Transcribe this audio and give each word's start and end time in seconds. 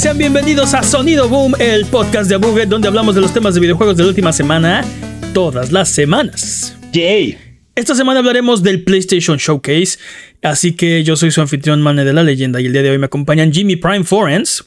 Sean 0.00 0.16
bienvenidos 0.16 0.72
a 0.72 0.82
Sonido 0.82 1.28
Boom, 1.28 1.54
el 1.58 1.84
podcast 1.84 2.30
de 2.30 2.38
Buget 2.38 2.70
donde 2.70 2.88
hablamos 2.88 3.14
de 3.14 3.20
los 3.20 3.34
temas 3.34 3.52
de 3.52 3.60
videojuegos 3.60 3.98
de 3.98 4.02
la 4.02 4.08
última 4.08 4.32
semana, 4.32 4.82
todas 5.34 5.72
las 5.72 5.90
semanas. 5.90 6.74
Yay. 6.90 7.36
Esta 7.74 7.94
semana 7.94 8.20
hablaremos 8.20 8.62
del 8.62 8.82
PlayStation 8.82 9.36
Showcase, 9.36 9.98
así 10.40 10.72
que 10.72 11.04
yo 11.04 11.16
soy 11.16 11.30
su 11.30 11.42
anfitrión 11.42 11.82
Mane 11.82 12.06
de 12.06 12.14
la 12.14 12.22
leyenda 12.22 12.62
y 12.62 12.66
el 12.66 12.72
día 12.72 12.82
de 12.82 12.92
hoy 12.92 12.96
me 12.96 13.04
acompañan 13.04 13.52
Jimmy 13.52 13.76
Prime 13.76 14.04
Forens 14.04 14.64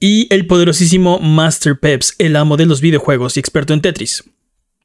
y 0.00 0.28
el 0.30 0.46
poderosísimo 0.46 1.18
Master 1.18 1.78
Peps, 1.78 2.14
el 2.18 2.36
amo 2.36 2.56
de 2.56 2.64
los 2.64 2.80
videojuegos 2.80 3.36
y 3.36 3.40
experto 3.40 3.74
en 3.74 3.82
Tetris. 3.82 4.24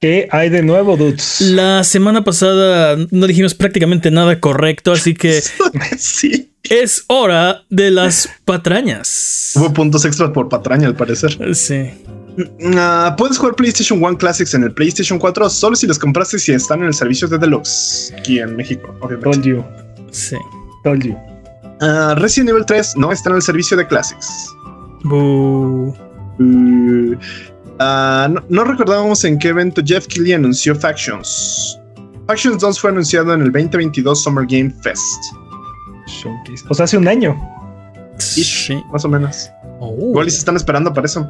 ¿Qué 0.03 0.27
hay 0.31 0.49
de 0.49 0.61
nuevo, 0.61 0.97
dudes? 0.97 1.39
La 1.39 1.81
semana 1.85 2.25
pasada 2.25 2.97
no 3.11 3.25
dijimos 3.25 3.55
prácticamente 3.55 4.11
nada 4.11 4.37
correcto, 4.37 4.91
así 4.91 5.13
que 5.13 5.41
sí. 5.97 6.51
es 6.63 7.05
hora 7.07 7.63
de 7.69 7.89
las 7.89 8.27
patrañas. 8.43 9.53
Hubo 9.55 9.71
puntos 9.71 10.03
extras 10.03 10.31
por 10.31 10.49
patraña, 10.49 10.87
al 10.87 10.97
parecer. 10.97 11.55
Sí. 11.55 11.89
Uh, 12.37 13.15
puedes 13.15 13.37
jugar 13.37 13.55
PlayStation 13.55 14.03
1 14.03 14.17
Classics 14.17 14.53
en 14.53 14.63
el 14.63 14.73
PlayStation 14.73 15.17
4 15.17 15.49
solo 15.49 15.77
si 15.77 15.87
los 15.87 15.97
compraste 15.97 16.37
si 16.37 16.51
están 16.51 16.81
en 16.81 16.87
el 16.87 16.93
servicio 16.93 17.29
de 17.29 17.37
Deluxe 17.37 18.13
aquí 18.17 18.39
en 18.39 18.57
México, 18.57 18.93
obviamente. 18.99 19.31
Told 19.31 19.45
you. 19.45 19.63
Sí. 20.11 20.35
Told 20.83 21.01
you. 21.05 21.15
Uh, 21.79 22.15
Resident 22.15 22.49
Evil 22.49 22.65
3 22.65 22.97
no 22.97 23.09
está 23.13 23.29
en 23.29 23.37
el 23.37 23.41
servicio 23.41 23.77
de 23.77 23.87
Classics. 23.87 24.49
Boo. 25.05 25.95
Uh, 26.39 27.15
uh, 27.79 28.29
no, 28.29 28.43
no, 28.49 28.63
recordábamos 28.63 29.23
en 29.23 29.37
qué 29.39 29.49
evento 29.49 29.81
Jeff 29.85 30.07
Keighley 30.07 30.33
anunció 30.33 30.75
Factions. 30.75 31.79
Factions 32.27 32.61
2 32.61 32.79
fue 32.79 32.91
anunciado 32.91 33.33
en 33.33 33.41
el 33.41 33.51
2022 33.51 34.23
Summer 34.23 34.45
Game 34.47 34.73
Fest. 34.81 35.23
Showcase. 36.07 36.63
O 36.69 36.73
sea, 36.73 36.85
hace 36.85 36.97
un 36.97 37.07
año. 37.07 37.37
Ish, 38.17 38.67
sí. 38.67 38.83
Más 38.91 39.03
o 39.05 39.09
menos. 39.09 39.49
Oh. 39.79 40.09
Igual 40.09 40.27
y 40.27 40.31
se 40.31 40.37
están 40.37 40.55
esperando 40.55 40.93
para 40.93 41.05
eso. 41.05 41.27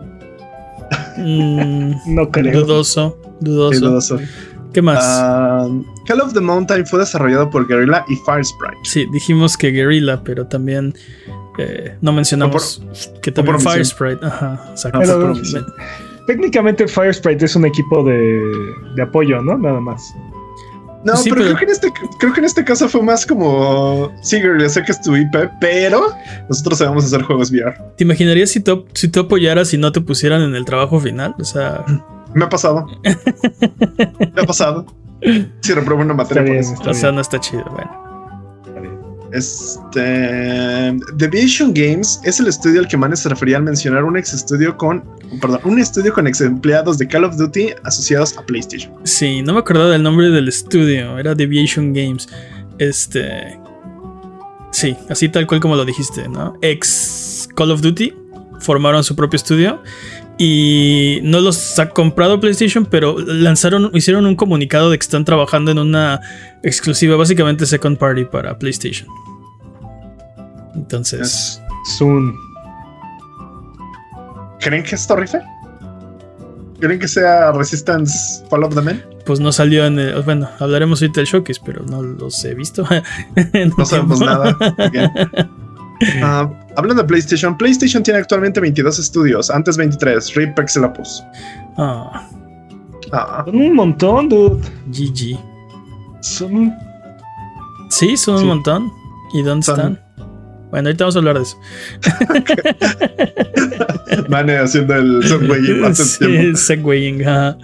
Mm, 1.18 1.94
no 2.14 2.30
creo. 2.30 2.62
Dudoso. 2.62 3.18
Dudoso. 3.40 3.74
Sí, 3.74 3.80
dudoso. 3.80 4.20
¿Qué 4.74 4.82
más? 4.82 5.04
Uh, 5.04 5.84
Call 6.06 6.22
of 6.22 6.34
the 6.34 6.42
Mountain 6.42 6.86
fue 6.86 7.00
desarrollado 7.00 7.50
por 7.50 7.68
Guerrilla 7.68 8.04
y 8.10 8.16
Firesprite. 8.16 8.78
Sí, 8.84 9.06
dijimos 9.12 9.56
que 9.56 9.70
Guerrilla, 9.70 10.22
pero 10.24 10.48
también 10.48 10.96
eh, 11.60 11.96
no 12.02 12.12
mencionamos 12.12 12.82
por, 12.84 13.22
que 13.22 13.32
también 13.32 13.60
Firesprite. 13.60 14.26
Ajá, 14.26 14.66
exacto. 14.72 15.00
Pero, 15.00 15.34
técnicamente 16.28 16.88
Firesprite 16.88 17.46
es 17.46 17.56
un 17.56 17.66
equipo 17.66 18.04
de, 18.04 18.42
de, 18.96 19.02
apoyo, 19.02 19.42
¿no? 19.42 19.58
Nada 19.58 19.80
más. 19.80 20.16
No, 21.04 21.18
sí, 21.18 21.30
pero, 21.30 21.42
pero, 21.42 21.56
Creo, 21.56 21.58
que 21.58 21.66
en 21.66 21.72
este, 21.72 21.94
creo 22.18 22.34
que 22.34 22.40
en 22.40 22.46
este 22.46 22.64
caso 22.64 22.88
fue 22.88 23.02
más 23.02 23.26
como. 23.26 24.12
Sí, 24.22 24.42
sé 24.68 24.84
que 24.84 24.92
es 24.92 25.02
tu 25.02 25.16
IP, 25.16 25.36
pero 25.60 26.08
nosotros 26.48 26.80
sabemos 26.80 27.06
hacer 27.06 27.24
juegos 27.24 27.52
VR. 27.52 27.76
¿Te 27.98 28.06
imaginarías 28.06 28.52
si 28.52 28.62
tú, 28.62 28.86
si 28.94 29.10
tú 29.10 29.22
apoyaras 29.22 29.74
y 29.74 29.78
no 29.78 29.92
te 29.92 30.00
pusieran 30.00 30.42
en 30.42 30.56
el 30.56 30.64
trabajo 30.66 31.00
final? 31.00 31.36
O 31.40 31.44
sea. 31.44 31.84
Me 32.34 32.46
ha 32.46 32.50
pasado. 32.50 32.88
Me 33.04 34.42
ha 34.42 34.46
pasado. 34.46 34.86
Si 35.62 35.74
repruebo 35.74 36.02
una 36.02 36.14
materia 36.14 36.44
bien, 36.44 36.64
por 36.76 36.82
eso. 36.84 36.92
O 36.92 36.94
sea, 36.94 37.12
no 37.12 37.22
está 37.22 37.40
chido, 37.40 37.66
bueno. 37.72 38.13
Este. 39.34 40.96
Deviation 41.16 41.74
Games 41.74 42.20
es 42.24 42.40
el 42.40 42.48
estudio 42.48 42.82
al 42.82 42.88
que 42.88 42.96
Manes 42.96 43.22
se 43.22 43.30
refería 43.30 43.58
al 43.58 43.64
mencionar 43.64 44.04
un 44.04 44.16
ex 44.16 44.34
estudio 44.34 44.78
con. 44.78 45.04
Perdón, 45.42 45.60
un 45.64 45.80
estudio 45.80 46.14
con 46.14 46.28
ex 46.28 46.42
empleados 46.42 46.98
de 47.00 47.08
Call 47.08 47.24
of 47.24 47.36
Duty 47.36 47.70
asociados 47.84 48.38
a 48.38 48.46
PlayStation. 48.46 48.94
Sí, 49.04 49.42
no 49.42 49.54
me 49.54 49.60
acordaba 49.60 49.90
del 49.90 50.04
nombre 50.04 50.30
del 50.30 50.48
estudio. 50.48 51.18
Era 51.18 51.34
Deviation 51.34 51.94
Games. 51.94 52.30
Este. 52.78 53.60
Sí, 54.72 54.96
así 55.10 55.30
tal 55.30 55.48
cual 55.48 55.60
como 55.60 55.76
lo 55.76 55.86
dijiste, 55.86 56.28
¿no? 56.30 56.54
Ex 56.62 57.50
Call 57.56 57.72
of 57.72 57.82
Duty 57.82 58.14
formaron 58.60 59.04
su 59.04 59.16
propio 59.16 59.38
estudio 59.38 59.82
y 60.38 61.20
no 61.24 61.40
los 61.42 61.78
ha 61.80 61.90
comprado 61.90 62.40
PlayStation, 62.40 62.86
pero 62.86 63.18
lanzaron, 63.20 63.92
hicieron 63.94 64.26
un 64.26 64.36
comunicado 64.36 64.90
de 64.90 64.98
que 64.98 65.04
están 65.04 65.26
trabajando 65.26 65.72
en 65.72 65.80
una 65.80 66.22
exclusiva, 66.64 67.16
básicamente 67.16 67.66
second 67.66 67.98
party 67.98 68.26
para 68.26 68.58
PlayStation. 68.58 69.08
Entonces, 70.76 71.62
Soon. 71.98 72.36
¿Creen 74.60 74.84
que 74.84 74.96
esto 74.96 75.16
rife? 75.16 75.40
¿Creen 76.80 77.00
que 77.00 77.08
sea 77.08 77.52
Resistance 77.52 78.44
Fall 78.50 78.64
of 78.64 78.76
the 78.76 78.82
Men? 78.82 79.04
Pues 79.26 79.40
no 79.40 79.52
salió 79.52 79.86
en 79.86 80.00
el. 80.00 80.22
Bueno, 80.24 80.50
hablaremos 80.60 81.02
ahorita 81.02 81.22
del 81.22 81.28
showcase, 81.28 81.62
pero 81.64 81.84
no 81.84 82.02
los 82.02 82.44
he 82.44 82.56
visto. 82.56 82.86
no 83.78 83.86
sabemos 83.86 84.20
nada. 84.20 84.58
Uh, 86.22 86.54
hablando 86.76 87.02
de 87.02 87.08
PlayStation, 87.08 87.58
PlayStation 87.58 88.04
tiene 88.04 88.20
actualmente 88.20 88.60
22 88.60 89.00
estudios, 89.00 89.50
antes 89.50 89.78
23. 89.78 90.36
Rip 90.36 90.56
Pixelopus. 90.56 91.24
Ah. 91.78 92.28
Ah. 93.12 93.44
Son 93.46 93.56
un 93.56 93.74
montón, 93.74 94.30
dude. 94.30 94.62
GG. 94.88 95.40
Son. 96.22 96.74
Sí, 97.90 98.18
son 98.18 98.38
sí. 98.38 98.44
un 98.44 98.50
montón. 98.50 98.92
¿Y 99.34 99.44
dónde 99.44 99.66
son... 99.66 99.80
están? 99.80 100.00
Bueno, 100.72 100.90
ahorita 100.90 101.04
vamos 101.04 101.16
a 101.16 101.20
hablar 101.20 101.38
de 101.38 101.44
eso. 101.44 101.58
Mane 104.30 104.58
haciendo 104.58 104.96
el 104.96 105.24
segwaying 105.24 105.86
hace 105.86 106.04
sí, 106.04 106.26
tiempo. 106.26 106.58
segwaying, 106.58 107.28
uh. 107.28 107.56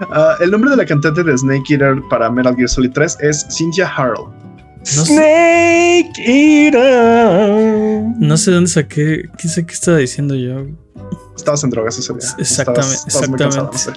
Uh, 0.00 0.40
el 0.40 0.52
nombre 0.52 0.70
de 0.70 0.76
la 0.76 0.86
cantante 0.86 1.24
de 1.24 1.36
Snake 1.36 1.64
Eater 1.68 2.00
para 2.08 2.30
Metal 2.30 2.54
Gear 2.54 2.68
Solid 2.68 2.92
3 2.92 3.18
es 3.22 3.44
Cynthia 3.50 3.88
Harrell. 3.88 4.26
No 4.78 5.04
Snake 5.04 6.12
Eater. 6.18 8.02
No 8.18 8.36
sé 8.36 8.50
dónde 8.52 8.70
saqué. 8.70 9.28
¿Qué 9.36 9.48
sé 9.48 9.66
qué 9.66 9.74
estaba 9.74 9.98
diciendo 9.98 10.34
yo? 10.34 10.66
Estabas 11.36 11.62
en 11.64 11.70
drogas 11.70 11.98
ese 11.98 12.12
día. 12.14 12.22
Exactamente. 12.38 12.94
Estabas, 12.96 13.06
estabas 13.06 13.06
exactamente. 13.06 13.44
Cansado, 13.44 13.70
no 13.72 13.78
sé. 13.78 13.92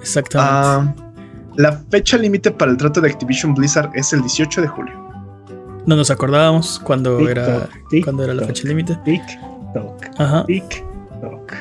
exactamente. 0.00 1.00
Uh, 1.00 1.12
la 1.56 1.72
fecha 1.90 2.16
límite 2.18 2.50
para 2.50 2.70
el 2.70 2.76
trato 2.76 3.00
de 3.00 3.10
Activision 3.10 3.54
Blizzard 3.54 3.90
es 3.94 4.12
el 4.12 4.20
18 4.22 4.62
de 4.62 4.68
julio. 4.68 4.94
No 5.86 5.96
nos 5.96 6.10
acordábamos 6.10 6.78
cuando 6.78 7.18
Tic 7.18 7.28
era 7.28 7.60
toc, 7.60 7.70
tic 7.90 8.04
cuando 8.04 8.24
era 8.24 8.34
la 8.34 8.42
toc. 8.42 8.48
fecha 8.48 8.68
límite. 8.68 8.96
TikTok. 9.04 10.04
Ajá. 10.18 10.44
TikTok. 10.46 11.52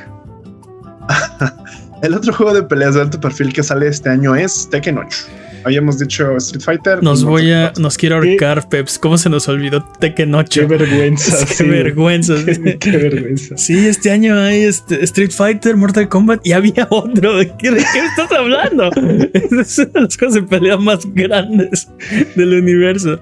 el 2.01 2.13
otro 2.13 2.33
juego 2.33 2.53
de 2.53 2.63
peleas 2.63 2.95
de 2.95 3.01
alto 3.01 3.19
perfil 3.19 3.53
que 3.53 3.63
sale 3.63 3.87
este 3.87 4.09
año 4.09 4.35
es 4.35 4.69
Tekken 4.69 4.97
8. 4.97 5.17
Habíamos 5.63 5.99
dicho 5.99 6.37
Street 6.37 6.63
Fighter. 6.63 7.03
Nos 7.03 7.23
voy 7.23 7.51
a. 7.51 7.71
Nos 7.77 7.97
quiero 7.97 8.15
ahorcar, 8.15 8.67
Peps. 8.67 8.97
¿Cómo 8.97 9.17
se 9.17 9.29
nos 9.29 9.47
olvidó 9.47 9.83
Tekken 9.99 10.33
8? 10.33 10.61
Qué 10.61 10.65
vergüenza. 10.65 11.45
Qué 11.47 11.53
sí. 11.53 11.63
vergüenza. 11.63 12.33
Qué, 12.43 12.77
qué 12.79 12.97
vergüenza. 12.97 13.57
Sí, 13.57 13.85
este 13.87 14.11
año 14.11 14.39
hay 14.39 14.63
este 14.63 15.03
Street 15.03 15.31
Fighter, 15.31 15.77
Mortal 15.77 16.09
Kombat 16.09 16.45
y 16.45 16.53
había 16.53 16.87
otro. 16.89 17.37
¿De 17.37 17.51
qué, 17.57 17.71
de 17.71 17.85
qué 17.93 17.99
estás 17.99 18.31
hablando? 18.31 18.89
es 19.33 19.77
una 19.77 19.87
de 19.89 20.01
las 20.01 20.17
cosas 20.17 20.33
de 20.35 20.43
pelea 20.43 20.77
más 20.77 21.05
grandes 21.13 21.87
del 22.35 22.53
universo. 22.55 23.19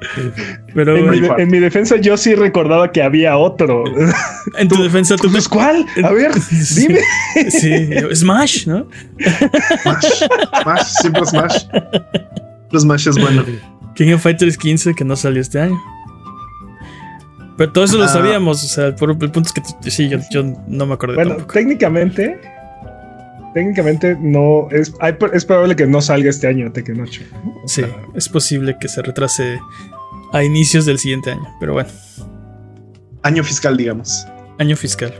Pero 0.73 0.95
En, 0.97 1.09
mi, 1.09 1.27
en 1.57 1.61
defensa, 1.61 1.95
yo 1.97 2.15
sí 2.17 2.35
recordaba 2.35 2.91
que 2.91 3.01
había 3.01 3.37
otro. 3.37 3.83
en 4.57 4.67
tu 4.67 4.75
defensa 4.83 5.15
tú 5.15 5.29
Pues, 5.31 5.47
¿cuál? 5.47 5.85
A 6.03 6.11
ver, 6.11 6.31
Sí. 6.41 6.87
dime. 6.87 6.99
Sí, 7.49 8.15
Smash, 8.15 8.67
¿no? 8.67 8.87
Smash. 9.83 10.23
Smash, 10.63 10.83
siempre 11.01 11.25
Smash. 11.25 11.63
Pero 11.71 12.79
Smash 12.79 13.07
es 13.07 13.17
bueno. 13.19 13.43
King 13.95 14.13
of 14.13 14.21
Fighters 14.21 14.57
15 14.57 14.93
que 14.95 15.03
no 15.03 15.15
salió 15.15 15.41
este 15.41 15.59
año. 15.59 15.77
Pero 17.57 17.71
todo 17.73 17.83
eso 17.83 17.97
lo 17.97 18.05
Ah. 18.05 18.07
sabíamos, 18.07 18.63
o 18.63 18.67
sea, 18.67 18.85
el, 18.87 18.95
puro- 18.95 19.17
el 19.19 19.31
punto 19.31 19.49
es 19.49 19.53
que 19.83 19.89
sí, 19.91 20.07
yo, 20.07 20.19
yo 20.31 20.43
no 20.67 20.85
me 20.85 20.93
acordé 20.93 21.15
Bueno, 21.15 21.31
tampoco. 21.31 21.53
técnicamente, 21.53 22.39
técnicamente 23.53 24.15
no 24.21 24.69
es, 24.71 24.93
hay- 25.01 25.15
es 25.33 25.43
probable 25.43 25.75
que 25.75 25.85
no 25.85 26.01
salga 26.01 26.29
este 26.29 26.47
año 26.47 26.71
Tekken 26.71 27.01
8. 27.01 27.21
¿no? 27.43 27.53
Sí, 27.67 27.81
sea, 27.81 27.89
es 28.15 28.29
posible 28.29 28.77
que 28.79 28.87
se 28.87 29.01
retrase 29.01 29.59
a 30.33 30.43
inicios 30.43 30.85
del 30.85 30.99
siguiente 30.99 31.31
año, 31.31 31.47
pero 31.59 31.73
bueno, 31.73 31.89
Año 33.23 33.43
fiscal, 33.43 33.75
digamos. 33.75 34.25
año 34.59 34.75
fiscal. 34.75 35.13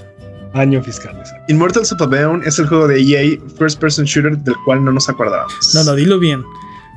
año 0.54 0.82
fiscal. 0.82 1.16
exacto. 1.18 1.44
Immortals 1.50 1.92
of 1.92 2.02
es 2.46 2.60
el 2.60 2.68
juego 2.68 2.88
de 2.88 3.02
EA 3.02 3.38
First 3.58 3.80
Person 3.80 4.06
Shooter 4.06 4.38
del 4.38 4.56
cual 4.66 4.84
no 4.84 4.92
nos 4.92 5.10
acordábamos. 5.10 5.74
No, 5.76 5.84
no, 5.84 5.96
dilo 5.96 6.18
bien. 6.20 6.44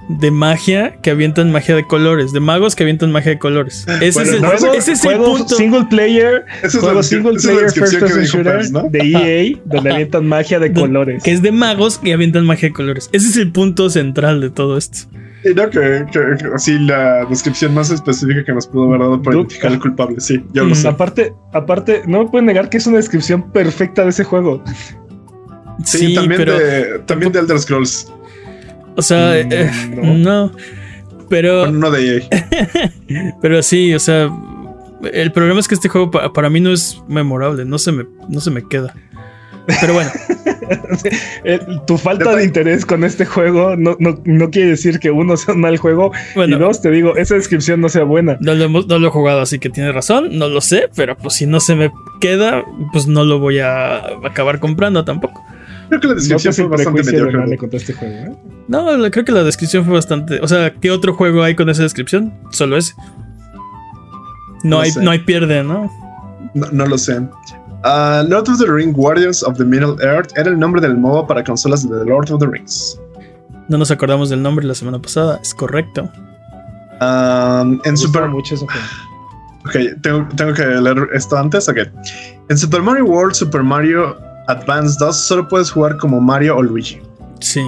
De 0.09 0.31
magia 0.33 0.97
que 1.01 1.11
avientan 1.11 1.53
magia 1.53 1.77
de 1.77 1.87
colores, 1.87 2.33
de 2.33 2.41
magos 2.41 2.75
que 2.75 2.83
avientan 2.83 3.13
magia 3.13 3.33
de 3.33 3.39
colores. 3.39 3.87
Ese 4.01 4.13
Bueno, 4.13 4.31
es 4.31 4.35
el, 4.37 4.43
no, 4.43 4.49
Juego, 4.49 4.75
ese 4.75 4.93
es 4.93 5.05
el 5.05 5.17
juego 5.17 5.37
punto. 5.39 5.57
single 5.57 5.85
player, 5.89 6.45
es 6.63 6.77
juego 6.77 7.03
single 7.03 7.37
es 7.37 7.45
player 7.45 7.71
first 7.73 7.99
person 7.99 8.25
shooter 8.25 8.65
de 8.91 8.99
EA 8.99 9.61
donde 9.65 9.91
avientan 9.93 10.27
magia 10.27 10.59
de 10.59 10.73
colores. 10.73 11.23
Que 11.23 11.33
es 11.33 11.41
de 11.43 11.53
magos 11.53 11.99
que 11.99 12.13
avientan 12.13 12.45
magia 12.47 12.69
de 12.69 12.75
colores. 12.75 13.11
Ese 13.13 13.29
es 13.29 13.37
el 13.37 13.53
punto 13.53 13.91
central 13.91 14.41
de 14.41 14.51
todo 14.51 14.77
esto. 14.77 15.09
Y 15.45 15.55
no, 15.55 15.69
que, 15.71 16.05
que- 16.13 16.37
que 16.39 16.47
así 16.55 16.79
la 16.79 17.25
descripción 17.27 17.75
más 17.75 17.91
específica 17.91 18.45
que 18.45 18.53
nos 18.53 18.67
pudo 18.67 18.85
haber 18.89 19.01
dado 19.01 19.21
para 19.23 19.37
identificar 19.37 19.73
al 19.73 19.81
culpable. 19.81 20.21
Sí, 20.21 20.45
yo 20.53 20.65
Mm. 20.65 20.69
lo 20.69 20.75
sé. 20.75 20.89
Aparte, 20.89 21.35
aparte, 21.53 22.03
no 22.07 22.23
me 22.25 22.31
pueden 22.31 22.47
negar 22.47 22.69
que 22.69 22.77
es 22.77 22.87
una 22.87 22.99
descripción 22.99 23.51
perfecta 23.51 24.05
de 24.05 24.11
ese 24.11 24.25
juego. 24.25 24.63
Sí, 25.85 25.99
Sí, 25.99 26.15
también, 26.15 26.39
pero, 26.39 26.59
de, 26.59 26.99
también 27.07 27.33
de 27.33 27.41
Elder 27.41 27.59
Scrolls. 27.59 28.13
o 28.97 29.03
sea, 29.03 29.33
Mm, 29.45 29.49
eh, 29.53 29.71
no. 30.03 30.15
no. 30.47 30.53
Pero, 31.29 31.61
Bueno, 31.61 31.79
no 31.79 31.91
de 31.91 32.19
EA. 32.19 32.29
pero 33.41 33.63
sí, 33.63 33.95
o 33.95 33.99
sea, 33.99 34.31
El 35.13 35.33
problema 35.33 35.59
es 35.59 35.67
que 35.67 35.75
este 35.75 35.89
juego 35.89 36.13
pa- 36.13 36.33
para 36.33 36.49
mí 36.49 36.61
no 36.61 36.71
es 36.73 37.03
memorable, 37.09 37.65
no 37.65 37.77
se 37.79 37.91
me, 37.91 38.05
no 38.29 38.41
se 38.41 38.53
me 38.53 38.63
queda. 38.69 38.95
Pero 39.81 39.95
bueno, 39.95 40.11
Eh, 41.45 41.59
tu 41.87 41.99
falta 41.99 42.35
de 42.37 42.45
interés 42.45 42.87
con 42.87 43.05
este 43.05 43.25
juego 43.27 43.77
no, 43.77 43.97
no, 43.99 44.19
no 44.25 44.51
quiere 44.51 44.71
decir 44.71 44.99
que 45.01 45.11
uno 45.11 45.37
sea 45.37 45.55
un 45.55 45.61
mal 45.61 45.77
juego. 45.77 46.13
Bueno. 46.35 46.57
y 46.57 46.61
dos, 46.61 46.81
te 46.81 46.91
digo, 46.91 47.17
esa 47.17 47.35
descripción 47.35 47.81
no 47.81 47.89
sea 47.89 48.05
buena. 48.05 48.37
no 48.41 48.55
lo, 48.55 48.65
hemos- 48.65 48.87
no 48.87 48.99
lo 48.99 49.09
he 49.09 49.11
jugado, 49.11 49.41
así 49.43 49.59
que 49.59 49.69
tiene 49.71 49.93
razón, 49.93 50.39
no 50.39 50.49
lo 50.49 50.61
sé, 50.61 50.89
pero 50.95 51.17
pues 51.17 51.35
si 51.35 51.47
no 51.47 51.61
se 51.61 51.75
me 51.75 51.91
queda, 52.21 52.65
pues 52.93 53.07
no 53.07 53.25
lo 53.25 53.39
voy 53.39 53.59
a 53.59 53.97
acabar 54.25 54.61
comprando 54.61 55.05
tampoco. 55.05 55.45
Creo 55.89 56.01
que 56.01 56.07
la 56.09 56.15
No 56.15 56.21
descripción 56.21 56.55
fue 56.55 56.67
bastante 56.69 57.03
mediocre. 57.05 57.57
Contra 57.59 57.79
este 57.79 57.93
juego. 57.93 58.15
¿eh? 58.15 58.33
No, 58.69 58.87
creo 59.11 59.25
que 59.25 59.33
la 59.33 59.43
descripción 59.45 59.85
fue 59.85 59.95
bastante. 59.95 60.41
O 60.41 60.49
sea, 60.49 60.73
¿qué 60.75 60.91
otro 60.91 61.13
juego 61.15 61.43
hay 61.43 61.55
con 61.55 61.69
esa 61.69 61.83
descripción? 61.83 62.33
Solo 62.51 62.77
ese. 62.79 62.95
No, 64.65 64.77
No 64.77 64.81
hay, 64.81 64.91
sé. 64.91 65.03
no 65.03 65.11
hay 65.11 65.19
pierde, 65.19 65.63
¿no? 65.63 65.91
No, 66.55 66.69
no 66.73 66.87
lo 66.87 66.97
sé. 66.97 67.21
Ah, 67.85 68.23
Lord 68.29 68.49
of 68.49 68.59
the 68.59 68.67
Ring 68.67 68.93
Guardians 68.93 69.43
of 69.43 69.57
the 69.59 69.65
Middle 69.65 69.97
Earth 70.03 70.37
era 70.37 70.51
el 70.51 70.59
nombre 70.59 70.81
del 70.81 70.97
MOBA 70.97 71.27
para 71.27 71.43
consolas 71.43 71.89
de 71.89 71.99
The 71.99 72.05
Lord 72.05 72.31
of 72.31 72.41
the 72.41 72.47
Rings. 72.47 72.99
No 73.69 73.79
nos 73.79 73.91
acordamos 73.91 74.29
del 74.31 74.43
nombre 74.43 74.65
la 74.65 74.75
semana 74.75 75.01
pasada, 75.01 75.41
es 75.43 75.55
correcto. 75.55 76.11
Ah, 77.01 77.65
en 77.85 77.97
Super 77.97 78.29
mucho 78.29 78.57
juego. 78.57 78.73
Ok, 79.67 80.01
tengo, 80.03 80.29
tengo 80.37 80.55
que 80.55 80.65
leer 80.65 81.09
esto 81.13 81.37
antes. 81.37 81.69
Ok. 81.69 81.79
En 82.49 82.59
Super 82.59 82.83
Mario 82.83 83.05
World, 83.05 83.35
Super 83.35 83.63
Mario 83.63 84.17
Advance 84.49 84.97
2, 84.99 85.17
solo 85.17 85.49
puedes 85.49 85.71
jugar 85.71 85.97
como 85.99 86.21
Mario 86.21 86.57
o 86.57 86.63
Luigi. 86.63 87.01
Sí. 87.41 87.63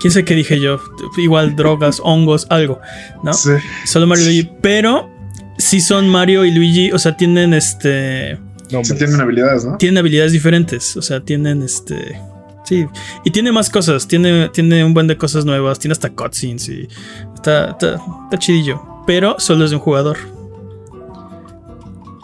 ¿Quién 0.00 0.12
sé 0.12 0.24
qué 0.24 0.34
dije 0.34 0.60
yo? 0.60 0.78
Igual 1.16 1.56
drogas, 1.56 2.00
hongos, 2.04 2.46
algo, 2.50 2.80
¿no? 3.22 3.32
Sí. 3.32 3.52
Solo 3.86 4.06
Mario 4.06 4.24
y 4.24 4.26
Luigi. 4.26 4.50
Pero 4.60 5.10
sí 5.58 5.80
son 5.80 6.08
Mario 6.08 6.44
y 6.44 6.50
Luigi, 6.50 6.92
o 6.92 6.98
sea, 6.98 7.16
tienen 7.16 7.54
este. 7.54 8.38
No, 8.74 8.84
Sí 8.84 8.92
hombre. 8.92 9.06
tienen 9.06 9.20
habilidades, 9.20 9.64
¿no? 9.64 9.76
Tienen 9.78 9.98
habilidades 9.98 10.32
diferentes. 10.32 10.96
O 10.96 11.02
sea, 11.02 11.20
tienen 11.20 11.62
este. 11.62 12.20
Sí. 12.64 12.86
Y 13.24 13.30
tiene 13.30 13.52
más 13.52 13.68
cosas. 13.70 14.08
Tiene, 14.08 14.48
tiene 14.48 14.84
un 14.84 14.94
buen 14.94 15.06
de 15.06 15.16
cosas 15.16 15.44
nuevas. 15.44 15.78
Tiene 15.78 15.92
hasta 15.92 16.10
cutscenes 16.10 16.68
y. 16.68 16.88
Está, 17.34 17.70
está, 17.70 17.94
está 17.96 18.38
chidillo. 18.38 18.80
Pero 19.06 19.36
solo 19.38 19.64
es 19.64 19.70
de 19.70 19.76
un 19.76 19.82
jugador. 19.82 20.16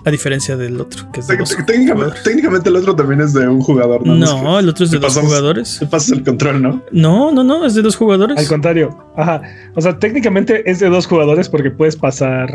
A 0.02 0.10
diferencia 0.10 0.56
del 0.56 0.80
otro, 0.80 1.12
que 1.12 1.20
es 1.20 1.26
de 1.26 1.36
dos 1.36 1.50
Técnicamente, 1.50 1.72
técnicamente, 1.72 1.92
jugadores. 1.92 2.22
técnicamente 2.24 2.68
el 2.70 2.76
otro 2.76 2.96
también 2.96 3.20
es 3.20 3.34
de 3.34 3.46
un 3.46 3.60
jugador. 3.60 4.06
¿no? 4.06 4.14
No, 4.14 4.58
el 4.58 4.66
otro 4.70 4.86
es 4.86 4.90
de 4.90 4.98
dos 4.98 5.08
pasamos- 5.12 5.26
jugadores. 5.28 5.76
Te 5.78 5.86
pasas 5.86 6.12
el 6.12 6.24
control, 6.24 6.62
¿no? 6.62 6.82
No, 6.90 7.30
no, 7.32 7.44
no, 7.44 7.66
es 7.66 7.74
de 7.74 7.82
dos 7.82 7.96
jugadores. 7.96 8.38
Al 8.38 8.46
contrario. 8.48 8.96
Ajá. 9.14 9.42
O 9.76 9.80
sea, 9.82 9.98
técnicamente 9.98 10.62
es 10.70 10.80
de 10.80 10.88
dos 10.88 11.06
jugadores 11.06 11.50
porque 11.50 11.70
puedes 11.70 11.96
pasar. 11.96 12.50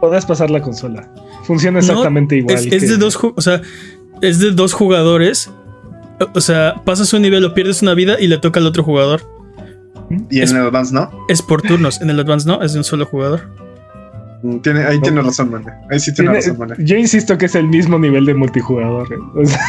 Puedes 0.00 0.24
pasar 0.24 0.50
la 0.50 0.62
consola. 0.62 1.12
Funciona 1.42 1.80
No, 1.80 1.84
exactamente 1.86 2.36
igual. 2.36 2.56
Es, 2.56 2.88
de 2.88 2.96
dos, 2.96 3.18
o 3.22 3.40
sea, 3.40 3.60
es 4.20 4.38
de 4.38 4.50
dos 4.52 4.72
jugadores. 4.72 5.50
O- 6.20 6.28
O 6.38 6.40
sea, 6.40 6.76
pasas 6.84 7.12
un 7.12 7.22
nivel 7.22 7.44
o 7.44 7.52
pierdes 7.54 7.82
una 7.82 7.94
vida 7.94 8.20
y 8.20 8.26
le 8.28 8.38
toca 8.38 8.60
al 8.60 8.66
otro 8.66 8.82
jugador. 8.84 9.22
Y 10.30 10.38
en 10.38 10.44
Es- 10.44 10.52
el 10.52 10.58
Advance, 10.58 10.94
¿no? 10.94 11.10
Es 11.28 11.42
por 11.42 11.62
turnos. 11.62 12.00
En 12.00 12.10
el 12.10 12.20
Advance 12.20 12.46
no, 12.46 12.62
es 12.62 12.72
de 12.74 12.78
un 12.78 12.84
solo 12.84 13.06
jugador. 13.06 13.48
Tiene, 14.62 14.84
ahí 14.84 14.96
No. 14.96 15.02
tiene 15.02 15.22
razón, 15.22 15.50
Mane. 15.52 15.66
Ahí 15.90 16.00
sí 16.00 16.12
tiene, 16.12 16.30
Tiene- 16.32 16.46
razón, 16.46 16.58
Mane. 16.58 16.74
yo 16.84 16.96
insisto 16.96 17.38
que 17.38 17.46
es 17.46 17.54
el 17.54 17.68
mismo 17.68 17.98
nivel 17.98 18.26
de 18.26 18.34
multijugador. 18.34 19.08
¿eh? 19.12 19.16
O 19.36 19.46
sea, 19.46 19.60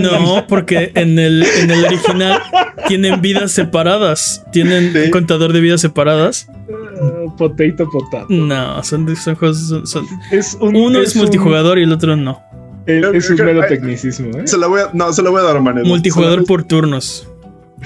No, 0.00 0.46
porque 0.48 0.92
en 0.94 1.18
el, 1.18 1.42
en 1.42 1.70
el 1.70 1.84
original 1.86 2.40
tienen 2.88 3.20
vidas 3.20 3.52
separadas. 3.52 4.44
Tienen 4.52 4.92
Sí. 4.92 4.98
un 5.06 5.10
contador 5.10 5.52
de 5.52 5.60
vidas 5.60 5.80
separadas. 5.80 6.48
uh, 6.68 7.34
potato, 7.36 7.88
potato. 7.90 8.26
No, 8.28 8.82
son, 8.82 9.14
son 9.16 9.34
juegos. 9.36 9.68
son- 9.68 9.86
son- 9.86 10.06
Es 10.30 10.56
un, 10.60 10.76
uno 10.76 11.00
es, 11.00 11.14
multijugador 11.16 11.78
y 11.78 11.82
el 11.82 11.92
otro 11.92 12.16
no. 12.16 12.42
el- 12.86 13.04
es 13.14 13.28
un 13.30 13.36
mero 13.44 13.62
tecnicismo. 13.68 14.36
¿eh? 14.38 14.46
Se 14.46 14.56
la 14.58 14.66
voy 14.66 14.80
a, 14.80 14.90
no, 14.92 15.12
se 15.12 15.22
la 15.22 15.30
voy 15.30 15.40
a 15.40 15.44
dar 15.44 15.56
a 15.56 15.60
Mane. 15.60 15.82
Multijugador 15.84 16.44
por 16.46 16.64
turnos. 16.64 17.28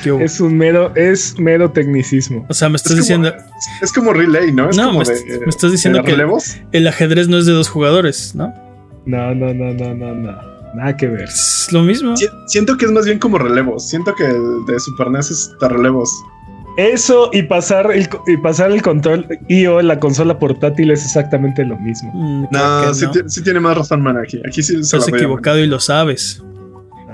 Es 0.05 0.41
un 0.41 0.56
mero, 0.56 0.93
es 0.97 1.38
mero 1.38 1.70
tecnicismo. 1.70 2.47
O 2.49 2.55
sea, 2.55 2.69
me 2.69 2.76
es 2.76 2.82
estás 2.82 2.93
como- 2.93 3.00
diciendo. 3.02 3.32
Es 3.82 3.93
como 3.93 4.12
relay, 4.12 4.52
¿no? 4.52 4.70
Es 4.70 4.76
No, 4.76 4.87
como 4.87 4.99
me 5.00 5.05
de, 5.05 5.12
est- 5.14 5.26
me 5.29 5.49
estás 5.49 5.73
diciendo 5.73 6.02
que- 6.02 6.12
relevos. 6.12 6.56
El 6.73 6.87
ajedrez 6.87 7.29
no 7.29 7.38
es 7.38 7.47
de 7.47 7.52
dos 7.52 7.69
jugadores, 7.69 8.35
¿no? 8.35 8.52
No, 9.06 9.35
no, 9.35 9.52
no, 9.55 9.73
no, 9.75 9.94
no, 9.94 10.14
no. 10.14 10.50
Nada 10.75 10.97
que 10.97 11.08
ver. 11.08 11.25
Es 11.25 11.69
lo 11.73 11.82
mismo. 11.82 12.17
Si- 12.17 12.26
Siento 12.47 12.76
que 12.76 12.85
es 12.87 12.93
más 12.93 13.05
bien 13.05 13.19
como 13.19 13.38
relevos. 13.38 13.88
Siento 13.88 14.14
que 14.14 14.25
el 14.26 14.64
de 14.67 14.79
Super 14.79 15.11
NES 15.11 15.31
es 15.31 15.50
de 15.61 15.69
relevos. 15.69 16.08
Eso 16.76 17.29
y 17.32 17.43
pasar 17.43 17.91
el, 17.93 18.08
y 18.29 18.37
pasar 18.37 18.70
el 18.70 18.81
control 18.81 19.26
y 19.49 19.67
o 19.67 19.82
la 19.82 19.99
consola 19.99 20.38
portátil 20.38 20.93
es 20.93 21.05
exactamente 21.05 21.64
lo 21.64 21.76
mismo. 21.79 22.12
Mm, 22.14 22.46
No, 22.53 22.94
sí, 22.94 23.06
no. 23.06 23.43
tiene 23.43 23.58
más 23.61 23.76
razón, 23.76 24.00
man, 24.03 24.17
aquí. 24.17 24.41
Aquí 24.46 24.62
sí 24.62 24.75
se 24.75 24.81
Estás 24.81 25.00
la 25.00 25.06
voy 25.06 25.14
a 25.14 25.17
equivocado 25.23 25.58
y 25.58 25.67
lo 25.67 25.81
sabes. 25.81 26.43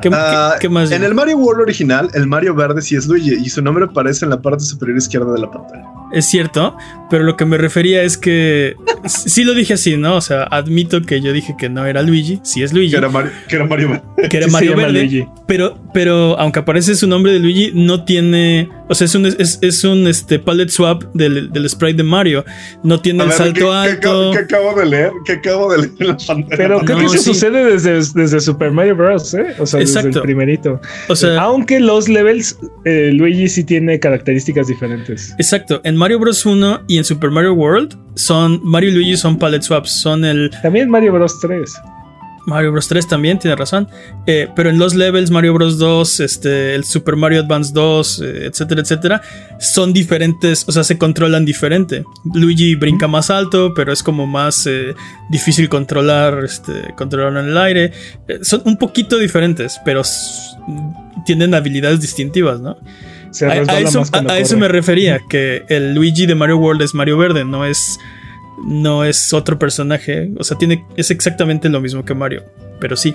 ¿Qué, 0.02 0.10
Ah, 0.12 0.52
qué- 0.54 0.60
qué 0.62 0.68
más? 0.68 0.90
En 0.90 1.02
el 1.04 1.14
Mario 1.14 1.38
World 1.38 1.62
original, 1.62 2.10
el 2.14 2.26
Mario 2.26 2.54
verde 2.54 2.82
sí 2.82 2.96
es 2.96 3.06
Luigi 3.06 3.34
y 3.34 3.48
su 3.48 3.62
nombre 3.62 3.84
aparece 3.86 4.24
en 4.24 4.30
la 4.30 4.40
parte 4.40 4.64
superior 4.64 4.98
izquierda 4.98 5.32
de 5.32 5.40
la 5.40 5.50
pantalla. 5.50 5.84
Es 6.12 6.26
cierto, 6.26 6.76
pero 7.10 7.24
lo 7.24 7.36
que 7.36 7.44
me 7.44 7.58
refería 7.58 8.02
es 8.02 8.16
que 8.16 8.76
sí 9.06 9.44
lo 9.44 9.54
dije 9.54 9.74
así, 9.74 9.96
¿no? 9.96 10.16
O 10.16 10.20
sea, 10.20 10.44
admito 10.44 11.02
que 11.02 11.20
yo 11.20 11.32
dije 11.32 11.54
que 11.58 11.68
no 11.68 11.84
era 11.86 12.02
Luigi, 12.02 12.40
sí 12.44 12.62
es 12.62 12.72
Luigi, 12.72 12.92
Que 12.92 12.96
era 12.98 13.08
Mario, 13.08 13.32
que 13.48 13.56
era 13.56 13.64
Mario 13.66 13.88
verde. 13.90 14.02
que 14.28 14.36
era 14.36 14.46
Mario 14.48 14.70
llama 14.72 14.82
Verde, 14.84 14.98
Luigi. 15.00 15.28
pero 15.46 15.78
pero 15.92 16.38
aunque 16.38 16.58
aparece 16.60 16.94
su 16.94 17.06
nombre 17.06 17.32
de 17.32 17.38
Luigi 17.40 17.72
no 17.74 18.04
tiene, 18.04 18.68
o 18.88 18.94
sea, 18.94 19.06
es 19.06 19.14
un 19.14 19.26
es, 19.26 19.58
es 19.62 19.84
un 19.84 20.06
este 20.06 20.38
palette 20.38 20.70
swap 20.70 21.04
del, 21.14 21.50
del 21.52 21.68
sprite 21.70 21.96
de 21.98 22.02
Mario, 22.02 22.44
no 22.82 23.00
tiene 23.00 23.24
el 23.24 23.32
salto 23.32 23.54
¿qué, 23.54 23.60
qué 23.60 23.72
alto. 23.72 23.96
acabo, 24.08 24.30
qué 24.32 24.38
acabo 24.38 24.74
de 24.80 24.86
leer? 24.86 25.10
¿Qué 25.24 25.32
acabo 25.32 25.72
de 25.72 25.78
leer 25.78 25.92
en 26.00 26.06
la 26.08 26.16
pantalla? 26.16 26.56
Pero 26.56 26.80
creo 26.80 26.96
No, 26.96 27.00
que 27.00 27.06
eso 27.06 27.18
sí. 27.18 27.24
sucede 27.34 27.64
desde, 27.64 27.94
desde 28.20 28.40
Super 28.40 28.70
Mario 28.70 28.94
Bros. 28.96 29.34
¿eh? 29.34 29.46
O 29.58 29.66
sea, 29.66 29.80
desde 29.80 29.98
Exacto. 29.98 30.18
el 30.18 30.22
primerito. 30.22 30.80
O 31.08 31.16
sea, 31.16 31.40
Aunque 31.40 31.80
los 31.80 32.08
levels, 32.08 32.58
eh, 32.84 33.10
Luigi 33.14 33.48
sí 33.48 33.64
tiene 33.64 33.98
características 33.98 34.66
diferentes. 34.68 35.32
exacto, 35.38 35.80
en 35.84 35.95
Mario 35.96 36.18
Bros 36.18 36.44
1 36.44 36.82
y 36.88 36.98
en 36.98 37.04
Super 37.04 37.30
Mario 37.30 37.54
World 37.54 37.96
son 38.14 38.60
Mario 38.62 38.90
y 38.90 38.92
Luigi 38.92 39.16
son 39.16 39.38
palette 39.38 39.62
swaps, 39.62 39.90
son 39.90 40.24
el 40.24 40.50
También 40.62 40.90
Mario 40.90 41.12
Bros. 41.12 41.38
3. 41.40 41.74
Mario 42.46 42.70
Bros 42.70 42.86
3 42.86 43.08
también, 43.08 43.38
tiene 43.38 43.56
razón. 43.56 43.88
Eh, 44.26 44.48
pero 44.54 44.70
en 44.70 44.78
los 44.78 44.94
levels, 44.94 45.30
Mario 45.30 45.52
Bros 45.52 45.78
2, 45.78 46.20
este, 46.20 46.74
el 46.76 46.84
Super 46.84 47.16
Mario 47.16 47.40
Advance 47.40 47.72
2, 47.74 48.20
eh, 48.20 48.46
etcétera, 48.46 48.80
etcétera, 48.82 49.22
son 49.58 49.92
diferentes, 49.92 50.64
o 50.68 50.72
sea, 50.72 50.84
se 50.84 50.96
controlan 50.96 51.44
diferente. 51.44 52.04
Luigi 52.34 52.76
brinca 52.76 53.08
más 53.08 53.30
alto, 53.30 53.74
pero 53.74 53.92
es 53.92 54.02
como 54.02 54.26
más 54.26 54.66
eh, 54.68 54.94
difícil 55.28 55.68
controlar, 55.68 56.44
este, 56.44 56.94
controlarlo 56.96 57.40
en 57.40 57.48
el 57.48 57.58
aire. 57.58 57.92
Eh, 58.28 58.38
son 58.42 58.62
un 58.64 58.78
poquito 58.78 59.18
diferentes, 59.18 59.80
pero 59.84 60.02
tienen 61.26 61.52
habilidades 61.52 62.00
distintivas, 62.00 62.60
¿no? 62.60 62.76
Se 63.36 63.46
A, 63.46 63.80
eso, 63.80 63.98
más 64.00 64.10
cuando 64.10 64.30
a- 64.32 64.34
a 64.34 64.38
eso 64.38 64.54
corre. 64.54 64.60
me 64.60 64.68
refería, 64.68 65.20
que 65.28 65.64
el 65.68 65.94
Luigi 65.94 66.26
de 66.26 66.34
Mario 66.34 66.56
World 66.58 66.82
es 66.82 66.94
Mario 66.94 67.18
Verde, 67.18 67.44
no 67.44 67.64
es, 67.64 67.98
no 68.64 69.04
es 69.04 69.32
otro 69.32 69.58
personaje. 69.58 70.30
O 70.38 70.44
sea, 70.44 70.56
tiene, 70.56 70.84
es 70.96 71.10
exactamente 71.10 71.68
lo 71.68 71.80
mismo 71.80 72.04
que 72.04 72.14
Mario, 72.14 72.44
pero 72.80 72.96
sí. 72.96 73.14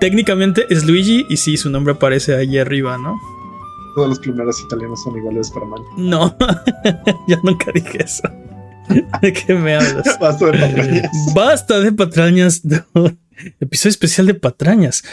Técnicamente 0.00 0.66
es 0.68 0.84
Luigi 0.84 1.24
y 1.28 1.36
sí, 1.36 1.56
su 1.56 1.70
nombre 1.70 1.94
aparece 1.94 2.34
ahí 2.34 2.58
arriba, 2.58 2.98
¿no? 2.98 3.20
Todos 3.94 4.08
los 4.08 4.18
primeros 4.18 4.60
italianos 4.60 5.02
son 5.02 5.16
iguales 5.16 5.50
para 5.50 5.66
Mario. 5.66 5.86
No, 5.96 6.36
yo 7.28 7.36
nunca 7.42 7.66
dije 7.72 8.02
eso. 8.04 8.22
¿De 9.22 9.32
qué 9.32 9.54
me 9.54 9.76
hablas? 9.76 10.18
Basta 10.20 10.46
de 10.46 10.58
patrañas. 10.58 11.10
Basta 11.34 11.80
de 11.80 11.92
patrañas. 11.92 12.64
no. 12.64 12.82
Episodio 13.60 13.90
especial 13.90 14.26
de 14.26 14.34
patrañas. 14.34 15.04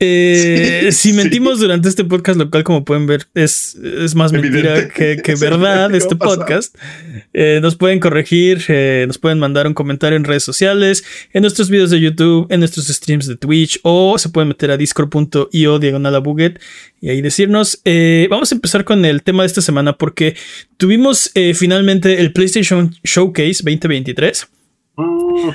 Eh, 0.00 0.80
Sí, 0.90 0.92
si 0.92 1.08
sí. 1.10 1.12
mentimos 1.14 1.58
durante 1.60 1.88
este 1.88 2.04
podcast, 2.04 2.38
lo 2.38 2.50
cual, 2.50 2.62
como 2.62 2.84
pueden 2.84 3.06
ver, 3.06 3.26
es, 3.34 3.74
es 3.76 4.14
más 4.14 4.32
mentira 4.32 4.88
que, 4.88 5.20
verdad 5.40 5.92
este 5.94 6.14
podcast. 6.16 6.76
Eh, 7.32 7.58
nos 7.60 7.76
pueden 7.76 7.98
corregir, 7.98 8.62
eh, 8.68 9.04
nos 9.06 9.18
pueden 9.18 9.38
mandar 9.38 9.66
un 9.66 9.74
comentario 9.74 10.16
en 10.16 10.24
redes 10.24 10.44
sociales, 10.44 11.04
en 11.32 11.42
nuestros 11.42 11.68
videos 11.68 11.90
de 11.90 12.00
YouTube, 12.00 12.46
en 12.50 12.60
nuestros 12.60 12.86
streams 12.86 13.26
de 13.26 13.36
Twitch, 13.36 13.80
o 13.82 14.18
se 14.18 14.28
pueden 14.28 14.48
meter 14.48 14.70
a 14.70 14.76
discord.io 14.76 15.78
diagonal 15.78 16.14
a 16.14 16.18
buget 16.18 16.60
y 17.00 17.10
ahí 17.10 17.20
decirnos. 17.20 17.80
Vamos 18.30 18.52
a 18.52 18.54
empezar 18.54 18.84
con 18.84 19.04
el 19.04 19.22
tema 19.22 19.42
de 19.42 19.48
esta 19.48 19.62
semana 19.62 19.96
porque 19.96 20.36
tuvimos 20.76 21.32
finalmente 21.54 22.20
el 22.20 22.32
PlayStation 22.32 22.94
Showcase 23.02 23.62
2023. 23.64 24.46
Mm, 24.96 25.50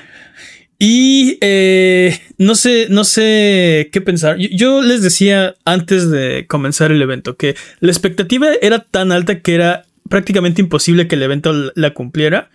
Y 0.85 1.37
eh, 1.39 2.19
no 2.37 2.55
sé, 2.55 2.87
no 2.89 3.05
sé 3.05 3.89
qué 3.93 4.01
pensar. 4.01 4.37
Yo, 4.37 4.81
les 4.81 5.01
decía 5.01 5.55
antes 5.63 6.11
de 6.11 6.45
comenzar 6.45 6.91
el 6.91 7.01
evento 7.01 7.37
que 7.37 7.55
la 7.79 7.89
expectativa 7.89 8.47
era 8.61 8.79
tan 8.79 9.13
alta 9.13 9.39
que 9.39 9.55
era 9.55 9.85
prácticamente 10.09 10.61
imposible 10.61 11.07
que 11.07 11.15
el 11.15 11.23
evento 11.23 11.53
la 11.73 11.93
cumpliera. 11.93 12.49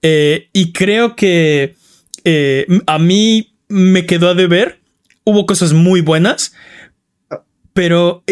Eh, 0.00 0.48
y 0.54 0.72
creo 0.72 1.14
que 1.14 1.76
eh, 2.24 2.66
a 2.86 2.98
mí 2.98 3.54
me 3.68 4.06
quedó 4.06 4.30
a 4.30 4.34
deber. 4.34 4.80
Hubo 5.24 5.44
cosas 5.44 5.74
muy 5.74 6.00
buenas, 6.00 6.54
pero 7.74 8.24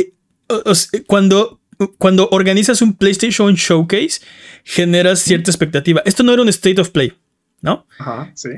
cuando, 1.07 1.61
cuando 1.99 2.31
organizas 2.31 2.81
un 2.81 2.97
PlayStation 2.97 3.55
Showcase, 3.55 4.23
generas 4.65 5.19
cierta 5.19 5.51
expectativa. 5.51 6.01
Esto 6.07 6.23
no 6.23 6.33
era 6.33 6.41
un 6.41 6.49
State 6.49 6.81
of 6.81 6.89
Play. 6.89 7.13
¿no? 7.63 7.87
Ajá, 7.99 8.31
sí. 8.35 8.51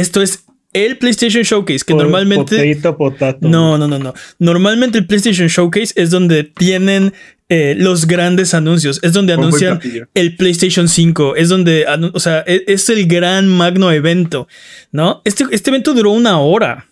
Esto 0.00 0.22
es 0.22 0.44
el 0.72 0.98
PlayStation 0.98 1.42
Showcase, 1.42 1.84
que 1.84 1.94
normalmente... 1.94 2.74
Potato, 2.74 2.96
potato. 2.96 3.48
No, 3.48 3.76
no, 3.76 3.88
no, 3.88 3.98
no. 3.98 4.14
Normalmente 4.38 4.98
el 4.98 5.06
PlayStation 5.06 5.48
Showcase 5.48 5.92
es 5.96 6.10
donde 6.10 6.44
tienen 6.44 7.12
eh, 7.48 7.74
los 7.76 8.06
grandes 8.06 8.54
anuncios. 8.54 9.00
Es 9.02 9.12
donde 9.12 9.32
anuncian 9.32 9.80
el 10.14 10.36
PlayStation 10.36 10.88
5. 10.88 11.34
Es 11.34 11.48
donde, 11.48 11.84
o 12.14 12.20
sea, 12.20 12.44
e- 12.46 12.62
es, 12.68 12.88
el 12.88 13.06
gran 13.08 13.48
magno 13.48 13.90
evento, 13.90 14.46
¿no? 14.92 15.22
Este, 15.24 15.44
este 15.50 15.70
evento 15.70 15.92
duró 15.92 16.12
una 16.12 16.38
hora. 16.38 16.86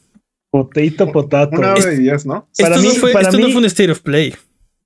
Potato, 0.51 1.13
potato. 1.13 1.57
Una 1.57 1.75
hora 1.75 1.79
Es- 1.93 1.99
y 1.99 2.03
diez, 2.03 2.27
¿no? 2.27 2.49
Para 2.59 2.75
esto 2.77 2.89
mí- 2.89 2.95
fue, 2.97 3.13
para 3.13 3.29
esto 3.29 3.39
no 3.39 3.47
mí- 3.47 3.53
fue 3.53 3.61
un 3.61 3.67
State 3.67 3.93
of 3.93 4.01
Play. 4.01 4.35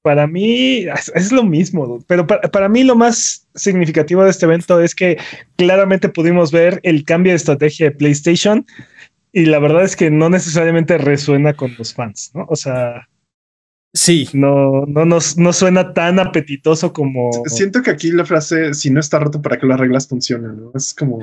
Para 0.03 0.27
mí 0.27 0.85
es, 0.87 1.13
es 1.15 1.33
lo 1.33 1.45
mismo, 1.45 1.87
dude. 1.87 2.05
pero 2.09 2.27
para, 2.27 2.43
para 2.51 2.69
mí 2.69 2.83
lo 2.83 2.97
más 2.97 3.49
significativo 3.55 4.25
de 4.25 4.31
este 4.31 4.47
evento 4.47 4.81
es 4.81 4.95
que 4.95 5.17
claramente 5.57 6.09
pudimos 6.09 6.51
ver 6.51 6.81
el 6.83 7.05
cambio 7.05 7.33
de 7.33 7.37
estrategia 7.37 7.87
de 7.87 7.97
PlayStation 7.97 8.67
y 9.33 9.47
la 9.47 9.59
verdad 9.61 9.85
es 9.85 9.97
que 9.97 10.11
no 10.11 10.29
necesariamente 10.29 10.99
resuena 10.99 11.55
con 11.55 11.75
los 11.79 11.95
fans, 11.95 12.33
¿no? 12.35 12.47
O 12.49 12.57
sea, 12.57 13.09
Sí. 13.95 14.29
no, 14.33 14.87
no, 14.87 15.05
nos, 15.05 15.37
no 15.37 15.53
suena 15.53 15.93
tan 15.93 16.19
apetitoso 16.19 16.93
como... 16.93 17.31
Siento 17.47 17.83
que 17.83 17.91
aquí 17.91 18.11
la 18.11 18.25
frase, 18.25 18.73
si 18.75 18.91
no 18.91 19.01
está 19.01 19.19
roto, 19.19 19.43
para 19.43 19.59
que 19.59 19.67
las 19.67 19.79
reglas 19.79 20.09
funcionen, 20.09 20.57
¿no? 20.57 20.73
Es 20.75 20.95
como... 20.95 21.19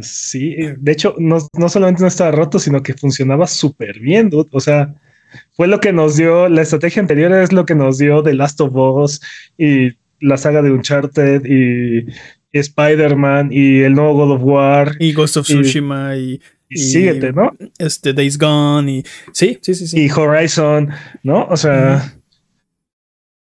Sí, 0.00 0.56
de 0.78 0.92
hecho, 0.92 1.14
no, 1.18 1.38
no 1.54 1.68
solamente 1.68 2.02
no 2.02 2.08
estaba 2.08 2.30
roto, 2.30 2.58
sino 2.58 2.82
que 2.82 2.94
funcionaba 2.94 3.46
súper 3.46 3.98
bien, 3.98 4.28
dude. 4.28 4.48
O 4.52 4.60
sea, 4.60 4.94
fue 5.52 5.66
lo 5.68 5.80
que 5.80 5.92
nos 5.92 6.16
dio, 6.16 6.48
la 6.48 6.62
estrategia 6.62 7.00
anterior 7.02 7.32
es 7.32 7.52
lo 7.52 7.64
que 7.66 7.74
nos 7.74 7.98
dio 7.98 8.22
The 8.22 8.34
Last 8.34 8.60
of 8.60 8.74
Us 8.74 9.20
y 9.58 9.90
la 10.20 10.36
saga 10.36 10.62
de 10.62 10.70
Uncharted 10.70 11.44
y, 11.44 12.06
Spider-Man 12.52 13.50
y 13.52 13.80
el 13.80 13.94
nuevo 13.94 14.14
God 14.14 14.32
of 14.36 14.42
War. 14.42 14.96
Y 14.98 15.12
Ghost 15.12 15.36
of 15.36 15.46
Tsushima 15.46 16.16
y, 16.16 16.40
Y, 16.70 16.74
y- 16.74 16.78
síguete, 16.78 17.32
¿no? 17.32 17.54
este 17.78 18.12
Days 18.14 18.38
Gone 18.38 18.90
y 18.90 19.04
sí, 19.32 19.58
sí, 19.60 19.74
sí, 19.74 19.86
sí. 19.86 20.00
Y 20.04 20.10
Horizon, 20.10 20.90
¿no? 21.22 21.46
O 21.50 21.56
sea, 21.56 22.14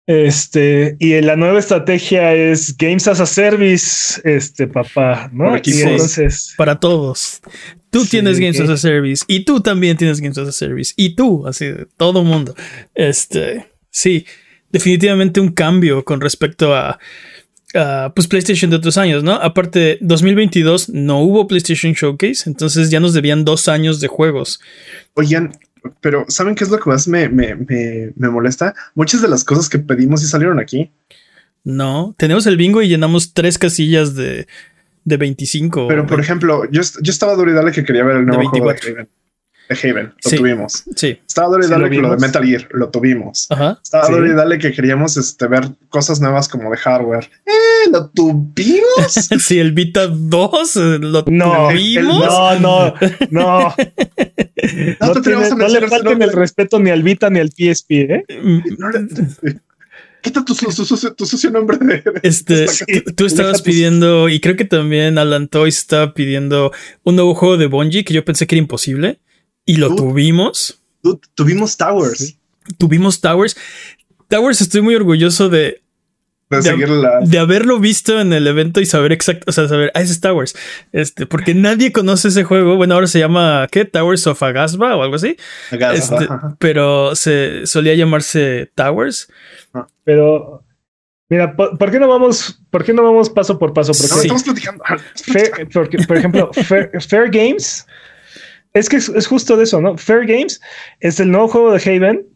este, 0.07 0.95
y 0.99 1.19
la 1.21 1.35
nueva 1.35 1.57
estrategia 1.59 2.33
es 2.33 2.75
Games 2.77 3.07
as 3.07 3.19
a 3.19 3.25
Service, 3.25 4.21
este 4.23 4.67
papá, 4.67 5.29
¿no? 5.33 5.49
Por 5.49 5.57
equipos. 5.57 5.79
Y 5.79 5.83
entonces, 5.83 6.53
para 6.57 6.79
todos. 6.79 7.41
Tú 7.95 8.03
Sí, 8.03 8.09
tienes 8.09 8.39
Games 8.39 8.59
as 8.59 8.69
a 8.69 8.75
Service 8.75 9.23
y 9.25 9.45
tú 9.45 9.61
también 9.61 9.95
tienes 9.95 10.19
Games 10.19 10.37
as 10.37 10.49
a 10.49 10.51
Service 10.51 10.93
y 10.97 11.15
tú, 11.15 11.47
así 11.47 11.67
de 11.67 11.87
todo 11.95 12.25
mundo. 12.25 12.53
Este, 12.93 13.71
sí, 13.89 14.25
definitivamente 14.69 15.39
un 15.39 15.53
cambio 15.53 16.03
con 16.03 16.19
respecto 16.19 16.75
a, 16.75 16.99
a, 17.73 18.11
pues 18.13 18.27
PlayStation 18.27 18.69
de 18.69 18.75
otros 18.75 18.97
años, 18.97 19.23
¿no? 19.23 19.35
Aparte, 19.35 19.97
2022 20.01 20.89
no 20.89 21.21
hubo 21.21 21.47
PlayStation 21.47 21.93
Showcase, 21.93 22.49
entonces 22.49 22.89
ya 22.89 22.99
nos 22.99 23.13
debían 23.13 23.45
dos 23.45 23.69
años 23.69 24.01
de 24.01 24.09
juegos. 24.09 24.59
Oigan, 25.13 25.57
pero 26.01 26.25
¿saben 26.27 26.55
qué 26.55 26.65
es 26.65 26.69
lo 26.69 26.79
que 26.81 26.89
más 26.89 27.07
me, 27.07 27.29
me, 27.29 27.55
me, 27.55 28.11
me 28.17 28.29
molesta? 28.29 28.75
Muchas 28.93 29.21
de 29.21 29.29
las 29.29 29.45
cosas 29.45 29.69
que 29.69 29.79
pedimos 29.79 30.21
y 30.21 30.27
salieron 30.27 30.59
aquí. 30.59 30.91
No, 31.63 32.13
tenemos 32.17 32.45
el 32.45 32.57
bingo 32.57 32.81
y 32.81 32.89
llenamos 32.89 33.33
tres 33.33 33.57
casillas 33.57 34.15
de, 34.15 34.47
de 35.05 35.17
25. 35.17 35.87
Pero, 35.87 36.05
por 36.05 36.19
ejemplo, 36.19 36.63
yo, 36.71 36.81
yo 36.81 37.11
estaba 37.11 37.35
duro 37.35 37.49
y 37.51 37.53
dale 37.53 37.71
que 37.71 37.83
quería 37.83 38.03
ver 38.03 38.17
el 38.17 38.25
De 38.25 38.31
nuevo 38.33 38.49
juego 38.49 38.65
de 38.67 38.73
24. 38.73 38.91
Haven. 38.91 39.09
De 39.67 39.75
Haven, 39.89 40.13
lo 40.23 40.29
Sí. 40.29 40.35
tuvimos. 40.37 40.83
Sí, 40.95 41.19
Estaba 41.27 41.47
duro 41.47 41.61
y 41.61 41.63
Sí, 41.63 41.69
dale 41.71 41.85
lo 41.85 41.89
que 41.89 41.97
lo 41.97 42.09
de. 42.11 42.17
Metal 42.17 42.45
Gear, 42.45 42.67
lo 42.71 42.89
tuvimos. 42.89 43.47
ajá. 43.49 43.79
Estaba 43.83 44.05
Sí. 44.05 44.13
duro 44.13 44.27
y 44.27 44.33
dale 44.35 44.59
que 44.59 44.71
queríamos 44.71 45.17
este, 45.17 45.47
ver 45.47 45.69
cosas 45.89 46.21
nuevas 46.21 46.47
como 46.47 46.69
de 46.69 46.77
hardware. 46.77 47.29
¡Eh! 47.47 47.89
¿Lo 47.91 48.09
tuvimos? 48.09 48.83
Sí, 49.39 49.57
el 49.59 49.71
Vita 49.71 50.05
2 50.07 50.75
eh, 50.75 50.79
lo 50.99 51.23
no, 51.27 51.67
tuvimos. 51.69 52.25
no, 52.25 52.59
no, 52.59 52.59
no. 52.59 52.95
No 53.31 53.75
No, 55.01 55.11
te 55.13 55.21
tiene- 55.21 55.49
no 55.55 55.67
le 55.67 55.87
falten 55.87 56.21
el 56.21 56.31
respeto 56.33 56.79
ni 56.79 56.89
al 56.91 57.01
Vita 57.03 57.29
ni 57.29 57.39
al 57.39 57.49
PSP, 57.49 57.91
¿eh? 57.91 58.25
Mm, 58.41 58.59
No 58.77 58.89
le- 58.91 59.07
Quita 60.25 60.43
tu, 60.43 60.55
su- 60.55 60.71
su- 60.71 60.85
su- 60.97 61.13
tu 61.13 61.25
sucio 61.27 61.51
nombre 61.51 61.77
de. 61.77 61.85
de- 62.01 62.19
Este, 62.23 62.65
tú, 63.15 63.25
estabas 63.27 63.61
pidiendo, 63.61 64.27
y 64.27 64.39
creo 64.39 64.55
que 64.55 64.65
también 64.65 65.19
Alan 65.19 65.47
Toys 65.47 65.77
estaba 65.77 66.15
pidiendo 66.15 66.71
un 67.03 67.15
nuevo 67.15 67.35
juego 67.35 67.57
de 67.57 67.67
Bungie 67.67 68.03
que 68.03 68.13
yo 68.15 68.25
pensé 68.25 68.47
que 68.47 68.55
era 68.55 68.61
imposible. 68.63 69.19
Y 69.65 69.77
lo 69.77 69.89
Dude. 69.89 70.01
tuvimos. 70.01 70.81
Dude, 71.03 71.19
tuvimos 71.35 71.77
Towers. 71.77 72.17
Sí. 72.17 72.37
Tuvimos 72.79 73.21
Towers. 73.21 73.55
Towers, 74.27 74.61
estoy 74.61 74.81
muy 74.81 74.95
orgulloso 74.95 75.47
de, 75.49 75.83
De 76.49 76.57
De- 76.57 76.63
seguir 76.63 76.89
la. 76.89 77.21
de 77.21 77.39
haberlo 77.39 77.79
visto 77.79 78.19
en 78.21 78.31
el 78.31 78.45
evento 78.45 78.79
y 78.79 78.85
saber 78.85 79.11
exacto, 79.11 79.45
o 79.47 79.51
sea, 79.51 79.67
saber, 79.67 79.91
ah, 79.95 80.01
ese 80.01 80.11
es 80.13 80.21
Towers. 80.21 80.55
Este, 80.91 81.25
porque 81.25 81.55
nadie 81.55 81.91
conoce 81.91 82.27
ese 82.27 82.43
juego. 82.43 82.75
Bueno, 82.75 82.93
ahora 82.93 83.07
se 83.07 83.17
llama, 83.17 83.67
¿qué? 83.71 83.83
Towers 83.85 84.27
of 84.27 84.43
Agasba 84.43 84.95
o 84.95 85.01
algo 85.01 85.15
así. 85.15 85.37
Este, 85.71 86.27
pero 86.59 87.15
se 87.15 87.65
solía 87.65 87.95
llamarse 87.95 88.71
Towers. 88.75 89.27
Pero, 90.03 90.63
mira, 91.29 91.55
¿por, 91.55 91.77
por 91.79 91.89
qué 91.91 91.99
no 91.99 92.07
vamos, 92.07 92.61
por 92.69 92.83
qué 92.83 92.93
no 92.93 93.01
vamos 93.01 93.31
paso 93.31 93.57
por 93.57 93.73
paso? 93.73 93.91
No, 93.93 93.97
Porque 93.97 94.13
Sí. 94.13 94.19
estamos 94.27 94.43
platicando. 94.43 94.83
Fair- 95.15 95.69
porque, 95.73 95.97
por 96.07 96.17
ejemplo, 96.17 96.51
Fair, 96.53 96.91
Fair 97.09 97.31
Games, 97.31 97.87
es 98.75 98.87
que 98.87 98.97
es, 98.97 99.09
es 99.09 99.25
justo 99.25 99.57
de 99.57 99.63
eso, 99.63 99.81
¿no? 99.81 99.97
Fair 99.97 100.27
Games 100.27 100.61
es 100.99 101.19
el 101.19 101.31
nuevo 101.31 101.47
juego 101.47 101.71
de 101.73 101.79
Haven. 101.79 102.27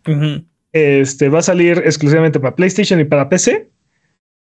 Este 0.71 1.29
va 1.29 1.39
a 1.39 1.43
salir 1.43 1.77
exclusivamente 1.85 2.39
para 2.39 2.55
PlayStation 2.55 2.99
y 2.99 3.03
para 3.03 3.29
PC. 3.29 3.69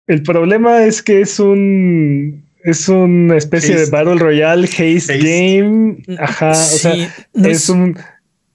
El 0.06 0.22
problema 0.22 0.84
es 0.84 1.02
que 1.02 1.20
es 1.20 1.38
un 1.40 2.44
es 2.62 2.88
una 2.88 3.36
especie 3.36 3.74
Haste. 3.74 3.84
de 3.86 3.90
Battle 3.90 4.14
Royale 4.16 4.64
haste, 4.66 4.96
Haste. 4.96 5.18
game. 5.18 5.96
Ajá, 6.18 6.50
o 6.52 6.54
sea, 6.54 6.94
no, 7.34 7.48
es 7.48 7.68
un 7.68 7.98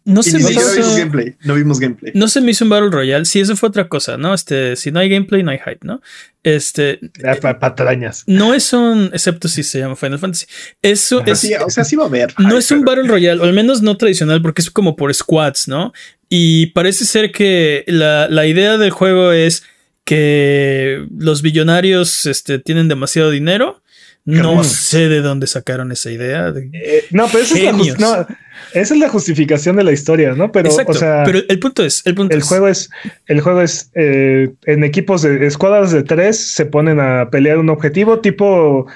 no 0.06 0.24
se 0.24 0.40
me 0.40 0.50
hizo- 0.50 0.72
vimos 0.74 0.98
gameplay. 0.98 1.36
No 1.44 1.54
vimos 1.54 1.80
gameplay. 1.80 2.12
No 2.16 2.28
se 2.28 2.42
me 2.42 2.50
hizo 2.52 2.66
un 2.66 2.70
Battle 2.72 2.90
Royale. 2.90 3.26
Sí, 3.26 3.40
eso 3.40 3.56
fue 3.56 3.70
otra 3.70 3.88
cosa, 3.88 4.18
¿no? 4.18 4.34
Este, 4.34 4.76
si 4.76 4.92
no 4.92 5.00
hay 5.00 5.10
gameplay, 5.10 5.44
no 5.44 5.52
hay 5.52 5.60
hype, 5.60 5.80
¿no? 5.84 6.02
Este, 6.42 7.00
ah, 7.24 7.36
pa- 7.40 7.60
patrañas. 7.60 8.24
no 8.26 8.56
es 8.56 8.74
un, 8.74 9.12
excepto 9.14 9.48
si 9.48 9.62
se 9.62 9.78
llama 9.78 9.96
Final 9.96 10.18
Fantasy. 10.18 10.48
Eso 10.82 11.20
Ajá, 11.20 11.32
es, 11.32 11.40
sí, 11.40 11.54
o 11.54 11.70
sea, 11.70 11.84
sí 11.84 11.96
va 11.96 12.06
a 12.06 12.08
haber. 12.08 12.34
no 12.40 12.48
hype, 12.50 12.58
es 12.58 12.72
un 12.72 12.80
pero- 12.84 12.92
Battle 12.98 13.10
Royale, 13.12 13.42
o 13.42 13.44
al 13.44 13.54
menos 13.54 13.84
no 13.84 13.96
tradicional, 13.98 14.42
porque 14.42 14.62
es 14.64 14.72
como 14.72 14.96
por 14.96 15.14
squads, 15.14 15.68
¿no? 15.68 15.94
Y 16.30 16.68
parece 16.68 17.06
ser 17.06 17.32
que 17.32 17.84
la, 17.86 18.28
la 18.30 18.48
idea 18.48 18.78
del 18.80 18.90
juego 18.90 19.32
es 19.32 19.64
que 20.10 21.06
los 21.16 21.44
billonarios 21.44 22.26
este, 22.26 22.58
tienen 22.58 22.88
demasiado 22.88 23.30
dinero. 23.30 23.82
No 24.26 24.64
sé 24.64 25.08
de 25.08 25.22
dónde 25.22 25.46
sacaron 25.48 25.92
esa 25.92 26.10
idea. 26.12 26.52
de- 26.52 26.70
Eh, 26.74 27.06
no, 27.12 27.28
pero 27.32 27.44
esa 27.44 27.58
es, 27.58 27.64
la 27.64 27.72
no, 27.72 28.28
esa 28.74 28.94
es 28.94 29.00
la 29.00 29.08
justificación 29.10 29.76
de 29.76 29.84
la 29.84 29.92
historia, 29.92 30.34
¿no? 30.34 30.52
Pero, 30.52 30.70
Exacto. 30.70 30.92
o 30.92 30.96
sea, 30.96 31.24
pero 31.26 31.40
el 31.48 31.60
punto 31.60 31.84
es, 31.86 32.02
el 32.06 32.16
punto 32.16 32.34
el 32.36 32.42
es- 32.42 32.48
juego 32.48 32.68
es, 32.68 32.90
el 33.28 33.42
juego 33.42 33.62
es 33.62 33.90
eh, 33.96 34.50
en 34.66 34.84
equipos 34.84 35.22
de 35.22 35.46
escuadras 35.48 35.92
de 35.92 36.04
tres 36.04 36.38
se 36.38 36.66
ponen 36.66 37.00
a 37.00 37.30
pelear 37.32 37.58
un 37.60 37.70
objetivo 37.70 38.20
tipo 38.20 38.88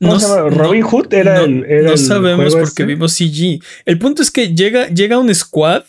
Robin 0.00 0.80
no- 0.80 0.88
Hood 0.88 1.12
era 1.14 1.42
el, 1.42 1.64
era 1.66 1.82
no 1.88 1.92
el 1.92 1.98
sabemos 1.98 2.52
porque 2.54 2.64
este. 2.82 2.84
vimos 2.86 3.12
CG. 3.14 3.60
El 3.84 3.98
punto 3.98 4.22
es 4.22 4.30
que 4.30 4.54
llega, 4.54 4.88
llega 4.88 5.18
un 5.18 5.34
squad 5.34 5.84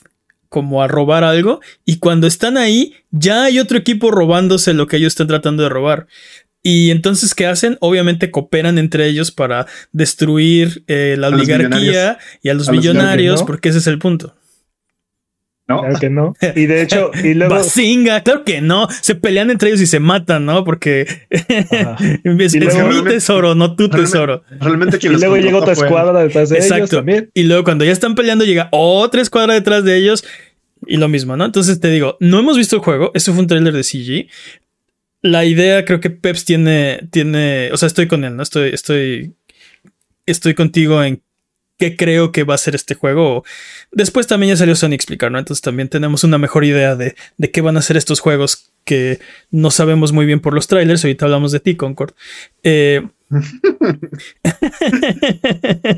como 0.54 0.84
a 0.84 0.88
robar 0.88 1.24
algo 1.24 1.62
y 1.84 1.98
cuando 1.98 2.28
están 2.28 2.58
ahí 2.58 2.94
ya 3.10 3.46
hay 3.46 3.58
otro 3.58 3.76
equipo 3.76 4.12
robándose 4.12 4.76
lo 4.76 4.86
que 4.86 4.98
ellos 4.98 5.14
están 5.14 5.26
tratando 5.26 5.64
de 5.64 5.70
robar. 5.70 6.06
Y 6.62 6.92
entonces, 6.92 7.34
¿qué 7.34 7.48
hacen? 7.48 7.76
Obviamente 7.82 8.30
cooperan 8.30 8.78
entre 8.78 9.08
ellos 9.08 9.32
para 9.32 9.66
destruir 9.94 10.84
eh, 10.86 11.16
la 11.18 11.28
A 11.28 11.30
oligarquía 11.32 12.20
y 12.44 12.50
a 12.50 12.54
los 12.54 12.70
A 12.70 12.72
los 12.72 12.78
millonarios, 12.78 13.40
¿no? 13.40 13.46
porque 13.48 13.70
ese 13.70 13.80
es 13.80 13.88
el 13.88 13.98
punto. 13.98 14.36
¿No? 15.68 15.80
Claro 15.82 16.00
que 16.00 16.10
no. 16.10 16.34
Y 16.56 16.66
de 16.66 16.82
hecho, 16.82 17.12
y 17.24 17.34
luego 17.36 17.56
Bazinga, 17.56 18.22
claro 18.22 18.44
que 18.44 18.62
no. 18.62 18.88
Se 19.02 19.16
pelean 19.16 19.50
entre 19.52 19.70
ellos 19.70 19.82
y 19.82 19.88
se 19.88 20.00
matan, 20.00 20.46
¿no? 20.46 20.64
Porque 20.66 21.08
es, 21.30 21.46
Y 22.24 22.30
mi 22.30 23.04
tesoro, 23.10 23.56
no 23.56 23.76
tu 23.76 23.88
Realmente- 23.88 23.98
tesoro. 24.12 24.44
Realmente 24.60 24.98
y 24.98 25.00
quien 25.00 25.14
los 25.14 25.22
luego 25.22 25.38
llega 25.38 25.58
otra 25.58 25.76
fue- 25.76 25.86
escuadra 25.88 26.20
detrás 26.22 26.50
de 26.50 26.58
ellos 26.58 26.66
Exacto. 26.72 26.98
también. 26.98 27.30
Y 27.34 27.44
luego 27.44 27.64
cuando 27.64 27.86
ya 27.86 27.92
están 27.92 28.16
peleando 28.16 28.46
llega 28.46 28.68
otra 28.72 29.22
escuadra 29.22 29.54
detrás 29.54 29.84
de 29.84 29.98
ellos 29.98 30.24
y 30.86 30.98
lo 30.98 31.08
mismo, 31.08 31.38
¿no? 31.38 31.46
Entonces 31.46 31.80
te 31.80 31.90
digo, 31.90 32.18
no 32.20 32.40
hemos 32.40 32.58
visto 32.58 32.76
el 32.76 32.82
juego, 32.82 33.12
eso 33.14 33.32
fue 33.34 33.42
un 33.42 33.48
tráiler 33.48 33.74
de 33.74 33.84
CG. 33.84 34.28
La 35.22 35.46
idea 35.46 35.86
creo 35.86 36.02
que 36.02 36.10
Peps 36.10 36.44
tiene 36.44 37.08
tiene, 37.10 37.70
o 37.72 37.78
sea, 37.78 37.88
estoy 37.88 38.08
con 38.08 38.26
él, 38.26 38.36
¿no? 38.36 38.44
Estoy 38.44 38.72
estoy 38.74 39.34
estoy 40.26 40.54
contigo 40.54 41.02
en 41.04 41.22
qué 41.78 41.96
creo 41.98 42.32
que 42.32 42.44
va 42.44 42.56
a 42.56 42.58
ser 42.58 42.76
este 42.76 42.96
juego. 42.96 43.44
Después 43.92 44.28
también 44.28 44.52
ya 44.54 44.58
salió 44.58 44.76
Sony 44.76 44.92
a 44.92 44.96
explicar, 44.96 45.32
¿no? 45.32 45.40
Entonces 45.40 45.62
también 45.62 45.90
tenemos 45.90 46.24
una 46.24 46.38
mejor 46.38 46.64
idea 46.66 46.96
de, 46.96 47.16
de 47.38 47.52
qué 47.52 47.62
van 47.62 47.78
a 47.78 47.82
ser 47.82 47.98
estos 47.98 48.20
juegos 48.20 48.72
que 48.86 49.20
no 49.52 49.72
sabemos 49.72 50.12
muy 50.12 50.26
bien 50.26 50.40
por 50.40 50.54
los 50.54 50.68
trailers. 50.68 51.04
Ahorita 51.04 51.26
hablamos 51.26 51.52
de 51.52 51.60
ti, 51.60 51.76
Concord. 51.76 52.12
Eh, 52.64 53.02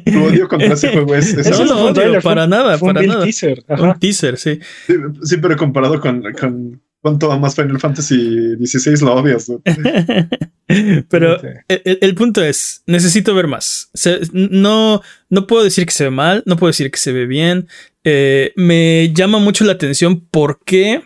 Tu 0.06 0.24
odio 0.24 0.48
contra 0.48 0.74
ese 0.74 0.90
juego 0.90 1.16
es. 1.16 1.34
es- 1.34 1.50
no 1.60 1.86
odio, 1.88 2.12
fue 2.14 2.22
para 2.22 2.48
nada, 2.48 2.78
para 2.78 3.02
nada. 3.02 3.24
teaser. 3.24 3.64
Ajá. 3.68 3.84
Un 3.84 4.00
teaser, 4.00 4.38
sí. 4.38 4.60
Sí, 4.88 4.94
sí, 5.24 5.38
pero 5.38 5.56
comparado 5.58 6.00
con, 6.00 6.24
con, 6.40 6.82
¿Cuánto 7.06 7.38
más 7.38 7.54
Final 7.54 7.80
Fantasy 7.80 8.56
XVI 8.66 9.06
lo 9.06 9.14
odias? 9.14 9.46
Pero 11.08 11.38
el, 11.68 12.16
punto 12.16 12.44
es, 12.44 12.82
necesito 12.88 13.36
ver 13.36 13.46
más. 13.46 13.92
no, 14.32 15.04
no 15.30 15.46
puedo 15.46 15.64
decir 15.64 15.86
que 15.86 15.92
se 15.92 16.06
ve 16.06 16.10
mal, 16.10 16.42
no 16.48 16.58
puedo 16.58 16.72
decir 16.72 16.90
que 16.90 16.98
se 16.98 17.12
ve 17.12 17.28
bien. 17.28 17.68
Eh, 18.04 18.54
me 18.56 19.14
llama 19.14 19.38
mucho 19.38 19.66
la 19.66 19.74
atención 19.74 20.20
por 20.20 20.62
qué 20.66 21.04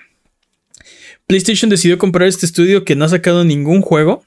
PlayStation 1.27 1.69
decidió 1.69 1.97
comprar 1.97 2.29
este 2.29 2.45
estudio 2.45 2.85
que 2.85 2.95
no 2.95 3.03
ha 3.03 3.09
sacado 3.09 3.43
ningún 3.43 3.81
juego, 3.81 4.23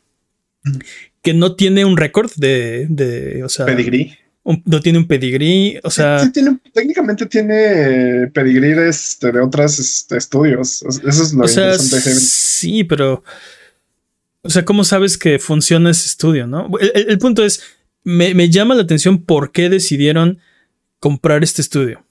que 1.22 1.32
no 1.32 1.56
tiene 1.56 1.86
un 1.86 1.96
récord 1.96 2.30
de, 2.36 2.86
de, 2.90 3.44
o 3.44 3.48
sea, 3.48 3.64
No 4.44 4.80
tiene 4.80 4.98
un 4.98 5.06
pedigrí, 5.06 5.78
o 5.84 5.90
sea... 5.90 6.18
Sí, 6.18 6.32
tiene, 6.32 6.58
técnicamente 6.72 7.26
tiene 7.26 8.26
pedigrí 8.34 8.72
de, 8.72 8.88
este, 8.88 9.30
de 9.30 9.40
otros 9.40 9.78
este, 9.78 10.16
estudios. 10.16 10.82
Eso 10.82 11.22
es 11.22 11.32
lo 11.32 11.44
interesante. 11.44 12.00
sí, 12.00 12.82
pero... 12.84 13.22
O 14.42 14.50
sea, 14.50 14.64
¿cómo 14.64 14.82
sabes 14.82 15.16
que 15.16 15.38
funciona 15.38 15.90
ese 15.90 16.06
estudio, 16.06 16.48
no? 16.48 16.68
El, 16.80 17.18
punto 17.18 17.44
es, 17.44 17.62
me, 18.02 18.34
me, 18.34 18.50
llama 18.50 18.74
la 18.74 18.82
atención 18.82 19.22
por 19.22 19.52
qué 19.52 19.70
decidieron 19.70 20.40
comprar 20.98 21.44
este 21.44 21.62
estudio. 21.62 22.04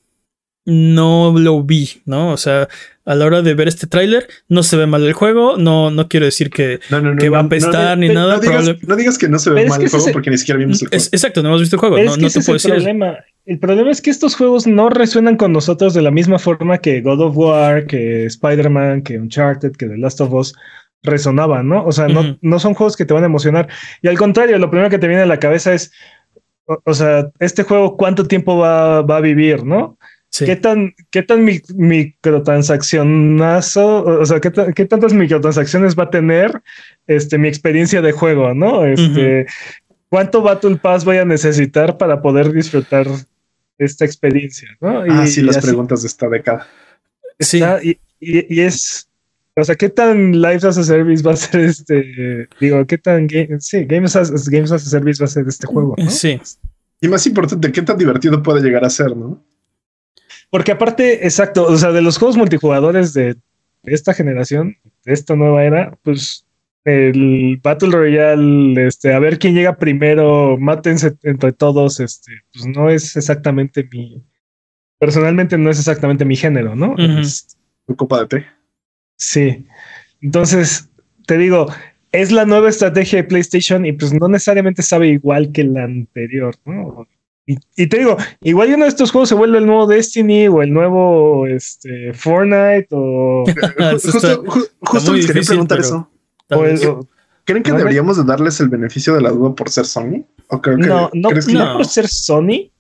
No 0.64 1.34
lo 1.38 1.62
vi, 1.64 2.02
¿no? 2.06 2.32
O 2.32 2.38
sea, 2.38 2.70
a 3.06 3.16
la 3.16 3.26
hora 3.26 3.42
de 3.42 3.54
ver 3.54 3.68
este 3.68 3.88
tráiler, 3.88 4.28
no 4.48 4.64
se 4.64 4.78
ve 4.78 4.86
mal 4.86 5.04
el 5.04 5.14
juego, 5.14 5.58
no, 5.58 5.90
no 5.90 6.08
quiero 6.08 6.26
decir 6.26 6.50
que, 6.50 6.80
que 7.20 7.30
va 7.30 7.40
a 7.40 7.44
apestar 7.44 7.98
ni 7.98 8.10
nada. 8.10 8.40
No 8.88 8.96
digas, 8.96 9.18
que 9.18 9.28
no 9.28 9.40
se 9.40 9.50
ve 9.50 9.66
mal 9.68 9.82
el 9.82 9.90
juego 9.90 10.06
porque 10.14 10.30
ni 10.30 10.38
siquiera 10.38 10.60
vimos 10.60 10.82
el 10.82 10.90
juego. 10.90 11.04
exacto, 11.12 11.42
no 11.42 11.50
hemos 11.50 11.62
visto 11.62 11.76
el 11.76 11.80
juego. 11.80 11.98
no, 11.98 12.30
te 12.30 12.42
puedo 12.42 12.54
decir. 12.54 12.72
El 12.72 12.78
problema. 12.78 13.18
el 13.46 13.60
problema 13.60 13.92
es 13.92 14.02
que 14.02 14.12
estos 14.12 14.36
juegos 14.36 14.68
no 14.68 14.90
resuenan 14.90 15.36
con 15.36 15.52
nosotros 15.52 15.94
de 15.94 16.02
la 16.02 16.12
misma 16.12 16.38
forma 16.38 16.78
que 16.78 17.02
God 17.02 17.22
of 17.22 17.38
War, 17.38 17.88
que 17.88 18.26
Spider-Man, 18.26 19.02
que 19.02 19.18
Uncharted, 19.18 19.72
que 19.72 19.88
The 19.88 19.98
Last 19.98 20.22
of 20.22 20.34
Us 20.34 20.54
resonaban, 21.04 21.68
¿no? 21.68 21.84
O 21.84 21.92
sea, 21.92 22.08
no, 22.08 22.38
no 22.42 22.60
son 22.60 22.76
juegos 22.76 22.96
que 22.96 23.06
te 23.06 23.14
van 23.14 23.24
a 23.24 23.28
emocionar. 23.28 23.68
Y 24.04 24.08
al 24.08 24.18
contrario, 24.18 24.60
lo 24.60 24.70
primero 24.70 24.90
que 24.90 25.00
te 25.00 25.08
viene 25.08 25.24
a 25.24 25.28
la 25.28 25.40
cabeza 25.40 25.74
es, 25.74 25.92
o, 26.66 26.94
sea, 26.94 27.32
este 27.40 27.64
juego, 27.64 27.98
¿cuánto 27.98 28.28
tiempo 28.28 28.58
va, 28.58 29.02
va 29.02 29.18
a 29.18 29.22
vivir, 29.22 29.66
no? 29.66 29.98
¿Qué 30.40 30.56
tan, 30.56 30.96
qué 31.10 31.24
tan 31.24 31.44
microtransaccionazo, 31.44 34.04
o 34.04 34.26
sea, 34.26 34.40
qué, 34.40 34.50
qué, 34.74 34.86
tantas 34.86 35.12
microtransacciones 35.14 36.00
va 36.00 36.04
a 36.04 36.10
tener 36.10 36.62
este, 37.06 37.38
mi 37.38 37.50
experiencia 37.50 38.02
de 38.02 38.14
juego, 38.14 38.54
¿no? 38.54 38.86
Este, 38.86 39.46
¿Cuánto 40.08 40.42
Battle 40.42 40.78
Pass 40.78 41.04
voy 41.04 41.18
a 41.18 41.26
necesitar 41.26 41.98
para 41.98 42.22
poder 42.22 42.54
disfrutar 42.54 43.08
esta 43.78 44.06
experiencia, 44.06 44.70
¿no? 44.80 45.04
Ah, 45.10 45.28
sí, 45.28 45.42
las 45.42 45.58
preguntas 45.58 46.04
de 46.04 46.08
esta 46.08 46.30
década. 46.30 46.66
Sí. 47.38 47.62
y, 47.82 48.00
y, 48.20 48.62
es, 48.62 49.10
o 49.56 49.66
sea, 49.66 49.76
¿qué 49.76 49.90
tan 49.90 50.42
Live 50.42 50.68
as 50.68 50.78
a 50.78 50.84
Service 50.84 51.24
va 51.24 51.34
a 51.34 51.36
ser 51.36 51.62
este, 51.62 52.48
digo, 52.60 52.86
qué 52.86 52.98
tan, 52.98 53.28
sí, 53.60 53.84
Games 53.84 54.16
as, 54.16 54.48
Games 54.48 54.72
as 54.72 54.88
a 54.88 54.90
Service 54.90 55.22
va 55.22 55.26
a 55.26 55.30
ser 55.30 55.46
este 55.48 55.68
juego, 55.68 55.94
¿no? 55.98 56.10
Sí. 56.10 56.40
Y 57.02 57.10
más 57.10 57.28
importante, 57.28 57.70
¿qué 57.72 57.82
tan 57.82 57.98
divertido 57.98 58.42
puede 58.42 58.62
llegar 58.62 58.86
a 58.86 58.90
ser, 58.90 59.18
no? 59.18 59.44
Porque 60.52 60.74
aparte, 60.74 61.26
exacto, 61.26 61.66
o 61.66 61.78
sea, 61.78 61.92
de 61.92 62.04
los 62.04 62.20
juegos 62.20 62.38
multijugadores 62.38 63.14
de 63.14 63.38
esta 63.84 64.14
generación, 64.14 64.78
de 65.06 65.14
esta 65.14 65.36
nueva 65.36 65.64
era, 65.64 65.98
pues 66.04 66.46
el 66.84 67.60
Battle 67.64 67.92
Royale, 67.92 68.86
este, 68.86 69.14
a 69.14 69.20
ver 69.20 69.40
quién 69.40 69.56
llega 69.56 69.78
primero, 69.78 70.58
mátense 70.60 71.16
entre 71.24 71.52
todos, 71.52 72.00
este, 72.00 72.34
pues 72.54 72.68
no 72.68 72.90
es 72.90 73.16
exactamente 73.16 73.88
mi, 73.92 74.24
personalmente 75.00 75.58
no 75.58 75.72
es 75.72 75.80
exactamente 75.80 76.26
mi 76.26 76.36
género, 76.36 76.76
¿no? 76.76 76.96
Es, 76.98 77.58
copa 77.98 78.22
de 78.22 78.28
té. 78.28 78.46
Sí. 79.18 79.66
Entonces, 80.22 80.90
te 81.26 81.38
digo, 81.38 81.68
es 82.12 82.32
la 82.32 82.46
nueva 82.46 82.70
estrategia 82.70 83.18
de 83.18 83.28
PlayStation 83.28 83.86
y 83.86 83.94
pues 83.94 84.14
no 84.14 84.28
necesariamente 84.28 84.82
sabe 84.82 85.08
igual 85.08 85.52
que 85.52 85.64
la 85.64 85.86
anterior, 85.86 86.56
¿no? 86.66 87.08
Y, 87.46 87.88
te 87.88 87.98
digo, 87.98 88.18
igual 88.42 88.74
uno 88.74 88.86
de 88.86 88.90
estos 88.90 89.12
juegos 89.12 89.28
se 89.28 89.36
vuelve 89.36 89.58
el 89.58 89.66
nuevo 89.66 89.88
Destiny 89.88 90.48
o 90.48 90.62
el 90.62 90.72
nuevo 90.72 91.48
este, 91.48 92.14
Fortnite 92.14 92.88
o... 92.92 93.44
justo 94.02 94.44
justo 94.80 95.14
les 95.14 95.28
quería 95.28 95.42
preguntar 95.42 95.80
eso. 95.80 96.10
¿Creen 97.44 97.64
que 97.64 97.72
deberíamos 97.72 98.18
de 98.18 98.24
darles 98.24 98.60
el 98.60 98.70
beneficio 98.70 99.16
de 99.16 99.22
la 99.22 99.32
duda 99.32 99.56
por 99.56 99.70
ser 99.70 99.86
Sony? 99.86 100.24
¿O 100.48 100.62
creo 100.62 100.78
que, 100.78 100.86
no, 100.86 101.10
no, 101.14 101.30
no, 101.32 101.74
por 101.78 101.86
ser 101.86 102.08
Sony. 102.08 102.72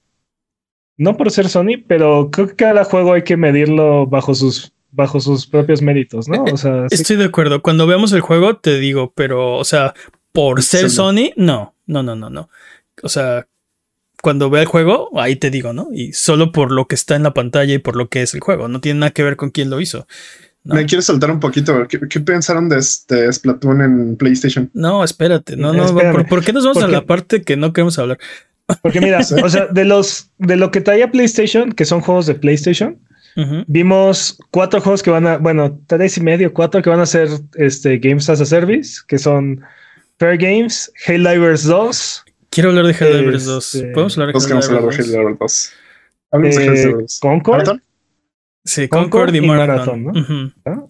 No 0.97 1.17
por 1.17 1.31
ser 1.31 1.49
Sony, 1.49 1.83
pero 1.87 2.29
creo 2.31 2.47
que 2.47 2.55
cada 2.55 2.83
juego 2.83 3.13
hay 3.13 3.23
que 3.23 3.37
medirlo 3.37 4.05
bajo 4.05 4.35
sus 4.35 4.73
bajo 4.91 5.19
sus 5.19 5.47
propios 5.47 5.81
méritos, 5.81 6.27
¿no? 6.27 6.43
O 6.43 6.57
sea, 6.57 6.85
estoy 6.89 7.15
de 7.15 7.25
acuerdo. 7.25 7.61
Cuando 7.61 7.87
veamos 7.87 8.11
el 8.11 8.21
juego 8.21 8.57
te 8.57 8.77
digo, 8.77 9.13
pero 9.15 9.55
o 9.55 9.63
sea, 9.63 9.93
por 10.31 10.61
ser 10.61 10.89
Sony, 10.89 11.31
no, 11.37 11.73
no, 11.87 12.03
no, 12.03 12.15
no, 12.15 12.29
no. 12.29 12.49
O 13.01 13.09
sea, 13.09 13.47
cuando 14.21 14.49
vea 14.49 14.61
el 14.61 14.67
juego, 14.67 15.09
ahí 15.19 15.35
te 15.35 15.49
digo, 15.49 15.73
¿no? 15.73 15.89
Y 15.91 16.13
solo 16.13 16.51
por 16.51 16.71
lo 16.71 16.87
que 16.87 16.95
está 16.95 17.15
en 17.15 17.23
la 17.23 17.33
pantalla 17.33 17.73
y 17.73 17.79
por 17.79 17.95
lo 17.95 18.09
que 18.09 18.21
es 18.21 18.33
el 18.33 18.39
juego, 18.39 18.67
no 18.67 18.81
tiene 18.81 18.99
nada 18.99 19.11
que 19.11 19.23
ver 19.23 19.35
con 19.35 19.49
quién 19.49 19.69
lo 19.69 19.81
hizo. 19.81 20.07
Me 20.63 20.85
quiero 20.85 21.01
saltar 21.01 21.31
un 21.31 21.39
poquito. 21.39 21.87
¿Qué, 21.87 22.19
pensaron 22.19 22.69
de 22.69 22.77
este 22.77 23.31
Splatoon 23.33 23.81
en 23.81 24.15
PlayStation? 24.15 24.69
No, 24.73 25.03
espérate. 25.03 25.57
No, 25.57 25.73
no. 25.73 25.95
¿por, 26.27 26.43
qué 26.43 26.53
nos 26.53 26.65
vamos 26.65 26.83
a 26.83 26.87
la 26.87 27.05
parte 27.05 27.41
que 27.41 27.57
no 27.57 27.73
queremos 27.73 27.97
hablar? 27.97 28.19
Porque 28.83 29.01
mira, 29.01 29.19
o 29.43 29.49
sea, 29.49 29.65
de 29.67 29.85
los 29.85 30.29
de 30.37 30.55
lo 30.57 30.69
que 30.69 30.81
traía 30.81 31.11
PlayStation, 31.11 31.71
que 31.71 31.85
son 31.85 32.01
juegos 32.01 32.27
de 32.27 32.35
PlayStation, 32.35 32.99
vimos 33.67 34.37
cuatro 34.51 34.81
juegos 34.81 35.01
que 35.01 35.09
van 35.09 35.25
a, 35.25 35.37
bueno, 35.37 35.79
tres 35.87 36.17
y 36.17 36.21
medio, 36.21 36.53
cuatro 36.53 36.81
que 36.81 36.89
van 36.89 36.99
a 36.99 37.05
ser 37.07 37.29
este 37.55 37.97
Games 37.97 38.29
as 38.29 38.39
a 38.39 38.45
Service, 38.45 38.99
que 39.07 39.17
son 39.17 39.61
Fair 40.19 40.37
Games, 40.37 40.91
Helldivers 41.07 41.63
2, 41.63 42.23
Quiero 42.51 42.69
hablar 42.69 42.85
de 42.85 42.91
Helldivers 42.93 43.45
2. 43.45 43.75
Este, 43.75 43.87
¿Podemos 43.93 44.17
hablar 44.17 44.33
de 44.35 44.95
Helldivers 44.97 45.39
2? 45.39 45.73
Hablemos 46.31 46.55
de 46.57 46.65
Helldivers 46.65 46.93
2. 46.93 47.19
¿Concord? 47.21 47.79
Sí, 48.65 48.89
Concord, 48.89 49.33
y, 49.33 49.39
Marathon. 49.39 50.03
¿no? 50.03 50.53
¿Ah? 50.65 50.85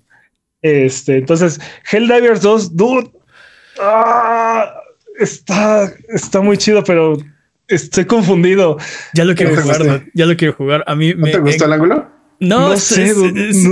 Este, 0.63 1.17
entonces, 1.17 1.62
Helldivers 1.91 2.41
2, 2.41 2.76
dude. 2.76 3.12
Ah, 3.80 4.74
está, 5.19 5.93
está 6.10 6.41
muy 6.41 6.58
chido, 6.58 6.84
pero 6.84 7.17
estoy 7.67 8.06
confundido. 8.06 8.78
Ya 9.13 9.24
lo 9.24 9.36
quiero 9.36 9.56
jugar, 9.62 10.06
ya 10.15 10.26
lo 10.26 10.36
quiero 10.36 10.54
jugar. 10.54 10.84
A 10.88 10.95
mí 10.95 11.13
¿No 11.13 11.26
me, 11.28 11.32
te 11.32 11.39
gustó 11.39 11.65
el 11.65 11.74
ángulo? 11.74 12.10
No, 12.39 12.69
no 12.69 12.78
sé, 12.78 13.13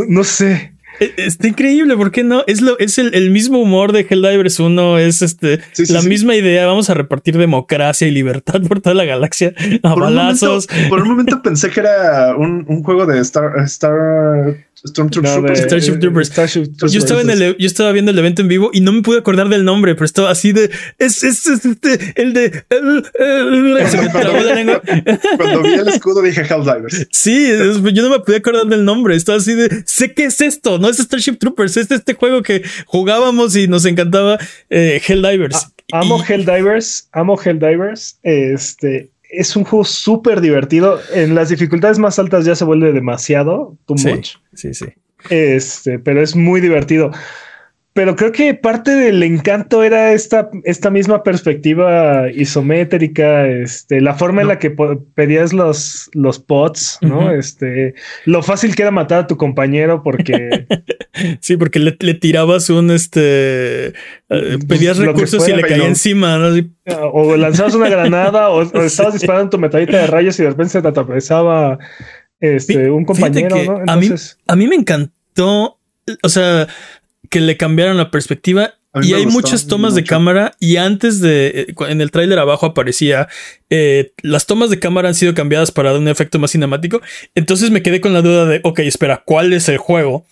no, 0.07 0.23
sé. 0.23 0.75
E, 0.99 1.13
está 1.17 1.47
increíble, 1.47 1.95
¿por 1.95 2.11
qué 2.11 2.23
no? 2.23 2.43
Es, 2.47 2.61
lo, 2.61 2.77
es 2.79 2.97
el, 2.97 3.31
mismo 3.31 3.59
humor 3.59 3.91
de 3.91 4.05
Helldivers 4.09 4.59
1, 4.59 4.97
es 4.99 5.21
este, 5.21 5.59
la 5.89 6.01
misma 6.01 6.35
idea, 6.35 6.65
vamos 6.65 6.89
a 6.89 6.93
repartir 6.93 7.37
democracia 7.37 8.07
y 8.07 8.11
libertad 8.11 8.61
por 8.67 8.81
toda 8.81 8.95
la 8.95 9.05
galaxia 9.05 9.53
a 9.83 9.93
por 9.93 10.03
balazos. 10.03 10.67
Un 10.69 10.75
momento, 10.75 10.89
por 10.89 11.01
un 11.01 11.09
momento 11.09 11.41
pensé 11.43 11.69
que 11.69 11.79
era 11.81 12.35
un, 12.35 12.65
un 12.67 12.83
juego 12.83 13.05
de 13.05 13.19
Star, 13.19 13.59
Star 13.65 14.69
Stormtroopers. 14.87 15.59
Starship 15.59 15.99
Troopers. 15.99 16.31
Yo 16.91 16.99
estaba, 16.99 17.21
en 17.21 17.29
el, 17.29 17.57
yo 17.57 17.67
estaba 17.67 17.91
viendo 17.91 18.11
el 18.11 18.19
evento 18.19 18.41
en 18.41 18.47
vivo 18.47 18.69
y 18.71 18.79
no 18.81 18.93
me 18.93 19.01
pude 19.01 19.19
acordar 19.19 19.49
del 19.49 19.65
nombre, 19.65 19.93
pero 19.95 20.05
estaba 20.05 20.31
así 20.31 20.53
de. 20.53 20.69
Es, 20.97 21.23
es, 21.23 21.45
este, 21.47 22.13
el 22.15 22.33
de. 22.33 22.63
Cuando 25.37 25.61
vi 25.63 25.73
el 25.73 25.87
escudo 25.89 26.21
dije 26.21 26.41
Helldivers. 26.41 27.07
Sí, 27.11 27.49
yo 27.93 28.03
no 28.03 28.09
me 28.09 28.19
pude 28.19 28.37
acordar 28.37 28.67
del 28.67 28.85
nombre. 28.85 29.15
Estaba 29.15 29.37
así 29.37 29.53
de. 29.53 29.83
Sé 29.85 30.13
qué 30.13 30.25
es 30.25 30.39
esto. 30.39 30.79
No 30.79 30.87
es 30.89 30.97
Starship 30.97 31.37
Troopers. 31.37 31.77
Es 31.77 31.91
este 31.91 32.13
juego 32.13 32.41
que 32.41 32.63
jugábamos 32.85 33.55
y 33.55 33.67
nos 33.67 33.85
encantaba 33.85 34.37
eh, 34.69 35.01
Helldivers. 35.05 35.71
amo 35.91 36.23
Helldivers. 36.23 37.09
Amo 37.11 37.39
Helldivers. 37.39 38.19
Este 38.23 39.09
es 39.29 39.55
un 39.55 39.63
juego 39.63 39.85
súper 39.85 40.41
divertido. 40.41 40.99
En 41.13 41.35
las 41.35 41.49
dificultades 41.49 41.99
más 41.99 42.19
altas 42.19 42.45
ya 42.45 42.55
se 42.55 42.65
vuelve 42.65 42.91
demasiado, 42.91 43.77
too 43.85 43.95
much. 43.95 44.35
Sí, 44.53 44.73
sí. 44.73 44.85
Este, 45.29 45.99
pero 45.99 46.21
es 46.21 46.35
muy 46.35 46.61
divertido 46.61 47.11
pero 47.93 48.15
creo 48.15 48.31
que 48.31 48.53
parte 48.53 48.91
del 48.91 49.23
encanto 49.23 49.83
era 49.83 50.13
esta, 50.13 50.49
esta 50.63 50.91
misma 50.91 51.23
perspectiva 51.23 52.31
isométrica, 52.31 53.47
este, 53.47 53.99
la 53.99 54.13
forma 54.13 54.41
en 54.41 54.47
la 54.47 54.59
que 54.59 54.73
pedías 55.15 55.53
los, 55.53 56.09
los 56.13 56.39
pots, 56.39 56.99
¿no? 57.01 57.31
Este, 57.31 57.95
lo 58.25 58.43
fácil 58.43 58.75
que 58.75 58.83
era 58.83 58.91
matar 58.91 59.21
a 59.21 59.27
tu 59.27 59.37
compañero 59.37 60.03
porque. 60.03 60.67
sí, 61.41 61.57
porque 61.57 61.79
le, 61.79 62.13
tirabas 62.13 62.69
un 62.69 62.91
este. 62.91 63.87
Eh, 63.87 63.93
pues, 64.27 64.65
pedías 64.65 64.97
recursos 64.97 65.47
y 65.49 65.53
le 65.53 65.63
caía 65.63 65.87
encima, 65.87 66.37
¿no? 66.37 66.55
O 67.11 67.35
lanzabas 67.37 67.73
una 67.73 67.89
granada 67.89 68.49
o, 68.49 68.61
estabas 68.85 69.13
disparando 69.13 69.49
tu 69.49 69.57
metralleta 69.57 69.97
de 69.97 70.07
rayos 70.07 70.39
y 70.39 70.43
de 70.43 70.49
repente 70.49 70.73
se 70.73 70.81
te 70.81 70.87
atravesaba 70.87 71.79
este, 72.39 72.91
un 72.91 73.03
compañero, 73.03 73.57
¿no? 73.65 73.81
a, 73.87 73.95
mí, 73.97 74.09
a 74.47 74.55
mí 74.55 74.67
me 74.67 74.75
encantó. 74.75 75.79
O 76.23 76.29
sea, 76.29 76.67
que 77.29 77.39
le 77.41 77.57
cambiaron 77.57 77.97
la 77.97 78.11
perspectiva 78.11 78.75
y 79.03 79.13
hay 79.13 79.27
muchas 79.27 79.67
tomas 79.67 79.93
de 79.93 80.03
cámara 80.03 80.53
y 80.59 80.77
antes 80.77 81.21
de 81.21 81.67
eh, 81.69 81.75
en 81.89 82.01
el 82.01 82.09
tráiler 82.09 82.39
abajo 82.39 82.65
aparecía 82.65 83.27
eh, 83.69 84.13
las 84.23 84.47
tomas 84.47 84.71
de 84.71 84.79
cámara 84.79 85.09
han 85.09 85.13
sido 85.15 85.35
cambiadas 85.35 85.71
para 85.71 85.91
dar 85.91 85.99
un 85.99 86.07
efecto 86.07 86.39
más 86.39 86.51
cinemático 86.51 86.99
entonces 87.35 87.69
me 87.69 87.83
quedé 87.83 88.01
con 88.01 88.13
la 88.13 88.23
duda 88.23 88.45
de 88.45 88.61
ok 88.63 88.79
espera 88.79 89.21
cuál 89.25 89.53
es 89.53 89.69
el 89.69 89.77
juego 89.77 90.25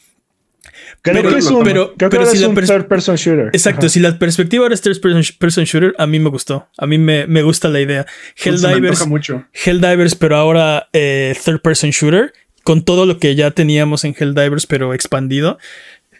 Creo 1.03 1.21
Pero- 1.21 1.29
que 1.29 1.37
es 1.39 1.45
un, 1.45 1.63
pero- 1.63 1.93
creo 1.95 2.09
que 2.09 2.15
pero 2.17 2.21
ahora 2.23 2.31
si 2.31 2.37
es 2.37 2.41
la 2.41 2.49
un 2.49 2.55
third 2.55 2.87
person 2.87 3.15
shooter. 3.15 3.47
Exacto, 3.53 3.85
Ajá. 3.85 3.89
si 3.89 3.99
la 3.99 4.17
perspectiva 4.17 4.63
ahora 4.63 4.73
es 4.73 4.81
third 4.81 4.99
person, 5.39 5.63
shooter, 5.63 5.93
a 5.97 6.07
mí 6.07 6.19
me 6.19 6.29
gustó. 6.29 6.67
A 6.77 6.85
mí 6.87 6.97
me, 6.97 7.27
me 7.27 7.43
gusta 7.43 7.69
la 7.69 7.79
idea. 7.79 8.05
Antoja 8.45 8.71
Helldivers, 8.73 9.07
mucho. 9.07 9.45
Helldivers, 9.53 10.15
pero 10.15 10.35
ahora 10.35 10.89
eh, 10.93 11.35
third 11.45 11.61
person 11.61 11.91
shooter, 11.91 12.33
con 12.63 12.83
todo 12.83 13.05
lo 13.05 13.19
que 13.19 13.35
ya 13.35 13.51
teníamos 13.51 14.03
en 14.03 14.15
Helldivers, 14.19 14.65
pero 14.65 14.93
expandido. 14.93 15.57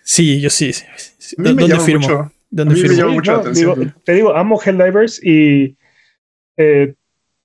Sí, 0.10 0.40
yo 0.40 0.50
sí. 0.50 0.72
sí, 0.72 0.86
sí. 1.18 1.36
A 1.38 1.42
mí 1.42 1.54
me 1.54 1.62
¿Dónde 1.64 1.80
firmo? 1.82 2.02
mucho. 2.08 2.32
¿Dónde 2.50 2.72
a 2.72 2.76
mí 2.76 2.82
me 2.82 2.88
firmo? 2.88 3.02
llama 3.04 3.14
mucho 3.14 3.32
la 3.34 3.38
atención, 3.40 3.76
digo- 3.76 3.86
¿no? 3.86 4.02
te 4.06 4.14
digo, 4.14 4.36
amo 4.38 4.58
Helldivers 4.64 5.22
y 5.22 5.76
eh, 6.56 6.94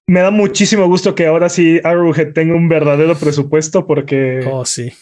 me 0.07 0.21
da 0.21 0.31
muchísimo 0.31 0.87
gusto 0.87 1.15
que 1.17 1.27
ahora 1.27 1.49
sí 1.49 1.81
Arrowhead 1.83 2.33
tenga 2.35 2.55
un 2.55 2.69
verdadero 2.69 3.17
presupuesto 3.17 3.85
porque 3.85 4.41
Oh, 4.47 4.65
sí. 4.65 4.93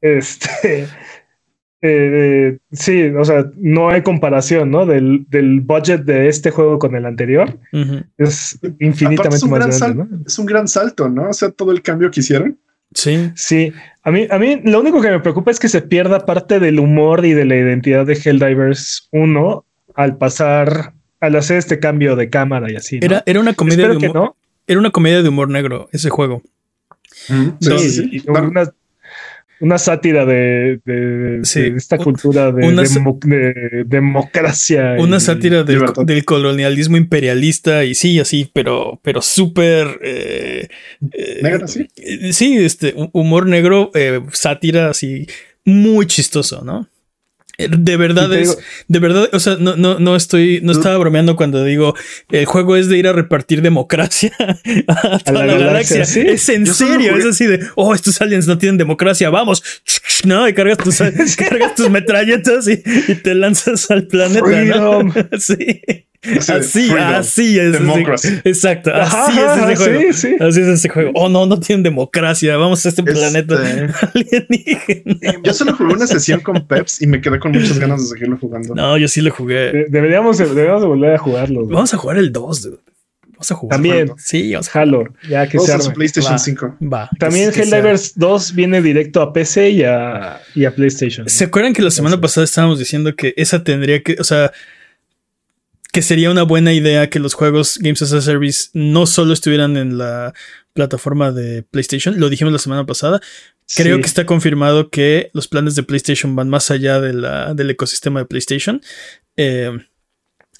este 0.00 0.86
eh, 1.82 2.58
sí, 2.72 3.02
o 3.04 3.24
sea, 3.24 3.50
no 3.56 3.88
hay 3.88 4.02
comparación, 4.02 4.70
¿no? 4.70 4.86
Del, 4.86 5.26
del 5.28 5.60
budget 5.60 6.02
de 6.04 6.28
este 6.28 6.50
juego 6.52 6.78
con 6.78 6.94
el 6.96 7.04
anterior 7.06 7.58
es 8.16 8.58
infinitamente 8.80 9.36
es 9.36 9.42
un 9.42 9.50
más 9.50 9.58
gran 9.58 9.70
grande, 9.70 9.78
salto, 9.78 10.04
¿no? 10.16 10.22
es 10.26 10.38
un 10.38 10.46
gran 10.46 10.68
salto, 10.68 11.08
¿no? 11.08 11.30
O 11.30 11.32
sea, 11.32 11.50
todo 11.50 11.72
el 11.72 11.82
cambio 11.82 12.10
que 12.10 12.20
hicieron. 12.20 12.58
Sí. 12.94 13.30
Sí, 13.34 13.72
a 14.02 14.10
mí, 14.10 14.26
a 14.30 14.38
mí 14.38 14.60
lo 14.64 14.80
único 14.80 15.00
que 15.02 15.10
me 15.10 15.20
preocupa 15.20 15.50
es 15.50 15.60
que 15.60 15.68
se 15.68 15.82
pierda 15.82 16.24
parte 16.24 16.58
del 16.60 16.80
humor 16.80 17.24
y 17.26 17.32
de 17.32 17.44
la 17.44 17.56
identidad 17.56 18.06
de 18.06 18.14
Helldivers 18.14 19.08
1 19.12 19.64
al 19.94 20.16
pasar, 20.16 20.94
al 21.20 21.36
hacer 21.36 21.58
este 21.58 21.78
cambio 21.80 22.16
de 22.16 22.30
cámara 22.30 22.70
y 22.72 22.76
así. 22.76 22.98
¿no? 23.00 23.06
Era, 23.06 23.22
era 23.26 23.40
una 23.40 23.54
comedia 23.54 23.82
Espero 23.84 23.94
de 23.94 24.00
que 24.00 24.08
humor. 24.08 24.22
no. 24.22 24.36
Era 24.66 24.80
una 24.80 24.90
comedia 24.90 25.22
de 25.22 25.28
humor 25.28 25.48
negro, 25.50 25.88
ese 25.92 26.10
juego. 26.10 26.42
Sí, 27.10 27.52
Dos. 27.60 27.82
sí, 27.82 28.08
y 28.12 28.20
una 29.60 29.78
sátira 29.78 30.24
de, 30.24 30.80
de- 30.84 31.40
Sí, 31.44 31.70
de 31.70 31.76
esta 31.76 31.96
un- 31.96 32.04
cultura 32.04 32.52
de, 32.52 32.66
una 32.66 32.82
democracia. 33.86 34.94
Una 34.98 35.16
y- 35.16 35.20
sátira 35.20 35.64
del, 35.64 35.80
colonialismo 36.24 36.96
imperialista 36.96 37.84
y 37.84 37.94
sí, 37.94 38.18
así, 38.20 38.50
pero, 38.52 39.00
pero 39.02 39.20
súper... 39.22 39.98
eh, 40.02 40.68
eh, 41.12 41.40
Negro, 41.42 41.66
sí. 41.68 41.88
eh, 41.96 42.32
Sí, 42.32 42.56
este, 42.58 42.94
hu- 42.94 43.10
humor 43.12 43.46
negro, 43.46 43.90
eh, 43.94 44.20
sátira 44.32 44.90
así, 44.90 45.26
muy 45.64 46.06
chistoso, 46.06 46.62
¿no? 46.64 46.88
Eh, 47.58 47.68
De 47.70 47.96
verdad 47.96 48.32
es, 48.34 48.50
digo- 48.50 48.60
de 48.86 48.98
verdad, 49.00 49.28
o 49.32 49.40
sea, 49.40 49.56
no, 49.58 49.76
no, 49.76 49.98
no 49.98 50.14
estoy, 50.16 50.60
no 50.62 50.72
estaba 50.72 50.96
bromeando 50.96 51.34
cuando 51.36 51.64
digo 51.64 51.94
el 52.30 52.44
juego 52.46 52.76
es 52.76 52.88
de 52.88 52.96
ir 52.98 53.08
a 53.08 53.12
repartir 53.12 53.62
democracia 53.62 54.32
a 54.86 55.18
toda 55.18 55.44
la, 55.44 55.54
la 55.54 55.58
galaxia. 55.66 55.96
galaxia, 55.98 56.04
¿sí? 56.04 56.20
Es 56.20 56.48
en 56.48 56.64
Yo 56.64 56.72
serio, 56.74 57.16
es 57.16 57.24
así 57.26 57.46
de, 57.46 57.66
oh, 57.74 57.94
estos 57.94 58.20
aliens 58.20 58.46
no 58.46 58.58
tienen 58.58 58.78
democracia, 58.78 59.28
vamos, 59.30 59.62
no, 60.24 60.48
y 60.48 60.54
cargas 60.54 60.78
tus, 60.78 60.98
cargas 61.36 61.74
tus 61.74 61.90
metralletas 61.90 62.68
y, 62.68 62.80
y 63.08 63.14
te 63.16 63.34
lanzas 63.34 63.90
al 63.90 64.06
planeta, 64.06 64.40
¿no? 64.40 65.10
Freedom. 65.10 65.12
Sí. 65.38 65.82
Así 66.20 66.52
Así, 66.52 66.88
freedom, 66.88 67.14
así 67.14 67.58
es. 67.58 67.72
democracy. 67.72 68.28
Exacto, 68.44 68.92
Ajá, 68.92 69.26
así 69.28 69.38
es 69.38 69.56
ese 69.56 69.76
juego. 69.76 70.00
sí, 70.00 70.12
sí. 70.12 70.36
Así 70.40 70.60
es 70.60 70.66
ese 70.66 70.88
juego. 70.88 71.12
Oh, 71.14 71.28
no, 71.28 71.46
no 71.46 71.60
tienen 71.60 71.84
democracia. 71.84 72.56
Vamos 72.56 72.84
a 72.84 72.88
este 72.88 73.02
Este, 73.02 73.12
planeta 73.12 73.54
alienígena. 74.14 75.34
Yo 75.44 75.52
solo 75.54 75.74
jugué 75.76 75.94
una 75.94 76.06
sesión 76.06 76.40
con 76.40 76.66
Peps 76.66 77.02
y 77.02 77.06
me 77.06 77.20
quedé 77.20 77.38
con 77.38 77.52
muchas 77.52 77.78
ganas 77.78 78.02
de 78.02 78.08
seguirlo 78.08 78.36
jugando. 78.38 78.74
No, 78.74 78.96
yo 78.98 79.08
sí 79.08 79.20
lo 79.20 79.30
jugué. 79.30 79.72
de- 79.72 79.86
deberíamos, 79.88 80.38
de- 80.38 80.46
deberíamos 80.48 80.82
de 80.82 80.88
volver 80.88 81.14
a 81.14 81.18
jugarlo. 81.18 81.60
güey. 81.62 81.74
Vamos 81.74 81.94
a 81.94 81.96
jugar 81.96 82.18
el 82.18 82.32
2, 82.32 82.62
dude. 82.62 82.78
Vamos 83.28 83.52
a 83.52 83.54
jugar. 83.54 83.76
También, 83.76 84.12
Sí, 84.18 84.52
vamos 84.52 84.74
a 84.74 84.80
Halo, 84.80 85.04
ya 85.30 85.46
que 85.48 85.58
Todos 85.58 85.68
se 85.68 85.74
en 85.74 85.80
su 85.82 85.86
arme. 85.90 85.94
PlayStation 85.94 86.34
Va. 86.34 86.38
5. 86.38 86.76
Va. 86.92 87.10
También 87.20 87.52
sea. 87.52 87.62
Helldivers 87.62 88.12
2 88.18 88.54
viene 88.56 88.82
directo 88.82 89.22
a 89.22 89.32
PC 89.32 89.70
y 89.70 89.84
a, 89.84 90.40
y 90.56 90.64
a 90.64 90.74
PlayStation. 90.74 91.28
¿Se 91.28 91.44
acuerdan 91.44 91.72
que 91.72 91.82
la 91.82 91.92
semana 91.92 92.20
pasada 92.20 92.44
estábamos 92.44 92.80
diciendo 92.80 93.14
que 93.14 93.34
esa 93.36 93.62
tendría 93.62 94.02
que, 94.02 94.16
o 94.18 94.24
sea, 94.24 94.50
que 95.98 96.02
sería 96.02 96.30
una 96.30 96.44
buena 96.44 96.72
idea 96.72 97.10
que 97.10 97.18
los 97.18 97.34
juegos 97.34 97.76
Games 97.82 98.00
as 98.02 98.12
a 98.12 98.20
Service 98.22 98.68
no 98.72 99.04
solo 99.04 99.32
estuvieran 99.32 99.76
en 99.76 99.98
la 99.98 100.32
plataforma 100.72 101.32
de 101.32 101.64
PlayStation? 101.64 102.20
Lo 102.20 102.28
dijimos 102.30 102.52
la 102.52 102.60
semana 102.60 102.86
pasada. 102.86 103.20
Creo 103.74 103.96
Sí. 103.96 104.02
que 104.02 104.06
está 104.06 104.24
confirmado 104.24 104.90
que 104.90 105.28
los 105.32 105.48
planes 105.48 105.74
de 105.74 105.82
PlayStation 105.82 106.36
van 106.36 106.48
más 106.50 106.70
allá 106.70 107.00
de 107.00 107.14
la- 107.14 107.52
del 107.52 107.70
ecosistema 107.70 108.20
de 108.20 108.26
PlayStation. 108.26 108.80
Eh, 109.36 109.72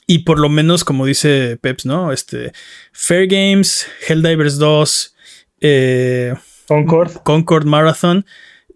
y 0.08 0.24
por 0.24 0.40
lo 0.40 0.48
menos, 0.48 0.82
como 0.82 1.06
dice 1.06 1.56
Peps, 1.60 1.86
¿no? 1.86 2.10
Este, 2.12 2.50
Fair 2.92 3.28
Games, 3.28 3.86
Helldivers 4.08 4.58
2, 4.58 5.14
eh, 5.60 6.34
Concord. 6.66 7.12
Concord 7.22 7.64
Marathon. 7.64 8.26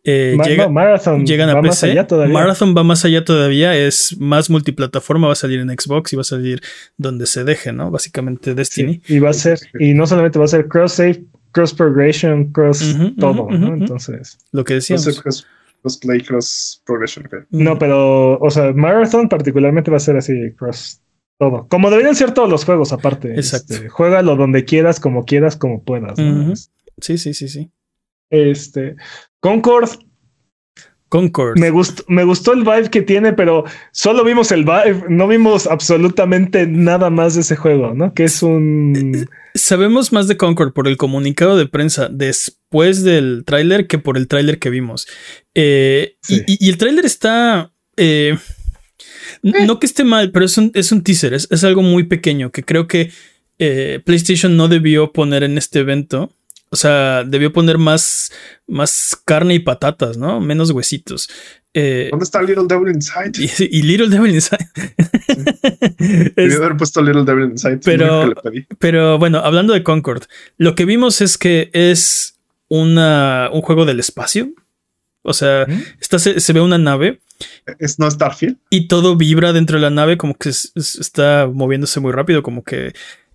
Eh, 0.04 0.34
Ma- 0.36 0.44
llega- 0.44 0.64
no, 0.64 0.70
Marathon 0.70 1.24
llegan 1.26 1.48
a 1.50 1.54
va 1.54 1.62
más 1.62 1.80
PC. 1.80 1.92
allá 1.92 2.06
todavía. 2.06 2.34
Marathon 2.34 2.74
va 2.76 2.82
más 2.82 3.04
allá 3.04 3.24
todavía, 3.24 3.76
es 3.76 4.16
más 4.18 4.50
multiplataforma, 4.50 5.26
va 5.28 5.34
a 5.34 5.36
salir 5.36 5.60
en 5.60 5.68
Xbox 5.70 6.12
y 6.12 6.16
va 6.16 6.22
a 6.22 6.24
salir 6.24 6.60
donde 6.96 7.26
se 7.26 7.44
deje, 7.44 7.72
¿no? 7.72 7.90
Básicamente 7.90 8.54
Destiny. 8.54 9.00
Sí, 9.04 9.14
y 9.14 9.18
va 9.20 9.30
a 9.30 9.34
ser, 9.34 9.58
y 9.78 9.94
no 9.94 10.06
solamente 10.06 10.38
va 10.38 10.44
a 10.46 10.48
ser 10.48 10.66
cross 10.68 10.92
save, 10.94 11.24
cross 11.52 11.72
progression, 11.74 12.50
cross 12.52 12.96
todo, 13.18 13.48
¿no? 13.50 13.74
Entonces, 13.74 14.38
Lo 14.52 14.64
que 14.64 14.74
decíamos. 14.74 15.20
Cross, 15.20 15.46
crossplay, 15.82 16.20
cross 16.20 16.82
progression. 16.86 17.28
no, 17.50 17.78
pero, 17.78 18.38
o 18.38 18.50
sea, 18.50 18.72
Marathon 18.72 19.28
particularmente 19.28 19.90
va 19.90 19.98
a 19.98 20.00
ser 20.00 20.16
así, 20.16 20.32
cross 20.56 21.00
todo. 21.38 21.66
Como 21.68 21.90
deberían 21.90 22.14
ser 22.14 22.32
todos 22.32 22.48
los 22.48 22.64
juegos, 22.64 22.92
aparte. 22.92 23.34
Exacto. 23.34 23.74
Este, 23.74 23.88
juégalo 23.88 24.36
donde 24.36 24.64
quieras, 24.64 24.98
como 25.00 25.24
quieras, 25.24 25.56
como 25.56 25.82
puedas. 25.82 26.18
¿no? 26.18 26.42
Ujú. 26.50 26.54
Sí, 27.00 27.18
sí, 27.18 27.34
sí, 27.34 27.48
sí. 27.48 27.70
Este, 28.30 28.96
Concord, 29.42 29.90
Concord. 31.08 31.58
me 31.58 31.70
gustó, 31.70 32.04
me 32.06 32.22
gustó 32.22 32.52
el 32.52 32.60
vibe 32.60 32.88
que 32.90 33.02
tiene, 33.02 33.32
pero 33.32 33.64
solo 33.90 34.24
vimos 34.24 34.52
el 34.52 34.64
vibe, 34.64 35.06
no 35.08 35.26
vimos 35.26 35.66
absolutamente 35.66 36.66
nada 36.68 37.10
más 37.10 37.34
de 37.34 37.40
ese 37.40 37.56
juego, 37.56 37.92
¿no? 37.92 38.14
Que 38.14 38.24
es 38.24 38.40
un... 38.42 39.26
Sabemos 39.54 40.12
más 40.12 40.28
de 40.28 40.36
Concord 40.36 40.72
por 40.72 40.86
el 40.86 40.96
comunicado 40.96 41.56
de 41.58 41.66
prensa 41.66 42.08
después 42.08 43.02
del 43.02 43.42
tráiler 43.44 43.88
que 43.88 43.98
por 43.98 44.16
el 44.16 44.28
tráiler 44.28 44.58
que 44.60 44.70
vimos. 44.70 45.06
Eh, 45.54 46.14
y- 46.28 46.36
Sí. 46.36 46.44
y, 46.46 46.66
y 46.66 46.68
el 46.70 46.78
tráiler 46.78 47.04
está... 47.04 47.72
eh, 47.96 48.38
No 49.42 49.80
que 49.80 49.86
esté 49.86 50.04
mal, 50.04 50.30
pero 50.30 50.44
es 50.46 50.56
un, 50.56 50.70
es 50.74 50.92
un 50.92 51.02
teaser, 51.02 51.34
es, 51.34 51.48
es 51.50 51.64
algo 51.64 51.82
muy 51.82 52.04
pequeño 52.04 52.50
que 52.52 52.62
creo 52.62 52.86
que 52.86 53.10
eh, 53.58 54.00
PlayStation 54.06 54.56
no 54.56 54.68
debió 54.68 55.12
poner 55.12 55.42
en 55.42 55.58
este 55.58 55.80
evento. 55.80 56.32
O 56.72 56.76
sea, 56.76 57.22
debió 57.24 57.52
poner 57.52 57.76
más, 57.76 58.32
más 58.66 59.14
carne 59.26 59.52
y 59.54 59.58
patatas, 59.58 60.16
¿no? 60.16 60.40
Menos 60.40 60.70
huesitos. 60.70 61.28
Eh, 61.74 62.08
¿Dónde 62.10 62.24
está 62.24 62.40
Little 62.42 62.64
Devil 62.66 62.94
Inside? 62.94 63.32
y, 63.38 63.78
y 63.78 63.82
Little 63.82 64.08
Devil 64.08 64.34
Inside. 64.34 64.66
Es- 66.36 66.56
haber 66.56 66.76
puesto 66.76 67.02
Little 67.02 67.24
Devil 67.24 67.44
Inside. 67.50 67.78
Pero-. 67.84 68.32
Pero 68.78 69.18
bueno, 69.18 69.38
hablando 69.38 69.72
de 69.72 69.82
Concord, 69.82 70.24
lo 70.56 70.74
que 70.74 70.84
vimos 70.84 71.20
es 71.20 71.38
que 71.38 71.70
es 71.72 72.38
una, 72.68 73.50
un 73.52 73.60
juego 73.62 73.84
del 73.84 74.00
espacio. 74.00 74.50
O 75.22 75.34
sea, 75.34 75.66
¿Mm? 75.68 75.82
está, 76.00 76.18
se, 76.18 76.40
se 76.40 76.52
ve 76.52 76.60
una 76.60 76.78
nave 76.78 77.20
Es 77.78 77.98
no 78.00 78.10
Starfield. 78.10 78.56
y 78.70 78.88
todo 78.88 79.14
vibra 79.16 79.52
dentro 79.52 79.76
de 79.76 79.82
la 79.82 79.90
nave, 79.90 80.16
como 80.16 80.34
que 80.34 80.48
es- 80.48 80.72
es- 80.74 80.96
está 80.96 81.48
moviéndose 81.52 82.00
muy 82.00 82.12
rápido, 82.12 82.42
como 82.42 82.64
que 82.64 82.92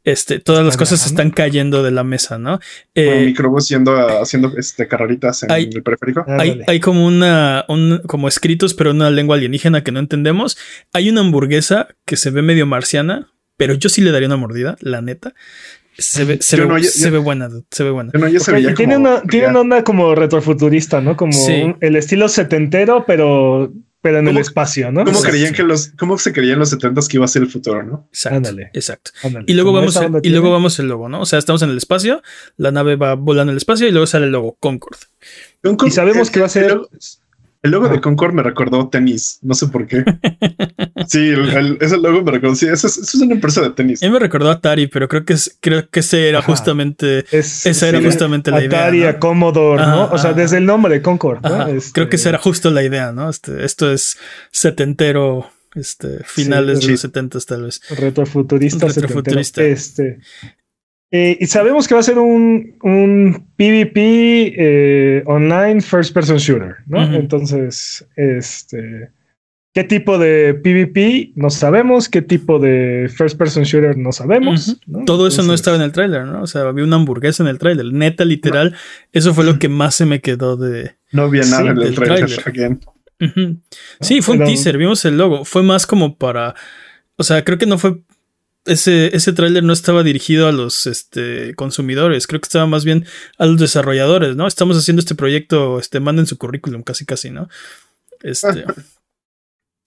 este, 0.10 0.40
todas 0.40 0.66
las 0.66 0.78
cosas 0.78 1.06
están 1.06 1.32
cayendo 1.32 1.84
de 1.84 1.92
la 1.92 2.04
mesa, 2.06 2.38
¿no? 2.38 2.60
Con 2.60 2.64
Eh, 2.96 3.26
microbús 3.26 3.68
yendo 3.68 3.92
a- 3.92 4.22
haciendo 4.22 4.54
este, 4.58 4.88
carreritas 4.88 5.44
en 5.44 5.52
Hay- 5.52 5.70
el 5.74 5.84
periférico. 5.84 6.24
hay, 6.28 6.52
Ándale. 6.52 6.64
hay 6.68 6.80
como 6.80 7.06
una, 7.06 7.66
un- 7.68 8.02
como 8.08 8.28
escritos, 8.30 8.74
pero 8.74 8.92
una 8.92 9.10
lengua 9.10 9.36
alienígena 9.36 9.84
que 9.84 9.92
no 9.92 10.00
entendemos. 10.00 10.58
Hay 10.94 11.10
una 11.10 11.22
hamburguesa 11.22 11.90
que 12.06 12.16
se 12.16 12.30
ve 12.30 12.42
medio 12.42 12.66
marciana, 12.66 13.28
pero 13.58 13.74
yo 13.74 13.90
sí 13.90 14.02
le 14.02 14.12
daría 14.12 14.28
una 14.30 14.38
mordida, 14.38 14.78
la 14.80 15.02
neta. 15.02 15.34
Se 15.98 16.24
ve, 16.26 16.38
se 16.42 16.58
ve, 16.58 16.68
no, 16.68 16.78
yo- 16.78 16.84
se 16.90 17.06
yo- 17.06 17.12
ve 17.12 17.18
buena, 17.18 17.50
dude, 17.50 17.66
se 17.72 17.84
ve 17.84 17.90
buena. 17.90 18.12
Y 18.14 18.74
tiene, 18.76 18.94
como- 18.96 19.10
una, 19.10 19.22
tiene 19.24 19.48
una 19.50 19.60
onda 19.62 19.84
como 19.84 20.14
retrofuturista, 20.16 21.02
¿no? 21.02 21.18
Como 21.18 21.34
Sí. 21.34 21.52
un- 21.64 21.78
el 21.82 21.96
estilo 21.96 22.30
setentero, 22.30 23.04
pero, 23.08 23.74
pero 24.02 24.20
en 24.20 24.28
el 24.28 24.34
¿Cómo- 24.36 24.42
espacio, 24.42 24.92
¿no? 24.92 25.04
¿Cómo 25.04 25.22
creían 25.22 25.54
que 25.54 25.64
los, 25.64 25.90
cómo 25.98 26.18
se 26.18 26.32
creían 26.32 26.60
los 26.60 26.72
70s 26.72 27.08
que 27.08 27.18
iba 27.18 27.26
a 27.26 27.28
ser 27.28 27.42
el 27.42 27.50
futuro, 27.50 27.84
no? 27.84 28.08
Exacto. 28.12 28.38
Ándale. 28.38 28.70
Exacto. 28.74 29.12
Ándale, 29.24 29.46
Y 29.48 29.54
luego 29.54 29.74
vamos, 29.74 29.96
onda 29.98 30.20
y 30.24 30.30
luego 30.30 30.52
vamos 30.52 30.78
el 30.80 30.88
logo, 30.88 31.10
¿no? 31.10 31.22
O 31.22 31.26
sea, 31.26 31.40
estamos 31.40 31.62
en 31.64 31.70
el 31.72 31.78
espacio, 31.78 32.22
la 32.58 32.72
nave 32.72 32.96
va 32.96 33.16
volando 33.16 33.52
en 33.52 33.56
el 33.56 33.58
espacio 33.58 33.88
y 33.88 33.92
luego 33.92 34.06
sale 34.08 34.26
el 34.26 34.32
logo 34.32 34.56
Concord. 34.60 34.98
Concord- 35.64 35.88
Y 35.88 35.92
sabemos 35.92 36.28
el- 36.28 36.34
que 36.34 36.40
va 36.40 36.46
a 36.46 36.50
ser... 36.50 36.72
El 36.72 36.82
el 37.64 37.72
logo 37.72 37.88
de. 37.90 38.00
Concord 38.02 38.34
me 38.34 38.44
recordó 38.44 38.88
tenis. 38.90 39.40
No 39.42 39.54
sé 39.54 39.68
por 39.68 39.88
qué. 39.88 40.04
sí, 41.08 41.20
el, 41.20 41.50
el- 41.50 41.78
ese 41.82 41.98
logo 41.98 42.22
me 42.24 42.32
recordó. 42.32 42.56
Sí, 42.56 42.68
eso 42.68 42.88
es, 42.88 42.98
eso 42.98 43.18
es 43.18 43.24
una 43.24 43.34
empresa 43.34 43.62
de 43.62 43.72
tenis. 43.72 44.02
A 44.04 44.06
mí 44.06 44.12
me 44.12 44.20
recordó 44.20 44.50
a 44.50 44.54
Atari, 44.54 44.88
pero 44.88 45.08
creo 45.08 45.26
que 45.26 45.34
es, 45.34 45.58
creo 45.60 45.90
que 45.90 46.02
ese 46.02 46.30
era 46.30 46.40
Ajá. 46.40 46.48
justamente 46.52 47.26
Es, 47.32 47.66
esa 47.66 47.90
era 47.90 48.00
sí, 48.00 48.06
justamente 48.06 48.52
la 48.52 48.64
idea, 48.64 48.80
Atari, 48.82 49.00
¿no? 49.02 49.10
a 49.10 49.20
Commodore, 49.20 49.82
¿no? 49.84 50.04
Ajá, 50.04 50.14
O 50.14 50.18
sea, 50.18 50.34
desde 50.34 50.58
el 50.58 50.66
nombre, 50.66 51.02
Concord, 51.02 51.42
¿no? 51.42 51.54
Ajá, 51.56 51.70
Este, 51.72 51.92
Creo 51.94 52.10
que 52.10 52.16
esa 52.18 52.30
era 52.30 52.38
justo 52.38 52.70
la 52.72 52.84
idea, 52.84 53.12
¿no? 53.12 53.30
Este, 53.30 53.66
esto 53.66 53.92
es 53.92 54.18
setentero, 54.52 55.50
este, 55.76 56.24
finales 56.26 56.80
Sí, 56.80 56.86
de 56.88 56.92
los 56.94 57.02
setentas, 57.02 57.46
tal 57.46 57.64
vez. 57.64 57.82
Retrofuturista. 57.90 58.88
Retrofuturista. 58.88 59.62
setentero. 59.62 59.74
Este. 59.74 60.20
Eh, 61.12 61.38
y 61.40 61.46
sabemos 61.46 61.88
que 61.88 61.94
va 61.94 62.02
a 62.02 62.04
ser 62.04 62.18
un, 62.18 62.76
un 62.82 63.48
PvP 63.56 63.96
eh, 64.58 65.24
online 65.26 65.80
first 65.82 66.14
person 66.14 66.38
shooter, 66.38 66.76
¿no? 66.86 67.02
Entonces, 67.14 68.06
este. 68.16 69.10
¿Qué 69.74 69.84
tipo 69.84 70.18
de 70.18 70.56
PvP? 70.56 71.34
No 71.36 71.52
sabemos. 71.52 72.10
¿Qué 72.10 72.24
tipo 72.24 72.58
de 72.58 73.12
first 73.16 73.38
person 73.38 73.64
shooter? 73.64 73.96
No 73.96 74.12
sabemos. 74.12 74.82
Todo 75.06 75.28
eso 75.28 75.44
no 75.44 75.54
estaba 75.54 75.78
en 75.78 75.84
el 75.84 75.92
tráiler, 75.92 76.26
¿no? 76.26 76.42
O 76.42 76.48
sea, 76.48 76.64
había 76.64 76.84
una 76.84 76.96
hamburguesa 76.96 77.44
en 77.44 77.50
el 77.50 77.60
tráiler. 77.60 77.94
Neta, 77.94 78.26
literal, 78.26 78.76
eso 79.12 79.36
fue 79.36 79.46
lo 79.46 79.60
que 79.60 79.70
más 79.70 79.94
se 79.94 80.08
me 80.08 80.20
quedó 80.20 80.58
de... 80.58 80.96
No 81.12 81.24
había 81.24 81.44
nada 81.46 81.70
en 81.70 81.78
el 81.78 81.94
tráiler. 81.94 82.28
Sí, 84.02 84.22
fue 84.24 84.38
un 84.38 84.46
teaser, 84.46 84.80
vimos 84.80 85.06
el 85.06 85.18
logo. 85.18 85.46
Fue 85.46 85.62
más 85.62 85.86
como 85.86 86.18
para... 86.18 86.56
O 87.16 87.24
sea, 87.24 87.44
creo 87.46 87.60
que 87.60 87.68
no 87.68 87.78
fue... 87.78 88.02
Ese, 88.68 89.16
ese 89.16 89.34
tráiler 89.34 89.64
no 89.64 89.74
estaba 89.74 90.04
dirigido 90.04 90.48
a 90.48 90.52
los 90.52 90.88
este, 90.88 91.56
consumidores, 91.56 92.28
creo 92.28 92.42
que 92.42 92.48
estaba 92.48 92.68
más 92.68 92.86
bien 92.86 93.06
a 93.38 93.46
los 93.46 93.60
desarrolladores, 93.60 94.36
¿no? 94.36 94.48
Estamos 94.48 94.78
haciendo 94.78 95.00
este 95.00 95.16
proyecto, 95.16 95.80
este, 95.80 96.00
manden 96.00 96.28
su 96.28 96.38
currículum, 96.38 96.84
casi 96.84 97.06
casi, 97.06 97.30
¿no? 97.30 97.50
Este... 98.22 98.66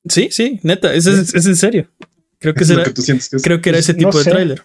Sí, 0.08 0.28
sí, 0.30 0.60
neta, 0.62 0.94
es, 0.94 1.06
es, 1.06 1.46
en 1.46 1.56
serio. 1.56 1.88
Creo 2.38 2.54
que, 2.54 2.64
será, 2.64 2.84
creo 3.42 3.60
que 3.60 3.68
era 3.68 3.78
ese 3.78 3.92
tipo 3.92 4.16
de 4.16 4.24
tráiler. 4.24 4.62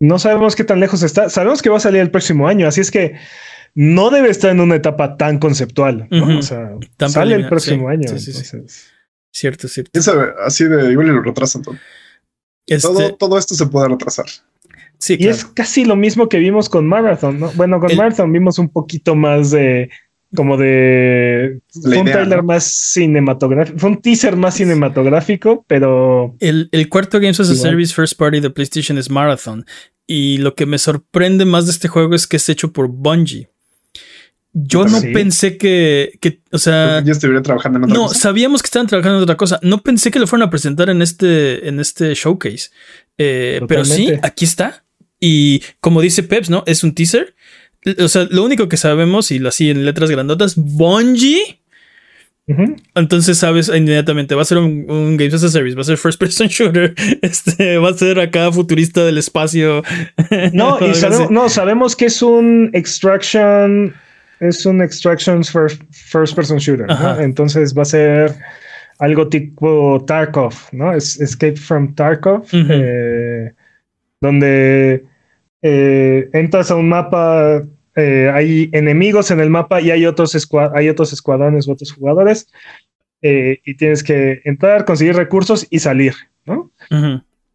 No 0.00 0.18
sabemos 0.18 0.56
qué 0.56 0.64
tan 0.64 0.80
lejos 0.80 1.02
está. 1.02 1.28
Sabemos 1.28 1.60
que 1.60 1.68
va 1.68 1.76
a 1.76 1.80
salir 1.80 2.00
el 2.00 2.10
próximo 2.10 2.48
año, 2.48 2.66
así 2.66 2.80
es 2.80 2.90
que 2.90 3.16
no 3.74 4.10
debe 4.10 4.30
estar 4.30 4.50
en 4.50 4.60
una 4.60 4.76
etapa 4.76 5.16
tan 5.16 5.38
conceptual. 5.38 6.08
O 6.10 6.42
sea, 6.42 6.70
sale 7.08 7.34
el 7.34 7.48
próximo 7.48 7.88
año. 7.88 8.18
Sí, 8.18 8.32
Cierto, 9.30 9.68
cierto. 9.68 10.00
Así 10.44 10.64
de 10.64 10.90
igual 10.90 11.08
lo 11.08 11.22
retrasan 11.22 11.62
todo. 11.62 11.76
Este 12.68 12.88
todo. 13.18 13.38
esto 13.38 13.54
se 13.54 13.66
puede 13.66 13.88
retrasar. 13.88 14.26
Sí, 14.98 15.16
y 15.18 15.28
es 15.28 15.44
casi 15.44 15.84
lo 15.84 15.96
mismo 15.96 16.28
que 16.28 16.38
vimos 16.38 16.68
con 16.68 16.86
Marathon, 16.86 17.38
¿no? 17.38 17.50
Bueno, 17.52 17.80
con 17.80 17.94
Marathon 17.96 18.32
vimos 18.32 18.58
un 18.58 18.68
poquito 18.68 19.14
más 19.14 19.50
de 19.50 19.90
como 20.34 20.58
de 20.58 21.60
fue 21.70 21.98
un 21.98 22.04
trailer 22.04 22.42
más 22.42 22.64
cinematográfico, 22.64 23.78
fue 23.78 23.90
un 23.90 24.02
teaser 24.02 24.36
más 24.36 24.56
cinematográfico, 24.56 25.64
pero 25.66 26.36
el, 26.40 26.88
cuarto 26.90 27.18
Games 27.18 27.40
as 27.40 27.48
a 27.48 27.54
Service 27.54 27.94
First 27.94 28.18
Party 28.18 28.40
de 28.40 28.50
PlayStation 28.50 28.98
es 28.98 29.08
Marathon 29.08 29.64
y 30.06 30.38
lo 30.38 30.54
que 30.54 30.66
me 30.66 30.78
sorprende 30.78 31.44
más 31.44 31.66
de 31.66 31.72
este 31.72 31.88
juego 31.88 32.14
es 32.14 32.26
que 32.26 32.36
es 32.36 32.48
hecho 32.48 32.72
por 32.72 32.88
Bungie. 32.88 33.48
Yo 34.52 34.86
no 34.86 35.00
pensé 35.00 35.56
que, 35.56 36.18
que, 36.20 36.40
o 36.50 36.58
sea, 36.58 37.02
yo 37.04 37.14
trabajando 37.42 37.78
en 37.78 37.84
otra 37.84 37.94
no, 37.94 38.08
sabíamos 38.08 38.62
que 38.62 38.66
estaban 38.66 38.88
trabajando 38.88 39.18
en 39.18 39.22
otra 39.22 39.36
cosa. 39.36 39.60
No 39.62 39.82
pensé 39.82 40.10
que 40.10 40.18
lo 40.18 40.26
fueran 40.26 40.48
a 40.48 40.50
presentar 40.50 40.90
en 40.90 41.02
este, 41.02 41.68
en 41.68 41.78
este 41.80 42.14
showcase. 42.14 42.70
Eh, 43.18 43.60
pero 43.68 43.84
sí, 43.84 44.12
aquí 44.22 44.44
está. 44.44 44.84
Y 45.20 45.62
como 45.80 46.00
dice 46.00 46.22
Peps, 46.22 46.50
¿no? 46.50 46.64
Es 46.66 46.82
un 46.82 46.94
teaser 46.94 47.34
o 47.98 48.08
sea, 48.08 48.26
lo 48.30 48.44
único 48.44 48.68
que 48.68 48.76
sabemos, 48.76 49.30
y 49.30 49.44
así 49.46 49.70
en 49.70 49.84
letras 49.84 50.10
grandotas, 50.10 50.56
Bungie. 50.56 51.60
Entonces 52.94 53.36
sabes 53.36 53.68
inmediatamente, 53.68 54.34
va 54.34 54.40
a 54.40 54.46
ser 54.46 54.56
un, 54.56 55.18
Games 55.18 55.34
as 55.34 55.44
a 55.44 55.50
Service, 55.50 55.76
va 55.76 55.82
a 55.82 55.84
ser 55.84 55.98
First 55.98 56.18
Person 56.18 56.48
Shooter, 56.48 56.94
este, 57.20 57.76
va 57.76 57.90
a 57.90 57.94
ser 57.94 58.18
acá 58.20 58.50
futurista 58.50 59.04
del 59.04 59.18
espacio. 59.18 59.82
No, 60.54 60.78
y 60.80 60.92
no, 61.30 61.48
sabemos 61.50 61.94
que 61.94 62.06
es 62.06 62.22
un 62.22 62.70
Extraction, 62.72 63.94
es 64.40 64.66
un 64.66 64.82
Extraction 64.82 65.44
First, 65.44 65.82
first 65.90 66.34
Person 66.34 66.58
Shooter, 66.58 66.86
entonces 67.20 67.74
va 67.76 67.82
a 67.82 67.86
ser 67.86 68.34
algo 68.98 69.28
tipo 69.28 70.04
Tarkov, 70.06 70.54
¿no? 70.72 70.92
Es 70.92 71.20
Escape 71.20 71.56
from 71.56 71.94
Tarkov, 71.94 72.46
eh, 72.52 73.52
donde 74.20 75.04
eh, 75.62 76.28
entras 76.32 76.70
a 76.70 76.76
un 76.76 76.88
mapa, 76.88 77.62
eh, 77.96 78.30
hay 78.32 78.68
enemigos 78.72 79.30
en 79.30 79.40
el 79.40 79.50
mapa 79.50 79.80
y 79.80 79.90
hay 79.90 80.04
otros, 80.04 80.36
hay 80.74 80.88
otros 80.88 81.12
escuadrones 81.12 81.66
u 81.68 81.72
otros 81.72 81.92
jugadores. 81.92 82.48
Y 83.20 83.74
tienes 83.74 84.04
que 84.04 84.40
entrar, 84.44 84.84
conseguir 84.84 85.16
recursos 85.16 85.66
y 85.70 85.80
salir, 85.80 86.14
¿no? 86.46 86.70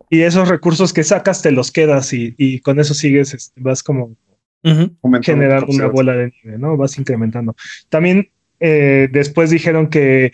Y 0.10 0.22
esos 0.22 0.50
recursos 0.50 0.91
que 0.91 1.06
sacas 1.06 1.41
te 1.41 1.52
los 1.52 1.72
quedas 1.72 2.12
y, 2.13 2.60
con 2.60 2.80
eso 2.80 2.93
sigues, 2.93 3.34
este, 3.34 3.60
vas 3.62 3.82
como 3.82 4.15
generando 5.21 5.67
una 5.69 5.88
bola 5.88 6.13
de 6.13 6.32
nieve, 6.43 6.58
¿no? 6.58 6.78
Vas 6.78 6.97
incrementando. 6.97 7.56
También 7.89 8.30
después 8.60 9.49
dijeron 9.49 9.88
que 9.88 10.32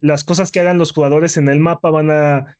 las 0.00 0.24
cosas 0.24 0.52
que 0.52 0.60
hagan 0.60 0.78
los 0.78 0.92
jugadores 0.92 1.36
en 1.36 1.48
el 1.48 1.58
mapa 1.58 1.90
van 1.90 2.10
a 2.10 2.58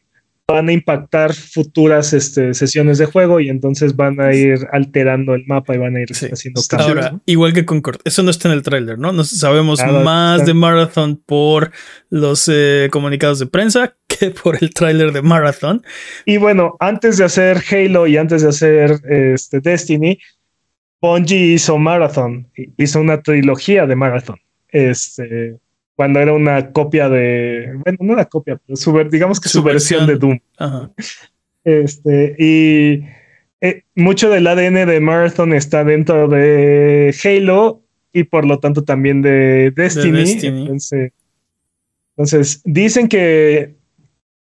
van 0.53 0.67
a 0.67 0.71
impactar 0.71 1.33
futuras 1.33 2.13
este, 2.13 2.53
sesiones 2.53 2.97
de 2.97 3.05
juego 3.05 3.39
y 3.39 3.49
entonces 3.49 3.95
van 3.95 4.19
a 4.19 4.33
ir 4.33 4.67
alterando 4.71 5.35
el 5.35 5.45
mapa 5.45 5.75
y 5.75 5.77
van 5.77 5.95
a 5.95 6.01
ir 6.01 6.07
haciendo 6.11 6.61
cambios. 6.67 6.89
Ahora, 6.89 7.21
igual 7.25 7.53
que 7.53 7.65
Concord, 7.65 7.99
eso 8.03 8.23
no 8.23 8.31
está 8.31 8.47
en 8.47 8.55
el 8.55 8.63
tráiler, 8.63 8.97
¿no? 8.97 9.11
No 9.11 9.23
sabemos 9.23 9.79
más 10.03 10.45
de 10.45 10.53
Marathon 10.53 11.21
por 11.23 11.71
los 12.09 12.49
eh, 12.51 12.89
comunicados 12.91 13.39
de 13.39 13.45
prensa 13.45 13.95
que 14.07 14.31
por 14.31 14.57
el 14.61 14.71
tráiler 14.73 15.11
de 15.11 15.21
Marathon. 15.21 15.83
Y 16.25 16.37
bueno, 16.37 16.75
antes 16.79 17.17
de 17.17 17.25
hacer 17.25 17.61
Halo 17.71 18.07
y 18.07 18.17
antes 18.17 18.41
de 18.41 18.49
hacer 18.49 18.99
este, 19.07 19.59
Destiny, 19.59 20.19
Bungie 21.01 21.53
hizo 21.53 21.77
Marathon, 21.77 22.47
hizo 22.77 22.99
una 22.99 23.21
trilogía 23.21 23.85
de 23.85 23.95
Marathon. 23.95 24.39
Este, 24.69 25.57
cuando 25.95 26.19
era 26.19 26.33
una 26.33 26.71
copia 26.71 27.09
de, 27.09 27.73
bueno, 27.83 27.97
no 28.01 28.13
una 28.13 28.25
copia, 28.25 28.59
pero 28.65 28.75
su, 28.75 28.97
digamos 29.09 29.39
que 29.39 29.49
su, 29.49 29.63
versión, 29.63 30.07
de 30.07 30.15
Doom. 30.15 30.39
Este, 31.63 32.35
y 32.39 33.03
eh, 33.61 33.83
mucho 33.95 34.29
del 34.29 34.47
ADN 34.47 34.87
de 34.87 34.99
Marathon 34.99 35.53
está 35.53 35.83
dentro 35.83 36.27
de 36.27 37.13
Halo 37.23 37.81
y 38.13 38.23
por 38.23 38.45
lo 38.45 38.59
tanto 38.59 38.83
también 38.83 39.21
de 39.21 39.71
Destiny. 39.75 40.39
Entonces, 42.17 42.61
dicen 42.65 43.07
que 43.07 43.75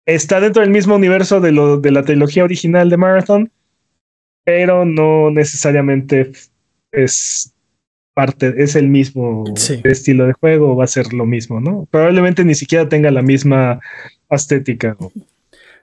está 0.06 0.40
dentro 0.40 0.62
del 0.62 0.70
mismo 0.70 0.96
universo 0.96 1.40
de, 1.40 1.52
lo, 1.52 1.78
de 1.78 1.90
la 1.90 2.04
trilogía 2.04 2.44
original 2.44 2.90
de 2.90 2.96
Marathon, 2.96 3.50
pero 4.44 4.84
no 4.84 5.30
necesariamente 5.30 6.32
es 6.92 7.52
parte, 8.14 8.54
es 8.58 8.76
el 8.76 8.88
mismo 8.88 9.44
estilo 9.84 10.26
de 10.26 10.32
juego, 10.34 10.76
va 10.76 10.84
a 10.84 10.88
ser 10.88 11.12
lo 11.12 11.26
mismo, 11.26 11.60
¿no? 11.60 11.86
Probablemente 11.90 12.44
ni 12.44 12.54
siquiera 12.54 12.88
tenga 12.88 13.10
la 13.10 13.22
misma 13.22 13.80
estética. 14.28 14.96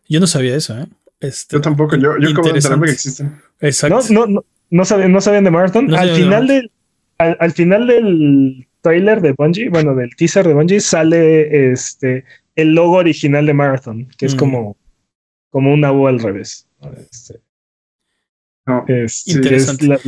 Yo 0.08 0.20
no 0.20 0.28
sabía 0.28 0.56
eso, 0.56 0.78
¿eh? 0.78 0.86
Este, 1.20 1.56
yo 1.56 1.62
tampoco, 1.62 1.96
yo, 1.96 2.18
yo 2.20 2.34
como 2.36 2.52
que 2.52 2.92
existen. 2.92 3.42
Exacto. 3.60 4.02
No, 4.12 4.28
no, 4.28 4.46
no, 4.70 4.86
sabían, 4.86 5.12
no 5.12 5.22
sabían 5.22 5.46
de 5.46 5.52
Marathon. 5.52 5.94
al, 5.96 6.12
final 6.12 6.48
del, 6.48 6.72
al, 7.18 7.52
final 7.52 7.88
del 7.88 8.68
trailer 8.82 9.22
de 9.22 9.32
Bungie, 9.32 9.70
bueno, 9.70 9.96
del 9.96 10.16
teaser 10.16 10.48
de 10.48 10.54
Bungie, 10.54 10.80
sale 10.80 11.72
este 11.72 12.24
el 12.56 12.74
logo 12.74 12.98
original 12.98 13.46
de 13.46 13.54
Marathon, 13.54 14.08
que 14.18 14.26
es 14.26 14.36
mm. 14.36 14.38
como, 14.38 14.78
como 15.50 15.74
una 15.74 15.92
U 15.92 16.08
al 16.08 16.20
revés. 16.20 16.68
Este, 17.12 17.40
es, 18.88 19.28
Interesante 19.28 20.00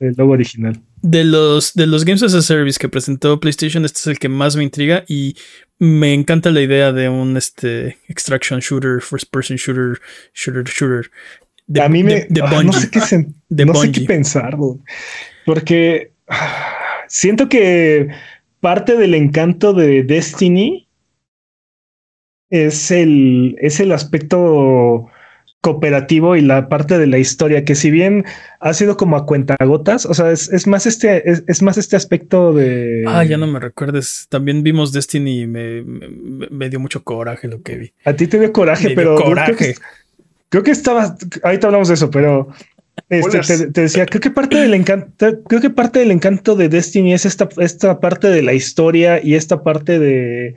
el 0.00 0.14
logo 0.16 0.32
original. 0.32 0.80
De 1.00 1.24
los, 1.24 1.74
de 1.74 1.86
los 1.86 2.04
Games 2.04 2.22
as 2.22 2.34
a 2.34 2.42
Service 2.42 2.78
que 2.78 2.88
presentó 2.88 3.40
PlayStation, 3.40 3.84
este 3.84 3.98
es 3.98 4.06
el 4.06 4.18
que 4.18 4.28
más 4.28 4.56
me 4.56 4.64
intriga 4.64 5.04
y 5.08 5.36
me 5.78 6.14
encanta 6.14 6.50
la 6.50 6.60
idea 6.60 6.92
de 6.92 7.08
un 7.08 7.36
este, 7.36 7.98
extraction 8.08 8.60
shooter, 8.60 9.00
first 9.00 9.30
person 9.30 9.56
shooter, 9.56 10.00
shooter, 10.34 10.64
shooter. 10.64 11.10
a 11.82 11.88
mí 11.88 12.04
me. 12.04 12.26
Ah, 12.42 12.62
no 12.64 12.72
sé 12.72 12.90
qué, 12.90 13.00
no 13.64 13.74
sé 13.74 13.92
qué 13.92 14.00
pensar, 14.02 14.56
porque 15.46 16.12
siento 17.08 17.48
que 17.48 18.08
parte 18.60 18.96
del 18.96 19.14
encanto 19.14 19.72
de 19.72 20.02
Destiny 20.02 20.86
es 22.50 22.90
el, 22.90 23.56
es 23.60 23.80
el 23.80 23.92
aspecto 23.92 25.08
cooperativo 25.62 26.34
y 26.34 26.40
la 26.40 26.68
parte 26.68 26.98
de 26.98 27.06
la 27.06 27.18
historia, 27.18 27.64
que 27.64 27.76
si 27.76 27.90
bien 27.90 28.24
ha 28.58 28.74
sido 28.74 28.96
como 28.96 29.16
a 29.16 29.26
cuentagotas, 29.26 30.04
o 30.06 30.12
sea, 30.12 30.32
es, 30.32 30.66
más 30.66 30.86
este, 30.86 31.22
es, 31.30 31.62
más 31.62 31.78
este 31.78 31.94
aspecto 31.94 32.52
de. 32.52 33.04
Ah, 33.06 33.24
ya 33.24 33.38
no 33.38 33.46
me 33.46 33.60
recuerdes. 33.60 34.26
También 34.28 34.64
vimos 34.64 34.92
Destiny 34.92 35.42
y 35.42 35.46
me, 35.46 35.82
me, 35.82 36.68
dio 36.68 36.80
mucho 36.80 37.04
coraje 37.04 37.46
lo 37.46 37.62
que 37.62 37.76
vi. 37.76 37.92
A 38.04 38.12
ti 38.12 38.26
te 38.26 38.40
dio 38.40 38.52
coraje, 38.52 38.90
pero. 38.90 39.14
Coraje. 39.14 39.76
Creo 40.48 40.64
que, 40.64 40.72
estaba. 40.72 41.16
Ahorita 41.44 41.68
hablamos 41.68 41.88
de 41.88 41.94
eso, 41.94 42.10
pero. 42.10 42.48
Este, 43.08 43.68
te, 43.68 43.82
decía, 43.82 44.04
creo 44.06 44.20
que 44.20 44.30
parte 44.30 44.56
del 44.56 44.74
encanto, 44.74 45.42
creo 45.44 45.60
que 45.60 45.70
parte 45.70 46.00
del 46.00 46.10
encanto 46.10 46.56
de 46.56 46.68
Destiny 46.68 47.14
es 47.14 47.24
esta, 47.24 47.48
esta 47.58 48.00
parte 48.00 48.28
de 48.28 48.42
la 48.42 48.52
historia 48.52 49.22
y 49.22 49.34
esta 49.34 49.62
parte 49.62 49.98
de, 49.98 50.56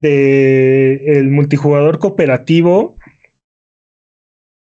de 0.00 1.18
el 1.18 1.28
multijugador 1.28 1.98
cooperativo 1.98 2.96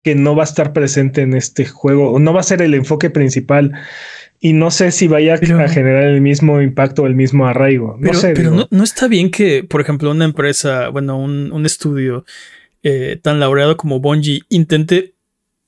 que 0.02 0.14
no 0.14 0.34
va 0.34 0.42
a 0.42 0.44
estar 0.44 0.72
presente 0.72 1.22
en 1.22 1.34
este 1.34 1.64
juego, 1.64 2.10
o 2.12 2.18
no 2.18 2.32
va 2.32 2.40
a 2.40 2.44
ser 2.44 2.62
el 2.62 2.74
enfoque 2.74 3.10
principal. 3.10 3.72
Y 4.40 4.54
no 4.54 4.72
sé 4.72 4.90
si 4.90 5.06
vaya 5.06 5.34
a 5.34 5.68
generar 5.68 6.02
el 6.02 6.20
mismo 6.20 6.60
impacto 6.60 7.02
o 7.02 7.06
el 7.06 7.14
mismo 7.14 7.46
arraigo. 7.46 7.96
No 8.00 8.08
pero, 8.08 8.18
sé. 8.18 8.32
Pero 8.34 8.68
no, 8.68 8.84
está 8.84 9.06
bien 9.06 9.30
que, 9.30 9.62
por 9.62 9.80
ejemplo, 9.80 10.10
una 10.10 10.24
empresa, 10.24 10.88
bueno, 10.88 11.16
un, 11.16 11.64
estudio 11.64 12.24
eh, 12.82 13.20
tan 13.22 13.38
laureado 13.38 13.76
como 13.76 14.00
Bungie 14.00 14.42
intente 14.48 15.14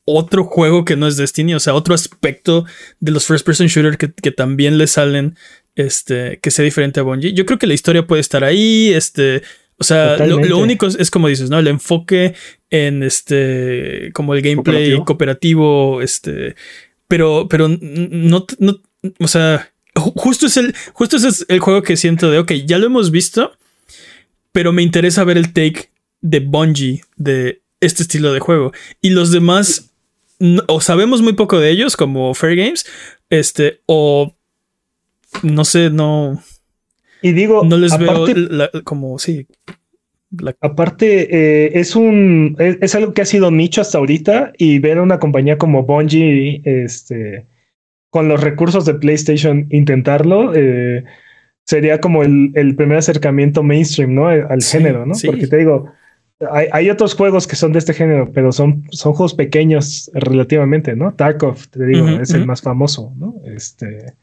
otro 0.06 0.44
juego 0.44 0.84
que 0.84 0.96
no 0.96 1.06
es 1.06 1.16
Destiny, 1.16 1.54
o 1.54 1.60
sea, 1.60 1.74
otro 1.74 1.94
aspecto 1.94 2.66
de 2.98 3.12
los 3.12 3.26
first 3.26 3.46
person 3.46 3.68
shooter 3.68 3.96
que, 3.96 4.12
que, 4.12 4.32
también 4.32 4.76
le 4.76 4.88
salen, 4.88 5.36
este, 5.76 6.40
que 6.40 6.50
sea 6.50 6.64
diferente 6.64 6.98
a 6.98 7.04
Bungie. 7.04 7.32
Yo 7.32 7.46
creo 7.46 7.60
que 7.60 7.68
la 7.68 7.74
historia 7.74 8.08
puede 8.08 8.20
estar 8.20 8.42
ahí, 8.42 8.92
este, 8.92 9.42
O 9.78 9.84
sea, 9.84 10.16
lo, 10.26 10.36
único 10.58 10.86
es, 10.86 10.94
es 10.96 11.10
como 11.10 11.28
dices, 11.28 11.50
¿no? 11.50 11.58
El 11.58 11.66
enfoque 11.66 12.34
en 12.70 13.02
este, 13.02 14.10
como 14.12 14.34
el 14.34 14.40
gameplay 14.42 14.90
cooperativo, 15.04 16.00
este, 16.02 16.54
pero, 17.08 17.48
pero 17.48 17.68
no, 17.68 18.46
no, 18.58 18.80
o 19.18 19.28
sea, 19.28 19.70
ju- 19.94 20.12
justo 20.16 20.46
es 20.46 20.56
el, 20.56 20.74
justo 20.92 21.16
ese 21.16 21.28
es 21.28 21.44
el 21.48 21.58
juego 21.60 21.82
que 21.82 21.96
siento 21.96 22.30
de, 22.30 22.38
ok, 22.38 22.52
ya 22.66 22.78
lo 22.78 22.86
hemos 22.86 23.10
visto, 23.10 23.52
pero 24.52 24.72
me 24.72 24.82
interesa 24.82 25.24
ver 25.24 25.38
el 25.38 25.52
take 25.52 25.90
de 26.20 26.38
Bungie 26.40 27.02
de 27.16 27.60
este 27.80 28.02
estilo 28.04 28.32
de 28.32 28.40
juego. 28.40 28.72
Y 29.02 29.10
los 29.10 29.32
demás, 29.32 29.90
no- 30.38 30.62
o 30.68 30.80
sabemos 30.80 31.20
muy 31.20 31.32
poco 31.32 31.58
de 31.58 31.70
ellos, 31.70 31.96
como 31.96 32.32
Fair 32.34 32.56
Games, 32.56 32.86
este, 33.28 33.80
o 33.86 34.34
no 35.42 35.64
sé, 35.64 35.90
no, 35.90 36.40
Y 37.24 37.32
digo, 37.32 37.64
no 37.64 37.76
les 37.78 37.92
aparte, 37.92 38.34
veo 38.34 38.48
la- 38.50 38.70
como, 38.84 39.18
sí. 39.18 39.46
la- 40.30 40.54
aparte 40.60 41.28
eh, 41.30 41.70
es 41.80 41.96
un 41.96 42.56
es, 42.58 42.76
es 42.80 42.94
algo 42.94 43.14
que 43.14 43.22
ha 43.22 43.24
sido 43.24 43.50
nicho 43.50 43.80
hasta 43.80 43.98
ahorita 43.98 44.52
y 44.58 44.78
ver 44.78 44.98
a 44.98 45.02
una 45.02 45.18
compañía 45.18 45.56
como 45.58 45.84
Bungie 45.84 46.60
este 46.64 47.46
con 48.10 48.28
los 48.28 48.40
recursos 48.40 48.84
de 48.84 48.94
PlayStation 48.94 49.66
intentarlo 49.70 50.52
eh, 50.54 51.04
sería 51.64 51.98
como 52.00 52.22
el, 52.22 52.50
el 52.54 52.76
primer 52.76 52.98
acercamiento 52.98 53.62
mainstream, 53.62 54.14
¿no? 54.14 54.26
Al 54.28 54.60
Sí, 54.60 54.76
género, 54.78 55.06
¿no? 55.06 55.14
sí. 55.14 55.26
Porque 55.26 55.46
te 55.46 55.56
digo, 55.56 55.90
hay, 56.50 56.66
hay 56.72 56.90
otros 56.90 57.14
juegos 57.14 57.46
que 57.46 57.56
son 57.56 57.72
de 57.72 57.78
este 57.78 57.94
género, 57.94 58.30
pero 58.32 58.52
son, 58.52 58.84
son 58.90 59.14
juegos 59.14 59.34
pequeños 59.34 60.10
relativamente, 60.14 60.94
¿no? 60.94 61.14
Tarkov, 61.14 61.56
te 61.70 61.86
digo, 61.86 62.06
es 62.20 62.34
el 62.34 62.44
más 62.46 62.60
famoso, 62.60 63.12
¿no? 63.16 63.34
Este. 63.46 64.14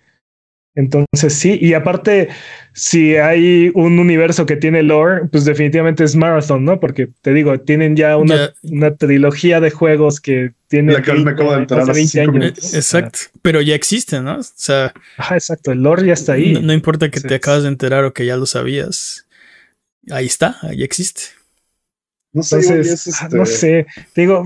Entonces 0.73 1.33
sí, 1.33 1.57
y 1.61 1.73
aparte, 1.73 2.29
si 2.73 3.17
hay 3.17 3.71
un 3.75 3.99
universo 3.99 4.45
que 4.45 4.55
tiene 4.55 4.83
lore, 4.83 5.25
pues 5.29 5.43
definitivamente 5.43 6.05
es 6.05 6.15
Marathon, 6.15 6.63
¿no? 6.63 6.79
Porque 6.79 7.09
te 7.21 7.33
digo, 7.33 7.59
tienen 7.59 7.97
ya 7.97 8.15
una, 8.15 8.35
Ya. 8.35 8.53
una 8.63 8.95
trilogía 8.95 9.59
de 9.59 9.69
juegos 9.69 10.21
que 10.21 10.53
tiene 10.69 10.93
La 10.93 11.01
que 11.01 11.11
me 11.13 11.31
acabo 11.31 11.51
de 11.51 11.57
enterar 11.59 11.83
hace 11.89 11.91
hace 11.91 12.19
20 12.19 12.31
cinco 12.31 12.45
años. 12.45 12.73
Eh, 12.73 12.77
Exacto. 12.77 13.19
Pero 13.41 13.59
ya 13.61 13.75
existe, 13.75 14.21
¿no? 14.21 14.37
O 14.37 14.43
sea, 14.43 14.93
Ajá, 15.17 15.35
exacto, 15.35 15.73
el 15.73 15.83
lore 15.83 16.07
ya 16.07 16.13
está 16.13 16.33
ahí. 16.33 16.53
no, 16.53 16.61
no 16.61 16.71
importa 16.73 17.11
que 17.11 17.19
Sí. 17.19 17.27
te 17.27 17.35
acabas 17.35 17.63
de 17.63 17.69
enterar 17.69 18.05
o 18.05 18.13
que 18.13 18.25
ya 18.25 18.37
lo 18.37 18.45
sabías. 18.45 19.27
Ahí 20.09 20.25
está, 20.27 20.55
ahí 20.61 20.83
existe. 20.83 21.23
No 22.33 22.43
sé, 22.43 22.59
igual 22.61 22.77
Entonces, 22.77 23.07
es, 23.07 23.21
ah, 23.21 23.25
este, 23.25 23.37
no 23.37 23.45
sé, 23.45 23.85
te 24.13 24.21
digo, 24.21 24.45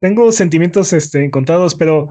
tengo 0.00 0.30
sentimientos 0.30 0.92
este, 0.92 1.24
encontrados, 1.24 1.74
pero 1.74 2.08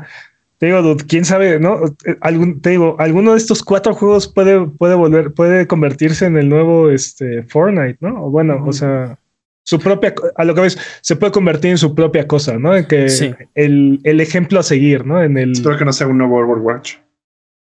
te 0.64 0.68
digo, 0.68 0.82
dude, 0.82 1.04
quién 1.06 1.26
sabe, 1.26 1.60
¿no? 1.60 1.82
Algún, 2.22 2.62
te 2.62 2.70
digo, 2.70 2.96
alguno 2.98 3.32
de 3.34 3.38
estos 3.38 3.62
cuatro 3.62 3.94
juegos 3.94 4.30
puede, 4.30 4.66
puede 4.66 4.96
volver, 4.96 5.34
puede 5.34 5.68
convertirse 5.68 6.26
en 6.26 6.38
el 6.38 6.48
nuevo 6.48 6.90
este, 6.90 7.44
Fortnite, 7.44 7.98
¿no? 8.00 8.28
O 8.28 8.30
bueno, 8.30 8.64
o 8.66 8.72
sea, 8.72 9.20
su 9.64 9.78
propia, 9.78 10.16
a 10.38 10.46
lo 10.46 10.56
que 10.56 10.62
ves, 10.62 10.80
se 11.02 11.18
puede 11.18 11.34
convertir 11.34 11.72
en 11.72 11.78
su 11.78 11.94
propia 11.94 12.30
cosa, 12.30 12.58
¿no? 12.58 12.74
En 12.78 12.86
que 12.86 13.10
Sí. 13.10 13.34
el, 13.56 14.00
el 14.06 14.22
ejemplo 14.22 14.58
a 14.58 14.64
seguir, 14.64 15.06
¿no? 15.06 15.22
En 15.22 15.38
el. 15.38 15.52
Espero 15.52 15.78
que 15.78 15.84
no 15.84 15.92
sea 15.92 16.08
un 16.08 16.18
nuevo 16.18 16.38
Overwatch. 16.38 16.94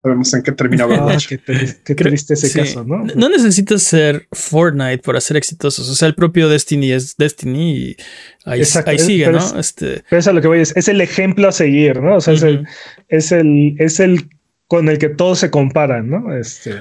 Sabemos 0.05 0.35
en 0.35 0.43
qué 0.43 0.53
termina 0.53 0.85
Ah, 0.85 0.87
Overwatch. 0.87 1.27
qué, 1.29 1.41
tri- 1.43 1.77
qué 1.83 1.97
Creo- 1.97 2.11
triste 2.11 2.35
ese 2.35 2.49
sí. 2.51 2.59
caso, 2.59 2.85
¿no? 2.85 3.05
No 3.17 3.29
necesitas 3.31 3.83
ser 3.83 4.29
Fortnite 4.33 4.99
para 4.99 5.19
ser 5.21 5.39
exitosos. 5.39 5.89
O 5.89 5.95
sea, 5.95 6.07
el 6.09 6.15
propio 6.15 6.49
Destiny 6.51 6.93
es 6.93 7.17
Destiny 7.17 7.73
y 7.77 7.97
ahí, 8.45 8.61
Exacto, 8.61 8.91
ahí 8.91 8.97
es- 8.99 9.07
sigue, 9.07 9.25
pero 9.25 9.39
¿no? 9.39 9.45
es- 9.47 9.55
Este, 9.55 10.05
Pero 10.11 10.21
es 10.21 10.29
a 10.29 10.33
lo 10.35 10.43
que 10.43 10.49
voy, 10.49 10.61
es, 10.61 10.77
es 10.77 10.89
el 10.89 11.01
ejemplo 11.01 11.49
a 11.49 11.53
seguir, 11.53 12.03
¿no? 12.03 12.17
O 12.17 12.21
sea, 12.21 12.35
es, 12.35 12.43
el, 12.43 12.67
es 13.09 13.33
el, 13.33 13.77
es 13.79 13.99
el 13.99 14.29
con 14.69 14.89
el 14.91 14.99
que 14.99 15.09
todos 15.09 15.39
se 15.39 15.51
comparan, 15.51 16.11
¿no? 16.11 16.37
Este. 16.37 16.75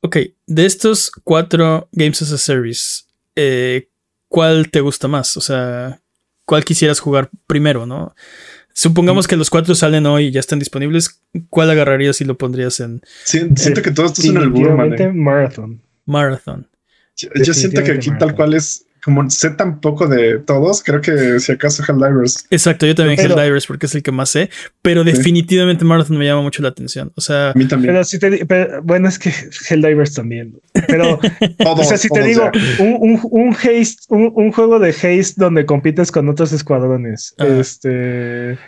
Ok, 0.00 0.16
de 0.46 0.64
estos 0.66 1.10
cuatro 1.22 1.86
Games 1.92 2.22
as 2.22 2.32
a 2.32 2.38
Service, 2.38 3.02
eh, 3.36 3.88
¿cuál 4.28 4.70
te 4.70 4.80
gusta 4.80 5.06
más? 5.06 5.36
O 5.36 5.42
sea, 5.42 6.00
¿cuál 6.46 6.64
quisieras 6.64 6.98
jugar 6.98 7.28
primero, 7.46 7.84
no? 7.84 8.14
Supongamos 8.72 9.28
que 9.28 9.36
los 9.36 9.50
cuatro 9.50 9.74
salen 9.74 10.06
hoy 10.06 10.26
y 10.26 10.30
ya 10.30 10.40
están 10.40 10.58
disponibles. 10.58 11.22
¿Cuál 11.48 11.70
agarrarías 11.70 12.20
y 12.20 12.24
lo 12.24 12.38
pondrías 12.38 12.80
en 12.80 13.02
Sí, 13.24 13.40
siento 13.56 13.82
que 13.82 13.90
todo 13.90 14.06
esto 14.06 14.22
es 14.22 14.28
en 14.28 14.36
el 14.36 14.48
Burman. 14.48 14.90
Definitivamente 14.90 15.18
Marathon. 15.18 15.82
Marathon? 16.06 16.68
Yo, 17.16 17.28
yo 17.34 17.54
siento 17.54 17.82
que 17.82 17.92
aquí 17.92 18.10
tal 18.18 18.34
cual 18.34 18.54
es, 18.54 18.86
como 19.04 19.28
sé 19.30 19.50
tan 19.50 19.80
poco 19.80 20.06
de 20.06 20.38
todos, 20.38 20.82
creo 20.82 21.00
que 21.00 21.40
si 21.40 21.52
acaso 21.52 21.82
Helldivers. 21.86 22.46
Exacto, 22.50 22.86
yo 22.86 22.94
también 22.94 23.16
Pero- 23.16 23.34
Helldivers 23.36 23.66
porque 23.66 23.86
es 23.86 23.94
el 23.94 24.02
que 24.02 24.12
más 24.12 24.30
sé, 24.30 24.50
pero 24.82 25.02
Sí. 25.04 25.12
definitivamente 25.12 25.84
Marathon 25.84 26.18
me 26.18 26.26
llama 26.26 26.42
mucho 26.42 26.62
la 26.62 26.68
atención. 26.68 27.12
O 27.16 27.20
sea, 27.20 27.50
A 27.50 27.54
mí 27.54 27.66
también. 27.66 27.92
Pero 27.94 28.04
si 28.04 28.18
te 28.18 28.44
pero, 28.46 28.82
bueno, 28.82 29.08
es 29.08 29.18
que 29.18 29.32
Helldivers 29.70 30.14
también. 30.14 30.54
Pero, 30.86 31.18
Todos, 31.58 31.80
o 31.80 31.84
sea, 31.84 31.96
si 31.98 32.08
te 32.08 32.22
digo, 32.22 32.50
ya. 32.52 32.84
un, 32.84 32.96
un, 33.00 33.20
un 33.30 33.52
haste, 33.54 34.02
un, 34.08 34.32
un 34.34 34.52
juego 34.52 34.78
de 34.78 34.90
haste 34.90 35.34
donde 35.36 35.66
compites 35.66 36.10
con 36.12 36.28
otros 36.28 36.52
escuadrones. 36.52 37.34
Este. 37.38 38.58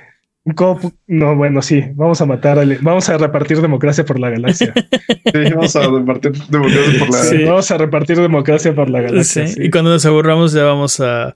¿Cómo- 0.56 0.80
no, 1.06 1.36
bueno, 1.36 1.62
sí, 1.62 1.84
vamos 1.94 2.20
a 2.20 2.26
matar, 2.26 2.58
al- 2.58 2.78
vamos 2.82 3.08
a 3.08 3.16
repartir 3.18 3.60
democracia 3.60 4.04
por 4.04 4.18
la 4.18 4.30
galaxia. 4.30 4.72
Sí, 5.32 5.50
vamos 5.54 5.74
a 5.76 5.80
repartir 5.88 6.32
democracia 6.50 6.98
por 6.98 7.10
la. 7.10 7.22
Sí. 7.22 7.44
Vamos 7.44 7.70
a 7.70 7.78
repartir 7.78 8.16
democracia 8.20 8.74
por 8.74 8.90
la 8.90 9.00
galaxia. 9.00 9.46
sí, 9.46 9.54
sí. 9.54 9.60
y 9.64 9.70
cuando 9.70 9.90
nos 9.90 10.04
aburramos 10.04 10.52
ya 10.52 10.64
vamos 10.64 11.00
a, 11.00 11.34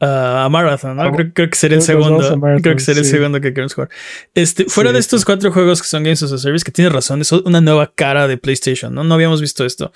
a, 0.00 0.44
a 0.44 0.48
Marathon, 0.48 0.96
¿no? 0.96 1.02
Ah, 1.02 1.12
Creo, 1.12 1.32
creo 1.32 1.50
que 1.50 1.56
sería 1.56 1.76
el 1.76 1.82
segundo. 1.82 2.36
Marathon, 2.36 2.62
creo 2.62 2.74
que 2.76 2.80
sería 2.82 3.00
el 3.00 3.04
sí. 3.06 3.10
segundo 3.12 3.40
que 3.40 3.52
queremos 3.52 3.74
jugar. 3.74 3.88
Este, 4.34 4.64
fuera 4.66 4.90
Sí, 4.90 4.94
de 4.94 5.00
estos 5.00 5.24
cuatro 5.24 5.50
juegos 5.52 5.82
que 5.82 5.88
son 5.88 6.04
Games 6.04 6.22
as 6.22 6.32
a 6.32 6.38
Service, 6.38 6.64
que 6.64 6.70
tienes 6.72 6.92
razón, 6.92 7.20
es 7.20 7.32
una 7.32 7.60
nueva 7.60 7.92
cara 7.94 8.28
de 8.28 8.36
PlayStation, 8.36 8.94
¿no? 8.94 9.02
No 9.04 9.14
habíamos 9.14 9.40
visto 9.40 9.64
esto. 9.64 9.92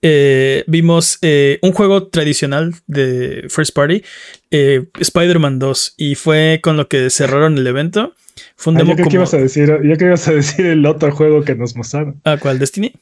Eh, 0.00 0.64
vimos 0.66 1.18
eh, 1.22 1.58
un 1.62 1.72
juego 1.72 2.08
tradicional 2.08 2.74
de 2.86 3.46
First 3.48 3.74
Party, 3.74 4.02
eh, 4.50 4.86
Spider-Man 4.98 5.58
2, 5.58 5.94
y 5.96 6.14
fue 6.14 6.60
con 6.62 6.76
lo 6.76 6.88
que 6.88 7.10
cerraron 7.10 7.56
el 7.58 7.66
evento. 7.66 8.14
Fue 8.56 8.72
un 8.72 8.78
Ah, 8.78 8.80
demo 8.80 8.90
yo 8.92 8.96
creo 8.96 9.08
que 9.08 9.16
ibas 9.16 9.34
a 9.34 9.36
decir, 9.38 9.68
yo 9.68 9.78
creo 9.78 9.98
que 9.98 10.04
ibas 10.06 10.26
a 10.28 10.32
decir 10.32 10.64
el 10.66 10.84
otro 10.86 11.12
juego 11.12 11.44
que 11.44 11.54
nos 11.54 11.76
mostraron. 11.76 12.20
¿Ah, 12.24 12.36
cuál? 12.40 12.58
¿Destiny? 12.58 12.94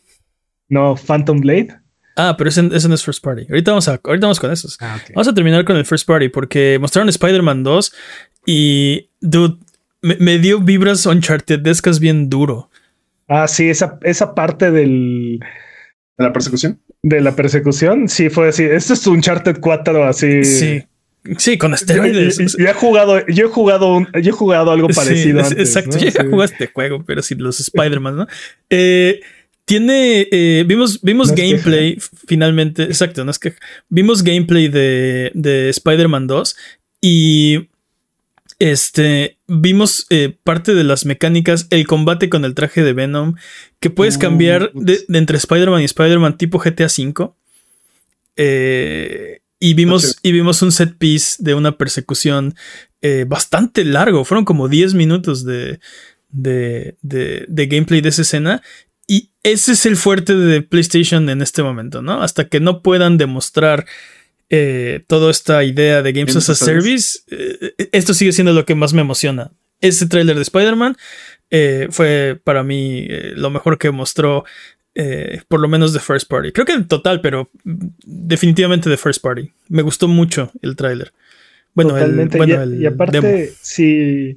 No, 0.69 0.97
Phantom 0.97 1.41
Blade. 1.41 1.80
Ah, 2.29 2.35
pero 2.37 2.51
ese, 2.51 2.69
ese 2.73 2.89
no 2.89 2.95
es 2.95 3.05
First 3.05 3.23
Party. 3.25 3.47
Ahorita 3.49 3.71
vamos, 3.71 3.89
a, 3.89 4.01
ahorita 4.03 4.27
vamos 4.27 4.41
con 4.41 4.51
esos. 4.53 4.77
Ah. 4.81 4.99
Vamos 5.15 5.29
a 5.29 5.35
terminar 5.35 5.65
con 5.65 5.77
el 5.77 5.85
First 5.87 6.07
Party 6.07 6.29
porque 6.29 6.79
mostraron 6.81 7.09
Spider-Man 7.09 7.63
2 7.63 7.93
y, 8.47 9.09
dude, 9.21 9.57
me, 10.03 10.17
me 10.17 10.39
dio 10.39 10.61
vibras 10.61 11.07
Uncharted-escas 11.07 12.01
bien 12.01 12.29
duro. 12.31 12.71
Ah, 13.29 13.47
sí, 13.49 13.69
esa, 13.71 13.99
esa 14.03 14.35
parte 14.35 14.71
del, 14.71 15.39
de 16.19 16.25
la 16.25 16.33
persecución. 16.33 16.81
de 17.03 17.21
la 17.21 17.35
persecución, 17.37 18.09
sí 18.09 18.29
fue 18.29 18.49
así. 18.49 18.65
Esto 18.65 18.93
es 18.95 19.07
un 19.07 19.17
Uncharted 19.17 19.59
4, 19.61 20.05
así. 20.05 20.45
Sí. 20.45 20.85
Sí, 21.37 21.59
con 21.59 21.75
esteroides. 21.75 22.41
y- 22.41 22.63
y 22.63 22.67
he 22.67 22.73
jugado, 22.73 23.25
yo 23.27 23.45
he 23.47 23.49
jugado, 23.49 23.95
un- 23.95 24.09
yo 24.23 24.31
he 24.31 24.33
jugado 24.33 24.71
algo 24.73 24.89
parecido. 24.89 25.41
es- 25.41 25.49
antes, 25.51 25.69
exacto, 25.69 25.97
¿no? 25.97 26.03
yo 26.03 26.09
ya 26.11 26.23
Sí. 26.23 26.29
jugué 26.31 26.45
este 26.47 26.67
juego, 26.69 27.05
pero 27.05 27.23
sin 27.23 27.43
los 27.43 27.61
Spider-Man, 27.61 28.17
¿no? 28.17 28.27
Eh, 28.71 29.21
tiene, 29.71 30.27
eh, 30.33 30.65
vimos, 30.67 31.01
vimos 31.01 31.29
No 31.29 31.37
gameplay 31.37 31.97
finalmente, 32.27 32.83
exacto, 32.83 33.25
no 33.25 33.31
es 33.31 33.39
que 33.39 33.55
vimos 33.89 34.25
gameplay 34.25 34.67
de, 34.67 35.31
de 35.35 35.69
Spider-Man 35.69 36.27
2 36.27 36.57
y 37.01 37.69
este, 38.59 39.39
vimos 39.47 40.07
eh, 40.11 40.37
parte 40.43 40.75
de 40.75 40.83
las 40.83 41.07
mecánicas, 41.07 41.69
el 41.71 41.87
combate 41.87 42.29
con 42.29 42.45
el 42.45 42.55
traje 42.57 42.83
de 42.83 42.93
Venom, 42.95 43.37
que 43.79 43.91
puedes 43.91 44.17
Uh, 44.17 44.21
cambiar 44.21 44.73
de, 44.75 45.05
de 45.07 45.19
entre 45.19 45.37
Spider-Man 45.39 45.83
y 45.83 45.85
Spider-Man 45.85 46.37
tipo 46.37 46.59
GTA 46.59 46.87
V. 46.87 47.31
Eh, 48.37 49.41
y 49.61 49.75
vimos, 49.75 50.19
y 50.23 50.33
vimos 50.33 50.63
un 50.63 50.73
set 50.73 50.97
piece 50.99 51.37
de 51.39 51.55
una 51.55 51.77
persecución 51.79 52.55
bastante 53.29 53.85
largo. 53.85 54.25
Fueron 54.25 54.45
como 54.45 54.69
10 54.69 54.95
minutos 54.95 55.45
de, 55.45 55.79
de, 56.31 56.97
de- 57.03 57.45
de 57.49 57.67
gameplay 57.67 58.01
de 58.01 58.09
esa 58.09 58.23
escena. 58.23 58.63
Ese 59.43 59.73
es 59.73 59.87
el 59.87 59.97
fuerte 59.97 60.35
de 60.35 60.63
PlayStation 60.63 61.29
en 61.31 61.41
este 61.41 61.63
momento, 61.63 62.03
¿no? 62.03 62.23
Hasta 62.23 62.49
que 62.49 62.61
no 62.61 62.83
puedan 62.83 63.17
demostrar 63.17 63.87
eh, 64.51 65.03
toda 65.07 65.31
esta 65.31 65.65
idea 65.65 66.03
de 66.03 66.13
Games, 66.13 66.35
Games 66.35 66.49
as 66.49 66.61
a 66.61 66.65
Service, 66.65 67.21
eh, 67.31 67.89
esto 67.93 68.13
sigue 68.13 68.33
siendo 68.33 68.53
lo 68.53 68.67
que 68.67 68.75
más 68.75 68.93
me 68.93 69.01
emociona. 69.01 69.51
Ese 69.81 70.07
tráiler 70.07 70.37
de 70.37 70.43
Spider-Man 70.43 70.97
eh, 71.51 71.89
fue 71.91 72.39
para 72.43 72.63
mí 72.63 73.07
lo 73.35 73.49
mejor 73.49 73.79
que 73.79 73.91
mostró, 73.91 74.45
por 75.49 75.61
lo 75.61 75.69
menos 75.69 75.95
de 75.95 76.01
First 76.01 76.29
Party. 76.29 76.53
Creo 76.53 76.67
que 76.67 76.73
en 76.73 76.87
total, 76.87 77.23
pero 77.23 77.51
definitivamente 78.05 78.91
de 78.91 78.99
First 78.99 79.23
Party. 79.23 79.51
Me 79.69 79.81
gustó 79.81 80.07
mucho 80.07 80.53
el 80.61 80.77
tráiler. 80.77 81.13
Bueno, 81.75 81.97
el, 81.97 82.03
Totalmente. 82.03 82.37
bueno, 82.37 82.55
y, 82.55 82.57
el 82.57 82.83
y 82.83 82.87
aparte, 82.87 83.21
demo. 83.21 83.53
si, 83.63 84.37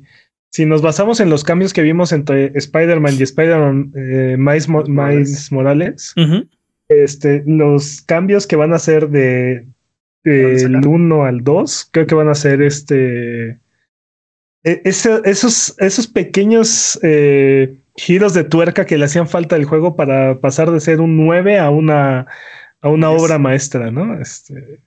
si 0.53 0.65
nos 0.67 0.81
basamos 0.83 1.19
en 1.19 1.29
los 1.31 1.43
cambios 1.43 1.73
que 1.73 1.81
vimos 1.81 2.11
entre 2.11 2.51
Spider-Man 2.55 3.15
y 3.17 3.23
Spider-Man 3.23 3.91
eh, 3.95 4.35
Miles, 4.37 4.69
Mo- 4.69 4.83
Miles 4.83 5.51
Morales, 5.51 6.13
este, 6.89 7.43
los 7.47 8.01
cambios 8.01 8.45
que 8.45 8.55
van 8.55 8.71
a 8.71 8.77
ser 8.79 9.09
de 9.09 9.65
Van 10.23 10.55
a 10.55 10.59
sacar. 10.59 10.71
del 10.81 10.87
1 10.87 11.25
al 11.25 11.43
2, 11.43 11.89
creo 11.91 12.05
que 12.05 12.15
van 12.15 12.29
a 12.29 12.35
ser 12.35 12.61
este. 12.61 13.57
e- 14.63 14.81
ese- 14.85 15.21
esos, 15.25 15.75
esos 15.79 16.07
pequeños 16.07 16.99
eh, 17.03 17.79
giros 17.97 18.33
de 18.33 18.43
tuerca 18.43 18.85
que 18.85 18.97
le 18.97 19.05
hacían 19.05 19.27
falta 19.27 19.55
al 19.55 19.65
juego 19.65 19.95
para 19.95 20.39
pasar 20.39 20.69
de 20.71 20.79
ser 20.79 21.01
un 21.01 21.17
9 21.17 21.57
a 21.59 21.69
una 21.71 22.27
a 22.81 22.89
una 22.89 23.09
obra 23.11 23.39
maestra, 23.39 23.89
¿no? 23.91 24.19
Este, 24.21 24.83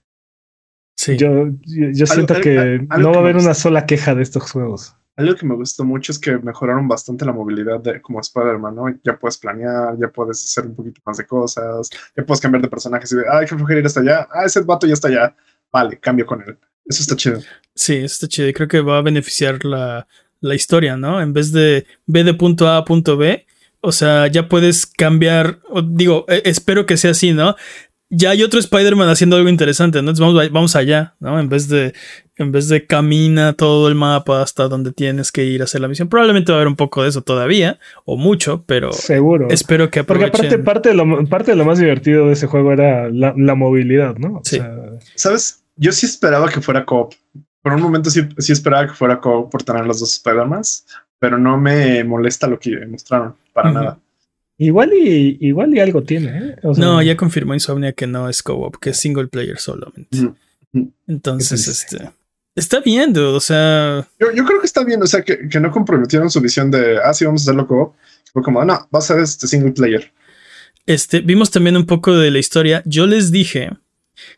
Sí. 0.98 1.16
yo, 1.16 1.48
yo, 1.62 1.90
yo 1.92 2.06
siento 2.06 2.34
algo- 2.34 2.42
que 2.44 2.58
algo 2.88 2.98
no 2.98 3.10
va 3.10 3.16
a 3.16 3.20
haber 3.20 3.36
una 3.36 3.52
sola 3.54 3.84
queja 3.86 4.14
de 4.14 4.22
estos 4.22 4.50
juegos. 4.50 4.96
Algo 5.16 5.34
que 5.34 5.46
me 5.46 5.54
gustó 5.54 5.84
mucho 5.84 6.12
es 6.12 6.18
que 6.18 6.36
mejoraron 6.38 6.86
bastante 6.86 7.24
la 7.24 7.32
movilidad 7.32 7.80
de 7.80 8.02
como 8.02 8.20
Spider-Man, 8.20 8.74
¿no? 8.74 8.84
Ya 9.02 9.18
puedes 9.18 9.38
planear, 9.38 9.96
ya 9.98 10.08
puedes 10.08 10.44
hacer 10.44 10.66
un 10.66 10.74
poquito 10.74 11.00
más 11.06 11.16
de 11.16 11.26
cosas, 11.26 11.88
ya 12.14 12.24
puedes 12.24 12.40
cambiar 12.40 12.62
de 12.62 12.68
personajes 12.68 13.10
y 13.12 13.16
de, 13.16 13.24
ay, 13.30 13.46
flojera 13.46 13.80
ir 13.80 13.86
hasta 13.86 14.00
allá, 14.00 14.28
ah, 14.30 14.44
ese 14.44 14.60
vato 14.60 14.86
ya 14.86 14.94
está 14.94 15.08
allá, 15.08 15.34
vale, 15.72 15.98
cambio 15.98 16.26
con 16.26 16.42
él. 16.42 16.58
Eso 16.84 17.02
está 17.02 17.16
chido. 17.16 17.40
Sí, 17.74 17.96
está 17.96 18.28
chido. 18.28 18.48
y 18.48 18.52
Creo 18.52 18.68
que 18.68 18.80
va 18.80 18.98
a 18.98 19.02
beneficiar 19.02 19.64
la, 19.64 20.06
la 20.40 20.54
historia, 20.54 20.96
¿no? 20.96 21.20
En 21.20 21.32
vez 21.32 21.52
de 21.52 21.86
B 22.06 22.24
de 22.24 22.34
punto 22.34 22.68
A 22.68 22.78
a 22.78 22.84
punto 22.84 23.16
B. 23.16 23.46
O 23.80 23.92
sea, 23.92 24.26
ya 24.26 24.48
puedes 24.48 24.86
cambiar. 24.86 25.60
digo, 25.84 26.24
eh, 26.28 26.42
espero 26.44 26.86
que 26.86 26.96
sea 26.96 27.12
así, 27.12 27.32
¿no? 27.32 27.56
Ya 28.08 28.30
hay 28.30 28.42
otro 28.42 28.60
Spider-Man 28.60 29.08
haciendo 29.08 29.36
algo 29.36 29.48
interesante, 29.48 29.98
¿no? 29.98 30.10
Entonces 30.10 30.34
vamos, 30.34 30.52
vamos 30.52 30.76
allá, 30.76 31.14
¿no? 31.20 31.38
En 31.38 31.48
vez 31.48 31.68
de. 31.68 31.92
En 32.38 32.52
vez 32.52 32.68
de 32.68 32.86
camina 32.86 33.54
todo 33.54 33.88
el 33.88 33.94
mapa 33.94 34.42
hasta 34.42 34.68
donde 34.68 34.92
tienes 34.92 35.32
que 35.32 35.44
ir 35.44 35.62
a 35.62 35.64
hacer 35.64 35.80
la 35.80 35.88
misión. 35.88 36.08
Probablemente 36.08 36.52
va 36.52 36.58
a 36.58 36.60
haber 36.60 36.68
un 36.68 36.76
poco 36.76 37.02
de 37.02 37.08
eso 37.08 37.22
todavía. 37.22 37.78
O 38.04 38.16
mucho, 38.18 38.62
pero 38.66 38.92
Seguro. 38.92 39.48
espero 39.50 39.90
que 39.90 40.04
Porque 40.04 40.26
aprovechen. 40.26 40.46
aparte, 40.62 40.62
parte 40.64 40.88
de, 40.90 40.94
lo, 40.96 41.26
parte 41.28 41.50
de 41.52 41.56
lo 41.56 41.64
más 41.64 41.78
divertido 41.78 42.26
de 42.26 42.34
ese 42.34 42.46
juego 42.46 42.72
era 42.72 43.08
la, 43.10 43.32
la 43.36 43.54
movilidad, 43.54 44.16
¿no? 44.18 44.36
O 44.38 44.40
Sí. 44.44 44.56
sea, 44.56 44.70
¿Sabes? 45.14 45.62
Yo 45.76 45.92
sí 45.92 46.04
esperaba 46.06 46.48
que 46.50 46.60
fuera 46.60 46.84
co-op. 46.84 47.14
Por 47.62 47.72
un 47.72 47.80
momento 47.82 48.10
sí, 48.10 48.20
sí 48.38 48.52
esperaba 48.52 48.86
que 48.86 48.92
fuera 48.94 49.18
co-op 49.18 49.50
por 49.50 49.62
tener 49.62 49.86
los 49.86 49.98
dos 50.00 50.12
Spider-Mans, 50.14 50.84
pero 51.18 51.38
no 51.38 51.56
me 51.58 52.04
molesta 52.04 52.46
lo 52.46 52.58
que 52.58 52.84
mostraron, 52.86 53.34
para 53.54 53.72
nada. 53.72 53.98
igual 54.58 54.92
y 54.92 55.38
igual 55.40 55.74
y 55.74 55.80
algo 55.80 56.02
tiene, 56.02 56.38
¿eh? 56.38 56.56
O 56.62 56.74
sea, 56.74 56.84
No, 56.84 57.00
ya 57.02 57.16
confirmó 57.16 57.54
Insomnia 57.54 57.92
que 57.94 58.06
no 58.06 58.28
es 58.28 58.42
co-op, 58.42 58.76
que 58.76 58.90
es 58.90 58.98
single 58.98 59.26
player 59.28 59.58
solamente. 59.58 60.18
Entonces, 61.06 61.66
este. 61.68 62.10
Está 62.56 62.80
bien, 62.80 63.12
dude, 63.12 63.36
O 63.36 63.40
sea. 63.40 64.08
Yo, 64.18 64.32
yo 64.32 64.44
creo 64.44 64.58
que 64.60 64.66
está 64.66 64.82
bien, 64.82 65.00
o 65.02 65.06
sea, 65.06 65.22
que, 65.22 65.48
que 65.48 65.60
no 65.60 65.70
comprometieron 65.70 66.30
su 66.30 66.40
visión 66.40 66.70
de, 66.70 66.98
ah, 67.04 67.12
sí, 67.14 67.24
vamos 67.24 67.42
a 67.42 67.44
hacerlo 67.44 67.66
co-op. 67.68 67.94
Fue 68.32 68.42
como, 68.42 68.64
no, 68.64 68.88
va 68.92 68.98
a 68.98 69.02
ser 69.02 69.18
este 69.20 69.46
single 69.46 69.72
player. 69.72 70.10
Este, 70.86 71.20
vimos 71.20 71.50
también 71.50 71.76
un 71.76 71.86
poco 71.86 72.16
de 72.16 72.30
la 72.30 72.38
historia. 72.38 72.82
Yo 72.86 73.06
les 73.06 73.30
dije, 73.30 73.70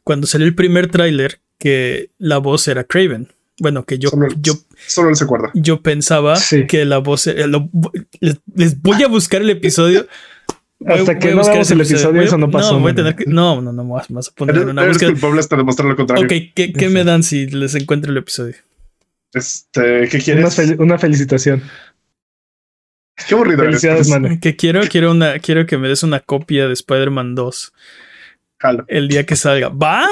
cuando 0.05 0.27
salió 0.27 0.47
el 0.47 0.55
primer 0.55 0.91
tráiler, 0.91 1.41
que 1.59 2.11
la 2.19 2.39
voz 2.39 2.69
era 2.69 2.85
Craven. 2.85 3.29
Bueno, 3.61 3.85
que 3.85 3.99
yo, 3.99 4.09
Solo- 4.11 4.29
yo, 4.41 4.55
Solo 4.87 5.11
él 5.11 5.17
se 5.17 5.25
acuerda. 5.25 5.51
yo 5.55 5.83
pensaba 5.83 6.37
Sí. 6.37 6.67
que 6.69 6.85
la 6.85 6.99
voz 6.99 7.27
era. 7.27 7.47
lo- 7.49 7.69
les, 8.21 8.37
les 8.55 8.81
voy 8.81 9.03
a 9.03 9.09
buscar 9.09 9.43
el 9.43 9.51
episodio. 9.51 10.07
Voy- 10.81 10.99
Hasta 11.01 11.13
voy 11.13 11.19
que 11.21 11.29
a 11.31 11.35
no 11.35 11.43
veamos 11.45 11.71
el 11.73 11.81
episodio, 11.81 12.13
Voy 12.15 12.25
eso 12.25 12.39
no 12.39 12.51
pasó, 12.51 12.75
No, 12.75 12.81
voy 12.81 12.93
a 12.93 12.95
tener 12.95 13.17
que. 13.17 13.25
No, 13.27 13.61
no, 13.61 13.73
no, 13.73 13.85
vas, 13.89 14.07
vas 14.11 14.29
a 14.29 14.33
poner 14.33 14.57
Eres, 14.57 14.69
una 14.69 14.83
eres 14.83 14.95
búsqueda. 14.95 15.11
culpable 15.13 15.41
hasta 15.41 15.57
demostrar 15.57 15.89
lo 15.89 15.97
contrario. 15.97 16.25
Ok, 16.25 16.33
¿qué, 16.55 16.73
qué 16.73 16.89
me 16.89 17.03
dan 17.05 17.23
si 17.25 17.47
les 17.49 17.75
encuentro 17.75 18.13
el 18.13 18.17
episodio? 18.19 18.55
Este, 19.33 20.09
¿qué 20.09 20.17
una, 20.17 20.25
quieres? 20.25 20.59
fel- 20.59 20.79
una 20.81 20.99
felicitación. 20.99 21.63
Qué 23.27 23.35
aburrido 23.35 23.63
eres. 23.65 23.81
Felicidades, 23.83 24.09
Pues, 24.09 24.21
man. 24.21 24.39
Que 24.41 24.55
quiero, 24.55 24.81
quiero 24.89 25.11
una, 25.11 25.39
quiero 25.41 25.67
que 25.67 25.77
me 25.79 25.89
des 25.89 26.05
una 26.05 26.21
copia 26.21 26.69
de 26.69 26.73
Spider-Man 26.75 27.35
2 27.35 27.73
Jalo, 28.61 28.85
el 28.89 29.09
día 29.09 29.27
que 29.27 29.35
salga. 29.37 29.69
¿Va? 29.71 30.07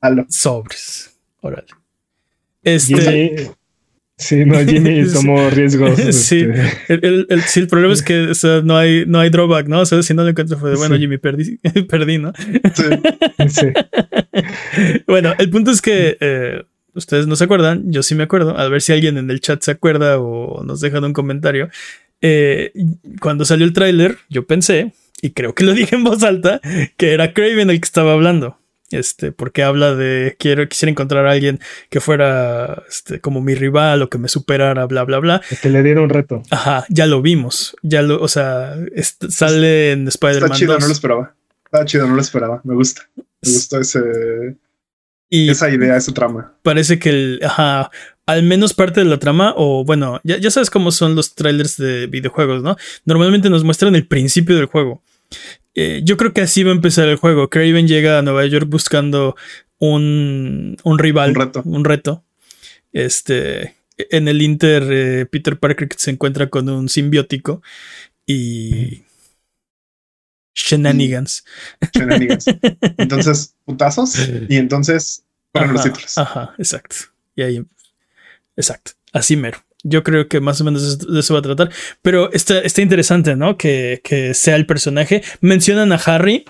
jalo. 0.00 0.24
Sobres. 0.28 1.18
Órale. 1.40 1.66
Este. 2.62 3.50
Sí, 4.20 4.44
no, 4.44 4.58
Jimmy 4.64 5.02
tomó 5.12 5.48
riesgos. 5.50 5.98
Sí. 6.14 6.40
este, 6.40 6.92
El, 6.92 7.00
el- 7.04 7.26
el- 7.30 7.42
sí, 7.42 7.60
el 7.60 7.66
problema 7.68 7.92
es 7.94 8.02
que 8.02 8.24
o 8.28 8.34
sea, 8.34 8.60
no, 8.62 8.76
hay, 8.76 9.04
no 9.06 9.18
hay 9.18 9.30
drawback, 9.30 9.66
¿no? 9.66 9.80
O 9.80 9.86
sea, 9.86 10.02
si 10.02 10.12
no 10.14 10.22
lo 10.22 10.28
encuentro 10.28 10.58
fue 10.58 10.70
de, 10.70 10.76
bueno, 10.76 10.94
Sí. 10.96 11.00
Jimmy, 11.00 11.18
perdí, 11.18 11.58
perdí, 11.88 12.18
¿no? 12.18 12.32
Sí. 12.74 12.84
sí. 13.48 13.66
bueno, 15.06 15.34
el 15.38 15.50
punto 15.50 15.70
es 15.70 15.80
que 15.82 16.16
eh, 16.20 16.62
ustedes 16.94 17.26
no 17.26 17.36
se 17.36 17.44
acuerdan, 17.44 17.90
yo 17.92 18.02
sí 18.02 18.14
me 18.14 18.24
acuerdo, 18.24 18.56
a 18.58 18.68
ver 18.68 18.82
si 18.82 18.92
alguien 18.92 19.16
en 19.18 19.30
el 19.30 19.40
chat 19.40 19.62
se 19.62 19.70
acuerda 19.72 20.18
o 20.18 20.62
nos 20.64 20.80
dejan 20.80 21.04
un 21.04 21.12
comentario. 21.12 21.68
Eh, 22.22 22.72
cuando 23.20 23.44
salió 23.44 23.64
el 23.64 23.72
tráiler, 23.72 24.18
yo 24.28 24.46
pensé, 24.46 24.92
y 25.22 25.30
creo 25.30 25.54
que 25.54 25.64
lo 25.64 25.72
dije 25.72 25.96
en 25.96 26.04
voz 26.04 26.22
alta, 26.22 26.60
que 26.96 27.12
era 27.12 27.32
Craven 27.32 27.70
el 27.70 27.80
que 27.80 27.86
estaba 27.86 28.12
hablando. 28.12 28.58
Este, 28.90 29.30
porque 29.30 29.62
habla 29.62 29.94
de 29.94 30.36
quiero, 30.38 30.68
quisiera 30.68 30.90
encontrar 30.90 31.26
a 31.26 31.30
alguien 31.30 31.60
que 31.90 32.00
fuera 32.00 32.82
este, 32.88 33.20
como 33.20 33.40
mi 33.40 33.54
rival 33.54 34.02
o 34.02 34.10
que 34.10 34.18
me 34.18 34.28
superara, 34.28 34.84
bla, 34.86 35.04
bla, 35.04 35.18
bla. 35.18 35.42
Que 35.62 35.70
le 35.70 35.82
dieron 35.82 36.04
un 36.04 36.10
reto. 36.10 36.42
Ajá, 36.50 36.84
ya 36.88 37.06
lo 37.06 37.22
vimos. 37.22 37.76
Ya 37.82 38.02
lo, 38.02 38.20
o 38.20 38.28
sea, 38.28 38.74
sale 39.28 39.92
en 39.92 40.08
Está 40.08 40.28
Spider-Man 40.28 40.58
chido, 40.58 40.72
2. 40.74 40.80
no 40.80 40.86
lo 40.88 40.92
esperaba. 40.92 41.34
Está 41.64 41.84
chido, 41.84 42.06
no 42.08 42.14
lo 42.14 42.20
esperaba. 42.20 42.60
Me 42.64 42.74
gusta. 42.74 43.08
Me 43.16 43.52
gustó 43.52 43.80
ese, 43.80 44.00
y 45.30 45.48
esa 45.48 45.70
idea, 45.70 45.96
esa 45.96 46.12
trama. 46.12 46.52
parece 46.62 46.98
que 46.98 47.10
el, 47.10 47.40
ajá, 47.44 47.90
al 48.26 48.42
menos 48.42 48.74
parte 48.74 49.00
de 49.00 49.06
la 49.06 49.18
trama, 49.18 49.54
o 49.56 49.84
bueno, 49.84 50.20
ya, 50.24 50.38
ya 50.38 50.50
sabes 50.50 50.70
cómo 50.70 50.90
son 50.90 51.14
los 51.14 51.36
trailers 51.36 51.76
de 51.76 52.08
videojuegos, 52.08 52.62
¿no? 52.64 52.76
Normalmente 53.04 53.48
nos 53.48 53.62
muestran 53.62 53.94
el 53.94 54.06
principio 54.06 54.56
del 54.56 54.66
juego. 54.66 55.02
Eh, 55.74 56.02
yo 56.04 56.16
creo 56.16 56.32
que 56.32 56.40
así 56.42 56.62
va 56.62 56.70
a 56.70 56.74
empezar 56.74 57.08
el 57.08 57.16
juego. 57.16 57.48
Craven 57.48 57.86
llega 57.86 58.18
a 58.18 58.22
Nueva 58.22 58.46
York 58.46 58.68
buscando 58.68 59.36
un, 59.78 60.76
un 60.82 60.98
rival, 60.98 61.30
Un 61.30 61.34
reto. 61.36 61.62
un 61.64 61.84
reto. 61.84 62.24
Este, 62.92 63.76
en 63.96 64.28
el 64.28 64.42
Inter, 64.42 64.84
eh, 64.90 65.26
Peter 65.26 65.58
Parker 65.58 65.88
se 65.96 66.10
encuentra 66.10 66.48
con 66.48 66.68
un 66.68 66.88
simbiótico 66.88 67.62
y 68.26 69.04
shenanigans. 70.54 71.44
Shenanigans. 71.92 72.44
Entonces, 72.98 73.54
putazos. 73.64 74.16
Y 74.48 74.56
entonces, 74.56 75.24
ponen 75.52 75.72
los 75.72 75.84
títulos. 75.84 76.18
Ajá, 76.18 76.54
exacto. 76.58 76.96
Y 77.36 77.42
ahí, 77.42 77.64
exacto. 78.56 78.92
Así 79.12 79.36
mero. 79.36 79.64
Yo 79.82 80.02
creo 80.02 80.28
que 80.28 80.40
más 80.40 80.60
o 80.60 80.64
menos 80.64 80.98
de 80.98 81.20
eso 81.20 81.34
va 81.34 81.40
a 81.40 81.42
tratar. 81.42 81.70
Pero 82.02 82.32
está, 82.32 82.58
está 82.60 82.82
interesante, 82.82 83.36
¿no? 83.36 83.56
Que, 83.56 84.00
que 84.04 84.34
sea 84.34 84.56
el 84.56 84.66
personaje. 84.66 85.22
Mencionan 85.40 85.92
a 85.92 85.96
Harry 85.96 86.44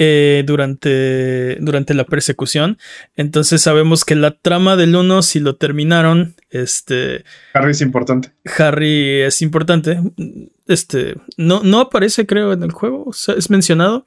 eh, 0.00 0.44
durante, 0.46 1.56
durante 1.56 1.92
la 1.92 2.04
persecución. 2.04 2.78
Entonces 3.16 3.62
sabemos 3.62 4.04
que 4.04 4.14
la 4.14 4.30
trama 4.30 4.76
del 4.76 4.94
1, 4.94 5.22
si 5.22 5.40
lo 5.40 5.56
terminaron, 5.56 6.36
este, 6.50 7.24
Harry 7.52 7.72
es 7.72 7.80
importante. 7.80 8.30
Harry 8.58 9.22
es 9.22 9.42
importante. 9.42 9.98
Este, 10.68 11.16
no, 11.36 11.64
no 11.64 11.80
aparece, 11.80 12.26
creo, 12.26 12.52
en 12.52 12.62
el 12.62 12.70
juego. 12.70 13.06
O 13.06 13.12
sea, 13.12 13.34
es 13.34 13.50
mencionado 13.50 14.06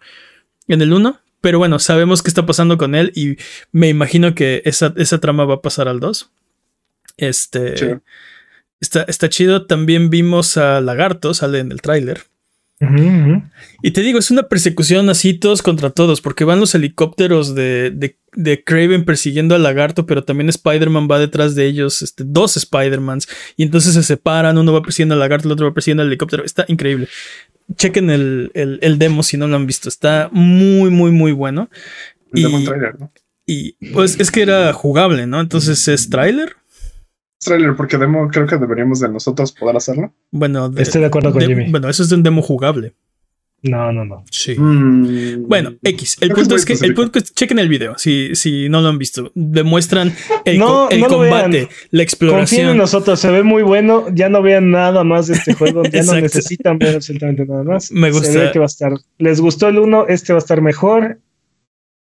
en 0.70 0.82
el 0.82 0.94
1. 0.94 1.20
Pero 1.42 1.58
bueno, 1.58 1.78
sabemos 1.78 2.22
qué 2.22 2.30
está 2.30 2.46
pasando 2.46 2.78
con 2.78 2.96
él 2.96 3.12
y 3.14 3.36
me 3.74 3.90
imagino 3.90 4.34
que 4.34 4.62
esa, 4.64 4.94
esa 4.96 5.20
trama 5.20 5.44
va 5.44 5.56
a 5.56 5.62
pasar 5.62 5.90
al 5.90 6.00
2. 6.00 6.32
Este. 7.18 8.00
Está, 8.82 9.04
está 9.04 9.30
chido. 9.30 9.66
También 9.66 10.10
vimos 10.10 10.58
a 10.58 10.82
Lagarto, 10.82 11.34
sale 11.34 11.60
en 11.60 11.72
el 11.72 11.82
tráiler. 11.82 12.24
Y 13.84 13.92
te 13.92 14.02
digo, 14.02 14.18
es 14.18 14.32
una 14.32 14.44
persecución 14.44 15.08
así 15.12 15.36
todos 15.36 15.62
contra 15.62 15.92
todos, 15.92 16.20
porque 16.20 16.46
van 16.46 16.60
los 16.60 16.74
helicópteros 16.74 17.54
de, 17.54 17.92
de, 17.92 18.18
de 18.34 18.64
Craven 18.64 19.06
persiguiendo 19.06 19.54
al 19.54 19.62
lagarto, 19.62 20.08
pero 20.08 20.24
también 20.24 20.50
Spider-Man 20.50 21.08
va 21.10 21.20
detrás 21.20 21.54
de 21.54 21.68
ellos, 21.68 22.02
este, 22.02 22.24
dos 22.26 22.58
Spider-Mans, 22.58 23.28
y 23.56 23.62
entonces 23.64 23.94
se 23.94 24.02
separan, 24.02 24.58
uno 24.58 24.74
va 24.74 24.82
persiguiendo 24.82 25.14
al 25.14 25.20
lagarto, 25.20 25.48
el 25.48 25.52
otro 25.52 25.68
va 25.68 25.76
persiguiendo 25.76 26.02
al 26.02 26.08
helicóptero. 26.08 26.44
Está 26.44 26.66
increíble. 26.70 27.08
Chequen 27.76 28.10
el, 28.10 28.50
el, 28.56 28.80
el 28.82 28.98
demo 28.98 29.22
si 29.22 29.38
no 29.38 29.48
lo 29.48 29.56
han 29.58 29.68
visto, 29.68 29.88
está 29.88 30.30
muy, 30.32 30.90
muy, 30.90 31.12
muy 31.12 31.34
bueno. 31.34 31.70
El 32.34 32.40
Y- 32.40 32.44
demo 32.44 32.64
trailer, 32.64 33.00
¿no? 33.00 33.12
Y 33.46 33.74
pues 33.94 34.20
es 34.20 34.32
que 34.32 34.42
era 34.44 34.72
jugable, 34.74 35.28
¿no? 35.28 35.40
Entonces 35.40 35.88
es 35.88 36.10
tráiler. 36.10 36.56
Trailer, 37.44 37.76
porque 37.76 37.98
demo 37.98 38.28
creo 38.30 38.46
que 38.46 38.58
deberíamos 38.58 39.00
de 39.00 39.10
nosotros 39.10 39.52
poder 39.52 39.76
hacerlo. 39.76 40.14
Bueno, 40.32 40.70
de- 40.70 40.84
Estoy 40.84 41.02
de 41.02 41.08
acuerdo 41.08 41.32
con 41.32 41.40
de- 41.42 41.48
Jimmy. 41.48 41.72
bueno, 41.72 41.90
eso 41.90 42.04
es 42.04 42.10
de 42.10 42.16
un 42.16 42.24
demo 42.24 42.42
jugable. 42.42 42.94
No, 43.64 43.92
no, 43.92 44.04
no. 44.06 44.24
Sí. 44.32 44.56
Mm. 44.60 45.48
Bueno, 45.48 45.74
X. 45.84 46.18
El 46.20 46.30
Creo 46.30 46.38
punto 46.38 46.56
es 46.56 46.66
que 46.66 46.74
el 46.74 46.96
punto 46.96 47.20
es 47.20 47.26
que 47.30 47.34
chequen 47.36 47.60
el 47.60 47.70
video 47.70 47.94
si, 47.96 48.36
si 48.36 48.70
no 48.70 48.82
lo 48.82 48.90
han 48.90 48.98
visto. 48.98 49.32
Demuestran 49.36 50.12
el, 50.46 50.58
No, 50.58 50.68
co- 50.68 50.90
el 50.90 51.00
no 51.02 51.08
lo 51.08 51.18
combate, 51.18 51.38
la 51.62 51.68
Confíen 51.68 51.70
en 51.92 52.00
exploración. 52.02 52.78
nosotros, 52.78 53.20
se 53.20 53.30
ve 53.30 53.44
muy 53.44 53.62
bueno. 53.62 54.06
Ya 54.14 54.30
no 54.30 54.42
vean 54.42 54.72
nada 54.72 55.04
más 55.04 55.28
de 55.28 55.36
este 55.36 55.54
juego. 55.54 55.84
Ya 55.84 56.02
no 56.04 56.14
necesitan 56.22 56.80
ver 56.80 56.96
absolutamente 56.96 57.46
nada 57.46 57.64
más. 57.64 57.92
Me 57.92 58.12
Se 58.12 58.18
gusta. 58.20 58.40
ve 58.40 58.50
que 58.52 58.58
va 58.60 58.66
a 58.66 58.68
estar. 58.68 58.94
Les 59.20 59.40
gustó 59.40 59.68
el 59.68 59.78
uno, 59.78 60.08
este 60.08 60.34
va 60.34 60.38
a 60.38 60.42
estar 60.42 60.60
mejor. 60.62 61.20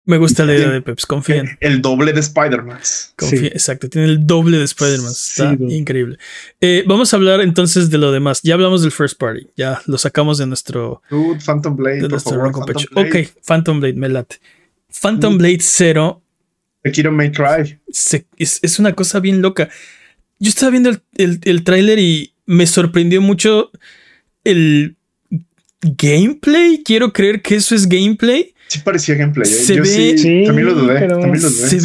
Me 0.08 0.16
gusta 0.16 0.44
la 0.46 0.54
idea 0.54 0.70
de 0.70 0.80
Peps. 0.80 1.04
Confíen. 1.04 1.58
El 1.60 1.82
doble 1.82 2.14
de 2.14 2.20
Spider-Man. 2.20 2.78
Sí. 2.82 3.46
Exacto. 3.46 3.90
Tiene 3.90 4.08
el 4.08 4.26
doble 4.26 4.56
de 4.56 4.64
Spider-Man. 4.64 5.10
Está 5.12 5.54
Sí, 5.54 5.64
increíble. 5.68 6.16
Eh, 6.62 6.82
vamos 6.86 7.12
a 7.12 7.16
hablar 7.18 7.42
entonces 7.42 7.90
de 7.90 7.98
lo 7.98 8.10
demás. 8.10 8.40
Ya 8.42 8.54
hablamos 8.54 8.80
del 8.80 8.90
First 8.90 9.18
Party. 9.18 9.48
Ya 9.54 9.82
lo 9.86 9.98
sacamos 9.98 10.38
de 10.38 10.46
nuestro, 10.46 11.02
Dude, 11.10 11.38
Phantom 11.44 11.76
Blade, 11.76 11.96
de 11.96 12.00
por 12.02 12.10
nuestro 12.12 12.30
favor. 12.32 12.44
Ronco 12.46 12.60
Phantom 12.60 12.74
Pecho. 12.82 12.88
Blade. 12.94 13.22
Ok, 13.26 13.44
Phantom 13.46 13.80
Blade, 13.80 13.94
me 13.94 14.08
late. 14.08 14.36
Phantom 14.90 15.34
Mm. 15.34 15.38
Blade 15.38 15.58
0 15.60 16.22
Sekiro 16.82 17.12
May 17.12 17.30
Cry. 17.30 17.78
se- 17.90 18.26
es, 18.38 18.60
es 18.62 18.78
una 18.78 18.94
cosa 18.94 19.20
bien 19.20 19.42
loca. 19.42 19.68
Yo 20.38 20.48
estaba 20.48 20.70
viendo 20.70 20.88
el, 20.88 21.02
el, 21.18 21.38
el 21.44 21.64
tráiler 21.64 21.98
y 21.98 22.32
me 22.46 22.66
sorprendió 22.66 23.20
mucho 23.20 23.70
el 24.44 24.96
gameplay. 25.82 26.82
Quiero 26.82 27.12
creer 27.12 27.42
que 27.42 27.56
eso 27.56 27.74
es 27.74 27.86
gameplay. 27.88 28.54
Sí 28.68 28.80
parecía 28.84 29.14
gameplay. 29.14 29.50
¿eh? 29.50 29.54
Se 29.54 29.76
Yo 29.76 29.82
ve- 29.82 29.88
sí, 29.88 30.18
Sí, 30.18 30.42
también 30.46 30.66
lo 30.68 30.74
dudé. 30.74 30.98
pero 31.00 31.18
También 31.20 31.42
lo 31.42 31.48
dudé. 31.50 31.68
se 31.68 31.68
Sí 31.70 31.76
ve. 31.76 31.82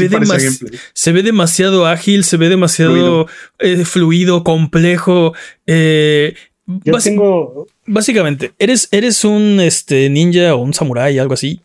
Se 0.93 1.11
demasiado 1.23 1.85
ágil, 1.87 2.23
se 2.25 2.37
ve 2.37 2.49
demasiado 2.49 3.27
eh, 3.59 3.85
fluido, 3.85 4.43
complejo. 4.43 5.33
eh, 5.65 6.35
Yo 6.67 6.97
tengo. 6.99 7.67
Básicamente, 7.85 8.51
eres, 8.59 8.87
eres 8.91 9.23
un 9.25 9.59
este, 9.61 10.09
ninja 10.09 10.55
o 10.55 10.61
un 10.61 10.73
samurái, 10.73 11.19
algo 11.19 11.33
así. 11.33 11.59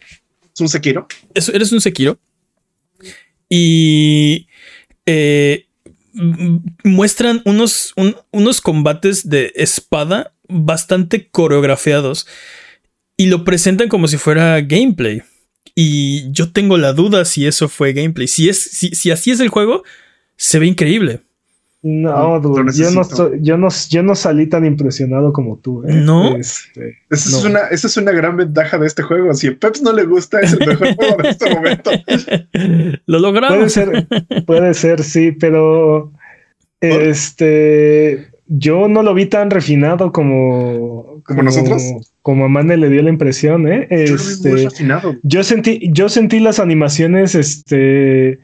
Es 0.54 0.60
un 0.60 0.68
Sekiro. 0.68 1.06
Es- 1.34 1.48
eres 1.48 1.70
un 1.72 1.80
Sekiro. 1.80 2.18
Y 3.48 4.46
eh, 5.06 5.66
muestran 6.84 7.42
unos, 7.44 7.92
un- 7.96 8.16
unos 8.30 8.60
combates 8.60 9.28
de 9.28 9.52
espada 9.56 10.32
bastante 10.48 11.28
coreografiados. 11.28 12.26
Y 13.18 13.26
lo 13.26 13.44
presentan 13.44 13.88
como 13.88 14.08
si 14.08 14.16
fuera 14.16 14.60
gameplay. 14.62 15.22
Y 15.74 16.30
yo 16.32 16.50
tengo 16.52 16.78
la 16.78 16.92
duda 16.92 17.24
si 17.24 17.46
eso 17.46 17.68
fue 17.68 17.92
gameplay. 17.92 18.26
Si, 18.28 18.48
es, 18.48 18.58
si, 18.58 18.94
si 18.94 19.10
así 19.10 19.30
es 19.32 19.40
el 19.40 19.48
juego, 19.48 19.82
se 20.36 20.58
ve 20.58 20.66
increíble. 20.66 21.20
No, 21.82 22.40
dude, 22.40 22.72
yo 22.74 22.90
no, 22.90 23.02
yo, 23.40 23.56
no, 23.56 23.68
yo 23.88 24.02
no 24.02 24.14
salí 24.16 24.48
tan 24.48 24.64
impresionado 24.64 25.32
como 25.32 25.58
tú. 25.58 25.84
¿eh? 25.84 25.94
¿No? 25.94 26.36
Este, 26.36 26.98
Esa, 27.10 27.30
No. 27.30 27.38
es 27.38 27.44
una, 27.44 27.58
esa 27.70 27.86
es 27.86 27.96
una 27.96 28.12
gran 28.12 28.36
ventaja 28.36 28.78
de 28.78 28.86
este 28.86 29.02
juego. 29.02 29.32
Si 29.34 29.46
a 29.48 29.56
Peps 29.56 29.82
no 29.82 29.92
le 29.92 30.04
gusta, 30.04 30.40
es 30.40 30.52
el 30.54 30.66
mejor 30.66 30.94
juego 30.96 31.22
de 31.22 31.28
este 31.28 31.54
momento. 31.54 31.90
Lo 31.92 32.10
puede 32.52 33.02
logramos. 33.06 33.72
ser, 33.72 34.06
puede 34.46 34.74
ser, 34.74 35.04
sí, 35.04 35.32
pero 35.32 36.12
este 36.80 38.28
yo 38.46 38.88
no 38.88 39.02
lo 39.02 39.12
vi 39.14 39.26
tan 39.26 39.50
refinado 39.50 40.10
como, 40.10 41.22
¿Como 41.24 41.42
nosotros? 41.42 41.82
Como 42.28 42.44
a 42.44 42.48
Mane 42.48 42.76
le 42.76 42.90
dio 42.90 43.00
la 43.00 43.08
impresión, 43.08 43.66
¿eh? 43.72 43.88
Yo 43.90 44.16
lo 44.16 44.54
vi 44.54 44.66
Este. 44.66 45.18
Yo 45.22 45.42
sentí, 45.42 45.80
yo 45.90 46.10
sentí 46.10 46.40
las 46.40 46.58
animaciones, 46.60 47.34
este. 47.34 48.40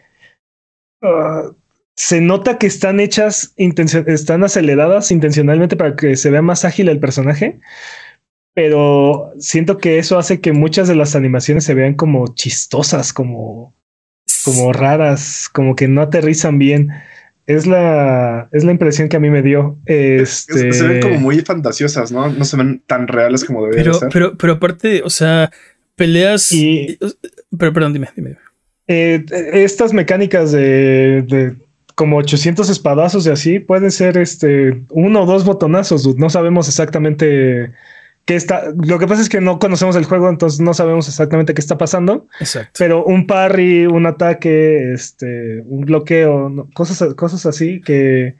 ah, 1.02 1.50
se 1.94 2.22
nota 2.22 2.56
que 2.56 2.66
están 2.66 2.98
hechas, 2.98 3.52
están 3.58 4.42
aceleradas 4.42 5.10
intencionalmente 5.10 5.76
para 5.76 5.96
que 5.96 6.16
se 6.16 6.30
vea 6.30 6.40
más 6.40 6.64
ágil 6.64 6.88
el 6.88 6.98
personaje. 6.98 7.60
Pero 8.54 9.34
siento 9.38 9.76
que 9.76 9.98
eso 9.98 10.16
hace 10.16 10.40
que 10.40 10.54
muchas 10.54 10.88
de 10.88 10.94
las 10.94 11.14
animaciones 11.14 11.64
se 11.64 11.74
vean 11.74 11.92
como 11.92 12.28
chistosas, 12.28 13.12
como, 13.12 13.74
como 14.46 14.72
raras, 14.72 15.50
como 15.52 15.76
que 15.76 15.88
no 15.88 16.00
aterrizan 16.00 16.58
bien. 16.58 16.88
Es 17.46 17.66
la, 17.66 18.48
es 18.52 18.64
la 18.64 18.72
impresión 18.72 19.08
que 19.08 19.16
a 19.16 19.20
mí 19.20 19.28
me 19.30 19.42
dio. 19.42 19.78
Es- 19.84 20.48
Este, 20.48 20.72
Se 20.72 20.88
ven 20.88 21.00
como 21.02 21.18
muy 21.20 21.40
fantasiosas, 21.42 22.10
¿no? 22.10 22.28
No 22.30 22.44
se 22.44 22.56
ven 22.56 22.82
tan 22.86 23.06
reales 23.06 23.44
como 23.44 23.62
deberían 23.64 23.84
Pero, 23.84 23.98
ser. 23.98 24.08
pero, 24.12 24.38
pero 24.38 24.52
aparte, 24.54 25.02
o 25.04 25.10
sea, 25.10 25.50
peleas. 25.94 26.50
Y- 26.52 26.98
Pero, 27.58 27.72
perdón, 27.72 27.92
dime, 27.92 28.08
dime. 28.16 28.36
Eh, 28.86 29.24
estas 29.52 29.92
mecánicas 29.92 30.52
de, 30.52 31.22
de 31.28 31.56
como 31.94 32.16
800 32.16 32.68
espadazos 32.70 33.26
y 33.26 33.30
así 33.30 33.60
pueden 33.60 33.90
ser 33.90 34.18
este 34.18 34.82
uno 34.90 35.22
o 35.22 35.26
dos 35.26 35.44
botonazos. 35.44 36.02
dude. 36.02 36.18
No 36.18 36.28
sabemos 36.30 36.66
exactamente 36.68 37.72
qué 38.24 38.36
está. 38.36 38.72
Lo 38.84 38.98
que 38.98 39.06
pasa 39.06 39.22
es 39.22 39.28
que 39.28 39.40
no 39.40 39.58
conocemos 39.58 39.96
el 39.96 40.04
juego, 40.04 40.28
entonces 40.28 40.60
no 40.60 40.74
sabemos 40.74 41.08
exactamente 41.08 41.54
qué 41.54 41.60
está 41.60 41.76
pasando. 41.78 42.26
Exacto. 42.40 42.70
Pero 42.78 43.04
un 43.04 43.26
parry, 43.26 43.86
un 43.86 44.06
ataque, 44.06 44.92
este, 44.92 45.60
un 45.66 45.82
bloqueo, 45.82 46.48
no- 46.48 46.68
cosas, 46.74 47.14
cosas 47.14 47.44
así 47.46 47.80
que 47.80 48.36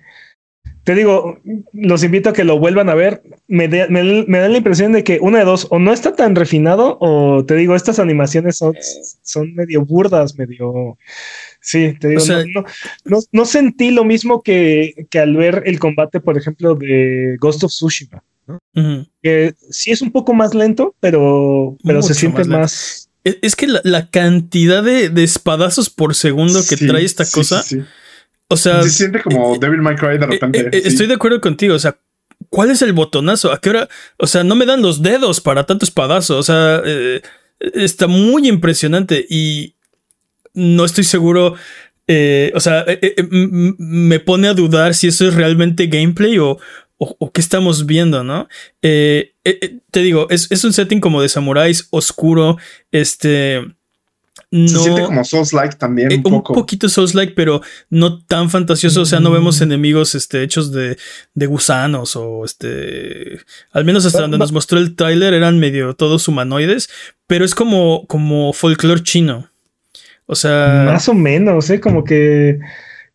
te 0.85 0.95
digo, 0.95 1.41
los 1.73 2.05
invito 2.05 2.29
a 2.29 2.33
que 2.35 2.45
lo 2.45 2.59
vuelvan 2.59 2.91
a 2.91 2.95
ver. 2.95 3.23
Me, 3.49 3.69
de- 3.69 3.89
me, 3.89 4.03
me 4.27 4.39
da 4.39 4.49
la 4.51 4.59
impresión 4.59 4.93
de 4.93 5.03
que 5.03 5.19
una 5.19 5.39
de 5.39 5.45
dos, 5.47 5.67
o 5.71 5.79
no 5.79 5.95
está 5.95 6.15
tan 6.15 6.35
refinado, 6.37 6.99
o 7.01 7.43
te 7.47 7.55
digo, 7.55 7.75
estas 7.75 7.99
animaciones 7.99 8.59
son, 8.59 8.75
son 9.23 9.55
medio 9.55 9.83
burdas, 9.87 10.37
medio. 10.37 10.99
Sí, 11.61 11.95
te 11.99 12.09
digo, 12.09 12.21
O 12.21 12.25
sea- 12.25 12.45
no, 12.55 12.61
no, 12.61 12.65
no- 13.07 13.19
no 13.33 13.45
sentí 13.47 13.93
lo 13.93 14.05
mismo 14.05 14.43
que, 14.43 15.07
que 15.09 15.19
al 15.21 15.35
ver 15.37 15.63
el 15.65 15.79
combate, 15.79 16.21
por 16.21 16.37
ejemplo, 16.37 16.75
de 16.75 17.37
Ghost 17.41 17.65
of 17.65 17.71
Tsushima. 17.71 18.23
Que 19.23 19.55
sí 19.71 19.91
es 19.91 20.03
un 20.03 20.13
poco 20.13 20.35
más 20.35 20.55
lento, 20.55 20.95
pero, 21.01 21.77
pero 21.85 22.03
se 22.03 22.15
siente 22.15 22.45
más 22.45 22.49
más. 22.49 23.11
Es, 23.25 23.39
es 23.43 23.57
que 23.57 23.67
la, 23.67 23.81
la 23.85 24.11
cantidad 24.11 24.83
de, 24.83 25.09
de 25.09 25.25
espadazos 25.25 25.89
por 25.91 26.15
segundo 26.15 26.61
que 26.69 26.77
Sí, 26.77 26.87
trae 26.87 27.05
esta 27.05 27.25
sí, 27.25 27.33
cosa, 27.33 27.63
sí, 27.63 27.81
sí. 27.81 27.85
o 28.49 28.57
sea, 28.57 28.83
Se 28.83 28.91
siente 28.91 29.23
como 29.23 29.55
eh, 29.55 29.59
Devil 29.61 29.81
May 29.83 29.97
Cry 29.97 30.19
de 30.19 30.25
eh, 30.25 30.27
repente. 30.27 30.61
eh, 30.61 30.69
eh, 30.73 30.83
sí. 30.83 30.89
estoy 30.89 31.07
de 31.07 31.15
acuerdo 31.15 31.41
contigo, 31.41 31.75
o 31.75 31.79
sea, 31.79 31.97
¿cuál 32.51 32.71
es 32.71 32.83
el 32.83 32.93
botonazo? 32.93 33.51
¿A 33.53 33.61
qué 33.61 33.71
hora? 33.71 33.89
O 34.19 34.27
sea, 34.27 34.45
no 34.45 34.55
me 34.57 34.67
dan 34.67 34.83
los 34.83 35.01
dedos 35.03 35.41
para 35.41 35.65
tanto 35.65 35.85
espadazo, 35.87 36.37
o 36.39 36.43
sea, 36.43 36.83
eh, 36.85 37.23
está 37.61 38.07
muy 38.07 38.47
impresionante 38.49 39.25
y 39.29 39.75
no 40.53 40.85
estoy 40.85 41.05
seguro. 41.05 41.55
eh, 42.07 42.53
o 42.55 42.61
sea, 42.61 42.85
eh, 42.87 42.99
eh, 43.17 43.25
me 43.79 44.21
pone 44.21 44.49
a 44.49 44.55
dudar 44.55 44.95
si 44.95 45.09
eso 45.09 45.27
es 45.27 45.35
realmente 45.35 45.87
gameplay 45.87 46.39
o, 46.39 46.59
o, 46.99 47.17
o 47.19 47.33
qué 47.33 47.41
estamos 47.41 47.87
viendo, 47.87 48.25
¿no? 48.25 48.49
Eh, 48.83 49.35
eh, 49.45 49.59
eh, 49.61 49.79
te 49.91 50.01
digo, 50.01 50.29
es, 50.31 50.51
es 50.51 50.65
un 50.65 50.73
setting 50.73 51.01
como 51.01 51.23
de 51.23 51.29
samuráis 51.29 51.89
oscuro, 51.91 52.59
este... 52.93 53.63
No, 54.51 54.69
Se 54.69 54.79
siente 54.79 55.03
como 55.03 55.25
Souls-like 55.25 55.77
también 55.77 56.13
eh, 56.13 56.17
un 56.17 56.23
poco. 56.23 56.55
poquito 56.55 56.89
Souls-like, 56.89 57.33
pero 57.35 57.61
no 57.91 58.23
tan 58.23 58.51
fantasioso. 58.51 59.01
O 59.01 59.05
sea, 59.05 59.19
no 59.19 59.33
vemos 59.33 59.61
enemigos 59.61 60.15
este, 60.15 60.45
hechos 60.45 60.71
de, 60.71 60.97
de 61.35 61.47
gusanos 61.47 62.15
o 62.15 62.45
este. 62.45 63.41
Al 63.73 63.85
menos 63.85 64.07
hasta 64.07 64.21
donde 64.23 64.39
nos 64.39 64.53
mostró 64.53 64.79
el 64.79 64.95
tráiler 64.95 65.35
eran 65.35 65.59
medio 65.59 65.95
todos 65.95 66.29
humanoides, 66.29 66.89
pero 67.27 67.45
es 67.45 67.53
como, 67.53 68.07
como 68.07 68.53
folclore 68.53 69.03
chino. 69.03 69.51
O 70.27 70.37
sea, 70.37 70.85
Más 70.87 71.09
o 71.09 71.15
menos, 71.15 71.69
¿eh? 71.71 71.81
Como 71.81 72.05
que, 72.05 72.61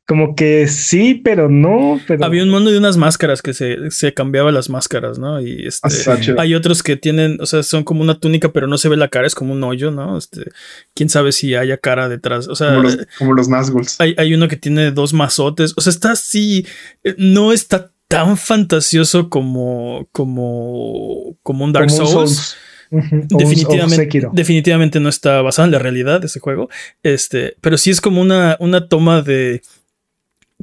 como 0.10 0.34
que 0.34 0.68
sí, 0.68 1.14
pero 1.14 1.49
no. 1.49 2.01
Pero 2.07 2.26
había 2.26 2.41
un 2.41 2.49
mundo 2.49 2.72
de 2.72 2.80
unas 2.80 2.97
máscaras 2.97 3.43
que 3.43 3.53
se, 3.53 3.91
se 3.91 4.12
cambiaba 4.12 4.51
las 4.51 4.68
máscaras, 4.68 5.20
¿no? 5.20 5.39
Y 5.39 5.68
este. 5.68 5.88
Ah. 6.10 6.18
Hay 6.39 6.55
otros 6.55 6.82
que 6.82 6.95
tienen, 6.95 7.38
o 7.39 7.45
sea, 7.45 7.62
son 7.62 7.84
como 7.84 8.01
una 8.01 8.20
túnica, 8.20 8.51
pero 8.51 8.66
no 8.66 8.80
se 8.80 8.89
ve 8.89 8.97
la 8.97 9.10
cara, 9.10 9.28
es 9.28 9.36
como 9.36 9.53
un 9.53 9.64
hoyo, 9.64 9.91
¿no? 9.91 10.18
Este, 10.18 10.49
quién 10.95 11.10
sabe 11.10 11.32
si 11.32 11.53
haya 11.53 11.78
cara 11.78 12.10
detrás. 12.10 12.47
O 12.47 12.55
sea, 12.55 12.70
como, 12.70 12.82
los, 12.82 12.97
como 13.20 13.34
los 13.36 13.49
Nazguls. 13.49 14.01
Hay, 14.01 14.16
hay 14.18 14.34
uno 14.34 14.47
que 14.47 14.57
tiene 14.57 14.89
dos 14.89 15.14
mazotes. 15.14 15.76
O 15.78 15.82
sea, 15.82 15.91
está 15.91 16.14
así. 16.14 16.66
eh, 17.03 17.14
No 17.20 17.53
está 17.53 17.91
tan 18.07 18.36
fantasioso 18.36 19.30
como. 19.30 20.10
como. 20.12 21.38
como 21.43 21.66
un 21.66 21.72
Dark 21.72 21.89
como 21.89 22.01
un 22.01 22.07
Souls. 22.07 22.57
Definitivamente, 22.91 24.10
definitivamente 24.34 24.99
no 24.99 25.10
está 25.10 25.43
basado 25.43 25.68
en 25.68 25.72
la 25.72 25.78
realidad 25.78 26.22
de 26.22 26.26
ese 26.26 26.39
juego. 26.39 26.70
Este, 27.03 27.55
pero 27.62 27.78
sí 27.78 27.91
es 27.91 28.01
como 28.01 28.22
una, 28.22 28.57
una 28.60 28.88
toma 28.88 29.22
de. 29.22 29.62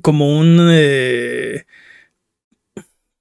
Como 0.02 0.38
un. 0.38 0.68
eh, 0.70 1.64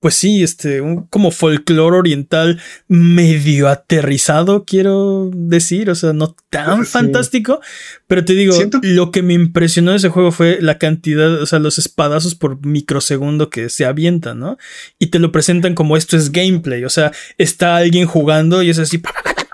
pues 0.02 0.14
sí, 0.14 0.44
este, 0.44 0.82
un 0.82 1.08
como 1.08 1.32
folclore 1.32 1.98
oriental 1.98 2.62
medio 2.88 3.70
aterrizado, 3.70 4.64
quiero 4.64 5.32
decir, 5.34 5.90
o 5.90 5.96
sea, 5.96 6.14
no 6.14 6.36
tan 6.52 6.86
Sí. 6.86 6.92
fantástico, 6.92 7.60
pero 8.06 8.24
te 8.24 8.34
digo, 8.34 8.54
Siento- 8.54 8.80
lo 8.84 9.10
que 9.10 9.24
me 9.24 9.34
impresionó 9.34 9.92
de 9.92 9.98
ese 9.98 10.10
juego 10.10 10.32
fue 10.32 10.60
la 10.62 10.78
cantidad, 10.78 11.42
o 11.42 11.46
sea, 11.48 11.58
los 11.58 11.80
espadazos 11.80 12.36
por 12.36 12.64
microsegundo 12.64 13.50
que 13.50 13.70
se 13.70 13.84
avientan, 13.86 14.40
¿no? 14.40 14.58
Y 15.00 15.08
te 15.08 15.18
lo 15.18 15.32
presentan 15.32 15.74
como 15.74 15.98
esto 15.98 16.18
es 16.18 16.32
gameplay, 16.32 16.84
o 16.86 16.90
sea, 16.90 17.12
está 17.40 17.78
alguien 17.78 18.06
jugando 18.06 18.62
y 18.62 18.70
es 18.70 18.78
así, 18.78 19.02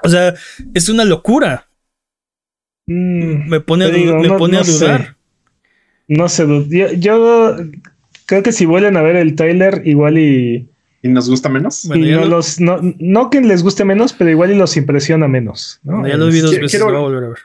o 0.03 0.09
sea, 0.09 0.33
es 0.73 0.89
una 0.89 1.05
locura. 1.05 1.69
Mm, 2.87 3.47
Me 3.49 3.61
pone, 3.61 3.85
a, 3.85 3.89
digo, 3.89 4.17
me 4.17 4.27
no- 4.27 4.37
pone 4.37 4.55
no 4.55 4.61
a 4.61 4.63
sé. 4.65 5.15
No 6.17 6.27
sé, 6.29 6.45
yo, 6.69 6.91
yo 6.93 7.55
creo 8.25 8.43
que 8.43 8.51
si 8.51 8.65
vuelven 8.65 8.97
a 8.97 9.01
ver 9.01 9.15
el 9.15 9.35
trailer, 9.35 9.81
igual 9.85 10.17
y, 10.17 10.67
¿Y 11.03 11.07
nos 11.09 11.29
gusta 11.29 11.47
menos? 11.49 11.85
Bueno, 11.87 12.05
y 12.05 12.11
no, 12.11 12.21
lo- 12.21 12.27
los, 12.27 12.59
no, 12.59 12.79
no 12.99 13.29
que 13.29 13.41
les 13.41 13.63
guste 13.63 13.85
menos, 13.85 14.13
pero 14.13 14.29
igual 14.29 14.51
y 14.51 14.55
los 14.55 14.75
impresiona 14.77 15.27
menos. 15.27 15.79
¿no? 15.83 16.05
Ya 16.07 16.17
lo 16.17 16.27
vi 16.27 16.39
dos 16.39 16.51
Quiero- 16.51 16.63
veces, 16.65 16.79
quiero- 16.79 16.91
lo 16.93 16.99
voy 16.99 16.99
a 16.99 17.13
volver 17.15 17.23
a 17.23 17.27
ver. 17.29 17.37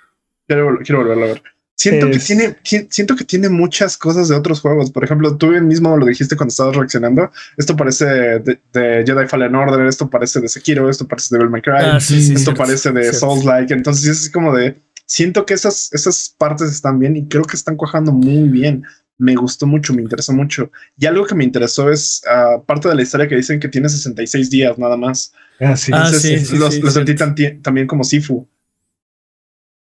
Quiero, 0.46 0.78
quiero 0.84 0.98
volverlo 1.02 1.24
a 1.24 1.28
ver. 1.28 1.42
Siento 1.78 2.10
que 2.10 2.18
tiene, 2.18 2.56
ti- 2.62 2.86
siento 2.90 3.14
que 3.16 3.24
tiene 3.24 3.48
muchas 3.50 3.96
cosas 3.98 4.28
de 4.28 4.34
otros 4.34 4.60
juegos. 4.62 4.90
Por 4.90 5.04
ejemplo, 5.04 5.36
tú 5.36 5.48
mismo 5.48 5.94
lo 5.96 6.06
dijiste 6.06 6.34
cuando 6.34 6.50
estabas 6.50 6.74
reaccionando. 6.74 7.30
Esto 7.58 7.76
parece 7.76 8.04
de, 8.06 8.58
de 8.72 9.04
Jedi 9.06 9.26
Fallen 9.28 9.54
Order, 9.54 9.86
esto 9.86 10.08
parece 10.08 10.40
de 10.40 10.48
Sekiro, 10.48 10.88
esto 10.90 11.06
parece 11.06 11.28
de 11.34 11.38
Devil 11.38 11.50
May 11.50 11.60
Cry, 11.62 11.72
Ah, 11.76 12.00
sí, 12.00 12.20
sí, 12.22 12.32
esto 12.32 12.52
cierto, 12.52 12.62
parece 12.62 12.92
de 12.92 13.02
cierto. 13.02 13.18
Souls 13.20 13.44
Like. 13.44 13.72
Entonces 13.74 14.06
es 14.08 14.30
como 14.30 14.54
de 14.56 14.74
siento 15.06 15.46
que 15.46 15.54
esas, 15.54 15.92
esas 15.92 16.34
partes 16.36 16.70
están 16.70 16.98
bien 16.98 17.16
y 17.16 17.26
creo 17.26 17.44
que 17.44 17.56
están 17.56 17.76
cuajando 17.76 18.12
muy 18.12 18.48
bien. 18.48 18.84
Me 19.18 19.34
gustó 19.34 19.66
mucho, 19.66 19.94
me 19.94 20.02
interesó 20.02 20.34
mucho. 20.34 20.70
Y 20.98 21.06
algo 21.06 21.24
que 21.24 21.34
me 21.34 21.44
interesó 21.44 21.90
es 21.90 22.22
ah, 22.28 22.62
parte 22.66 22.88
de 22.90 22.94
la 22.94 23.02
historia 23.02 23.26
que 23.26 23.36
dicen 23.36 23.58
que 23.58 23.68
tiene 23.68 23.88
66 23.88 24.50
días 24.50 24.76
nada 24.76 24.98
más. 24.98 25.32
Ah, 25.58 25.74
sí. 25.74 25.90
Ah, 25.94 26.04
Entonces, 26.06 26.40
sí, 26.40 26.46
sí, 26.46 26.58
lo, 26.58 26.70
sí, 26.70 26.82
sentí 26.90 27.14
también 27.62 27.86
como 27.86 28.04
Sifu. 28.04 28.46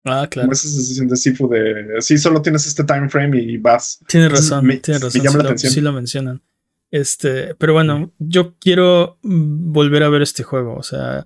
Ah, 0.05 0.27
claro. 0.31 0.47
Como 0.47 0.53
esa 0.53 0.69
sensación 0.69 1.09
de 1.09 1.17
Sifu 1.17 1.49
de 1.49 1.97
sí, 2.01 2.19
solo 2.19 2.43
tienes 2.43 2.67
este 2.67 2.85
time 2.85 3.09
frame 3.09 3.41
y 3.43 3.57
vas. 3.57 3.99
Tienes 4.07 4.31
razón, 4.31 4.67
Me- 4.67 4.77
tienes 4.77 5.03
me 5.03 5.07
razón. 5.09 5.23
llama 5.23 5.37
la 5.39 5.43
lo, 5.45 5.49
atención. 5.49 5.73
sí 5.73 5.81
lo 5.81 5.93
mencionan. 5.93 6.43
Este, 6.91 7.55
pero 7.57 7.73
bueno, 7.73 8.13
yo 8.19 8.55
quiero 8.59 9.19
mm, 9.23 9.73
volver 9.73 10.03
a 10.05 10.11
ver 10.11 10.23
este 10.23 10.43
juego. 10.45 10.77
O 10.77 10.83
sea, 10.83 11.25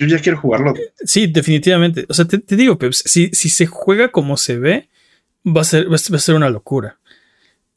Yo 0.00 0.06
ya 0.06 0.18
quiero 0.18 0.38
jugarlo. 0.40 0.74
Sí, 1.04 1.26
definitivamente. 1.28 2.06
O 2.08 2.14
sea, 2.14 2.24
te, 2.24 2.38
te 2.38 2.56
digo, 2.56 2.78
Peps, 2.78 3.02
si, 3.06 3.28
si 3.32 3.48
se 3.50 3.66
juega 3.66 4.10
como 4.10 4.36
se 4.36 4.58
ve, 4.58 4.88
va 5.46 5.60
a 5.60 5.64
ser, 5.64 5.88
va 5.92 5.94
a 5.94 6.18
ser 6.18 6.34
una 6.34 6.50
locura. 6.50 6.98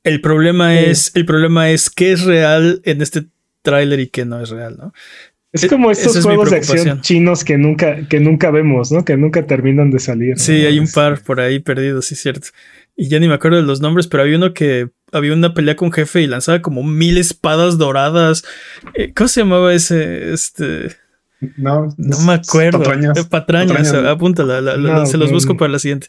El 0.03 0.21
problema 0.21 0.71
Sí. 0.73 0.85
es, 0.87 1.11
el 1.15 1.25
problema 1.25 1.69
es 1.69 1.89
qué 1.89 2.13
es 2.13 2.23
real 2.23 2.81
en 2.85 3.01
este 3.01 3.25
tráiler 3.61 3.99
y 3.99 4.07
qué 4.07 4.25
no 4.25 4.41
es 4.41 4.49
real, 4.49 4.75
¿no? 4.77 4.93
Es 5.51 5.67
como 5.67 5.91
Esa 5.91 6.01
estos 6.01 6.15
es 6.17 6.23
juegos 6.25 6.49
de 6.49 6.57
acción 6.57 7.01
chinos 7.01 7.43
que 7.43 7.59
nunca, 7.59 8.07
que 8.07 8.19
nunca 8.19 8.49
vemos, 8.49 8.91
¿no? 8.91 9.05
Que 9.05 9.17
nunca 9.17 9.45
terminan 9.45 9.91
de 9.91 9.99
salir. 9.99 10.39
Sí, 10.39 10.63
¿no? 10.63 10.67
hay 10.67 10.79
un 10.79 10.85
Es- 10.85 10.93
par 10.93 11.21
por 11.21 11.39
ahí 11.39 11.59
perdidos, 11.59 12.05
sí, 12.07 12.15
cierto. 12.15 12.47
Y 12.95 13.07
ya 13.07 13.19
ni 13.19 13.27
me 13.27 13.35
acuerdo 13.35 13.57
de 13.57 13.63
los 13.63 13.79
nombres, 13.79 14.07
pero 14.07 14.23
había 14.23 14.37
uno 14.37 14.53
que 14.53 14.89
había 15.11 15.31
una 15.33 15.53
pelea 15.53 15.75
con 15.75 15.91
jefe 15.91 16.21
y 16.21 16.27
lanzaba 16.27 16.61
como 16.63 16.83
mil 16.83 17.17
espadas 17.19 17.77
doradas. 17.77 18.43
Eh, 18.95 19.13
¿Cómo 19.15 19.27
se 19.27 19.41
llamaba 19.41 19.73
ese? 19.73 20.33
Este. 20.33 20.95
No, 21.57 21.89
No 21.97 22.19
me 22.19 22.33
acuerdo. 22.33 22.79
Patrañas. 22.79 23.17
Eh, 23.17 23.23
Patrañas, 23.29 23.67
Patrañas, 23.77 24.03
¿no? 24.03 24.09
apúntala, 24.09 24.61
la- 24.61 24.77
la- 24.77 24.93
No, 24.99 25.05
se 25.05 25.17
los 25.17 25.29
no, 25.29 25.35
busco 25.35 25.57
para 25.57 25.71
la 25.71 25.79
siguiente. 25.79 26.07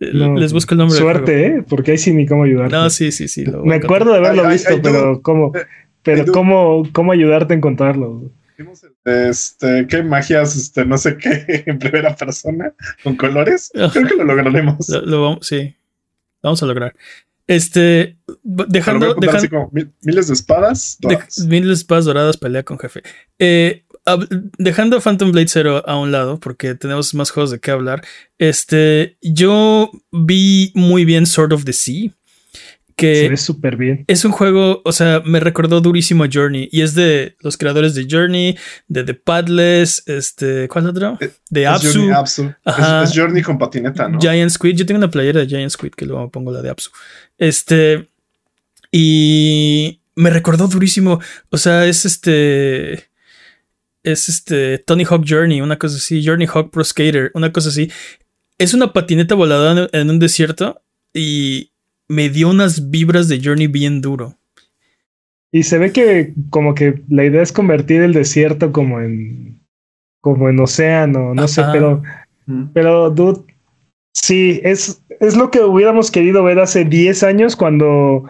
Eh, 0.00 0.10
No, 0.12 0.34
Les 0.36 0.52
busco 0.52 0.74
el 0.74 0.78
nombre. 0.78 0.98
Suerte, 0.98 1.46
¿eh? 1.46 1.64
Porque 1.68 1.92
ahí 1.92 1.98
sí 1.98 2.12
ni 2.12 2.26
cómo 2.26 2.44
ayudarte. 2.44 2.74
No, 2.74 2.90
sí, 2.90 3.12
sí, 3.12 3.28
sí. 3.28 3.44
Me 3.64 3.76
acuerdo 3.76 4.12
de 4.12 4.18
haberlo 4.18 4.44
Ay, 4.46 4.54
visto, 4.54 4.70
ay, 4.74 4.80
pero 4.82 5.22
cómo, 5.22 5.52
Eh, 5.54 5.60
pero 6.02 6.24
cómo, 6.32 6.82
cómo 6.92 7.12
ayudarte 7.12 7.54
a 7.54 7.56
encontrarlo. 7.56 8.30
Este, 9.04 9.86
qué 9.88 10.02
magias, 10.02 10.54
este, 10.56 10.84
no 10.84 10.96
sé 10.98 11.16
qué, 11.16 11.64
en 11.66 11.78
primera 11.78 12.14
persona, 12.14 12.72
con 13.02 13.16
colores. 13.16 13.70
Creo 13.92 14.06
que 14.06 14.14
lo 14.16 14.24
lograremos. 14.24 14.88
Lo, 14.88 15.02
lo 15.02 15.22
vamos, 15.22 15.46
sí. 15.46 15.74
Lo 16.42 16.48
vamos 16.48 16.62
a 16.62 16.66
lograr. 16.66 16.94
Este. 17.48 18.16
Dejando. 18.42 19.14
dejando 19.14 19.48
como 19.50 19.70
mil- 19.72 19.90
miles 20.02 20.28
de 20.28 20.34
espadas. 20.34 20.96
de, 21.00 21.08
doradas. 21.14 21.38
mil 21.46 21.70
espadas 21.70 22.04
doradas 22.04 22.36
pelea 22.36 22.62
con 22.62 22.78
jefe. 22.78 23.02
Eh, 23.38 23.84
dejando 24.58 25.00
Phantom 25.00 25.32
Blade 25.32 25.48
Zero 25.48 25.82
a 25.88 25.96
un 25.98 26.12
lado, 26.12 26.40
porque 26.40 26.74
tenemos 26.74 27.14
más 27.14 27.30
juegos 27.30 27.50
de 27.50 27.60
qué 27.60 27.70
hablar. 27.70 28.02
Este. 28.38 29.16
Yo 29.20 29.90
vi 30.10 30.72
muy 30.74 31.04
bien 31.04 31.26
Sword 31.26 31.52
of 31.52 31.64
the 31.64 31.72
Sea. 31.72 32.10
Que 32.94 33.16
Se 33.16 33.28
ve 33.30 33.36
súper 33.38 33.76
bien. 33.76 34.04
es 34.06 34.24
un 34.26 34.32
juego, 34.32 34.82
o 34.84 34.92
sea, 34.92 35.22
me 35.24 35.40
recordó 35.40 35.80
durísimo 35.80 36.24
a 36.24 36.28
Journey. 36.30 36.68
Y 36.70 36.82
es 36.82 36.94
de 36.94 37.36
los 37.40 37.56
creadores 37.56 37.94
de 37.94 38.06
Journey, 38.08 38.56
de 38.86 39.02
The 39.02 39.14
Padless, 39.14 40.02
este, 40.06 40.68
¿cuál 40.68 40.88
otro? 40.88 41.16
Eh, 41.20 41.30
De 41.48 41.62
Es 41.62 41.68
Apsu, 41.68 41.92
Journey, 41.92 42.10
Apsu. 42.10 42.52
Ajá. 42.64 43.02
Es, 43.02 43.10
es 43.10 43.16
Journey 43.16 43.42
con 43.42 43.58
patineta, 43.58 44.08
¿no? 44.08 44.20
Giant 44.20 44.50
Squid. 44.50 44.76
Yo 44.76 44.84
tengo 44.84 44.98
una 44.98 45.10
playera 45.10 45.40
de 45.40 45.46
Giant 45.46 45.70
Squid 45.70 45.92
que 45.92 46.04
luego 46.04 46.30
pongo 46.30 46.52
la 46.52 46.60
de 46.60 46.68
Apsu. 46.68 46.90
Este. 47.38 48.10
Y 48.90 50.00
me 50.14 50.28
recordó 50.28 50.68
durísimo. 50.68 51.18
O 51.48 51.56
sea, 51.56 51.86
es 51.86 52.04
este. 52.04 53.08
Es 54.04 54.28
este 54.28 54.78
Tony 54.78 55.04
Hawk 55.04 55.24
Journey, 55.26 55.60
una 55.60 55.78
cosa 55.78 55.96
así. 55.96 56.24
Journey 56.24 56.48
Hawk 56.52 56.70
Pro 56.70 56.84
Skater, 56.84 57.30
una 57.34 57.52
cosa 57.52 57.68
así. 57.68 57.90
Es 58.58 58.74
una 58.74 58.92
patineta 58.92 59.34
voladora 59.34 59.88
en, 59.92 60.00
en 60.00 60.10
un 60.10 60.18
desierto 60.18 60.82
y 61.14 61.70
me 62.08 62.28
dio 62.28 62.48
unas 62.50 62.90
vibras 62.90 63.28
de 63.28 63.40
Journey 63.42 63.66
bien 63.66 64.00
duro. 64.00 64.36
Y 65.52 65.64
se 65.64 65.78
ve 65.78 65.92
que 65.92 66.32
como 66.50 66.74
que 66.74 67.02
la 67.08 67.24
idea 67.24 67.42
es 67.42 67.52
convertir 67.52 68.00
el 68.02 68.12
desierto 68.12 68.72
como 68.72 69.00
en 69.00 69.60
como 70.20 70.48
en 70.48 70.60
océano, 70.60 71.34
no 71.34 71.48
sé, 71.48 71.62
pero 71.72 72.02
Mm. 72.46 72.72
pero 72.74 73.10
dude, 73.10 73.42
sí, 74.14 74.60
es 74.64 75.02
es 75.20 75.36
lo 75.36 75.50
que 75.50 75.60
hubiéramos 75.60 76.10
querido 76.10 76.42
ver 76.42 76.58
hace 76.58 76.84
10 76.84 77.22
años 77.22 77.54
cuando 77.56 78.24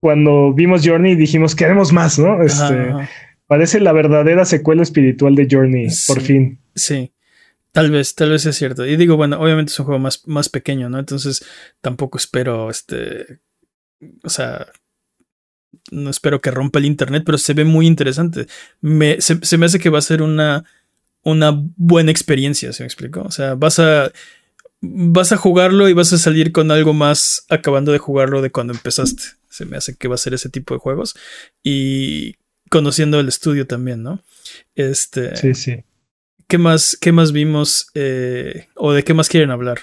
cuando 0.00 0.52
vimos 0.52 0.86
Journey 0.86 1.12
y 1.12 1.16
dijimos 1.16 1.54
queremos 1.54 1.92
más, 1.92 2.18
¿no? 2.18 2.42
Este 2.42 2.62
Ajá, 2.64 2.98
ajá. 2.98 3.08
Parece 3.54 3.78
la 3.78 3.92
verdadera 3.92 4.44
secuela 4.44 4.82
espiritual 4.82 5.36
de 5.36 5.46
Journey, 5.48 5.86
por 6.08 6.20
fin. 6.20 6.58
Sí. 6.74 7.12
Tal 7.70 7.92
vez, 7.92 8.16
tal 8.16 8.30
vez 8.30 8.44
es 8.46 8.56
cierto. 8.56 8.84
Y 8.84 8.96
digo, 8.96 9.16
bueno, 9.16 9.38
obviamente 9.38 9.70
es 9.70 9.78
un 9.78 9.86
juego 9.86 10.00
más, 10.00 10.26
más 10.26 10.48
pequeño, 10.48 10.90
¿no? 10.90 10.98
Entonces 10.98 11.46
tampoco 11.80 12.18
espero, 12.18 12.68
este, 12.68 13.38
o 14.24 14.28
sea, 14.28 14.66
no 15.92 16.10
espero 16.10 16.40
que 16.40 16.50
rompa 16.50 16.80
el 16.80 16.86
internet, 16.86 17.22
pero 17.24 17.38
se 17.38 17.54
ve 17.54 17.64
muy 17.64 17.86
interesante. 17.86 18.48
Me, 18.80 19.20
se, 19.20 19.38
se 19.40 19.56
me 19.56 19.66
hace 19.66 19.78
que 19.78 19.88
va 19.88 20.00
a 20.00 20.02
ser 20.02 20.20
una, 20.20 20.64
una 21.22 21.52
buena 21.76 22.10
experiencia, 22.10 22.72
¿se 22.72 22.82
me 22.82 22.88
explico? 22.88 23.22
O 23.22 23.30
sea, 23.30 23.54
vas 23.54 23.78
a, 23.78 24.10
vas 24.80 25.30
a 25.30 25.36
jugarlo 25.36 25.88
y 25.88 25.92
vas 25.92 26.12
a 26.12 26.18
salir 26.18 26.50
con 26.50 26.72
algo 26.72 26.92
más 26.92 27.46
acabando 27.48 27.92
de 27.92 27.98
jugarlo 27.98 28.42
de 28.42 28.50
cuando 28.50 28.72
empezaste. 28.72 29.22
Se 29.48 29.64
me 29.64 29.76
hace 29.76 29.94
que 29.94 30.08
va 30.08 30.16
a 30.16 30.18
ser 30.18 30.34
ese 30.34 30.48
tipo 30.48 30.74
de 30.74 30.80
juegos. 30.80 31.14
Y 31.62 32.34
conociendo 32.74 33.20
el 33.20 33.28
estudio 33.28 33.66
también, 33.68 34.02
¿no? 34.02 34.20
Este. 34.74 35.36
Sí, 35.36 35.54
sí. 35.54 35.84
¿Qué 36.48 36.58
más, 36.58 36.98
qué 37.00 37.12
más 37.12 37.30
vimos? 37.30 37.86
eh, 37.94 38.66
¿O 38.74 38.92
de 38.92 39.04
qué 39.04 39.14
más 39.14 39.28
quieren 39.28 39.50
hablar? 39.52 39.78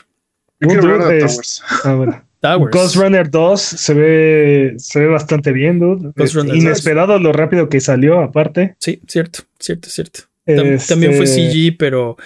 Yo 0.60 0.68
quiero 0.68 0.82
Dude, 0.84 0.94
hablar 0.94 1.08
de 1.10 1.18
es- 1.20 1.32
Towers. 1.34 1.64
Ah, 1.86 1.94
bueno. 1.98 2.24
Towers. 2.42 2.72
Ghost 2.74 2.96
Runner 2.98 3.30
2 3.30 3.62
se 3.62 3.94
ve, 3.94 4.74
se 4.78 5.00
ve 5.00 5.08
bastante 5.08 5.52
bien, 5.54 5.80
dude. 5.80 6.08
Ghost 6.16 6.20
Este, 6.20 6.38
Runner 6.40 6.56
inesperado 6.56 7.18
lo 7.20 7.32
rápido 7.32 7.70
que 7.70 7.80
salió, 7.80 8.20
aparte. 8.20 8.76
Sí, 8.80 9.00
cierto, 9.08 9.40
cierto, 9.60 9.90
cierto. 9.90 10.22
Tam- 10.46 10.66
Este, 10.74 10.94
También 10.94 11.14
fue 11.16 11.28
CG, 11.28 11.76
pero, 11.78 12.18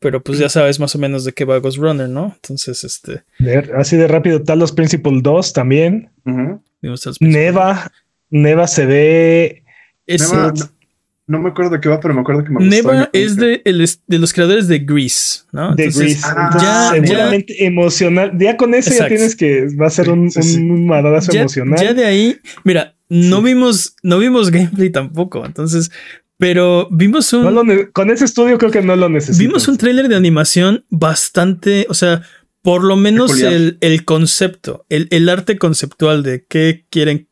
pero 0.00 0.22
pues 0.22 0.38
ya 0.38 0.48
sabes 0.48 0.80
más 0.80 0.94
o 0.94 0.98
menos 0.98 1.24
de 1.24 1.32
qué 1.32 1.44
va 1.44 1.58
Ghost 1.58 1.76
Runner, 1.78 2.08
¿no? 2.08 2.32
Entonces, 2.36 2.82
este. 2.84 3.22
así 3.76 3.96
de 3.96 4.08
rápido, 4.08 4.42
Talos 4.42 4.72
Principle 4.72 5.20
2 5.22 5.52
también. 5.52 6.10
Neva, 7.20 7.92
Neva 8.30 8.66
se 8.66 8.86
ve. 8.86 9.63
Neva, 10.06 10.52
no, 10.56 10.70
no 11.26 11.38
me 11.40 11.48
acuerdo 11.50 11.70
de 11.72 11.80
qué 11.80 11.88
va, 11.88 12.00
pero 12.00 12.12
me 12.14 12.20
acuerdo 12.20 12.44
que 12.44 12.50
me 12.50 12.56
gustó. 12.56 12.70
Neva 12.70 13.08
es 13.12 13.36
de, 13.36 13.62
el 13.64 13.80
es- 13.80 14.02
de 14.06 14.18
los 14.18 14.32
creadores 14.32 14.68
de 14.68 14.80
Grease, 14.80 15.42
¿no? 15.52 15.74
de 15.74 15.84
Entonces, 15.84 16.20
Grease. 16.22 16.26
ah, 16.26 16.58
ya- 16.60 16.90
seguramente 17.06 17.64
emocional. 17.64 18.32
Ya 18.38 18.56
con 18.56 18.74
eso 18.74 18.90
Exacto. 18.90 19.04
ya 19.14 19.16
tienes 19.16 19.36
que 19.36 19.66
va 19.80 19.86
a 19.86 19.90
ser 19.90 20.10
un, 20.10 20.30
sí, 20.30 20.42
sí. 20.42 20.56
un 20.58 20.86
madrazo 20.86 21.32
ya, 21.32 21.40
emocional. 21.40 21.78
ya 21.82 21.94
de 21.94 22.04
ahí, 22.04 22.36
mira, 22.64 22.94
no 23.08 23.38
Sí. 23.38 23.44
vimos, 23.44 23.96
no 24.02 24.18
vimos 24.18 24.50
gameplay 24.50 24.90
tampoco. 24.90 25.44
Entonces, 25.46 25.90
pero 26.36 26.88
vimos 26.90 27.32
un. 27.32 27.54
No 27.54 27.62
con 27.92 28.10
ese 28.10 28.24
estudio 28.26 28.58
creo 28.58 28.70
que 28.70 28.82
no 28.82 28.96
lo 28.96 29.08
necesitas. 29.08 29.38
Vimos 29.38 29.66
un 29.68 29.76
tráiler 29.78 30.08
de 30.08 30.16
animación 30.16 30.84
bastante, 30.90 31.86
o 31.88 31.94
sea, 31.94 32.22
por 32.60 32.82
lo 32.82 32.96
menos 32.96 33.40
el, 33.40 33.78
el 33.80 34.04
concepto, 34.04 34.84
el, 34.88 35.06
el 35.10 35.28
arte 35.28 35.58
conceptual 35.58 36.22
de 36.22 36.44
qué 36.48 36.86
quieren, 36.90 37.28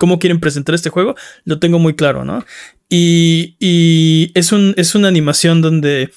cómo 0.00 0.18
quieren 0.18 0.40
presentar 0.40 0.74
este 0.74 0.88
juego, 0.90 1.14
lo 1.44 1.58
tengo 1.60 1.78
muy 1.78 1.94
claro, 1.94 2.24
¿no? 2.24 2.42
Y, 2.88 3.54
y 3.60 4.32
es, 4.34 4.50
un, 4.50 4.72
es 4.78 4.94
una 4.94 5.08
animación 5.08 5.60
donde 5.60 6.10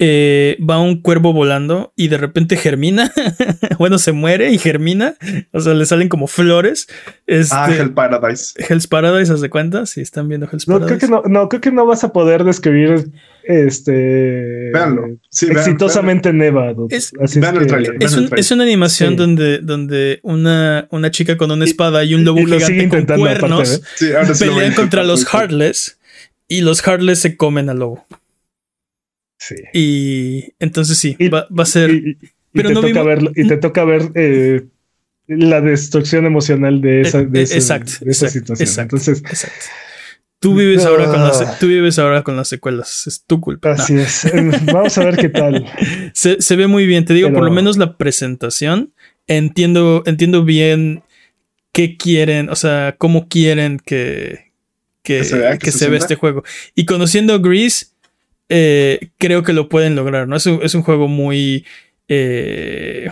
eh, 0.00 0.56
va 0.68 0.80
un 0.80 1.02
cuervo 1.02 1.32
volando 1.32 1.92
y 1.94 2.08
de 2.08 2.16
repente 2.16 2.56
germina, 2.56 3.12
bueno, 3.78 3.98
se 3.98 4.12
muere 4.12 4.50
y 4.50 4.58
germina, 4.58 5.14
o 5.52 5.60
sea, 5.60 5.74
le 5.74 5.84
salen 5.86 6.08
como 6.08 6.26
flores. 6.26 6.88
Este, 7.26 7.54
Ah, 7.54 7.68
Hell 7.70 7.92
Paradise. 7.92 8.54
Hell's 8.66 8.86
Paradise, 8.86 9.32
¿haz 9.32 9.40
de 9.42 9.50
cuenta? 9.50 9.86
Si 9.86 10.00
están 10.00 10.28
viendo 10.28 10.48
Hell's 10.50 10.66
No, 10.66 10.78
Paradise. 10.80 11.06
creo 11.06 11.20
que 11.22 11.28
no, 11.28 11.40
no, 11.40 11.48
creo 11.48 11.60
que 11.60 11.70
no 11.72 11.84
vas 11.86 12.02
a 12.02 12.12
poder 12.12 12.44
describir 12.44 13.10
este. 13.48 14.70
Sí, 15.30 15.46
vean- 15.46 15.58
exitosamente 15.58 16.32
Neva. 16.32 16.74
dude. 16.74 16.94
Es- 16.94 17.12
Así 17.20 17.40
vean 17.40 17.56
que-. 17.58 17.64
Es, 17.64 17.70
Vean 17.70 17.84
un- 17.86 17.88
el 17.94 17.96
trailer. 18.28 18.38
es 18.38 18.50
una 18.50 18.62
animación 18.64 19.10
Sí. 19.10 19.16
donde, 19.16 19.58
donde 19.58 20.20
una, 20.22 20.86
una 20.90 21.10
chica 21.10 21.36
con 21.36 21.50
una 21.50 21.64
espada 21.64 22.04
y 22.04 22.14
un 22.14 22.24
lobo 22.24 22.40
y 22.40 22.44
gigante 22.46 22.88
con 22.88 23.00
aparte, 23.02 23.20
cuernos 23.20 23.74
¿eh? 23.76 23.80
Sí, 23.96 24.12
ahora 24.12 24.34
sí 24.34 24.44
lo 24.44 24.52
voy 24.52 24.60
a 24.60 24.64
pelean 24.64 24.74
contra 24.76 25.02
los 25.04 25.24
Heartless 25.26 25.98
y 26.46 26.60
los 26.60 26.80
Heartless 26.86 27.18
se 27.20 27.36
comen 27.36 27.68
al 27.70 27.78
lobo. 27.78 28.06
Sí. 29.38 29.54
Y 29.72 30.52
entonces 30.58 30.98
sí, 30.98 31.16
Y- 31.18 31.28
va, 31.28 31.46
va 31.56 31.62
a 31.62 31.66
ser. 31.66 31.90
Y, 31.90 31.94
y- 31.94 32.10
y 32.10 32.16
pero 32.52 32.68
te 32.68 32.74
no 32.74 32.80
toca 32.82 32.92
vimos- 33.02 33.06
ver, 33.06 33.32
y 33.36 33.48
te 33.48 33.56
toca 33.56 33.84
ver 33.84 34.02
eh, 34.14 34.64
la 35.28 35.60
destrucción 35.60 36.26
emocional 36.26 36.80
de 36.80 37.02
esa, 37.02 37.20
Eh, 37.20 37.26
de 37.26 37.40
eh, 37.40 37.42
ese- 37.44 37.54
exacto, 37.56 37.92
de 38.00 38.10
esa 38.10 38.26
exacto, 38.26 38.56
situación. 38.56 38.68
exacto. 38.68 38.96
Entonces, 38.96 39.22
Exacto. 39.30 39.64
Tú 40.40 40.54
vives, 40.54 40.84
ahora 40.84 41.06
con 41.06 41.20
las, 41.20 41.40
Ah. 41.40 41.56
tú 41.58 41.66
vives 41.66 41.98
ahora 41.98 42.22
con 42.22 42.36
las 42.36 42.46
secuelas. 42.48 43.06
Es 43.08 43.24
tu 43.24 43.40
culpa. 43.40 43.70
No. 43.74 43.74
así 43.82 43.96
es. 43.98 44.24
Eh, 44.26 44.50
Vamos 44.72 44.96
a 44.98 45.04
ver 45.04 45.16
qué 45.16 45.28
tal. 45.28 45.66
Se, 46.14 46.40
se 46.40 46.56
ve 46.56 46.66
muy 46.68 46.86
bien. 46.86 47.04
Te 47.04 47.12
digo, 47.14 47.32
por 47.32 47.42
lo 47.44 47.50
menos 47.50 47.76
la 47.76 47.96
presentación. 47.96 48.92
Entiendo, 49.26 50.02
entiendo 50.06 50.44
bien 50.44 51.02
qué 51.72 51.96
quieren, 51.96 52.48
o 52.50 52.56
sea, 52.56 52.94
cómo 52.98 53.28
quieren 53.28 53.78
que, 53.84 54.52
que, 55.02 55.18
Que 55.18 55.24
se 55.24 55.38
vea, 55.38 55.52
que 55.52 55.58
que 55.58 55.72
se 55.72 55.78
se 55.78 55.84
vea 55.86 55.98
sienta. 55.98 56.04
este 56.04 56.14
juego. 56.14 56.44
Y 56.74 56.86
conociendo 56.86 57.40
Grease, 57.40 57.86
eh, 58.48 59.10
creo 59.18 59.42
que 59.42 59.52
lo 59.52 59.68
pueden 59.68 59.96
lograr, 59.96 60.28
¿no? 60.28 60.36
Es 60.36 60.46
un, 60.46 60.60
es 60.62 60.74
un 60.74 60.82
juego 60.82 61.08
muy. 61.08 61.66
eh, 62.08 63.10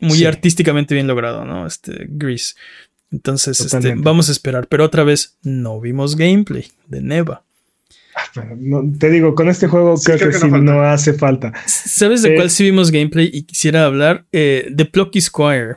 muy 0.00 0.18
Sí. 0.18 0.26
artísticamente 0.26 0.94
bien 0.94 1.06
logrado, 1.06 1.44
¿no? 1.46 1.66
Este 1.66 2.06
Grease. 2.08 2.54
Entonces, 3.10 3.60
este, 3.60 3.94
vamos 3.96 4.28
a 4.28 4.32
esperar. 4.32 4.66
Pero 4.68 4.84
otra 4.84 5.04
vez, 5.04 5.36
no 5.42 5.80
vimos 5.80 6.16
gameplay 6.16 6.66
de 6.88 7.00
Neva. 7.00 7.42
Pero 8.34 8.56
no- 8.58 8.84
te 8.98 9.10
digo, 9.10 9.34
con 9.34 9.48
este 9.48 9.66
juego 9.68 9.96
Sí, 9.96 10.06
creo, 10.06 10.18
creo 10.18 10.30
que, 10.30 10.38
que 10.38 10.48
no 10.50 10.56
sí 10.58 10.62
no 10.64 10.82
hace 10.82 11.14
falta. 11.14 11.52
¿Sabes 11.66 12.22
de 12.22 12.32
Eh, 12.32 12.36
cuál 12.36 12.50
sí 12.50 12.64
vimos 12.64 12.90
gameplay 12.90 13.30
y 13.32 13.42
quisiera 13.42 13.84
hablar? 13.84 14.24
Eh, 14.32 14.68
de 14.70 14.84
Plucky 14.84 15.20
Squire. 15.20 15.76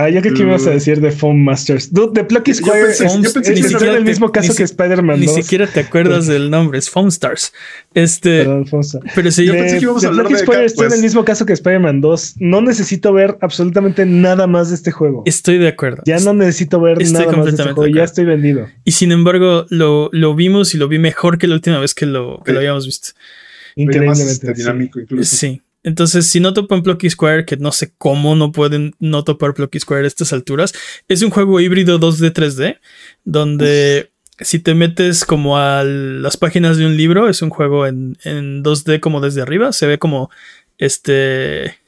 Ah, 0.00 0.08
yo 0.08 0.20
creo 0.22 0.32
que 0.32 0.42
ibas 0.42 0.64
a 0.64 0.70
decir 0.70 1.00
de 1.00 1.10
Foam 1.10 1.38
Masters. 1.38 1.92
Dude, 1.92 2.12
de 2.20 2.24
Plucky 2.24 2.52
Yo 2.52 2.58
Square 2.58 2.82
pensé- 2.84 3.06
es, 3.06 3.12
yo 3.14 3.32
pensé 3.32 3.52
es- 3.52 3.72
el 3.72 3.78
te- 3.78 4.00
mismo 4.00 4.30
caso 4.30 4.52
si- 4.52 4.58
que 4.58 4.62
Spider-Man 4.62 5.18
Ni 5.18 5.26
2. 5.26 5.34
siquiera 5.34 5.66
te 5.66 5.80
acuerdas 5.80 6.28
del 6.28 6.50
nombre, 6.50 6.78
es 6.78 6.88
Foam 6.88 7.08
Stars. 7.08 7.52
Este, 7.94 8.44
Perdón, 8.44 8.66
Foam 8.68 8.82
Stars. 8.82 9.04
pero 9.14 9.30
sí, 9.32 9.44
Yo 9.44 9.54
de, 9.54 9.58
pensé 9.58 9.78
que 9.78 9.82
íbamos 9.82 10.04
a 10.04 10.08
hablar 10.08 10.26
Plucky 10.26 10.34
de 10.40 10.44
Square 10.46 10.64
está 10.66 10.82
en 10.84 10.88
pues. 10.90 10.98
el 10.98 11.02
mismo 11.04 11.24
caso 11.24 11.44
que 11.46 11.52
Spider-Man 11.52 12.00
2. 12.00 12.34
No 12.38 12.60
necesito 12.60 13.12
ver 13.12 13.36
absolutamente 13.40 14.06
nada 14.06 14.46
más 14.46 14.68
de 14.68 14.76
este 14.76 14.92
juego. 14.92 15.24
estoy 15.26 15.58
de 15.58 15.66
acuerdo. 15.66 16.02
Ya 16.06 16.20
no 16.20 16.32
necesito 16.32 16.80
ver 16.80 17.02
Estoy 17.02 17.26
nada 17.26 17.36
más 17.36 17.44
de 17.46 17.50
este 17.50 17.62
juego. 17.64 17.82
de 17.82 17.92
Ya 17.92 18.04
estoy 18.04 18.24
vendido. 18.24 18.68
Y 18.84 18.92
sin 18.92 19.10
embargo, 19.10 19.66
lo, 19.68 20.10
lo 20.12 20.34
vimos 20.36 20.74
y 20.74 20.78
lo 20.78 20.86
vi 20.86 21.00
mejor 21.00 21.38
que 21.38 21.48
la 21.48 21.54
última 21.54 21.80
vez 21.80 21.94
que 21.94 22.06
lo, 22.06 22.40
que 22.44 22.52
lo 22.52 22.60
habíamos 22.60 22.86
visto. 22.86 23.08
Más, 23.14 23.74
Increíblemente. 23.76 24.32
este, 24.32 24.46
sí. 24.54 24.62
dinámico 24.62 25.00
incluso. 25.00 25.36
Sí. 25.36 25.60
Entonces, 25.88 26.26
si 26.26 26.38
no 26.38 26.52
topan 26.52 26.82
Plucky 26.82 27.08
Square, 27.08 27.46
que 27.46 27.56
no 27.56 27.72
sé 27.72 27.94
cómo 27.96 28.36
no 28.36 28.52
pueden 28.52 28.94
no 28.98 29.24
topar 29.24 29.54
Plucky 29.54 29.80
Square 29.80 30.04
a 30.04 30.06
estas 30.06 30.34
alturas, 30.34 30.74
es 31.08 31.22
un 31.22 31.30
juego 31.30 31.60
híbrido 31.60 31.98
2D 31.98 32.30
3D, 32.30 32.78
donde 33.24 34.12
si 34.38 34.58
te 34.58 34.74
metes 34.74 35.24
como 35.24 35.56
a 35.56 35.84
las 35.84 36.36
páginas 36.36 36.76
de 36.76 36.84
un 36.84 36.98
libro, 36.98 37.26
es 37.26 37.40
un 37.40 37.48
juego 37.48 37.86
en, 37.86 38.18
en 38.24 38.62
2D 38.62 39.00
como 39.00 39.22
desde 39.22 39.40
arriba, 39.40 39.72
se 39.72 39.86
ve 39.86 39.98
como 39.98 40.30
este 40.76 41.78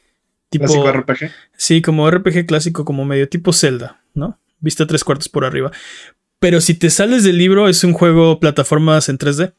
tipo... 0.49 0.65
Clásico 0.65 0.91
RPG. 0.91 1.31
Sí, 1.59 1.83
como 1.83 2.11
RPG 2.11 2.47
clásico, 2.47 2.87
como 2.87 3.05
medio 3.05 3.29
tipo 3.29 3.53
Zelda, 3.53 4.01
¿no? 4.15 4.39
Vista 4.61 4.87
tres 4.87 5.05
cuartos 5.05 5.29
por 5.29 5.45
arriba. 5.45 5.73
Pero 6.39 6.63
si 6.63 6.73
te 6.73 6.89
sales 6.89 7.23
del 7.23 7.37
libro, 7.37 7.69
es 7.69 7.85
un 7.85 7.93
juego 7.93 8.41
plataformas 8.41 9.11
en 9.11 9.19
3D. 9.19 9.53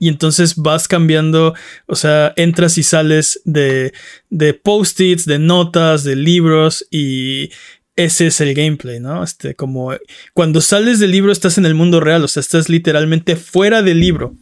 Y 0.00 0.08
entonces 0.08 0.56
vas 0.56 0.88
cambiando, 0.88 1.54
o 1.86 1.94
sea, 1.94 2.32
entras 2.36 2.76
y 2.78 2.82
sales 2.82 3.40
de, 3.44 3.92
de 4.30 4.54
post-its, 4.54 5.26
de 5.26 5.38
notas, 5.38 6.02
de 6.02 6.16
libros 6.16 6.86
y 6.90 7.50
ese 7.96 8.28
es 8.28 8.40
el 8.40 8.54
gameplay, 8.54 8.98
¿no? 8.98 9.22
Este, 9.22 9.54
como 9.54 9.92
cuando 10.32 10.62
sales 10.62 11.00
del 11.00 11.10
libro 11.10 11.30
estás 11.32 11.58
en 11.58 11.66
el 11.66 11.74
mundo 11.74 12.00
real, 12.00 12.24
o 12.24 12.28
sea, 12.28 12.40
estás 12.40 12.70
literalmente 12.70 13.36
fuera 13.36 13.82
del 13.82 14.00
libro. 14.00 14.34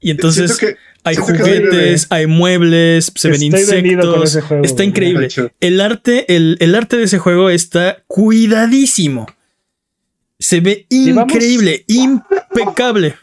Y 0.00 0.10
entonces 0.10 0.56
que- 0.56 0.76
hay 1.02 1.16
juguetes, 1.16 2.06
hay 2.08 2.26
muebles, 2.26 3.12
se 3.14 3.28
ven 3.28 3.42
insectos. 3.42 4.42
juego, 4.42 4.64
Está 4.64 4.84
increíble. 4.84 5.28
El 5.60 5.82
arte, 5.82 6.34
el, 6.34 6.56
el 6.60 6.74
arte 6.74 6.96
de 6.96 7.04
ese 7.04 7.18
juego 7.18 7.50
está 7.50 8.02
cuidadísimo. 8.06 9.26
Se 10.38 10.60
ve 10.60 10.86
Llevamos- 10.88 11.30
increíble, 11.34 11.84
impecable. 11.88 13.16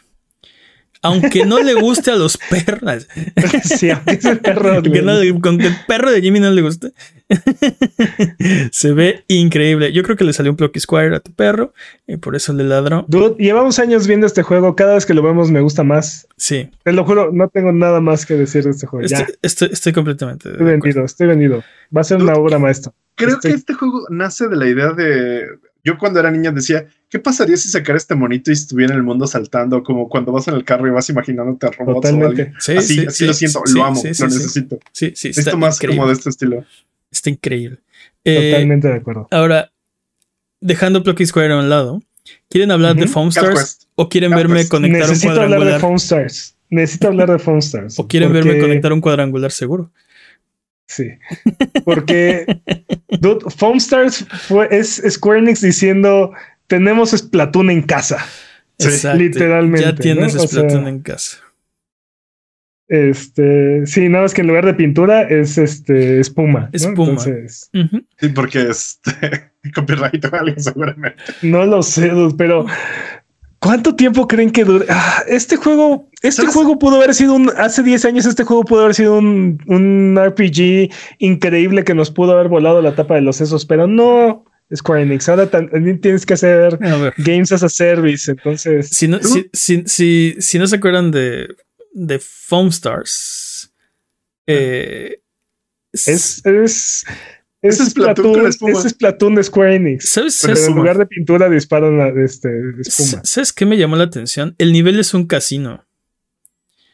Aunque 1.02 1.44
no 1.44 1.58
le 1.62 1.74
guste 1.74 2.10
a 2.12 2.16
los 2.16 2.36
perros. 2.38 3.08
sí, 3.64 3.90
aunque 3.90 4.16
perro. 4.42 4.72
Aunque 4.74 5.02
no 5.02 5.14
le- 5.18 5.40
con 5.40 5.58
que 5.58 5.66
el 5.66 5.76
perro 5.86 6.10
de 6.12 6.20
Jimmy 6.22 6.38
no 6.40 6.50
le 6.50 6.62
guste. 6.62 6.92
Se 8.72 8.92
ve 8.92 9.24
increíble. 9.28 9.92
Yo 9.92 10.02
creo 10.02 10.16
que 10.16 10.24
le 10.24 10.32
salió 10.32 10.50
un 10.52 10.56
Plucky 10.56 10.80
Squire 10.80 11.16
a 11.16 11.20
tu 11.20 11.32
perro 11.32 11.72
y 12.06 12.16
por 12.16 12.36
eso 12.36 12.52
le 12.52 12.64
ladró. 12.64 13.04
Dude, 13.08 13.34
llevamos 13.42 13.78
años 13.78 14.06
viendo 14.06 14.26
este 14.26 14.42
juego. 14.42 14.76
Cada 14.76 14.94
vez 14.94 15.06
que 15.06 15.14
lo 15.14 15.22
vemos 15.22 15.50
me 15.50 15.60
gusta 15.60 15.82
más. 15.82 16.26
Sí, 16.36 16.70
Te 16.84 16.92
lo 16.92 17.04
juro, 17.04 17.30
no 17.32 17.48
tengo 17.48 17.72
nada 17.72 18.00
más 18.00 18.26
que 18.26 18.34
decir 18.34 18.64
de 18.64 18.70
este 18.70 18.86
juego. 18.86 19.06
Ya, 19.06 19.18
estoy, 19.18 19.34
estoy, 19.42 19.68
estoy 19.72 19.92
completamente. 19.92 20.48
estoy 20.50 20.62
acuerdo. 20.66 20.82
vendido, 20.82 21.04
estoy 21.04 21.26
vendido. 21.26 21.64
Va 21.94 22.00
a 22.02 22.04
ser 22.04 22.22
una 22.22 22.34
obra 22.34 22.58
maestra. 22.58 22.92
Creo 23.14 23.30
Estoy- 23.36 23.50
que 23.52 23.56
este 23.56 23.74
juego 23.74 24.06
nace 24.10 24.48
de 24.48 24.56
la 24.56 24.66
idea 24.68 24.92
de. 24.92 25.46
Yo 25.84 25.98
cuando 25.98 26.20
era 26.20 26.30
niña 26.30 26.52
decía, 26.52 26.86
¿qué 27.08 27.18
pasaría 27.18 27.56
si 27.56 27.68
sacara 27.68 27.96
este 27.98 28.14
monito 28.14 28.50
y 28.50 28.54
estuviera 28.54 28.92
en 28.92 28.98
el 28.98 29.02
mundo 29.02 29.26
saltando? 29.26 29.82
Como 29.82 30.08
cuando 30.08 30.30
vas 30.30 30.46
en 30.48 30.54
el 30.54 30.64
carro 30.64 30.86
y 30.86 30.90
vas 30.90 31.08
imaginándote 31.08 31.66
a 31.66 31.70
robots 31.70 31.98
o 31.98 32.00
Totalmente. 32.00 32.42
algo. 32.42 32.54
Sí, 32.60 32.72
así 32.76 32.94
sí, 33.00 33.06
así 33.06 33.16
sí, 33.18 33.26
lo 33.26 33.32
siento, 33.34 33.62
sí, 33.66 33.74
lo 33.74 33.84
amo, 33.84 34.00
sí, 34.00 34.14
sí, 34.14 34.22
lo 34.22 34.28
necesito. 34.28 34.78
Sí, 34.92 35.12
sí, 35.16 35.28
está 35.28 35.40
Necesito 35.40 35.56
más 35.58 35.76
increíble. 35.76 35.96
como 35.96 36.06
de 36.08 36.12
este 36.14 36.30
estilo. 36.30 36.64
Está 37.10 37.30
increíble. 37.30 37.78
Eh, 38.24 38.50
Totalmente 38.52 38.88
de 38.88 38.94
acuerdo. 38.94 39.28
Ahora, 39.32 39.72
dejando 40.60 41.02
Plucky 41.02 41.26
Square 41.26 41.52
a 41.52 41.58
un 41.58 41.68
lado, 41.68 42.00
¿quieren 42.48 42.70
hablar 42.70 42.94
de. 42.94 43.08
Foam 43.08 43.28
Stars 43.28 43.88
o 43.96 44.08
quieren 44.08 44.30
Cat 44.30 44.38
verme 44.38 44.56
Quest. 44.58 44.70
conectar 44.70 45.02
un 45.02 45.08
Necesito 45.08 45.30
hablar 45.30 45.42
de 45.48 45.48
cuadrangular? 45.56 45.80
Foam 45.80 45.94
Stars. 45.96 46.54
Necesito 46.70 47.08
hablar 47.08 47.30
de 47.30 47.38
Foam 47.40 47.58
Stars. 47.58 47.98
¿O 47.98 48.06
quieren 48.06 48.32
verme 48.32 48.58
conectar 48.60 48.92
un 48.92 49.00
cuadrangular 49.00 49.50
seguro? 49.50 49.90
Sí. 50.92 51.10
Porque 51.84 52.44
dude, 53.20 53.50
Foam 53.56 53.78
Stars 53.78 54.26
fue, 54.46 54.68
es 54.70 55.02
Square 55.08 55.38
Enix 55.38 55.62
diciendo 55.62 56.32
tenemos 56.66 57.12
Splatoon 57.12 57.70
en 57.70 57.82
casa. 57.82 58.18
Sí, 58.78 58.88
Exacto. 58.88 59.18
literalmente, 59.18 59.86
Ya 59.86 59.94
tienes 59.94 60.34
¿no? 60.34 60.42
O 60.42 60.46
Splatoon 60.46 60.70
sea, 60.82 60.88
en 60.88 61.00
casa. 61.00 61.38
Este, 62.88 63.86
sí, 63.86 64.08
nada 64.10 64.24
más 64.24 64.34
que 64.34 64.42
en 64.42 64.48
lugar 64.48 64.66
de 64.66 64.74
pintura 64.74 65.22
es 65.22 65.56
este 65.56 66.20
espuma. 66.20 66.60
¿no? 66.60 66.68
Espuma. 66.72 67.18
Sí, 67.20 68.28
porque 68.34 68.68
este 68.68 69.50
copyright 69.74 70.22
o 70.26 70.36
algo 70.36 70.60
seguramente. 70.60 71.22
no 71.40 71.64
lo 71.64 71.82
sé, 71.82 72.10
dude, 72.10 72.34
pero 72.36 72.66
¿cuánto 73.62 73.94
tiempo 73.94 74.26
creen 74.26 74.50
que 74.50 74.64
dure? 74.64 74.86
Ah, 74.90 75.22
este 75.26 75.56
juego, 75.56 76.10
este 76.20 76.42
¿Sabes? 76.42 76.54
juego 76.54 76.78
pudo 76.78 76.96
haber 76.96 77.14
sido 77.14 77.34
un, 77.34 77.50
hace 77.56 77.82
10 77.82 78.04
años 78.04 78.26
este 78.26 78.44
juego 78.44 78.64
pudo 78.64 78.82
haber 78.82 78.94
sido 78.94 79.16
un, 79.16 79.62
un 79.66 80.18
RPG 80.20 80.92
increíble 81.18 81.84
que 81.84 81.94
nos 81.94 82.10
pudo 82.10 82.32
haber 82.32 82.48
volado 82.48 82.82
la 82.82 82.94
tapa 82.94 83.14
de 83.14 83.22
los 83.22 83.36
sesos, 83.36 83.64
pero 83.64 83.86
no, 83.86 84.44
Square 84.74 85.02
Enix. 85.02 85.28
Ahora 85.28 85.48
también 85.48 86.00
tienes 86.00 86.26
que 86.26 86.34
hacer. 86.34 86.78
Games 87.18 87.52
as 87.52 87.62
a 87.62 87.68
Service, 87.68 88.30
entonces. 88.30 88.88
Si 88.88 89.06
no, 89.06 89.22
si, 89.22 89.48
si, 89.52 89.84
si, 89.86 90.36
si 90.38 90.58
no 90.58 90.66
se 90.66 90.76
acuerdan 90.76 91.10
de, 91.10 91.48
de 91.92 92.18
Foam 92.18 92.68
Stars, 92.68 93.72
eh, 94.46 95.20
Es, 95.92 96.44
es, 96.44 97.04
es, 97.62 97.80
Es 97.80 97.94
con 97.94 98.46
espuma. 98.46 98.72
es 98.72 98.88
Splatoon 98.90 99.34
de 99.36 99.44
Square 99.44 99.76
Enix. 99.76 100.10
¿Sabes, 100.10 100.38
Pero 100.42 100.56
sabes, 100.56 100.68
en 100.68 100.76
lugar 100.76 100.98
de 100.98 101.06
pintura 101.06 101.48
disparan 101.48 102.00
a, 102.00 102.08
este, 102.08 102.50
espuma. 102.80 103.20
¿Sabes 103.24 103.52
qué 103.52 103.64
me 103.66 103.78
llamó 103.78 103.96
la 103.96 104.04
atención? 104.04 104.54
El 104.58 104.72
nivel 104.72 104.98
es 104.98 105.14
un 105.14 105.26
casino. 105.26 105.84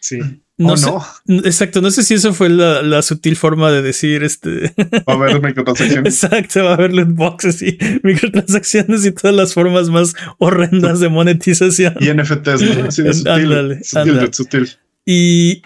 Sí. 0.01 0.19
No 0.61 0.73
Oh, 0.73 0.77
sé, 0.77 0.91
no. 1.27 1.39
Exacto, 1.45 1.81
no 1.81 1.91
sé 1.93 2.03
si 2.03 2.15
eso 2.15 2.35
fue 2.35 2.49
la, 2.49 2.83
la 2.83 3.01
sutil 3.03 3.37
forma 3.37 3.71
de 3.71 3.81
decir 3.81 4.25
este. 4.25 4.75
Va 5.09 5.13
a 5.13 5.17
haber 5.17 5.41
microtransacciones. 5.41 6.23
Exacto, 6.25 6.65
va 6.65 6.71
a 6.71 6.75
haber 6.75 6.93
loot 6.93 7.11
boxes 7.15 7.63
y 7.63 7.79
microtransacciones 8.03 9.07
y 9.07 9.13
todas 9.13 9.37
las 9.37 9.55
formas 9.55 9.89
más 9.89 10.15
horrendas 10.39 10.99
de 10.99 11.09
monetización. 11.09 11.95
Y 12.01 12.13
NFTs, 12.13 12.63
¿no? 12.77 12.89
Así 12.89 13.03
de 13.05 13.13
sutil. 13.15 13.31
Ándale, 13.33 13.85
sutil, 13.85 13.99
ándale. 14.01 14.27
de 14.27 14.33
sutil. 14.33 14.69
Y 15.07 15.63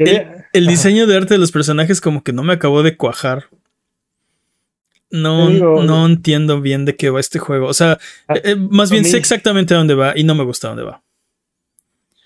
el, 0.52 0.66
diseño 0.66 1.06
de 1.06 1.16
arte 1.16 1.34
de 1.34 1.38
los 1.38 1.52
personajes 1.52 2.02
como 2.02 2.22
que 2.22 2.34
no 2.34 2.42
me 2.42 2.52
acabó 2.52 2.82
de 2.82 2.96
cuajar. 2.98 3.46
No, 5.12 5.48
digo- 5.50 5.82
no 5.84 6.06
entiendo 6.06 6.60
bien 6.60 6.84
de 6.84 6.96
qué 6.96 7.10
va 7.10 7.20
este 7.20 7.38
juego. 7.38 7.66
O 7.68 7.74
sea, 7.74 7.98
A- 8.28 8.34
eh, 8.42 8.56
más 8.56 8.90
bien 8.90 9.04
mí- 9.04 9.08
sé 9.10 9.18
exactamente 9.18 9.74
a 9.74 9.76
dónde 9.76 9.94
va 9.94 10.12
y 10.16 10.24
no 10.24 10.34
me 10.34 10.42
gusta 10.44 10.68
dónde 10.68 10.82
va. 10.84 11.02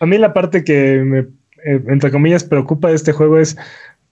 A 0.01 0.07
mí 0.07 0.19
la 0.19 0.33
parte 0.33 0.63
que 0.65 1.03
me, 1.05 1.19
eh, 1.21 1.83
entre 1.89 2.11
comillas, 2.11 2.45
preocupa 2.45 2.89
de 2.89 2.95
este 2.95 3.13
juego 3.13 3.39
es 3.39 3.57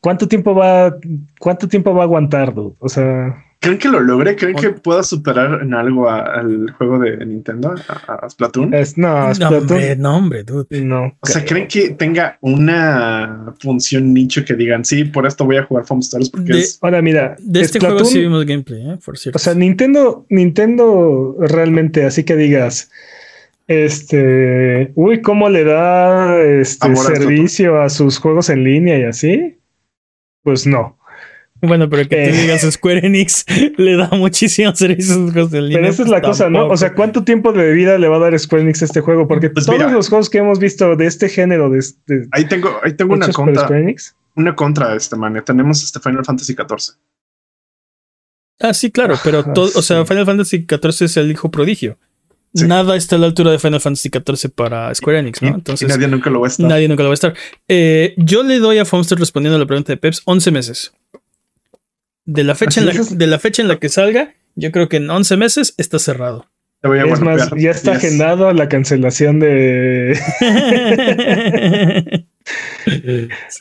cuánto 0.00 0.26
tiempo 0.28 0.54
va, 0.54 0.96
cuánto 1.38 1.68
tiempo 1.68 1.94
va 1.94 2.02
a 2.02 2.04
aguantar, 2.04 2.52
dude. 2.54 2.74
O 2.80 2.88
sea, 2.88 3.44
¿Creen 3.60 3.78
que 3.78 3.88
lo 3.88 4.00
logre? 4.00 4.36
¿Creen 4.36 4.56
O- 4.56 4.60
que 4.60 4.70
pueda 4.70 5.02
superar 5.02 5.62
en 5.62 5.72
algo 5.72 6.08
a- 6.10 6.20
al 6.20 6.70
juego 6.72 6.98
de 6.98 7.24
Nintendo, 7.24 7.74
a, 7.88 8.12
a 8.26 8.28
Splatoon? 8.28 8.74
es, 8.74 8.98
no, 8.98 9.28
No, 9.28 9.34
Splatoon, 9.34 9.62
hombre, 9.62 9.96
no, 9.96 10.16
hombre, 10.16 10.44
dude. 10.44 10.80
no. 10.82 11.16
O 11.20 11.26
sea. 11.26 11.44
¿creen 11.44 11.66
que 11.66 11.90
tenga 11.90 12.36
una 12.42 13.54
función 13.60 14.12
nicho 14.12 14.44
que 14.44 14.52
digan, 14.54 14.84
sí, 14.84 15.04
por 15.04 15.26
esto 15.26 15.46
voy 15.46 15.56
a 15.56 15.64
jugar 15.64 15.86
Foam 15.86 16.00
Stars? 16.00 16.28
Porque 16.28 16.52
De- 16.52 16.58
es. 16.60 16.78
Ahora 16.82 17.00
mira, 17.00 17.36
De 17.40 17.60
este 17.62 17.78
Splatoon- 17.78 17.92
juego 17.92 18.04
sí 18.04 18.18
vimos 18.20 18.44
gameplay, 18.44 18.82
¿eh? 18.90 18.98
por 19.02 19.16
cierto. 19.16 19.36
O 19.36 19.40
sea, 19.40 19.54
Nintendo, 19.54 20.26
Nintendo 20.28 21.36
realmente, 21.40 22.04
así 22.04 22.24
que 22.24 22.36
digas, 22.36 22.90
este, 23.66 24.92
uy, 24.94 25.22
cómo 25.22 25.48
le 25.48 25.64
da 25.64 26.38
este 26.42 26.86
Amor 26.86 27.06
servicio 27.06 27.80
a 27.80 27.88
sus 27.88 28.18
juegos 28.18 28.50
en 28.50 28.62
línea 28.64 28.98
y 28.98 29.04
así. 29.04 29.58
Pues 30.42 30.66
no. 30.66 30.98
Bueno, 31.60 31.88
pero 31.88 32.06
que 32.08 32.24
eh. 32.24 32.30
tú 32.30 32.36
digas 32.36 32.60
Square 32.70 33.06
Enix 33.06 33.44
le 33.78 33.96
da 33.96 34.08
muchísimos 34.12 34.78
servicios 34.78 35.16
línea, 35.52 35.78
Pero 35.78 35.80
esa 35.86 35.88
es 35.88 35.96
pues 35.96 36.08
la 36.10 36.20
cosa, 36.20 36.50
¿no? 36.50 36.66
O 36.68 36.76
sea. 36.76 36.94
¿cuánto 36.94 37.24
tiempo 37.24 37.52
de 37.52 37.72
vida 37.72 37.96
le 37.98 38.08
va 38.08 38.16
a 38.16 38.20
dar 38.20 38.38
Square 38.38 38.62
Enix 38.64 38.82
a 38.82 38.84
este 38.86 39.00
juego? 39.00 39.26
Porque 39.26 39.50
Pues 39.50 39.66
todos 39.66 39.78
mira. 39.78 39.90
los 39.92 40.08
juegos 40.08 40.28
que 40.28 40.38
hemos 40.38 40.58
visto 40.58 40.94
de 40.96 41.06
este 41.06 41.28
género, 41.28 41.70
de, 41.70 41.78
de 42.06 42.28
Ahí 42.32 42.46
tengo, 42.46 42.70
ahí 42.82 42.92
tengo 42.94 43.14
una 43.14 43.28
contra, 43.28 43.62
Square 43.64 43.80
Enix, 43.82 44.14
una 44.36 44.54
contra 44.54 44.94
este 44.94 45.16
man. 45.16 45.40
Tenemos 45.44 45.82
este 45.82 46.00
Final 46.00 46.24
Fantasy 46.24 46.54
XIV. 46.54 46.96
Ah, 48.60 48.72
sí, 48.74 48.90
claro, 48.90 49.16
pero 49.24 49.40
Ajá, 49.40 49.52
todo, 49.52 49.70
o 49.74 49.82
sea. 49.82 50.04
Final 50.04 50.26
Fantasy 50.26 50.66
XIV 50.68 51.04
es 51.06 51.16
el 51.16 51.30
hijo 51.30 51.50
prodigio. 51.50 51.98
Sí. 52.54 52.66
Nada 52.68 52.94
está 52.94 53.16
a 53.16 53.18
la 53.18 53.26
altura 53.26 53.50
de 53.50 53.58
Final 53.58 53.80
Fantasy 53.80 54.10
XIV 54.10 54.50
para 54.54 54.94
Square 54.94 55.18
Enix, 55.18 55.42
Y- 55.42 55.46
¿no? 55.46 55.50
y 55.50 55.54
Entonces, 55.54 55.88
nadie 55.88 56.06
nunca 56.06 56.30
lo 56.30 56.40
va 56.40 56.46
a 56.46 56.50
estar. 56.50 56.66
nadie 56.68 56.88
nunca 56.88 57.02
lo 57.02 57.08
va 57.08 57.12
a 57.12 57.14
estar. 57.14 57.34
Eh, 57.66 58.14
yo 58.16 58.44
le 58.44 58.60
doy 58.60 58.78
a 58.78 58.84
Foamster 58.84 59.18
respondiendo 59.18 59.56
a 59.56 59.58
la 59.58 59.66
pregunta 59.66 59.92
de 59.92 59.96
Peps 59.96 60.22
11 60.24 60.50
meses. 60.52 60.92
De 62.26 62.44
la, 62.44 62.54
fecha 62.54 62.80
en 62.80 62.86
la, 62.86 62.92
es. 62.92 63.18
de 63.18 63.26
la 63.26 63.38
fecha 63.38 63.62
en 63.62 63.68
la 63.68 63.78
que 63.78 63.88
salga, 63.88 64.34
yo 64.54 64.72
creo 64.72 64.88
que 64.88 64.96
en 64.96 65.10
11 65.10 65.36
meses 65.36 65.74
está 65.76 65.98
cerrado. 65.98 66.48
Más, 66.82 67.50
ya 67.56 67.70
está 67.70 67.94
Yes. 67.94 68.04
agendado 68.04 68.52
la 68.52 68.68
cancelación 68.68 69.40
de... 69.40 70.18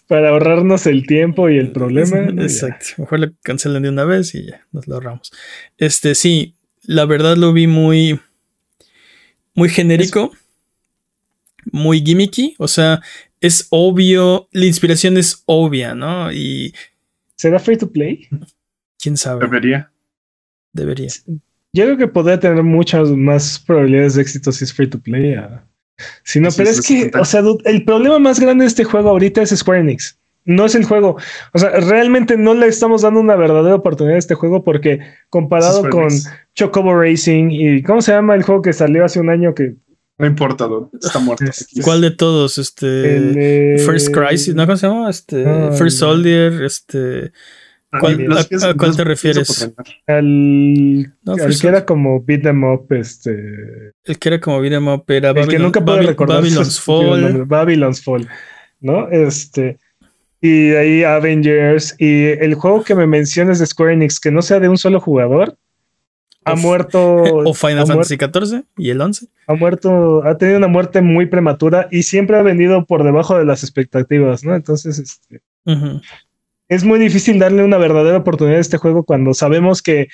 para 0.08 0.30
ahorrarnos 0.30 0.86
el 0.88 1.08
tiempo 1.08 1.50
y 1.50 1.58
el 1.58 1.72
problema. 1.72 2.18
Exacto. 2.44 2.88
Mejor 2.98 3.20
lo 3.20 3.28
cancelen 3.42 3.84
de 3.84 3.90
una 3.90 4.04
vez 4.04 4.36
y 4.36 4.48
ya 4.48 4.66
nos 4.74 4.88
lo 4.88 4.96
ahorramos. 4.96 5.32
Este, 5.78 6.16
sí, 6.16 6.56
la 6.84 7.06
verdad 7.06 7.38
lo 7.38 7.54
vi 7.54 7.66
muy, 7.66 8.20
muy 9.54 9.70
genérico, 9.70 10.34
muy 11.72 12.04
gimmicky. 12.04 12.56
O 12.58 12.68
sea, 12.68 13.02
es 13.40 13.68
obvio, 13.70 14.50
la 14.52 14.66
inspiración 14.66 15.18
es 15.18 15.44
obvia, 15.46 15.96
¿no? 15.96 16.32
Y. 16.34 16.74
¿Será 17.36 17.60
free 17.60 17.78
to 17.78 17.92
play? 17.92 18.28
¿Quién 19.00 19.18
sabe? 19.18 19.46
Debería. 19.46 19.92
Debería. 20.72 21.10
Yo 21.74 21.86
creo 21.86 21.98
que 21.98 22.08
podría 22.08 22.40
tener 22.40 22.64
muchas 22.64 23.10
más 23.10 23.60
probabilidades 23.60 24.16
de 24.16 24.22
éxito 24.22 24.52
si 24.52 24.64
es 24.64 24.74
free 24.74 24.90
to 24.90 25.00
play. 25.00 25.36
Si 26.24 26.40
no, 26.40 26.50
pero 26.56 26.70
es 26.70 26.82
que, 26.86 27.12
o 27.20 27.26
sea, 27.26 27.42
el 27.66 27.86
problema 27.86 28.20
más 28.20 28.40
grande 28.40 28.64
de 28.64 28.68
este 28.68 28.84
juego 28.84 29.10
ahorita 29.10 29.42
es 29.42 29.50
Square 29.50 29.82
Enix. 29.82 30.20
No 30.46 30.66
es 30.66 30.76
el 30.76 30.84
juego. 30.84 31.18
O 31.54 31.60
sea, 31.60 31.70
realmente 31.70 32.38
no 32.38 32.54
le 32.54 32.68
estamos 32.68 33.02
dando 33.02 33.22
una 33.22 33.36
verdadera 33.36 33.76
oportunidad 33.76 34.18
a 34.18 34.20
este 34.20 34.36
juego 34.36 34.64
porque 34.64 35.00
comparado 35.30 35.90
con 35.90 36.10
Chocobo 36.54 37.00
Racing 37.00 37.50
y 37.50 37.82
¿cómo 37.82 38.02
se 38.02 38.12
llama 38.12 38.36
el 38.36 38.44
juego 38.44 38.62
que 38.62 38.74
salió 38.74 39.06
hace 39.06 39.20
un 39.20 39.30
año 39.30 39.56
que 39.56 39.76
no 40.24 40.30
importa, 40.30 40.70
está 41.02 41.20
muerto. 41.20 41.44
¿Cuál 41.84 42.00
de 42.00 42.12
todos? 42.12 42.58
Este 42.58 43.76
First 43.86 44.16
Crisis, 44.16 44.56
¿no? 44.56 44.66
¿Cómo 44.66 44.78
se 44.78 44.88
llama? 44.88 45.10
Este 45.10 45.46
ah, 45.46 45.72
First 45.78 46.00
Soldier, 46.00 46.64
este 46.64 47.34
¿Cuál, 48.00 48.26
a, 48.32 48.74
cuál 48.74 48.96
te 48.96 49.04
refieres? 49.04 49.70
Al, 50.08 51.14
que 51.62 51.68
era 51.68 51.86
como 51.86 52.24
beat 52.24 52.46
em 52.46 52.64
up, 52.64 52.88
este. 52.92 53.92
El 54.06 54.18
que 54.18 54.30
era 54.30 54.40
como 54.40 54.62
beat 54.62 54.74
em 54.74 54.88
up 54.88 55.04
era 55.10 55.32
el 55.32 55.48
que 55.48 55.60
nunca 55.60 55.84
puedo 55.84 56.02
recordar 56.02 56.38
Babylon's 56.38 56.80
Fall. 56.80 57.46
Babylon's 57.46 58.02
Fall, 58.02 58.26
¿no? 58.80 59.10
Este. 59.10 59.78
Y 60.40 60.72
ahí 60.72 61.04
Avengers. 61.04 61.96
Y 62.00 62.28
el 62.28 62.56
juego 62.56 62.82
que 62.86 62.96
me 62.96 63.08
mencionas 63.08 63.60
de 63.60 63.66
Square 63.66 63.94
Enix, 63.94 64.22
que 64.22 64.32
no 64.32 64.42
sea 64.42 64.62
de 64.62 64.70
un 64.70 64.78
solo 64.78 65.02
jugador, 65.02 65.58
ha 66.46 66.56
muerto. 66.56 67.24
O 67.46 67.54
Final 67.54 67.88
Fantasy 67.88 68.18
XIV 68.18 68.64
y 68.78 68.90
el 68.90 69.02
11. 69.02 69.28
Ha 69.48 69.54
muerto, 69.56 70.24
ha 70.26 70.38
tenido 70.38 70.58
una 70.58 70.68
muerte 70.68 71.02
muy 71.02 71.26
prematura 71.26 71.88
y 71.92 72.04
siempre 72.04 72.38
ha 72.38 72.42
venido 72.42 72.86
por 72.86 73.04
debajo 73.04 73.38
de 73.38 73.46
las 73.46 73.64
expectativas, 73.64 74.44
¿no? 74.44 74.56
Entonces, 74.56 75.00
este 75.00 75.42
es 76.70 76.84
muy 76.84 77.00
difícil 77.00 77.40
darle 77.40 77.64
una 77.64 77.78
verdadera 77.78 78.18
oportunidad 78.18 78.58
a 78.58 78.62
este 78.62 78.78
juego 78.78 79.04
cuando 79.04 79.34
sabemos 79.34 79.82
que 79.82 80.08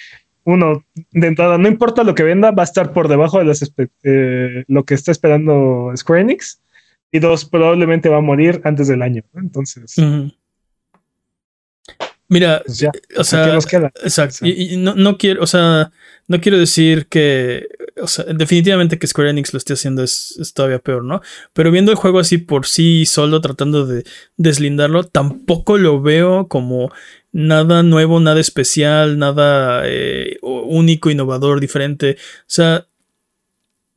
uno, 0.44 0.84
de 1.12 1.28
entrada, 1.28 1.58
no 1.58 1.68
importa 1.68 2.04
lo 2.04 2.16
que 2.16 2.24
venda, 2.24 2.52
va 2.52 2.64
a 2.64 2.66
estar 2.66 2.92
por 2.92 3.08
debajo 3.08 3.40
de 3.40 3.46
las 3.46 3.74
eh, 4.04 4.64
lo 4.68 4.84
que 4.84 4.94
está 4.94 5.12
esperando 5.12 5.92
Square 5.96 6.22
Enix. 6.22 6.62
Y 7.12 7.20
dos, 7.20 7.46
probablemente 7.46 8.10
va 8.10 8.18
a 8.18 8.22
morir 8.22 8.62
antes 8.64 8.88
del 8.88 9.02
año. 9.02 9.24
Entonces. 9.36 9.96
Mira, 12.28 12.62
pues 12.64 12.86
o 13.18 13.24
sea, 13.24 13.56
Exacto. 14.04 14.46
Y, 14.46 14.78
no, 14.78 14.94
no, 14.94 15.18
quiero, 15.18 15.42
o 15.42 15.48
sea, 15.48 15.92
no 16.30 16.40
quiero 16.40 16.60
decir 16.60 17.08
que, 17.08 17.68
o 18.00 18.08
sea, 18.08 18.24
definitivamente 18.26 19.00
que 19.00 19.08
Square 19.08 19.32
Enix 19.32 19.52
lo 19.52 19.58
esté 19.58 19.74
haciendo 19.74 20.04
es, 20.04 20.54
todavía 20.54 20.78
peor, 20.78 21.04
¿no? 21.04 21.22
Pero 21.54 21.72
viendo 21.72 21.92
el 21.92 21.98
juego 21.98 22.20
así 22.20 22.38
por 22.38 22.68
sí 22.68 23.08
solo, 23.08 23.42
tratando 23.42 23.88
de 23.88 24.04
deslindarlo, 24.38 25.06
tampoco 25.06 25.80
lo 25.80 26.04
veo 26.04 26.48
como 26.48 26.92
nada 27.32 27.82
nuevo, 27.82 28.20
nada 28.20 28.40
especial, 28.40 29.18
nada 29.18 29.82
eh, 29.86 30.38
único, 30.44 31.10
innovador, 31.10 31.60
diferente. 31.60 32.18
O 32.42 32.44
sea, 32.46 32.86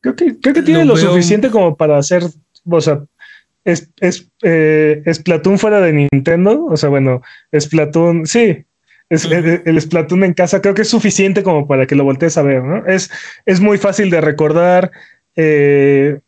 creo 0.01 0.17
que, 0.17 0.41
creo 0.41 0.55
que 0.55 0.63
tiene 0.63 0.87
lo, 0.87 0.97
suficiente 0.97 1.51
como 1.51 1.77
para 1.77 1.99
hacer, 1.99 2.23
o 2.65 2.81
sea, 2.81 3.05
es, 3.63 3.91
es 4.01 4.27
eh, 4.41 5.03
Splatoon 5.13 5.59
fuera 5.59 5.83
de 5.83 6.09
Nintendo, 6.11 6.65
o 6.65 6.79
sea, 6.79 6.89
bueno, 6.89 7.21
Splatoon, 7.55 8.25
sí, 8.25 8.65
es, 9.13 9.27
el, 9.31 9.81
Splatoon 9.81 10.25
en 10.25 10.33
casa 10.33 10.63
creo 10.63 10.75
que 10.75 10.83
es 10.83 10.89
suficiente 10.89 11.43
como 11.43 11.69
para 11.69 11.87
que 11.87 11.95
lo 11.95 12.05
voltees 12.05 12.39
a 12.39 12.43
ver, 12.43 12.63
¿no? 12.63 12.87
Es, 12.87 13.11
es 13.45 13.61
muy 13.61 13.77
fácil 13.77 14.09
de 14.09 14.23
recordar, 14.23 14.91
eh, 15.37 16.19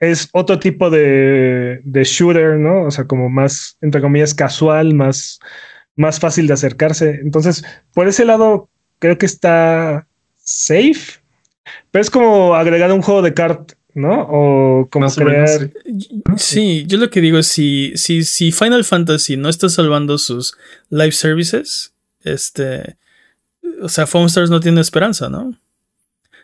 es 0.00 0.30
otro 0.32 0.58
tipo 0.58 0.88
de, 0.88 1.82
shooter, 1.84 2.56
¿no? 2.56 2.84
O 2.84 2.90
sea, 2.90 3.04
como 3.04 3.28
más, 3.28 3.76
entre 3.82 4.00
comillas, 4.00 4.34
casual, 4.34 4.94
más, 4.94 5.40
más 5.94 6.18
fácil 6.18 6.46
de 6.46 6.54
acercarse. 6.54 7.20
Entonces, 7.22 7.64
por 7.92 8.08
ese 8.08 8.24
lado, 8.24 8.70
creo 8.98 9.18
que 9.18 9.26
está 9.26 10.06
safe, 10.42 11.20
pero 11.90 12.02
es 12.02 12.10
como 12.10 12.54
agregar 12.54 12.90
un 12.92 13.02
juego 13.02 13.20
de 13.20 13.34
kart 13.34 13.72
¿no? 13.94 14.26
O 14.30 14.88
como 14.90 15.06
crear. 15.10 15.70
sí. 16.38 16.84
yo 16.86 16.96
lo 16.96 17.10
que 17.10 17.20
digo 17.20 17.36
es 17.36 17.46
si, 17.46 17.92
si, 17.94 18.24
si 18.24 18.50
Final 18.50 18.84
Fantasy 18.84 19.36
no 19.36 19.50
está 19.50 19.68
salvando 19.68 20.16
sus 20.16 20.56
live 20.88 21.12
services, 21.12 21.92
este, 22.24 22.96
o 23.80 23.88
sea, 23.88 24.06
Foam 24.06 24.26
Stars 24.26 24.50
no 24.50 24.60
tiene 24.60 24.80
esperanza, 24.80 25.28
¿no? 25.28 25.56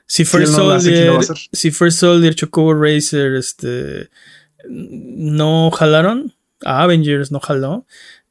Si 0.07 0.24
First 0.24 0.55
Soldier, 0.55 1.12
si 1.53 1.70
First 1.70 1.99
Soldier, 1.99 2.35
Chocobo 2.35 2.72
Racer, 2.74 3.35
este, 3.35 4.09
no 4.68 5.70
jalaron, 5.70 6.33
a 6.64 6.83
Avengers 6.83 7.31
no 7.31 7.41
jaló, 7.41 7.85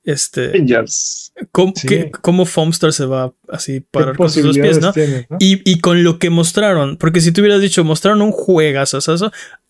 este, 0.03 0.49
Avengers. 0.49 1.33
¿cómo, 1.51 1.73
¿cómo 2.21 2.45
Foamstar 2.45 2.93
se 2.93 3.05
va 3.05 3.31
así 3.49 3.79
parar 3.79 4.17
con 4.17 4.29
sus 4.29 4.43
dos 4.43 4.57
pies, 4.57 4.81
¿no? 4.81 4.91
Y, 5.39 5.61
y, 5.69 5.79
con 5.79 6.03
lo 6.03 6.17
que 6.17 6.31
mostraron, 6.31 6.97
porque 6.97 7.21
si 7.21 7.31
tú 7.31 7.41
hubieras 7.41 7.61
dicho, 7.61 7.83
mostraron 7.83 8.23
un 8.23 8.31
juegazo, 8.31 8.99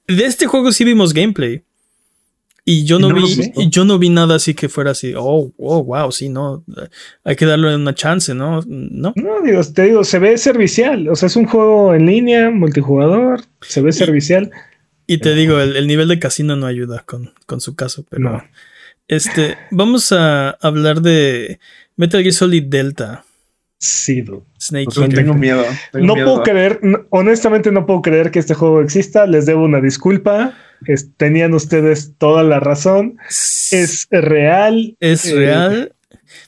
de 0.07 0.25
este 0.25 0.47
juego 0.47 0.71
sí 0.71 0.85
vimos 0.85 1.13
gameplay. 1.13 1.63
Y 2.69 2.83
yo 2.83 2.99
no, 2.99 3.13
vi, 3.13 3.53
yo 3.69 3.85
no 3.85 3.97
vi 3.97 4.09
nada 4.09 4.35
así 4.35 4.53
que 4.53 4.67
fuera 4.67 4.91
así, 4.91 5.13
oh, 5.15 5.53
oh, 5.55 5.83
wow, 5.85 6.11
sí, 6.11 6.27
no, 6.27 6.65
hay 7.23 7.37
que 7.37 7.45
darle 7.45 7.73
una 7.73 7.95
chance, 7.95 8.33
¿no? 8.33 8.61
No, 8.67 9.13
no 9.15 9.41
digo, 9.41 9.61
te 9.63 9.83
digo, 9.83 10.03
se 10.03 10.19
ve 10.19 10.37
servicial, 10.37 11.07
o 11.07 11.15
sea, 11.15 11.27
es 11.27 11.37
un 11.37 11.45
juego 11.45 11.95
en 11.95 12.05
línea, 12.07 12.49
multijugador, 12.49 13.39
se 13.61 13.81
ve 13.81 13.93
servicial. 13.93 14.51
Y 15.05 15.19
te 15.19 15.33
digo, 15.33 15.61
el, 15.61 15.87
nivel 15.87 16.09
de 16.09 16.19
casino 16.19 16.57
no 16.57 16.65
ayuda 16.65 17.05
con, 17.05 17.61
su 17.61 17.73
caso, 17.77 18.05
pero 18.09 18.43
este, 19.07 19.55
vamos 19.71 20.11
a 20.11 20.49
hablar 20.49 21.01
de 21.01 21.61
Metal 21.95 22.21
Gear 22.21 22.33
Solid 22.33 22.63
Delta. 22.63 23.23
Sí, 23.79 24.25
Snake 24.59 24.87
Tengo 25.13 25.33
miedo. 25.35 25.63
no 25.93 26.15
puedo 26.15 26.43
creer, 26.43 26.79
honestamente 27.09 27.71
no 27.71 27.85
puedo 27.85 28.01
creer 28.01 28.31
que 28.31 28.39
este 28.39 28.55
juego 28.55 28.81
exista. 28.81 29.27
Les 29.27 29.45
debo 29.45 29.63
una 29.63 29.81
disculpa 29.81 30.55
tenían 31.17 31.53
ustedes 31.53 32.13
toda 32.17 32.43
la 32.43 32.59
razón. 32.59 33.17
Es 33.27 34.07
real. 34.11 34.95
Es 34.99 35.25
eh, 35.25 35.35
real. 35.35 35.93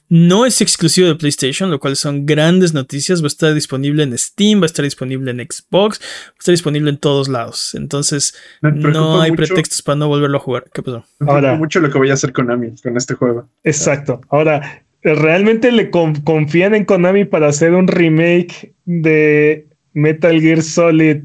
No 0.10 0.46
es 0.46 0.62
exclusivo 0.62 1.08
de 1.08 1.16
PlayStation, 1.16 1.70
lo 1.70 1.80
cual 1.80 1.96
son 1.96 2.26
grandes 2.26 2.74
noticias. 2.74 3.22
Va 3.22 3.26
a 3.26 3.28
estar 3.28 3.54
disponible 3.54 4.04
en 4.04 4.18
Steam, 4.18 4.60
va 4.60 4.64
a 4.64 4.66
estar 4.66 4.84
disponible 4.84 5.32
en 5.32 5.38
Xbox, 5.40 6.00
va 6.02 6.32
a 6.32 6.40
estar 6.40 6.52
disponible 6.52 6.90
en 6.90 6.98
todos 6.98 7.28
lados. 7.28 7.76
Entonces, 7.76 8.36
no 8.62 9.22
hay 9.22 9.32
pretextos 9.32 9.82
para 9.82 9.98
no 9.98 10.08
volverlo 10.08 10.38
a 10.38 10.42
jugar. 10.42 10.66
¿Qué 10.74 10.82
pasó? 10.82 11.06
Ahora, 11.20 11.56
mucho 11.56 11.80
lo 11.80 11.90
que 11.90 11.98
voy 11.98 12.10
a 12.10 12.14
hacer 12.14 12.34
Konami 12.34 12.76
con 12.82 12.98
este 12.98 13.14
juego. 13.14 13.48
Exacto. 13.64 14.22
Ahora, 14.30 14.84
¿realmente 15.02 15.72
le 15.72 15.90
confían 15.90 16.76
en 16.76 16.86
Konami 16.86 17.26
para 17.26 17.48
hacer 17.48 17.74
un 17.74 17.88
remake 17.88 18.74
de 18.86 19.68
Metal 19.94 20.40
Gear 20.40 20.62
Solid 20.62 21.24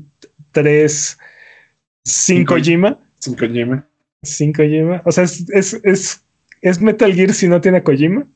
3 0.53 1.19
sin 2.05 2.45
Kojima. 2.45 2.99
Sin 3.19 3.35
Kojima. 3.35 3.89
Sin 4.23 4.53
Kojima. 4.53 5.03
O 5.05 5.13
sea, 5.13 5.25
es, 5.25 5.45
es, 5.83 6.25
es, 6.61 6.81
Metal 6.81 7.13
Gear 7.13 7.33
si 7.33 7.49
no 7.49 7.61
tiene 7.61 7.83
Kojima. 7.83 8.27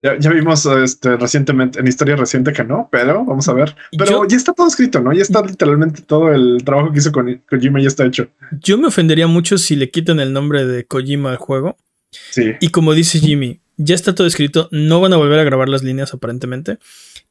Ya, 0.00 0.30
vimos 0.30 0.64
este, 0.64 1.16
recientemente, 1.16 1.80
en 1.80 1.88
historia 1.88 2.14
reciente 2.14 2.52
que 2.52 2.62
no, 2.62 2.88
pero 2.90 3.24
vamos 3.24 3.48
a 3.48 3.52
ver. 3.52 3.74
Pero 3.96 4.28
ya 4.28 4.36
está 4.36 4.52
todo 4.52 4.68
escrito, 4.68 5.00
¿no? 5.00 5.12
Ya 5.12 5.22
está 5.22 5.42
literalmente 5.42 6.02
todo 6.02 6.32
el 6.32 6.62
trabajo 6.64 6.92
que 6.92 6.98
hizo 6.98 7.10
con 7.10 7.42
Kojima 7.50 7.80
ya 7.80 7.88
está 7.88 8.06
hecho. 8.06 8.28
Yo 8.60 8.78
me 8.78 8.86
ofendería 8.86 9.26
mucho 9.26 9.58
si 9.58 9.74
le 9.74 9.90
quitan 9.90 10.20
el 10.20 10.32
nombre 10.32 10.66
de 10.66 10.84
Kojima 10.84 11.30
al 11.32 11.36
juego. 11.36 11.76
Sí. 12.30 12.52
Y 12.60 12.68
como 12.68 12.94
dice 12.94 13.18
Jimmy, 13.18 13.60
ya 13.78 13.94
está 13.94 14.14
todo 14.14 14.26
escrito, 14.26 14.68
no 14.72 15.00
van 15.00 15.12
a 15.12 15.16
volver 15.16 15.38
a 15.38 15.44
grabar 15.44 15.68
las 15.68 15.82
líneas 15.82 16.12
aparentemente. 16.12 16.78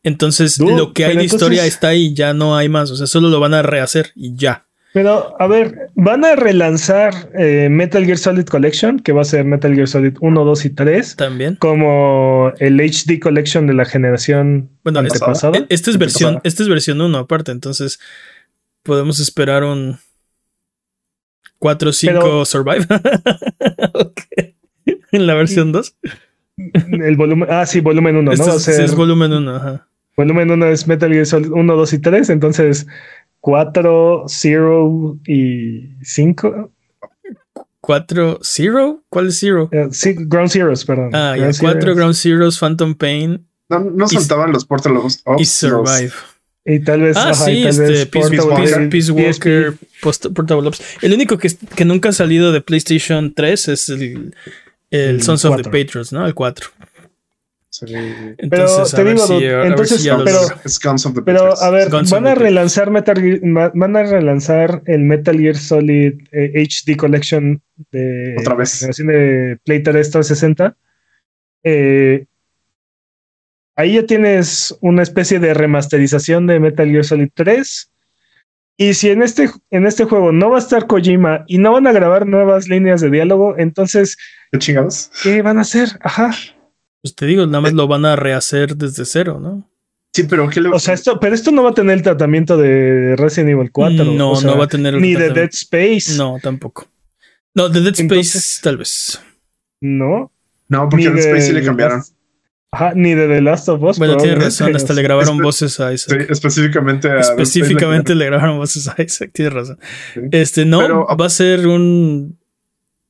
Entonces, 0.01 0.57
lo 0.59 0.93
que 0.93 1.05
hay 1.05 1.17
de 1.17 1.25
historia 1.25 1.65
está 1.65 1.89
ahí, 1.89 2.13
ya 2.13 2.33
no 2.33 2.55
hay 2.55 2.69
más. 2.69 2.89
O 2.89 2.95
sea, 2.95 3.05
solo 3.05 3.29
lo 3.29 3.39
van 3.39 3.53
a 3.53 3.61
rehacer 3.61 4.11
y 4.15 4.35
ya. 4.35 4.65
Pero, 4.93 5.35
a 5.39 5.47
ver, 5.47 5.89
van 5.95 6.23
a 6.23 6.35
relanzar 6.35 7.29
eh, 7.37 7.67
Metal 7.69 8.03
Gear 8.05 8.17
Solid 8.17 8.45
Collection, 8.45 8.99
que 8.99 9.11
va 9.11 9.21
a 9.21 9.25
ser 9.25 9.43
Metal 9.43 9.75
Gear 9.75 9.87
Solid 9.87 10.13
1, 10.21 10.45
2 10.45 10.65
y 10.65 10.69
3. 10.69 11.15
También. 11.17 11.55
Como 11.57 12.53
el 12.59 12.79
HD 12.79 13.19
Collection 13.19 13.67
de 13.67 13.73
la 13.73 13.85
generación 13.85 14.69
bueno, 14.83 14.99
antepasada. 14.99 15.65
Esta 15.69 15.91
es 15.91 15.97
versión, 15.97 16.39
esta 16.43 16.63
es 16.63 16.69
versión 16.69 17.01
1 17.01 17.17
aparte, 17.17 17.51
entonces 17.51 17.99
podemos 18.83 19.19
esperar 19.19 19.65
un 19.65 19.99
4 21.59 21.91
5 21.91 22.45
Survive. 22.45 22.87
En 25.11 25.25
la 25.25 25.33
versión 25.35 25.71
2. 25.71 25.95
El 26.57 27.15
volumen, 27.15 27.47
ah, 27.51 27.65
sí, 27.65 27.81
volumen 27.81 28.15
1, 28.15 28.23
¿no? 28.23 28.31
Este 28.31 28.71
es, 28.71 28.79
es 28.79 28.95
volumen 28.95 29.31
1, 29.31 29.55
ajá. 29.55 29.87
Volumen 30.15 30.49
1 30.49 30.65
es 30.67 30.87
Metal 30.87 31.11
Gear 31.11 31.25
Solid 31.25 31.51
1, 31.51 31.75
2 31.75 31.93
y 31.93 31.99
3, 31.99 32.29
entonces 32.31 32.87
4, 33.41 34.23
0 34.27 35.19
y 35.27 35.89
5. 36.01 36.71
4 37.79 38.39
Zero. 38.43 39.03
¿Cuál 39.09 39.27
es 39.27 39.39
Zero? 39.39 39.69
Eh, 39.71 39.87
sí, 39.91 40.15
Ground 40.17 40.49
Zeroes, 40.49 40.83
perdón. 40.83 41.11
Ah, 41.13 41.35
ya. 41.37 41.43
Ground 41.51 41.57
4 41.59 41.79
Zeroes. 41.81 41.95
Ground 41.97 42.15
Zeroes, 42.15 42.59
Phantom 42.59 42.95
Pain 42.95 43.45
No, 43.69 43.79
no 43.79 44.07
soltaban 44.07 44.51
los 44.51 44.65
Portal 44.65 44.97
Ops. 44.97 45.23
y 45.37 45.45
Survive. 45.45 46.11
Y 46.65 46.79
tal 46.81 47.01
vez. 47.01 47.15
Ah, 47.15 47.29
ajá, 47.29 47.45
sí, 47.45 47.51
y 47.51 47.61
tal 47.61 47.69
este, 47.69 47.83
vez 47.83 48.05
Peace, 48.07 48.29
Peace 48.29 48.41
Walker. 48.43 48.89
Peace- 48.89 48.89
Peace 48.89 49.07
PSP. 49.07 49.25
Walker, 49.25 49.73
Post- 50.01 50.33
Portable 50.33 50.67
Ops. 50.67 50.81
El 51.01 51.13
único 51.13 51.37
que, 51.37 51.49
que 51.75 51.85
nunca 51.85 52.09
ha 52.09 52.13
salido 52.13 52.51
de 52.51 52.59
PlayStation 52.59 53.33
3 53.33 53.67
es 53.69 53.87
el, 53.89 54.35
el 54.91 55.21
Sons 55.21 55.45
of 55.45 55.57
the 55.57 55.63
4. 55.63 55.71
Patriots, 55.71 56.13
¿no? 56.13 56.25
El 56.25 56.33
4. 56.33 56.67
Sí. 57.69 57.85
Entonces, 58.39 58.91
te 58.95 59.01
a 59.01 59.03
ver 59.03 59.13
digo, 59.15 59.27
si- 59.27 59.43
entonces, 59.45 60.01
si 60.01 60.09
pero- 60.09 60.39
Pero 61.25 61.57
a 61.61 61.69
ver, 61.69 61.89
Guns 61.91 62.09
van 62.09 62.25
a 62.25 62.33
relanzar 62.33 62.89
Metal 62.89 63.39
van 63.75 63.95
a 63.95 64.03
relanzar 64.03 64.81
el 64.85 65.01
Metal 65.01 65.37
Gear 65.37 65.55
Solid 65.55 66.13
eh, 66.31 66.53
HD 66.67 66.95
Collection 66.97 67.61
de 67.91 68.35
Otra 68.39 68.55
vez. 68.55 68.79
de 68.97 69.59
Play 69.63 69.83
3 69.83 70.09
360. 70.09 70.75
Eh, 71.63 72.25
ahí 73.75 73.93
ya 73.93 74.05
tienes 74.07 74.75
una 74.81 75.03
especie 75.03 75.39
de 75.39 75.53
remasterización 75.53 76.47
de 76.47 76.59
Metal 76.59 76.89
Gear 76.89 77.03
Solid 77.05 77.29
3. 77.33 77.91
Y 78.77 78.93
si 78.93 79.09
en 79.09 79.23
este, 79.23 79.49
en 79.71 79.85
este 79.87 80.05
juego 80.05 80.31
no 80.31 80.51
va 80.51 80.57
a 80.57 80.59
estar 80.59 80.85
Kojima 80.87 81.43
y 81.47 81.57
no 81.57 81.71
van 81.71 81.87
a 81.87 81.91
grabar 81.91 82.27
nuevas 82.27 82.67
líneas 82.67 83.01
de 83.01 83.09
diálogo, 83.09 83.55
entonces, 83.57 84.17
¿Qué 84.51 84.59
chingados? 84.59 85.09
¿qué 85.23 85.41
van 85.41 85.57
a 85.57 85.61
hacer? 85.61 85.89
Ajá. 86.01 86.33
Pues 87.01 87.15
te 87.15 87.25
digo, 87.25 87.45
nada 87.47 87.61
más 87.61 87.71
Eh. 87.71 87.75
lo 87.75 87.87
van 87.87 88.05
a 88.05 88.15
rehacer 88.15 88.75
desde 88.77 89.05
cero, 89.05 89.39
¿no? 89.41 89.67
Sí, 90.13 90.23
pero 90.23 90.49
¿qué 90.49 90.61
le 90.61 90.69
O 90.69 90.79
sea, 90.79 90.93
esto, 90.93 91.19
pero 91.19 91.35
esto 91.35 91.51
no 91.51 91.63
va 91.63 91.71
a 91.71 91.73
tener 91.73 91.95
el 91.97 92.01
tratamiento 92.03 92.55
de 92.57 93.15
Resident 93.17 93.51
Evil 93.51 93.71
4. 93.71 94.03
no, 94.05 94.31
o 94.31 94.35
sea, 94.35 94.51
no 94.51 94.57
va 94.57 94.65
a 94.65 94.67
tener 94.67 94.93
el 94.95 95.01
ni 95.01 95.13
de. 95.13 95.29
Dead 95.31 95.49
Space. 95.51 96.15
No, 96.17 96.37
tampoco. 96.41 96.87
No, 97.55 97.69
de 97.69 97.81
Dead 97.81 97.93
Space 97.93 98.01
Entonces- 98.03 98.59
tal 98.63 98.77
vez. 98.77 99.21
No. 99.81 100.31
No, 100.69 100.89
porque 100.89 101.05
ni 101.05 101.05
en 101.09 101.15
de- 101.15 101.21
Space 101.21 101.41
sí 101.47 101.53
le 101.53 101.63
cambiaron. 101.63 102.01
Ajá, 102.77 102.93
ni 102.95 103.15
de 103.15 103.27
The 103.27 103.41
Last 103.41 103.69
of 103.69 103.81
Us. 103.81 103.97
Bueno, 103.97 104.17
tiene 104.17 104.35
razón, 104.35 104.75
hasta 104.75 104.93
le 104.93 105.01
grabaron 105.01 105.37
Espe- 105.39 105.43
voces 105.43 105.79
a 105.79 105.89
Sí, 105.89 105.95
Isaac. 105.95 106.27
específicamente 106.29 107.09
a 107.09 107.19
Específicamente 107.21 108.13
le 108.13 108.25
grabaron 108.27 108.57
voces 108.57 108.87
a 108.87 109.01
Isaac, 109.01 109.31
tienes 109.33 109.53
razón. 109.53 109.79
Sí. 110.13 110.19
Este, 110.31 110.63
no, 110.65 110.79
Pero- 110.79 111.07
va 111.19 111.25
a 111.25 111.29
ser 111.29 111.65
un. 111.67 112.37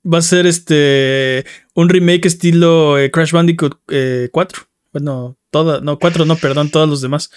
Va 0.06 0.20
a 0.20 0.22
ser 0.22 0.46
este. 0.48 1.44
Un 1.74 1.90
remake 1.90 2.26
estilo 2.28 2.98
eh, 2.98 3.12
Crash 3.12 3.34
Bandicoot 3.34 3.78
eh, 3.90 4.30
4. 4.32 4.62
Bueno, 4.94 5.38
toda. 5.52 5.82
No, 5.82 6.00
4 6.00 6.24
no, 6.24 6.38
perdón, 6.38 6.70
todos 6.72 6.88
los 6.88 7.02
demás. 7.02 7.30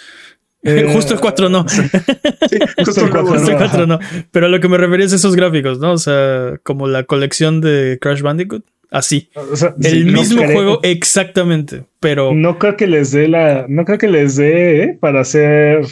Eh, 0.62 0.88
Justo 0.94 1.14
el 1.14 1.20
4 1.20 1.48
no. 1.48 1.66
Sí, 1.68 1.82
justo 2.84 3.00
el 3.00 3.06
el 3.08 3.12
nuevo, 3.12 3.28
cuatro 3.28 3.38
Justo 3.38 3.50
el 3.50 3.58
¿no? 3.58 3.64
Ajá. 3.64 3.68
4 3.70 3.86
no. 3.88 3.98
Pero 4.30 4.46
a 4.46 4.48
lo 4.48 4.60
que 4.60 4.68
me 4.68 4.76
refería 4.76 5.06
es 5.06 5.12
esos 5.12 5.34
gráficos, 5.34 5.80
¿no? 5.80 5.90
O 5.92 5.98
sea, 5.98 6.60
como 6.62 6.86
la 6.86 7.02
colección 7.04 7.60
de 7.60 7.98
Crash 8.00 8.20
Bandicoot. 8.20 8.64
Así. 8.90 9.30
O 9.34 9.56
sea, 9.56 9.74
El 9.82 9.90
sí, 9.90 10.04
no 10.04 10.18
mismo 10.20 10.42
creo- 10.42 10.52
juego 10.52 10.80
exactamente. 10.82 11.84
Pero. 12.00 12.34
No 12.34 12.58
creo 12.58 12.76
que 12.76 12.86
les 12.86 13.12
dé 13.12 13.28
la. 13.28 13.66
No 13.68 13.84
creo 13.84 13.98
que 13.98 14.08
les 14.08 14.36
dé 14.36 14.82
¿eh? 14.82 14.98
para 15.00 15.20
hacer 15.20 15.86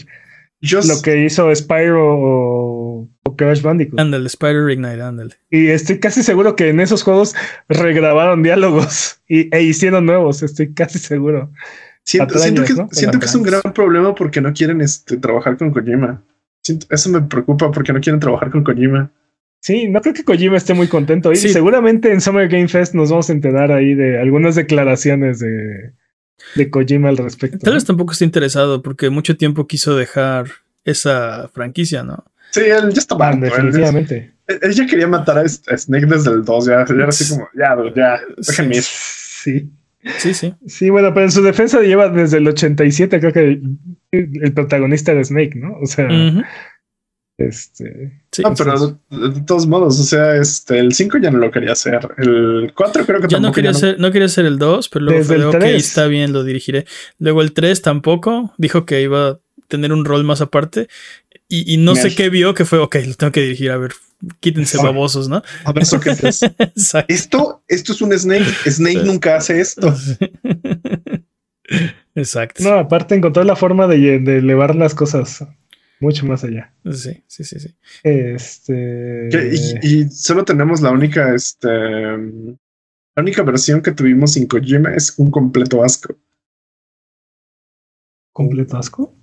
Yo 0.61 0.81
lo 0.81 1.01
que 1.03 1.25
hizo 1.25 1.55
Spyro 1.55 2.19
o, 2.19 3.09
o 3.23 3.37
Crash 3.37 3.63
Bandicoot. 3.63 4.01
Ándale, 4.01 4.27
Spider 4.27 4.69
Ignite, 4.71 5.01
ándale. 5.01 5.35
Y 5.51 5.69
estoy 5.69 6.01
casi 6.01 6.23
seguro 6.25 6.57
que 6.57 6.71
en 6.71 6.81
esos 6.81 7.03
juegos 7.05 7.35
regrabaron 7.69 8.43
diálogos 8.43 9.21
y, 9.29 9.55
e 9.55 9.63
hicieron 9.63 10.05
nuevos. 10.07 10.43
Estoy 10.43 10.75
casi 10.75 10.99
seguro. 10.99 11.53
siento, 12.03 12.35
que, 12.65 12.75
¿no? 12.75 12.89
siento 12.91 13.19
que 13.21 13.27
es 13.27 13.35
un 13.35 13.43
gran 13.45 13.63
problema 13.75 14.15
porque 14.15 14.41
no 14.41 14.53
quieren 14.53 14.81
este, 14.81 15.19
trabajar 15.19 15.57
con 15.57 15.71
Kojima. 15.71 16.23
Siento- 16.63 16.87
eso 16.91 17.11
me 17.11 17.21
preocupa 17.23 17.71
porque 17.71 17.93
no 17.93 18.01
quieren 18.01 18.19
trabajar 18.19 18.51
con 18.51 18.65
Kojima. 18.65 19.13
Sí, 19.61 19.89
no 19.89 20.01
creo 20.01 20.15
que 20.15 20.25
Kojima 20.25 20.57
esté 20.57 20.73
muy 20.75 20.87
contento. 20.89 21.33
Y 21.33 21.37
Sí. 21.37 21.49
seguramente 21.51 22.13
en 22.13 22.21
Summer 22.21 22.49
Game 22.49 22.69
Fest 22.69 22.95
nos 22.95 23.11
vamos 23.11 23.29
a 23.29 23.33
enterar 23.33 23.73
ahí 23.73 23.95
de 23.95 24.21
algunas 24.21 24.55
declaraciones 24.55 25.41
de, 25.41 25.93
de 26.55 26.71
Kojima 26.71 27.09
al 27.09 27.17
respecto. 27.17 27.59
Tal 27.59 27.75
vez 27.75 27.85
tampoco 27.85 28.13
esté 28.13 28.25
interesado 28.25 28.83
porque 28.83 29.11
mucho 29.11 29.37
tiempo 29.37 29.67
quiso 29.67 29.97
dejar 29.97 30.47
esa 30.85 31.49
franquicia, 31.53 32.03
¿no? 32.05 32.25
Sí, 32.51 32.61
él 32.61 32.93
ya 32.93 33.01
está 33.01 33.15
Ah, 33.17 33.19
mal. 33.19 33.35
él, 33.35 33.41
definitivamente. 33.41 34.33
él 34.47 34.73
ya 34.73 34.87
quería 34.87 35.07
matar 35.09 35.39
a, 35.39 35.47
Snake 35.49 36.07
desde 36.07 36.31
el 36.31 36.45
2. 36.45 36.67
Ya, 36.67 36.87
ya 36.87 36.95
era 36.95 37.09
así 37.09 37.29
como, 37.29 37.49
ya, 37.55 37.77
ya, 37.95 38.21
déjenme 38.39 38.77
ir. 38.77 38.83
Sí. 38.83 39.71
Sí, 40.19 40.33
sí. 40.33 40.55
Sí, 40.67 40.89
bueno, 40.89 41.13
pero 41.13 41.27
en 41.27 41.33
su 41.33 41.43
defensa 41.43 41.81
lleva 41.83 42.09
desde 42.09 42.39
el 42.39 42.47
87, 42.47 43.19
creo 43.21 43.33
que 43.33 43.41
el, 43.41 43.79
el 44.13 44.53
protagonista 44.55 45.13
de 45.13 45.25
Snake, 45.25 45.57
¿no? 45.57 45.77
O 45.83 45.87
sea. 45.87 46.09
Este. 47.39 48.21
Sí. 48.33 48.43
No, 48.43 48.55
pero 48.55 48.99
de, 49.11 49.29
de 49.31 49.41
todos 49.43 49.67
modos, 49.67 49.99
o 49.99 50.03
sea, 50.03 50.37
este, 50.37 50.79
el 50.79 50.93
5 50.93 51.19
ya 51.19 51.31
no 51.31 51.39
lo 51.39 51.51
quería 51.51 51.73
hacer. 51.73 52.01
El 52.19 52.73
4 52.75 53.07
creo 53.07 53.21
que 53.21 53.29
Ya 53.29 53.39
no 53.39 53.45
tampoco 53.45 53.55
quería 53.55 53.71
ya 53.71 53.73
no- 53.73 53.79
hacer, 53.79 54.01
no 54.01 54.13
quería 54.13 54.27
hacer 54.27 54.45
el 54.47 54.59
2, 54.59 54.89
pero 54.91 55.05
luego 55.07 55.19
Desde 55.21 55.29
fue 55.29 55.37
de, 55.37 55.43
el 55.43 55.49
ok, 55.49 55.59
3. 55.61 55.75
está 55.87 56.07
bien, 56.09 56.33
lo 56.33 56.45
dirigiré. 56.45 56.85
Luego 57.19 57.41
el 57.43 57.53
3 57.53 57.81
tampoco, 57.81 58.53
dijo 58.59 58.85
que 58.85 59.01
iba 59.03 59.29
a 59.29 59.39
tener 59.69 59.93
un 59.93 60.05
rol 60.05 60.25
más 60.25 60.41
aparte. 60.41 60.89
Y, 61.49 61.73
y 61.73 61.77
no 61.79 61.95
sé 61.97 62.15
qué 62.15 62.29
vio 62.29 62.53
que 62.55 62.65
fue, 62.67 62.79
ok, 62.79 62.97
lo 63.07 63.15
tengo 63.15 63.33
que 63.33 63.41
dirigir, 63.41 63.71
a 63.71 63.79
ver, 63.79 63.93
quítense 64.41 64.77
babosos, 64.79 65.29
¿no? 65.31 65.43
A 65.65 65.73
ver, 65.73 65.85
¿eso 65.85 65.99
qué 66.01 66.11
es? 66.23 66.41
Esto, 67.09 67.63
esto 67.69 67.93
es 67.93 68.03
un 68.03 68.13
Snake. 68.19 68.45
Snake 68.71 69.03
nunca 69.05 69.37
hace 69.37 69.61
esto. 69.61 69.95
Exacto. 72.15 72.63
No, 72.65 72.71
aparte 72.79 73.15
encontró 73.15 73.45
la 73.45 73.57
forma 73.57 73.87
de, 73.87 74.19
de 74.19 74.39
elevar 74.39 74.75
las 74.75 74.95
cosas 74.95 75.45
mucho 76.01 76.27
más 76.27 76.45
allá. 76.45 76.73
Sí, 76.93 77.23
sí, 77.27 77.45
sí, 77.45 77.59
sí. 77.61 77.75
Este. 78.03 79.29
Y, 79.83 79.87
y 80.03 80.09
solo 80.11 80.45
tenemos 80.45 80.81
la 80.81 80.91
única, 80.91 81.35
este, 81.35 81.69
la 81.69 83.23
única 83.23 83.43
versión 83.43 83.83
que 83.83 83.93
tuvimos 83.93 84.33
sin 84.35 84.47
Kojima 84.47 84.95
es 84.95 85.19
un 85.19 85.31
completo 85.31 85.83
asco. 85.83 86.15
¿Completo 88.33 88.77
asco? 88.77 89.15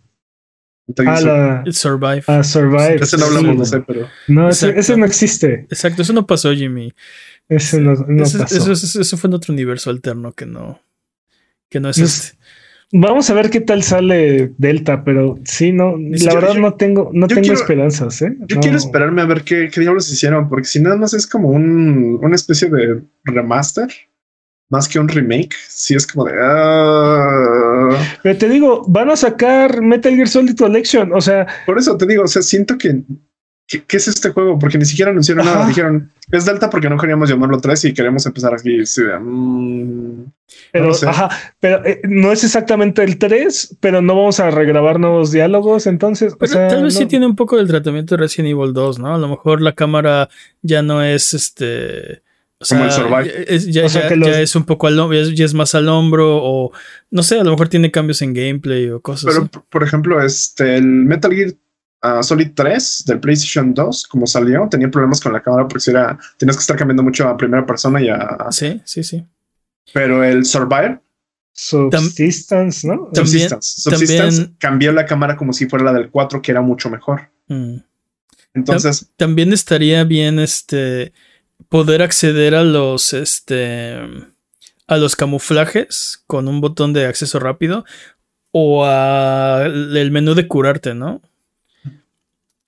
Ah, 1.08 1.20
la. 1.22 1.64
El 1.66 1.74
Survive. 1.74 2.24
Ah, 2.28 2.44
Survive. 2.44 2.96
Ese 3.02 3.18
no 3.18 3.24
Sí, 3.26 3.36
hablamos, 3.36 3.44
no 3.44 3.54
bueno. 3.54 3.66
sé, 3.66 3.82
pero 3.82 4.08
No, 4.28 4.50
ese, 4.50 4.98
no 4.98 5.06
existe. 5.06 5.62
Exacto, 5.72 6.04
eso 6.04 6.14
no 6.14 6.28
pasó, 6.28 6.54
Jimmy. 6.54 6.94
Ese 7.50 7.80
no, 7.82 7.94
no 7.94 8.24
eso, 8.24 8.38
pasó. 8.40 8.56
eso- 8.56 8.72
eso- 8.74 9.02
eso 9.02 9.18
fue 9.18 9.28
en 9.30 9.34
otro 9.36 9.54
universo 9.54 9.90
alterno 9.90 10.34
que 10.34 10.46
no, 10.46 10.80
que 11.70 11.80
no 11.80 11.90
es 11.90 11.98
No 11.98 12.06
este. 12.06 12.38
Vamos 12.92 13.30
a 13.30 13.34
ver 13.34 13.50
qué 13.50 13.62
tal 13.62 13.84
sale 13.84 14.54
Delta, 14.58 15.04
pero 15.04 15.38
sí, 15.44 15.72
no, 15.72 15.98
la 15.98 16.18
yo- 16.18 16.36
verdad 16.36 16.54
yo- 16.54 16.62
no 16.62 16.74
tengo, 16.76 17.10
no 17.14 17.28
tengo 17.28 17.42
quiero- 17.42 17.58
esperanzas, 17.60 18.22
¿eh? 18.22 18.36
yo 18.48 18.56
No. 18.56 18.62
quiero 18.62 18.78
esperarme 18.78 19.22
a 19.22 19.26
ver 19.26 19.42
qué, 19.44 19.70
qué 19.74 19.82
diablos 19.82 20.12
hicieron, 20.12 20.48
porque 20.48 20.66
si 20.68 20.80
nada 20.80 20.96
más 20.96 21.14
es 21.14 21.26
como 21.28 21.50
un, 21.50 22.20
una 22.22 22.36
especie 22.36 22.70
de 22.70 23.02
remaster, 23.24 23.88
más 24.70 24.88
que 24.88 25.00
un 25.00 25.08
remake, 25.10 25.54
sí 25.68 25.96
es 25.96 26.08
como 26.08 26.26
de... 26.26 26.34
ah. 26.42 27.90
Pero 28.24 28.38
te 28.38 28.50
digo, 28.50 28.84
van 28.88 29.10
a 29.10 29.16
sacar 29.16 29.82
Metal 29.82 30.14
Gear 30.16 30.28
Solid 30.28 30.56
Collection, 30.56 31.12
o 31.14 31.22
sea, 31.22 31.46
Por 31.66 31.78
eso 31.78 31.98
te 31.98 32.06
digo, 32.06 32.24
o 32.24 32.28
sea, 32.28 32.42
siento 32.42 32.78
que... 32.78 33.02
¿Qué, 33.68 33.84
qué 33.84 33.98
es 33.98 34.08
este 34.08 34.30
juego? 34.30 34.60
Porque 34.60 34.78
ni 34.78 34.86
siquiera 34.86 35.10
anunciaron 35.12 35.44
nada. 35.46 35.68
Dijeron, 35.68 36.12
es 36.32 36.46
Delta 36.46 36.70
porque 36.70 36.88
no 36.90 36.98
queríamos 36.98 37.28
llamarlo 37.30 37.60
3 37.60 37.86
y 37.86 37.94
queremos 37.94 38.24
empezar 38.28 38.54
aquí. 38.54 38.86
Sí, 38.86 39.02
de, 39.04 39.18
mm, 39.18 40.26
pero, 40.72 40.86
lo 40.88 40.94
sé. 40.94 41.08
ajá, 41.08 41.30
pero 41.60 41.84
eh, 41.86 42.00
no 42.08 42.32
es 42.32 42.44
exactamente 42.44 43.04
el 43.04 43.18
3, 43.18 43.78
pero 43.80 44.02
no 44.04 44.16
vamos 44.16 44.40
a 44.40 44.52
regrabar 44.52 45.00
nuevos 45.00 45.32
diálogos, 45.32 45.88
entonces, 45.88 46.34
o 46.34 46.38
Pero 46.38 46.52
sea, 46.52 46.68
tal 46.68 46.84
vez 46.84 46.94
sí 46.94 47.04
no- 47.04 47.08
tiene 47.08 47.26
un 47.26 47.36
poco 47.36 47.58
del 47.58 47.68
tratamiento 47.68 48.16
de 48.16 48.22
Resident 48.22 48.52
Evil 48.52 48.72
2, 48.74 49.00
¿no? 49.00 49.16
A 49.16 49.18
lo 49.18 49.28
mejor 49.28 49.62
la 49.62 49.74
cámara 49.74 50.30
ya 50.62 50.82
no 50.84 51.02
es 51.02 51.34
este. 51.34 52.22
O 52.60 52.66
Como 52.70 52.86
el 52.86 52.92
Survive. 52.92 53.26
ya 53.26 53.56
es, 53.56 53.66
ya, 53.68 53.86
O 53.86 53.90
sea, 53.90 54.04
ya- 54.04 54.08
que 54.10 54.16
los- 54.16 54.30
ya 54.30 54.40
es 54.42 54.56
un 54.56 54.64
poco 54.64 54.88
al 54.88 54.98
hombro, 55.00 55.18
ya, 55.18 55.24
es- 55.24 55.36
ya 55.36 55.44
es 55.44 55.54
más 55.56 55.74
al 55.76 55.90
hombro, 55.90 56.38
o 56.42 56.72
no 57.12 57.24
sé, 57.24 57.40
a 57.40 57.44
lo 57.44 57.52
mejor 57.52 57.68
tiene 57.68 57.90
cambios 57.92 58.22
en 58.22 58.34
gameplay 58.34 58.90
o 58.92 59.02
cosas 59.02 59.34
Pero, 59.34 59.50
por 59.70 59.84
ejemplo, 59.84 60.22
este, 60.24 60.76
el 60.78 60.86
Metal 60.86 61.34
Gear 61.34 61.52
ah, 62.06 62.24
Solid 62.24 62.52
3 62.54 63.04
del 63.08 63.20
PlayStation 63.20 63.74
2, 63.74 64.08
como 64.08 64.28
salió, 64.28 64.68
tenía 64.70 64.90
problemas 64.90 65.20
con 65.20 65.34
la 65.34 65.42
cámara 65.42 65.68
porque 65.68 65.82
si 65.82 65.92
era, 65.92 66.18
tenías 66.38 66.56
que 66.58 66.62
estar 66.62 66.78
cambiando 66.78 67.04
mucho 67.04 67.28
a 67.28 67.38
primera 67.38 67.66
persona 67.66 68.02
y 68.02 68.10
a... 68.10 68.48
Sí, 68.52 68.82
sí, 68.86 69.04
sí. 69.04 69.26
Pero 69.94 70.24
el 70.24 70.46
Survivor, 70.46 71.02
Subsistence, 71.54 72.86
¿no? 72.88 73.10
También- 73.14 73.50
Subsistence, 73.50 73.82
Subsistence 73.82 74.38
también- 74.38 74.56
cambió 74.60 74.92
la 74.92 75.06
cámara 75.06 75.38
como 75.38 75.54
si 75.54 75.68
fuera 75.68 75.86
la 75.86 75.94
del 75.94 76.10
4, 76.10 76.42
que 76.42 76.52
era 76.52 76.62
mucho 76.62 76.90
mejor. 76.90 77.30
Mm. 77.48 77.78
Entonces, 78.54 79.10
También 79.18 79.54
estaría 79.54 80.04
bien 80.04 80.40
este 80.40 81.14
poder 81.70 82.02
acceder 82.02 82.56
a 82.56 82.64
los 82.64 83.14
este 83.14 83.98
a 84.88 84.98
los 84.98 85.16
camuflajes 85.16 86.24
con 86.28 86.48
un 86.48 86.62
botón 86.62 86.94
de 86.94 87.06
acceso 87.06 87.40
rápido 87.40 87.86
o 88.52 88.86
al 88.86 89.96
el 89.98 90.12
menú 90.12 90.36
de 90.36 90.48
curarte, 90.48 90.94
¿no? 90.94 91.22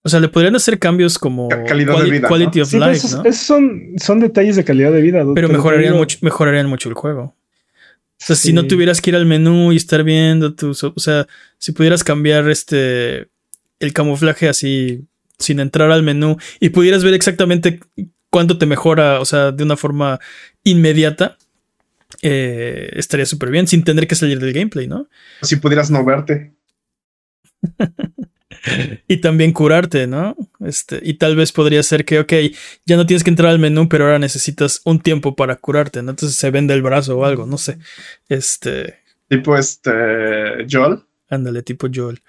O 0.08 0.10
sea, 0.10 0.22
le 0.22 0.30
podrían 0.30 0.56
hacer 0.56 0.80
cambios 0.80 1.20
como 1.20 1.50
Ca- 1.50 1.66
calidad 1.66 2.02
de 2.02 2.10
vida, 2.10 2.22
¿no? 2.22 2.28
quality 2.30 2.62
of 2.62 2.70
Sí, 2.70 2.80
life, 2.80 2.92
esos, 2.94 3.16
¿no? 3.16 3.22
esos 3.26 3.42
son, 3.42 3.82
son 3.98 4.20
detalles 4.22 4.56
de 4.56 4.64
calidad 4.64 4.92
de 4.94 5.02
vida. 5.02 5.26
Pero 5.36 5.50
mejorarían 5.50 5.92
digo, 5.92 5.98
mucho, 5.98 6.18
mejorarían 6.22 6.68
mucho 6.68 6.88
el 6.88 6.96
juego. 6.96 7.22
O 7.24 7.36
sea, 8.18 8.36
si 8.38 8.54
no 8.54 8.66
tuvieras 8.68 9.02
que 9.02 9.10
ir 9.10 9.16
al 9.18 9.26
menú 9.26 9.74
y 9.74 9.76
estar 9.76 10.04
viendo 10.06 10.56
tus, 10.56 10.82
o 10.84 10.94
sea, 10.96 11.28
si 11.58 11.74
pudieras 11.74 12.04
cambiar 12.06 12.50
este 12.50 13.28
el 13.80 13.92
camuflaje 13.94 14.48
así 14.48 15.04
sin 15.38 15.60
entrar 15.60 15.92
al 15.92 16.02
menú 16.04 16.38
y 16.62 16.70
pudieras 16.70 17.04
ver 17.04 17.14
exactamente 17.14 17.80
cuánto 18.30 18.58
te 18.58 18.66
mejora, 18.66 19.20
o 19.20 19.26
sea, 19.26 19.52
de 19.52 19.64
una 19.64 19.76
forma 19.76 20.20
inmediata, 20.64 21.38
eh, 22.22 22.90
estaría 22.94 23.26
súper 23.26 23.52
bien 23.52 23.68
sin 23.68 23.84
tener 23.84 24.08
que 24.08 24.16
salir 24.16 24.40
del 24.40 24.54
gameplay, 24.54 24.88
¿no? 24.88 25.08
Si 25.42 25.58
pudieras 25.58 25.92
no 25.92 26.04
verte. 26.06 26.54
y 29.08 29.18
también 29.18 29.54
curarte, 29.54 30.08
¿no? 30.08 30.36
Este, 30.60 31.00
y 31.04 31.16
tal 31.16 31.36
vez 31.36 31.52
podría 31.52 31.84
ser 31.84 32.06
que, 32.06 32.20
ok, 32.20 32.34
ya 32.86 32.98
no 32.98 33.06
tienes 33.06 33.24
que 33.24 33.30
entrar 33.30 33.52
al 33.52 33.60
menú, 33.60 33.90
pero 33.90 34.06
ahora 34.06 34.20
necesitas 34.20 34.82
un 34.86 35.00
tiempo 35.00 35.36
para 35.36 35.56
curarte, 35.56 36.02
¿no? 36.02 36.12
Entonces 36.12 36.38
se 36.38 36.52
vende 36.52 36.74
el 36.74 36.82
brazo 36.82 37.18
o 37.18 37.26
algo, 37.26 37.46
no 37.46 37.58
sé. 37.58 37.78
Este. 38.30 39.00
Tipo 39.28 39.58
este. 39.58 39.92
Joel. 40.70 41.04
Ándale, 41.30 41.62
tipo 41.64 41.88
Joel. 41.94 42.22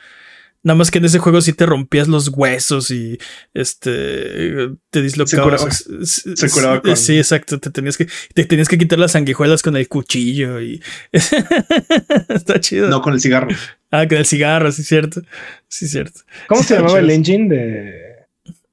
Nada 0.65 0.77
más 0.77 0.91
que 0.91 0.99
en 0.99 1.05
ese 1.05 1.21
juego 1.21 1.41
sí 1.41 1.53
te 1.53 1.67
rompías 1.67 2.09
los 2.09 2.29
huesos 2.29 2.91
y 2.91 3.17
este 3.55 4.71
te 4.91 5.03
dislocabas. 5.03 5.89
Se 6.05 6.51
curaba, 6.51 6.83
con... 6.83 6.97
Sí, 6.97 7.17
exacto. 7.17 7.61
Te 7.61 7.71
tenías 7.71 7.97
que, 7.97 8.09
te 8.35 8.45
tenías 8.45 8.69
que 8.69 8.77
quitar 8.77 8.99
las 8.99 9.13
sanguijuelas 9.13 9.63
con 9.63 9.77
el 9.77 9.89
cuchillo 9.89 10.61
y 10.61 10.83
está 11.13 12.59
chido. 12.59 12.89
No, 12.89 13.01
con 13.03 13.15
el 13.15 13.21
cigarro. 13.21 13.49
Ah, 13.91 14.07
con 14.07 14.19
el 14.19 14.27
cigarro, 14.27 14.71
sí, 14.71 14.83
cierto. 14.83 15.23
Sí, 15.67 15.89
cierto. 15.89 16.21
¿Cómo 16.47 16.63
se 16.63 16.75
llamaba 16.79 16.99
el 16.99 17.11
engine 17.11 17.49
de 17.49 18.09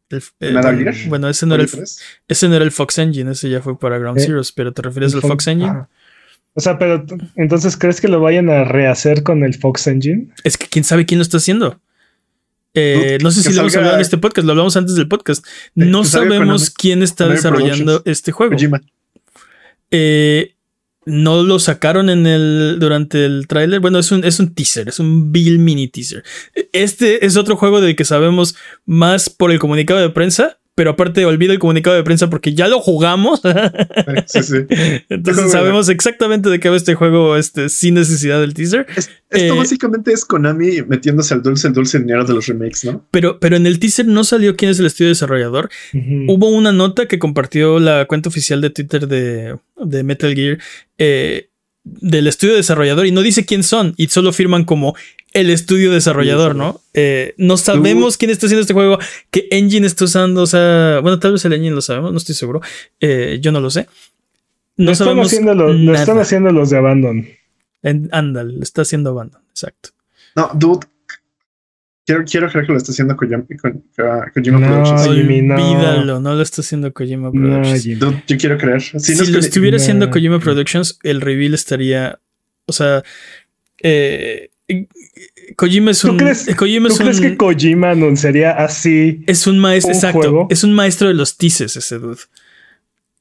el, 0.09 0.21
el, 0.39 0.93
bueno, 1.07 1.27
ese 1.29 1.45
no, 1.45 1.55
era 1.55 1.63
el, 1.63 1.69
ese 2.27 2.47
no 2.47 2.55
era 2.55 2.63
el 2.63 2.71
Fox 2.71 2.99
Engine, 2.99 3.31
ese 3.31 3.49
ya 3.49 3.61
fue 3.61 3.77
para 3.77 3.97
Ground 3.97 4.19
¿Eh? 4.19 4.25
Zeroes, 4.25 4.51
pero 4.51 4.71
¿te 4.71 4.83
refieres 4.83 5.15
al 5.15 5.21
Fox, 5.21 5.31
Fox 5.31 5.47
Engine? 5.47 5.71
Ajá. 5.71 5.89
O 6.53 6.61
sea, 6.61 6.77
pero 6.77 7.05
entonces, 7.35 7.75
¿crees 7.75 7.99
que 7.99 8.07
lo 8.07 8.21
vayan 8.21 8.49
a 8.49 8.63
rehacer 8.63 9.23
con 9.23 9.43
el 9.43 9.55
Fox 9.55 9.87
Engine? 9.87 10.29
Es 10.43 10.57
que 10.57 10.67
quién 10.67 10.85
sabe 10.85 11.05
quién 11.05 11.17
lo 11.17 11.23
está 11.23 11.37
haciendo. 11.37 11.81
Eh, 12.73 13.17
no 13.21 13.31
sé 13.31 13.43
si 13.43 13.53
lo 13.53 13.61
hemos 13.61 13.75
hablado 13.75 13.95
en 13.95 14.01
este 14.01 14.17
podcast, 14.17 14.45
lo 14.45 14.51
hablamos 14.51 14.75
antes 14.77 14.95
del 14.95 15.07
podcast. 15.07 15.45
No 15.75 16.05
sabemos 16.05 16.69
quién 16.69 17.03
está 17.03 17.27
desarrollando 17.27 18.01
este 18.05 18.31
juego. 18.31 18.55
Eh, 19.91 20.54
no 21.05 21.43
lo 21.43 21.59
sacaron 21.59 22.09
en 22.09 22.25
el 22.25 22.77
durante 22.79 23.25
el 23.25 23.47
tráiler. 23.47 23.79
Bueno, 23.79 23.99
es 23.99 24.11
un, 24.11 24.23
es 24.23 24.39
un 24.39 24.53
teaser, 24.53 24.89
es 24.89 24.99
un 24.99 25.31
Bill 25.31 25.59
mini 25.59 25.87
teaser. 25.87 26.23
Este 26.73 27.25
es 27.25 27.37
otro 27.37 27.55
juego 27.55 27.81
del 27.81 27.95
que 27.95 28.05
sabemos 28.05 28.55
más 28.85 29.29
por 29.29 29.51
el 29.51 29.59
comunicado 29.59 29.99
de 29.99 30.09
prensa 30.09 30.57
pero 30.75 30.91
aparte 30.91 31.25
olvida 31.25 31.53
el 31.53 31.59
comunicado 31.59 31.95
de 31.95 32.03
prensa 32.03 32.29
porque 32.29 32.53
ya 32.53 32.67
lo 32.67 32.79
jugamos. 32.79 33.41
Sí, 34.27 34.43
sí. 34.43 34.55
Entonces 35.09 35.51
sabemos 35.51 35.89
exactamente 35.89 36.49
de 36.49 36.59
qué 36.59 36.69
va 36.69 36.75
este 36.75 36.95
juego 36.95 37.37
este, 37.37 37.69
sin 37.69 37.93
necesidad 37.93 38.39
del 38.39 38.53
teaser. 38.53 38.85
Es, 38.95 39.09
esto 39.29 39.53
eh, 39.53 39.57
básicamente 39.57 40.11
es 40.11 40.25
Konami 40.25 40.81
metiéndose 40.83 41.33
al 41.33 41.41
dulce, 41.41 41.67
el 41.67 41.73
dulce 41.73 41.99
dinero 41.99 42.25
de 42.25 42.33
los 42.33 42.47
remakes, 42.47 42.85
¿no? 42.85 43.05
Pero, 43.11 43.39
pero 43.39 43.55
en 43.55 43.65
el 43.65 43.79
teaser 43.79 44.07
no 44.07 44.23
salió 44.23 44.55
quién 44.55 44.71
es 44.71 44.79
el 44.79 44.87
estudio 44.87 45.09
desarrollador. 45.09 45.69
Uh 45.93 45.97
-huh. 45.97 46.25
Hubo 46.29 46.49
una 46.49 46.71
nota 46.71 47.07
que 47.07 47.19
compartió 47.19 47.79
la 47.79 48.05
cuenta 48.05 48.29
oficial 48.29 48.61
de 48.61 48.69
Twitter 48.69 49.07
de, 49.07 49.57
de 49.77 50.03
Metal 50.03 50.33
Gear. 50.33 50.57
Eh, 50.97 51.49
del 51.85 52.27
estudio 52.27 52.55
desarrollador 52.55 53.05
y 53.05 53.11
no 53.11 53.21
dice 53.21 53.45
quién 53.45 53.63
son 53.63 53.93
y 53.95 54.07
solo 54.07 54.33
firman 54.33 54.65
como 54.65 54.95
el 55.33 55.49
estudio 55.49 55.91
desarrollador, 55.91 56.55
¿no? 56.55 56.81
Eh, 56.93 57.35
no 57.37 57.57
sabemos 57.57 58.17
quién 58.17 58.31
está 58.31 58.47
haciendo 58.47 58.61
este 58.61 58.73
juego, 58.73 58.97
qué 59.31 59.47
engine 59.51 59.85
está 59.85 60.05
usando, 60.05 60.41
o 60.41 60.47
sea, 60.47 60.99
bueno, 61.01 61.19
tal 61.19 61.33
vez 61.33 61.45
el 61.45 61.53
engine 61.53 61.75
lo 61.75 61.81
sabemos, 61.81 62.11
no 62.11 62.17
estoy 62.17 62.35
seguro, 62.35 62.61
eh, 62.99 63.37
yo 63.41 63.51
no 63.51 63.59
lo 63.59 63.69
sé. 63.69 63.87
No 64.77 64.91
lo 64.91 64.95
sabemos 64.95 65.31
están 65.31 65.49
haciendo 65.49 65.65
los, 65.65 65.79
lo 65.79 65.93
están 65.93 66.19
haciendo 66.19 66.51
los 66.51 66.69
de 66.69 66.77
Abandon. 66.77 67.27
Ándale, 68.11 68.53
lo 68.53 68.63
está 68.63 68.81
haciendo 68.81 69.11
Abandon, 69.11 69.41
exacto. 69.49 69.89
No, 70.35 70.51
dude, 70.53 70.87
Quiero, 72.05 72.23
quiero 72.23 72.49
creer 72.49 72.65
que 72.67 72.71
lo 72.71 72.77
está 72.77 72.91
haciendo 72.91 73.15
Kojima, 73.17 73.43
Kojima 74.33 74.59
no, 74.59 74.67
Productions. 74.67 75.05
No. 75.07 75.55
Olvídalo, 75.55 76.19
no 76.19 76.35
lo 76.35 76.41
está 76.43 76.61
haciendo 76.61 76.93
Kojima 76.93 77.31
Productions. 77.31 77.99
No, 77.99 78.21
yo 78.27 78.37
quiero 78.37 78.57
creer. 78.59 78.81
Si, 78.81 78.99
si 78.99 79.15
no 79.15 79.23
es 79.23 79.29
lo 79.29 79.39
que- 79.39 79.45
estuviera 79.47 79.77
no. 79.77 79.81
haciendo 79.83 80.09
Kojima 80.11 80.39
Productions, 80.39 80.99
el 81.03 81.21
reveal 81.21 81.53
estaría. 81.55 82.19
O 82.67 82.73
sea. 82.73 83.03
eh, 83.81 84.49
Kojima 85.55 85.91
es 85.91 85.99
¿Tú 85.99 86.09
un. 86.11 86.17
crees- 86.17 86.45
Kojima 86.55 86.89
¿Tú 86.89 86.93
es 86.95 86.99
crees 86.99 87.17
un. 87.17 87.23
que 87.23 87.37
Kojima 87.37 87.91
anunciaría 87.91 88.51
así? 88.51 89.23
es 89.27 89.47
un 89.47 89.57
maestro. 89.59 89.89
un 89.91 89.95
Exacto. 89.95 90.19
juego? 90.19 90.47
Es 90.49 90.63
un 90.63 90.73
maestro 90.73 91.07
de 91.07 91.13
los 91.15 91.37
teases, 91.37 91.75
ese 91.75 91.97
dude. 91.99 92.17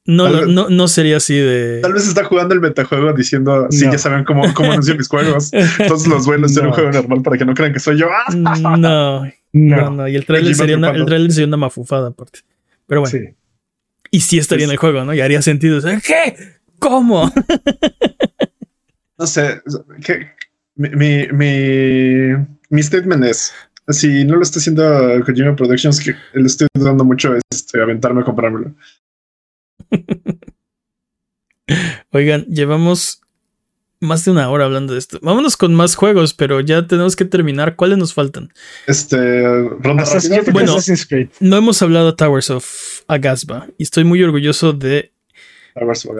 No, 0.06 0.24
vez- 0.30 0.46
no, 0.48 0.68
no 0.68 0.86
sería 0.88 1.16
así 1.16 1.34
de. 1.36 1.80
Tal 1.80 1.94
vez 1.94 2.06
está 2.06 2.24
jugando 2.24 2.54
el 2.54 2.60
metajuego 2.60 3.12
diciendo, 3.14 3.68
sí, 3.70 3.86
No. 3.86 3.92
ya 3.92 3.98
saben 3.98 4.24
cómo, 4.24 4.52
cómo 4.52 4.72
anuncio 4.72 4.94
mis 4.96 5.08
juegos. 5.08 5.50
Entonces 5.78 6.08
los 6.08 6.26
voy 6.26 6.36
a 6.36 6.38
No. 6.38 6.46
un 6.68 6.72
juego 6.72 6.90
normal 6.92 7.22
para 7.22 7.38
que 7.38 7.44
no 7.46 7.54
crean 7.54 7.72
que 7.72 7.80
soy 7.80 7.98
yo. 7.98 8.08
No, 8.36 8.54
no, 8.76 9.24
No. 9.52 10.08
Y 10.08 10.16
el 10.16 10.26
trailer, 10.26 10.54
sería 10.54 10.76
una, 10.76 10.90
el 10.90 11.06
trailer 11.06 11.32
sería 11.32 11.46
una 11.46 11.56
mafufada 11.56 12.08
aparte. 12.08 12.40
Pero 12.86 13.00
bueno. 13.00 13.18
Sí. 13.18 13.34
Y 14.10 14.20
sí 14.20 14.38
estaría 14.38 14.66
en 14.66 14.70
el 14.72 14.76
juego, 14.76 15.04
¿no? 15.04 15.14
Y 15.14 15.20
haría 15.20 15.40
sentido. 15.42 15.78
O 15.78 15.80
sea, 15.80 15.98
¿Qué? 16.00 16.36
¿Cómo? 16.78 17.32
No 19.18 19.26
sé. 19.26 19.62
¿qué? 20.04 20.30
Mi, 20.76 20.88
mi, 20.90 21.28
mi, 21.32 22.46
mi 22.68 22.82
statement 22.82 23.24
es: 23.24 23.52
si 23.88 24.24
no 24.24 24.36
lo 24.36 24.42
está 24.42 24.58
haciendo 24.58 24.82
Kojima 25.24 25.54
Productions, 25.54 26.00
que 26.00 26.14
le 26.34 26.46
estoy 26.46 26.66
dando 26.74 27.04
mucho 27.04 27.32
este, 27.50 27.80
aventarme 27.80 28.22
a 28.22 28.24
comprármelo. 28.24 28.74
Oigan, 32.10 32.44
llevamos 32.46 33.20
más 34.00 34.24
de 34.24 34.30
una 34.32 34.50
hora 34.50 34.66
hablando 34.66 34.92
de 34.92 34.98
esto. 34.98 35.18
Vámonos 35.22 35.56
con 35.56 35.74
más 35.74 35.94
juegos, 35.94 36.34
pero 36.34 36.60
ya 36.60 36.86
tenemos 36.86 37.16
que 37.16 37.24
terminar. 37.24 37.74
¿Cuáles 37.76 37.96
nos 37.98 38.12
faltan? 38.12 38.52
Este, 38.86 39.16
ronda 39.80 40.02
Assassin's- 40.02 40.52
Bueno. 40.52 40.72
Assassin's 40.72 41.06
Creed. 41.06 41.28
No 41.40 41.56
hemos 41.56 41.80
hablado 41.80 42.10
de 42.10 42.16
Towers 42.16 42.50
of 42.50 42.66
Agasba 43.08 43.68
y 43.78 43.82
estoy 43.84 44.04
muy 44.04 44.22
orgulloso 44.22 44.72
de 44.74 45.12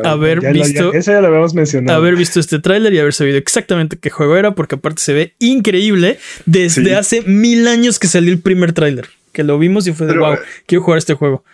haber 0.02 0.40
Ya 0.40 0.48
ya- 0.48 0.52
visto 0.52 0.92
eso 0.94 1.12
ya 1.12 1.20
lo 1.20 1.28
habíamos 1.28 1.54
mencionado. 1.54 1.96
haber 1.98 2.16
visto 2.16 2.40
este 2.40 2.58
tráiler 2.58 2.92
y 2.94 2.98
haber 2.98 3.12
sabido 3.12 3.36
exactamente 3.36 3.96
qué 3.98 4.10
juego 4.10 4.36
era, 4.36 4.54
porque 4.54 4.74
aparte 4.76 5.00
se 5.02 5.12
ve 5.12 5.34
increíble 5.38 6.18
desde 6.46 6.84
Sí. 6.86 6.90
hace 6.92 7.22
mil 7.22 7.68
años 7.68 7.98
que 8.00 8.08
salió 8.08 8.32
el 8.32 8.40
primer 8.40 8.72
tráiler. 8.72 9.08
Que 9.32 9.44
lo 9.44 9.58
vimos 9.58 9.86
y 9.86 9.92
fue 9.92 10.06
de 10.06 10.12
Pero, 10.14 10.24
wow, 10.24 10.34
eh, 10.34 10.38
quiero 10.66 10.82
jugar 10.82 10.98
este 10.98 11.14
juego. 11.14 11.44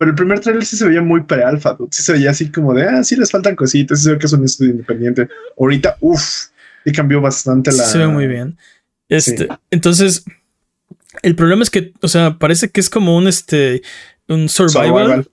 Pero 0.00 0.12
el 0.12 0.16
primer 0.16 0.40
trailer 0.40 0.64
sí 0.64 0.78
se 0.78 0.88
veía 0.88 1.02
muy 1.02 1.20
pre-alfa. 1.20 1.76
Sí 1.90 2.02
se 2.02 2.14
veía 2.14 2.30
así 2.30 2.50
como 2.50 2.72
de, 2.72 2.84
ah, 2.84 3.04
sí 3.04 3.16
les 3.16 3.30
faltan 3.30 3.54
cositas, 3.54 3.98
sí 3.98 4.04
se 4.04 4.12
ve 4.12 4.18
que 4.18 4.24
es 4.24 4.32
un 4.32 4.42
estudio 4.46 4.70
independiente. 4.70 5.28
Ahorita, 5.58 5.98
uff, 6.00 6.46
y 6.86 6.92
cambió 6.92 7.20
bastante 7.20 7.70
la... 7.70 7.84
Se 7.84 7.98
ve 7.98 8.06
muy 8.06 8.26
bien. 8.26 8.56
Este, 9.10 9.36
Sí. 9.36 9.48
entonces, 9.70 10.24
el 11.20 11.36
problema 11.36 11.62
es 11.62 11.68
que, 11.68 11.92
o 12.00 12.08
sea, 12.08 12.38
parece 12.38 12.70
que 12.70 12.80
es 12.80 12.88
como 12.88 13.14
un 13.14 13.28
este 13.28 13.82
un 14.26 14.48
survival. 14.48 15.28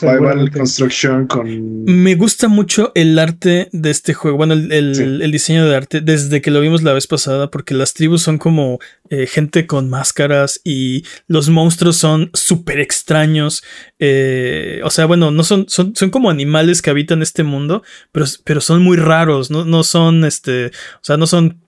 Survival. 0.00 0.50
Construction 0.50 1.26
con... 1.26 1.84
Me 1.84 2.14
gusta 2.14 2.48
mucho 2.48 2.92
el 2.94 3.18
arte 3.18 3.68
de 3.72 3.90
este 3.90 4.14
juego, 4.14 4.36
bueno, 4.36 4.54
el, 4.54 4.72
el- 4.72 4.94
Sí. 4.94 5.02
el 5.02 5.30
diseño 5.30 5.66
de 5.66 5.76
arte 5.76 6.00
desde 6.00 6.40
que 6.40 6.50
lo 6.50 6.60
vimos 6.60 6.82
la 6.82 6.92
vez 6.92 7.06
pasada, 7.06 7.50
porque 7.50 7.74
las 7.74 7.94
tribus 7.94 8.22
son 8.22 8.38
como 8.38 8.78
eh, 9.10 9.26
gente 9.26 9.66
con 9.66 9.88
máscaras 9.90 10.60
y 10.64 11.04
los 11.26 11.48
monstruos 11.48 11.96
son 11.96 12.30
súper 12.34 12.80
extraños. 12.80 13.62
eh, 13.98 14.80
o 14.84 14.90
sea, 14.90 15.06
bueno, 15.06 15.30
no 15.30 15.42
son, 15.44 15.66
son, 15.68 15.94
son 15.94 16.10
como 16.10 16.30
animales 16.30 16.80
que 16.82 16.90
habitan 16.90 17.22
este 17.22 17.42
mundo, 17.42 17.82
pero, 18.12 18.26
pero 18.44 18.60
son 18.60 18.82
muy 18.82 18.96
raros, 18.96 19.50
no, 19.50 19.64
no 19.64 19.84
son 19.84 20.24
este, 20.24 20.66
o 20.66 21.02
sea, 21.02 21.16
no 21.16 21.26
son 21.26 21.60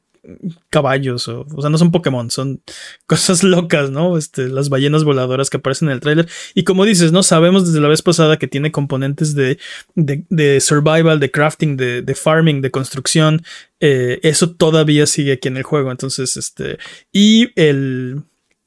caballos 0.70 1.27
o, 1.28 1.47
o 1.53 1.61
sea, 1.61 1.70
no 1.70 1.78
son 1.78 1.90
Pokémon, 1.90 2.31
son 2.31 2.62
cosas 3.07 3.43
locas, 3.43 3.90
¿no? 3.90 4.16
Este, 4.16 4.49
las 4.49 4.69
ballenas 4.69 5.05
voladoras 5.05 5.51
que 5.51 5.57
aparecen 5.57 5.89
en 5.89 5.94
el 5.94 6.01
tráiler. 6.01 6.28
Y 6.55 6.65
como 6.65 6.85
dices, 6.85 7.12
¿no? 7.12 7.23
Sabemos 7.23 7.66
desde 7.66 7.81
la 7.81 7.89
vez 7.89 8.03
pasada 8.03 8.39
que 8.39 8.49
tiene 8.49 8.73
componentes 8.73 9.35
de, 9.35 9.59
de, 9.94 10.24
de 10.28 10.61
survival, 10.61 11.20
de 11.20 11.31
crafting, 11.31 11.77
de, 11.77 12.03
de 12.03 12.15
farming, 12.15 12.61
de 12.61 12.70
construcción. 12.70 13.43
Eh, 13.81 14.20
eso 14.23 14.53
todavía 14.55 15.07
sigue 15.07 15.32
aquí 15.32 15.49
en 15.49 15.57
el 15.57 15.65
juego. 15.65 15.90
Entonces, 15.90 16.36
este. 16.36 16.78
Y 17.12 17.51
el. 17.61 18.23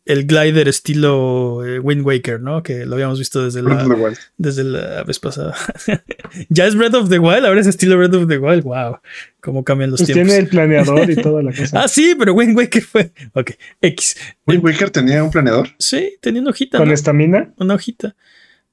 El 0.05 0.27
glider 0.27 0.67
estilo 0.67 1.65
eh, 1.65 1.79
Wind 1.79 2.05
Waker, 2.05 2.39
¿no? 2.39 2.61
Que 2.61 2.85
lo 2.85 2.93
habíamos 2.93 3.17
visto 3.17 3.43
desde 3.43 3.63
la, 3.63 3.83
the 3.83 3.89
Wild. 3.89 4.17
desde 4.37 4.63
la 4.63 5.03
vez 5.03 5.17
pasada. 5.19 5.55
ya 6.49 6.67
es 6.67 6.75
Breath 6.75 6.93
of 6.93 7.09
the 7.09 7.17
Wild, 7.17 7.43
ahora 7.45 7.59
es 7.59 7.65
estilo 7.65 7.97
Breath 7.97 8.13
of 8.13 8.27
the 8.27 8.37
Wild. 8.37 8.63
Wow, 8.63 8.99
cómo 9.41 9.63
cambian 9.63 9.89
los 9.89 10.01
Pues 10.01 10.07
tiempos. 10.13 10.27
tiene 10.27 10.43
el 10.43 10.47
planeador 10.49 11.09
y 11.09 11.15
toda 11.21 11.41
la 11.41 11.51
cosa. 11.51 11.81
Ah, 11.83 11.87
sí, 11.87 12.15
pero 12.19 12.33
Wind 12.35 12.55
Waker 12.55 12.83
fue. 12.83 13.11
Ok, 13.33 13.51
X. 13.81 14.15
Wind 14.45 14.63
Waker 14.63 14.91
tenía 14.91 15.23
un 15.23 15.31
planeador. 15.31 15.69
Sí, 15.79 16.15
tenía 16.21 16.41
una 16.41 16.51
hojita. 16.51 16.77
Con 16.77 16.87
¿no? 16.89 16.93
estamina, 16.93 17.51
Una 17.57 17.73
hojita. 17.73 18.15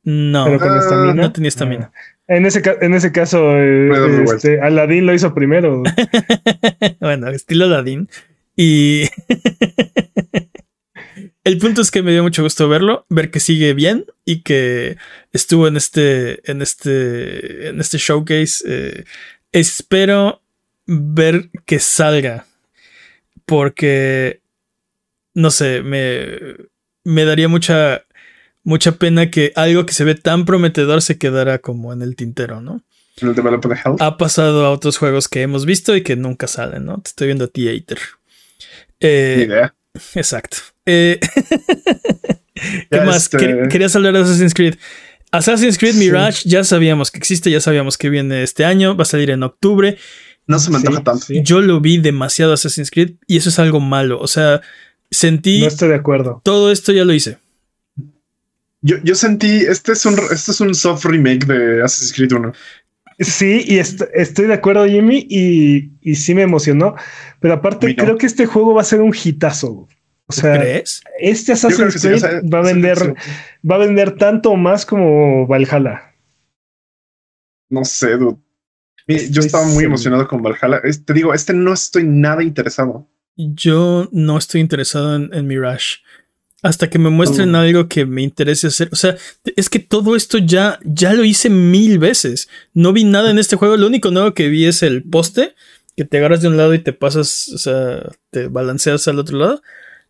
No, 0.04 0.44
pero 0.44 0.58
con 0.58 0.70
Ah, 0.72 0.78
estamina. 0.80 1.14
no 1.14 1.32
tenía 1.32 1.48
estamina. 1.48 1.92
Ah. 1.94 2.00
En 2.28 2.44
ese, 2.46 2.60
ca- 2.60 2.76
en 2.80 2.92
ese 2.94 3.10
caso, 3.10 3.56
eh, 3.56 3.88
Breath 3.88 4.02
of 4.02 4.10
the 4.10 4.18
Wild. 4.20 4.34
este, 4.36 4.60
Aladdin 4.60 5.06
lo 5.06 5.14
hizo 5.14 5.32
primero. 5.34 5.82
bueno, 7.00 7.28
estilo 7.30 7.64
Aladdin. 7.64 8.08
Y 8.54 9.04
el 11.44 11.58
punto 11.58 11.80
es 11.80 11.90
que 11.90 12.02
me 12.02 12.12
dio 12.12 12.22
mucho 12.22 12.42
gusto 12.42 12.68
verlo, 12.68 13.06
ver 13.08 13.30
que 13.30 13.40
sigue 13.40 13.74
bien 13.74 14.06
y 14.24 14.42
que 14.42 14.96
estuvo 15.32 15.66
en 15.66 15.76
este, 15.76 16.50
en 16.50 16.62
este, 16.62 17.68
en 17.68 17.80
este 17.80 17.98
showcase. 17.98 18.64
Eh, 18.66 19.04
espero 19.50 20.42
ver 20.86 21.50
que 21.66 21.78
salga 21.78 22.46
porque 23.44 24.40
no 25.34 25.50
sé, 25.50 25.82
me, 25.82 26.56
me 27.04 27.24
daría 27.24 27.48
mucha 27.48 28.04
mucha 28.64 28.92
pena 28.92 29.30
que 29.30 29.52
algo 29.56 29.86
que 29.86 29.94
se 29.94 30.04
ve 30.04 30.14
tan 30.14 30.44
prometedor 30.44 31.02
se 31.02 31.18
quedara 31.18 31.58
como 31.58 31.92
en 31.92 32.02
el 32.02 32.16
tintero, 32.16 32.60
¿no? 32.60 32.82
En 33.20 33.28
el 33.28 33.34
developer. 33.34 33.76
Ha 33.98 34.16
pasado 34.16 34.64
a 34.64 34.70
otros 34.70 34.98
juegos 34.98 35.28
que 35.28 35.42
hemos 35.42 35.66
visto 35.66 35.96
y 35.96 36.02
que 36.02 36.16
nunca 36.16 36.46
salen, 36.46 36.84
¿no? 36.84 37.00
Te 37.00 37.08
estoy 37.08 37.26
viendo 37.28 37.44
a 37.44 37.48
ti, 37.48 37.68
Aether. 37.68 37.98
Eh, 39.00 39.34
Ni 39.38 39.44
idea. 39.44 39.74
Exacto. 40.14 40.58
Eh, 40.86 41.18
¿Qué 42.54 42.86
Ya, 42.90 43.04
más? 43.04 43.24
este- 43.24 43.38
Quer- 43.38 43.68
Querías 43.68 43.94
hablar 43.96 44.14
de 44.14 44.20
Assassin's 44.20 44.54
Creed. 44.54 44.76
Assassin's 45.30 45.78
Creed 45.78 45.94
Mirage 45.94 46.42
ya 46.48 46.62
sabíamos 46.62 47.10
que 47.10 47.18
existe, 47.18 47.50
ya 47.50 47.60
sabíamos 47.60 47.96
que 47.96 48.10
viene 48.10 48.42
este 48.42 48.64
año, 48.64 48.96
va 48.96 49.02
a 49.02 49.06
salir 49.06 49.30
en 49.30 49.42
octubre. 49.42 49.96
No 50.46 50.58
se 50.58 50.70
me 50.70 50.78
Sí, 50.78 50.86
antoja 50.86 51.04
tanto. 51.04 51.24
sí. 51.26 51.40
Yo 51.42 51.60
lo 51.60 51.80
vi 51.80 51.98
demasiado 51.98 52.52
Assassin's 52.52 52.90
Creed 52.90 53.12
y 53.26 53.36
eso 53.38 53.48
es 53.48 53.58
algo 53.58 53.80
malo. 53.80 54.20
O 54.20 54.26
sea, 54.26 54.60
sentí 55.10 55.60
No 55.60 55.68
estoy 55.68 55.88
de 55.88 55.94
acuerdo. 55.94 56.40
todo 56.44 56.70
esto 56.70 56.92
ya 56.92 57.04
lo 57.04 57.12
hice. 57.14 57.38
Yo, 58.84 58.96
yo 59.04 59.14
sentí, 59.14 59.60
este 59.68 59.92
es 59.92 60.04
un 60.04 60.18
este 60.32 60.50
es 60.50 60.60
un 60.60 60.74
soft 60.74 61.04
remake 61.04 61.46
de 61.46 61.82
Assassin's 61.82 62.12
Creed 62.12 62.32
1. 62.32 62.52
Sí, 63.22 63.64
y 63.66 63.78
est- 63.78 64.02
estoy 64.14 64.46
de 64.46 64.54
acuerdo, 64.54 64.86
Jimmy, 64.86 65.26
y, 65.28 65.92
y 66.00 66.14
sí 66.16 66.34
me 66.34 66.42
emocionó. 66.42 66.94
Pero 67.40 67.54
aparte, 67.54 67.94
creo 67.96 68.16
que 68.16 68.26
este 68.26 68.46
juego 68.46 68.74
va 68.74 68.82
a 68.82 68.84
ser 68.84 69.00
un 69.00 69.14
hitazo. 69.14 69.88
O 70.26 70.32
sea, 70.32 70.58
¿Crees? 70.58 71.02
este 71.18 71.52
Assassin's 71.52 71.92
que 71.94 71.98
sí, 71.98 72.06
o 72.06 72.10
Creed 72.10 72.20
sea, 72.20 72.40
va 72.52 72.58
a 72.60 72.62
vender, 72.62 72.98
sí. 72.98 73.68
va 73.68 73.74
a 73.74 73.78
vender 73.78 74.12
tanto 74.16 74.50
o 74.50 74.56
más 74.56 74.86
como 74.86 75.46
Valhalla. 75.46 76.14
No 77.68 77.84
sé, 77.84 78.16
dude. 78.16 78.36
Yo 79.30 79.40
estaba 79.40 79.66
muy 79.66 79.84
emocionado 79.84 80.26
con 80.28 80.42
Valhalla. 80.42 80.80
Te 81.04 81.12
digo, 81.12 81.34
este 81.34 81.52
no 81.52 81.72
estoy 81.72 82.04
nada 82.04 82.42
interesado. 82.42 83.08
Yo 83.36 84.08
no 84.12 84.38
estoy 84.38 84.60
interesado 84.60 85.16
en, 85.16 85.32
en 85.34 85.46
Mirage. 85.46 85.96
Hasta 86.62 86.88
que 86.88 86.98
me 86.98 87.10
muestren 87.10 87.56
algo 87.56 87.88
que 87.88 88.06
me 88.06 88.22
interese 88.22 88.68
hacer. 88.68 88.88
O 88.92 88.96
sea, 88.96 89.16
es 89.56 89.68
que 89.68 89.80
todo 89.80 90.14
esto 90.14 90.38
ya, 90.38 90.78
ya 90.84 91.12
lo 91.12 91.24
hice 91.24 91.50
mil 91.50 91.98
veces. 91.98 92.48
No 92.72 92.92
vi 92.92 93.02
nada 93.02 93.32
en 93.32 93.38
este 93.40 93.56
juego. 93.56 93.76
Lo 93.76 93.88
único 93.88 94.12
nuevo 94.12 94.32
que 94.32 94.48
vi 94.48 94.66
es 94.66 94.84
el 94.84 95.02
poste, 95.02 95.56
que 95.96 96.04
te 96.04 96.18
agarras 96.18 96.40
de 96.40 96.48
un 96.48 96.56
lado 96.56 96.72
y 96.72 96.78
te 96.78 96.92
pasas, 96.92 97.48
o 97.48 97.58
sea, 97.58 98.08
te 98.30 98.46
balanceas 98.46 99.08
al 99.08 99.18
otro 99.18 99.38
lado. 99.38 99.62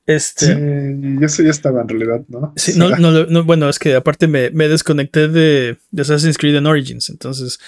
Este. 0.04 0.46
Sí, 0.46 1.24
eso 1.24 1.42
ya 1.42 1.50
estaba 1.50 1.80
en 1.80 1.88
realidad, 1.88 2.22
¿no? 2.28 2.52
Sí, 2.56 2.74
no, 2.76 2.90
no, 2.90 3.24
no, 3.24 3.44
bueno, 3.44 3.68
es 3.68 3.78
que 3.78 3.94
aparte 3.94 4.26
me, 4.26 4.50
me 4.50 4.68
desconecté 4.68 5.28
de, 5.28 5.78
de 5.90 6.02
Assassin's 6.02 6.36
Creed 6.36 6.56
en 6.56 6.66
Origins, 6.66 7.08
entonces 7.08 7.60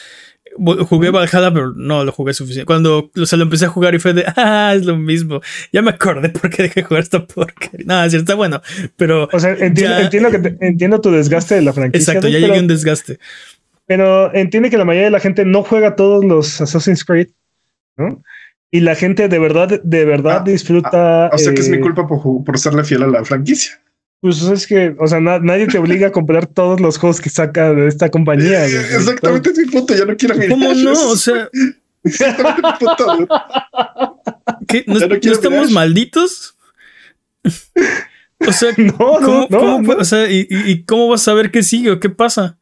jugué 0.57 1.11
Valhalla, 1.11 1.53
pero 1.53 1.73
no 1.75 2.05
lo 2.05 2.13
jugué 2.13 2.33
suficiente. 2.35 2.67
Cuando 2.67 3.11
o 3.17 3.27
sea, 3.27 3.37
lo 3.37 3.45
empecé 3.45 3.65
a 3.67 3.69
jugar 3.69 3.95
y 3.95 3.99
fue 3.99 4.13
de, 4.15 4.25
ah, 4.37 4.73
es 4.77 4.85
lo 4.87 4.97
mismo. 4.97 5.41
Ya 5.73 5.83
me 5.83 5.91
acordé 5.91 6.29
por 6.31 6.51
qué 6.51 6.65
dejé 6.65 6.81
de 6.81 6.87
jugar 6.87 7.03
esta 7.03 7.27
porquería. 7.27 7.87
Nada, 7.87 8.09
sí, 8.11 8.17
está 8.17 8.35
bueno, 8.35 8.61
pero 8.97 9.29
O 9.33 9.41
sea, 9.41 9.51
entiendo, 9.53 9.97
Ya- 9.99 10.01
entiendo, 10.03 10.31
que 10.31 10.39
te- 10.39 10.67
entiendo 10.67 11.01
tu 11.01 11.11
desgaste 11.11 11.55
de 11.57 11.63
la 11.63 11.73
franquicia. 11.73 12.13
exacto, 12.13 12.29
¿no? 12.29 12.33
ya 12.33 12.37
pero, 12.39 12.47
llegué 12.47 12.59
a 12.59 12.63
un 12.63 12.69
desgaste. 12.69 13.19
pero 13.87 14.35
entiende 14.35 14.71
que 14.71 14.79
la 14.79 14.85
mayoría 14.85 15.07
de 15.07 15.11
la 15.13 15.21
gente 15.21 15.45
no 15.45 15.63
juega 15.63 15.97
todos 15.97 16.25
los 16.25 16.61
Assassin's 16.61 17.05
Creed, 17.05 17.29
¿no? 17.97 18.23
Y 18.71 18.81
la 18.81 18.95
gente 18.97 19.29
de 19.29 19.39
verdad, 19.39 19.81
de 19.85 20.05
verdad 20.05 20.39
Ah, 20.41 20.51
disfruta. 20.51 21.31
O 21.33 21.39
sea 21.39 21.55
que 21.55 21.61
es 21.61 21.69
mi 21.69 21.77
eh, 21.77 21.81
culpa 21.81 22.07
por, 22.09 22.43
por 22.45 22.59
serle 22.59 22.83
fiel 22.83 23.05
a 23.05 23.07
la 23.07 23.25
franquicia. 23.25 23.81
Pues 24.25 24.41
es 24.43 24.67
que, 24.67 24.97
o 24.99 25.07
sea, 25.07 25.21
na- 25.21 25.39
nadie 25.39 25.67
te 25.67 25.77
obliga 25.77 26.07
a 26.07 26.11
comprar 26.11 26.47
todos 26.47 26.81
los 26.81 26.97
juegos 26.97 27.21
que 27.21 27.29
saca 27.29 27.75
de 27.75 27.89
esta 27.89 28.09
compañía. 28.11 28.61
güey. 28.61 28.75
Exactamente 28.77 29.51
es 29.51 29.59
mi 29.59 29.67
punto. 29.67 29.95
Ya 29.95 30.07
no 30.07 30.17
quiero 30.17 30.35
mirar. 30.35 30.49
¿Cómo 30.49 30.73
no? 30.73 30.93
O 31.11 31.17
sea, 31.17 31.51
Exactamente 32.05 32.63
mi 32.63 32.87
punto. 32.87 33.17
dude. 33.17 33.29
¿qué? 34.67 34.85
¿No, 34.87 34.99
Ya 34.99 35.07
no 35.09 35.15
no 35.15 35.33
estamos 35.33 35.59
mirar. 35.69 35.73
malditos? 35.75 36.57
O 38.47 38.53
sea, 38.53 38.71
No, 38.79 38.97
¿cómo, 38.97 39.21
no, 39.21 39.59
cómo 39.59 39.79
no. 39.81 39.85
fue? 39.85 39.95
O 39.97 40.05
sea, 40.07 40.27
¿y, 40.31 40.85
cómo 40.85 41.09
vas 41.09 41.21
a 41.21 41.25
saber 41.27 41.51
qué 41.51 41.63
sigue 41.63 41.91
o 41.91 42.01
qué 42.01 42.09
pasa? 42.09 42.57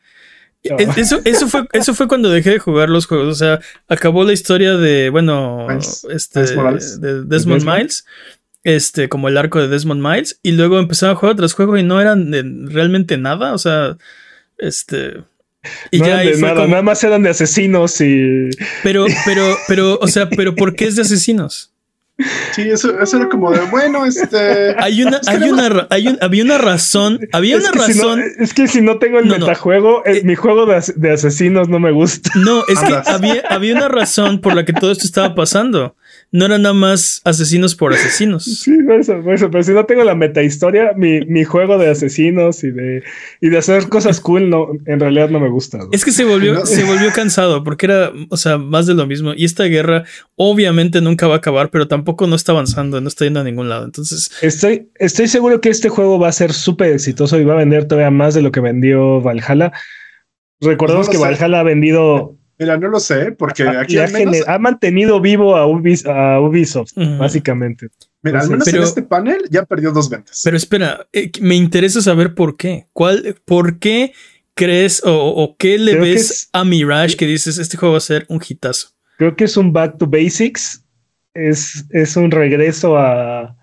No. 0.68 0.78
Es- 0.78 0.98
Eso, 0.98 1.20
eso, 1.24 1.47
fue, 1.48 1.66
eso 1.72 1.94
fue 1.94 2.09
cuando 2.09 2.28
dejé 2.28 2.51
de 2.51 2.59
jugar 2.59 2.89
los 2.89 3.06
juegos. 3.06 3.28
O 3.28 3.34
sea, 3.36 3.60
acabó 3.89 4.24
la 4.24 4.32
historia 4.32 4.76
de, 4.76 5.10
bueno, 5.10 5.66
Miles- 5.68 6.05
este, 6.10 6.40
Miles 6.56 7.01
de 7.01 7.22
Desmond 7.24 7.60
Desmond. 7.60 7.64
Miles, 7.78 8.05
este, 8.64 9.09
como 9.09 9.28
el 9.28 9.36
arco 9.39 9.60
de 9.60 9.68
Desmond 9.68 10.01
Miles, 10.06 10.39
y 10.43 10.52
luego 10.52 10.78
empezaba 10.78 11.12
a 11.12 11.16
jugar 11.16 11.34
otros 11.34 11.55
juegos 11.55 11.80
y 11.80 11.82
no 11.82 12.01
eran 12.01 12.30
de- 12.30 12.44
realmente 12.72 13.16
nada. 13.18 13.55
O 13.55 13.59
sea, 13.59 13.97
este. 14.59 15.22
Y 15.90 15.98
no 16.01 16.06
ya 16.06 16.22
eran 16.22 16.34
de 16.34 16.40
nada, 16.40 16.55
como- 16.56 16.68
nada 16.68 16.82
más 16.82 17.02
eran 17.05 17.22
de 17.22 17.30
asesinos 17.30 18.01
y. 18.01 18.51
Pero, 18.82 19.06
pero, 19.24 19.56
pero, 19.68 19.98
o 20.01 20.09
sea, 20.09 20.28
pero 20.28 20.55
¿por 20.55 20.74
qué 20.74 20.86
es 20.86 20.97
de 20.97 21.02
asesinos? 21.02 21.70
Sí, 22.55 22.62
eso, 22.70 23.01
eso 23.01 23.16
era 23.16 23.28
como 23.28 23.51
de, 23.51 23.59
bueno, 23.70 24.05
este. 24.06 24.76
Hay 24.78 25.02
una, 25.02 25.20
hay 25.26 25.43
una, 25.51 25.86
hay 25.90 26.06
un- 26.09 26.18
había 26.20 26.44
una 26.44 26.59
razón, 26.59 27.18
había 27.32 27.56
Es 27.56 27.62
una 27.64 27.72
que, 27.72 27.93
si 27.93 27.98
no, 27.98 28.05
razón. 28.16 28.22
es 28.39 28.55
que 28.55 28.68
si 28.68 28.80
no 28.80 28.98
tengo 28.98 29.18
el 29.18 29.26
No, 29.26 29.39
no. 29.39 29.47
metajuego, 29.47 30.05
eh, 30.06 30.18
Eh, 30.18 30.22
mi 30.24 30.34
juego 30.36 30.66
de, 30.66 30.76
as- 30.76 30.93
de 30.94 31.10
asesinos 31.10 31.68
no 31.68 31.80
me 31.80 31.90
gusta. 31.90 32.30
No, 32.36 32.62
es 32.68 32.78
que 32.78 33.10
había, 33.10 33.43
había 33.48 33.74
una 33.74 33.89
razón 33.89 34.40
por 34.40 34.55
la 34.55 34.64
que 34.64 34.72
todo 34.72 34.93
esto 34.93 35.05
estaba 35.06 35.34
pasando. 35.34 35.97
No 36.34 36.46
eran 36.46 36.62
nada 36.62 36.74
más 36.74 37.20
asesinos 37.24 37.74
por 37.74 37.92
asesinos. 37.92 38.44
Sí, 38.62 38.72
por 38.86 38.94
eso, 39.00 39.20
por 39.22 39.34
eso. 39.34 39.50
Pero 39.50 39.62
si 39.64 39.72
no 39.72 39.84
tengo 39.84 40.02
la 40.02 40.14
metahistoria, 40.14 40.92
mi, 40.96 41.20
mi 41.26 41.44
juego 41.44 41.76
de 41.76 41.90
asesinos 41.90 42.64
y 42.64 42.70
de, 42.70 43.02
y 43.42 43.50
de 43.50 43.59
hacer 43.59 43.88
cosas 43.90 44.18
cool, 44.20 44.48
no, 44.48 44.68
en 44.86 44.98
realidad 44.98 45.28
no 45.28 45.40
me 45.40 45.50
gusta. 45.50 45.78
Es 45.92 46.04
que 46.04 46.10
se 46.10 46.24
volvió, 46.24 46.54
No. 46.54 46.64
se 46.66 46.84
volvió 46.84 47.10
cansado 47.12 47.62
porque 47.64 47.84
era, 47.86 48.12
o 48.30 48.36
sea, 48.38 48.56
más 48.56 48.86
de 48.86 48.94
lo 48.94 49.06
mismo. 49.06 49.34
Y 49.36 49.44
esta 49.44 49.64
guerra 49.64 50.04
obviamente 50.36 51.00
nunca 51.02 51.26
va 51.26 51.34
a 51.34 51.38
acabar, 51.38 51.70
pero 51.70 51.86
tampoco 51.86 52.26
no 52.26 52.34
está 52.34 52.52
avanzando, 52.52 53.00
no 53.02 53.09
está 53.09 53.24
yendo 53.26 53.40
a 53.40 53.44
ningún 53.44 53.68
lado. 53.68 53.84
Entonces, 53.84 54.30
Estoy, 54.40 54.88
estoy 54.98 55.28
seguro 55.28 55.60
que 55.60 55.68
este 55.68 55.90
juego 55.90 56.18
va 56.18 56.28
a 56.28 56.32
ser 56.32 56.52
súper 56.54 56.92
exitoso 56.92 57.38
y 57.38 57.44
va 57.44 57.52
a 57.54 57.59
vender 57.59 57.86
todavía 57.86 58.10
más 58.10 58.32
de 58.34 58.40
lo 58.42 58.50
que 58.52 58.60
vendió 58.60 59.20
Valhalla. 59.20 59.70
Recordemos 60.60 61.09
Pues 61.09 61.18
que. 61.18 61.22
Valhalla 61.24 61.60
ha 61.60 61.64
vendido 61.64 62.36
Mira, 62.62 62.76
no 62.78 62.89
lo 62.89 63.01
sé, 63.01 63.32
porque 63.32 63.62
aquí 63.68 63.94
y 63.94 63.98
ha, 63.98 64.05
al 64.05 64.12
menos, 64.12 64.34
gener- 64.36 64.44
ha 64.48 64.59
mantenido 64.59 65.20
vivo 65.20 65.56
a, 65.56 65.66
Ubis- 65.66 66.06
a 66.06 66.40
Ubisoft, 66.40 66.93
básicamente. 67.18 67.89
mira, 68.22 68.40
al 68.40 68.48
menos 68.51 68.64
Pero- 68.64 68.78
en 68.78 68.84
este 68.84 69.02
panel 69.02 69.43
ya 69.51 69.64
perdió 69.64 69.90
dos 69.93 70.09
ventas. 70.09 70.40
pero 70.44 70.56
espera, 70.56 71.06
eh, 71.12 71.30
me 71.40 71.55
interesa 71.56 72.01
saber 72.01 72.34
por 72.34 72.56
qué. 72.56 72.86
¿Cuál, 72.93 73.36
por 73.44 73.78
qué 73.78 74.12
crees 74.55 75.02
o, 75.05 75.12
o 75.12 75.56
qué 75.56 75.78
le 75.78 75.93
Creo 75.93 76.05
ves 76.05 76.30
es- 76.30 76.48
a 76.52 76.64
Mirage 76.64 77.16
que 77.16 77.26
dices 77.26 77.59
este 77.59 77.76
juego 77.76 77.93
va 77.93 77.98
a 77.98 78.01
ser 78.02 78.26
un 78.28 78.40
hitazo? 78.47 78.89
Creo 79.18 79.34
que 79.36 79.44
es 79.44 79.56
un 79.56 79.72
back 79.72 79.98
to 79.98 80.06
basics. 80.06 80.84
Es, 81.34 81.86
es 81.90 82.16
un 82.16 82.30
regreso 82.30 82.98
a, 82.98 83.56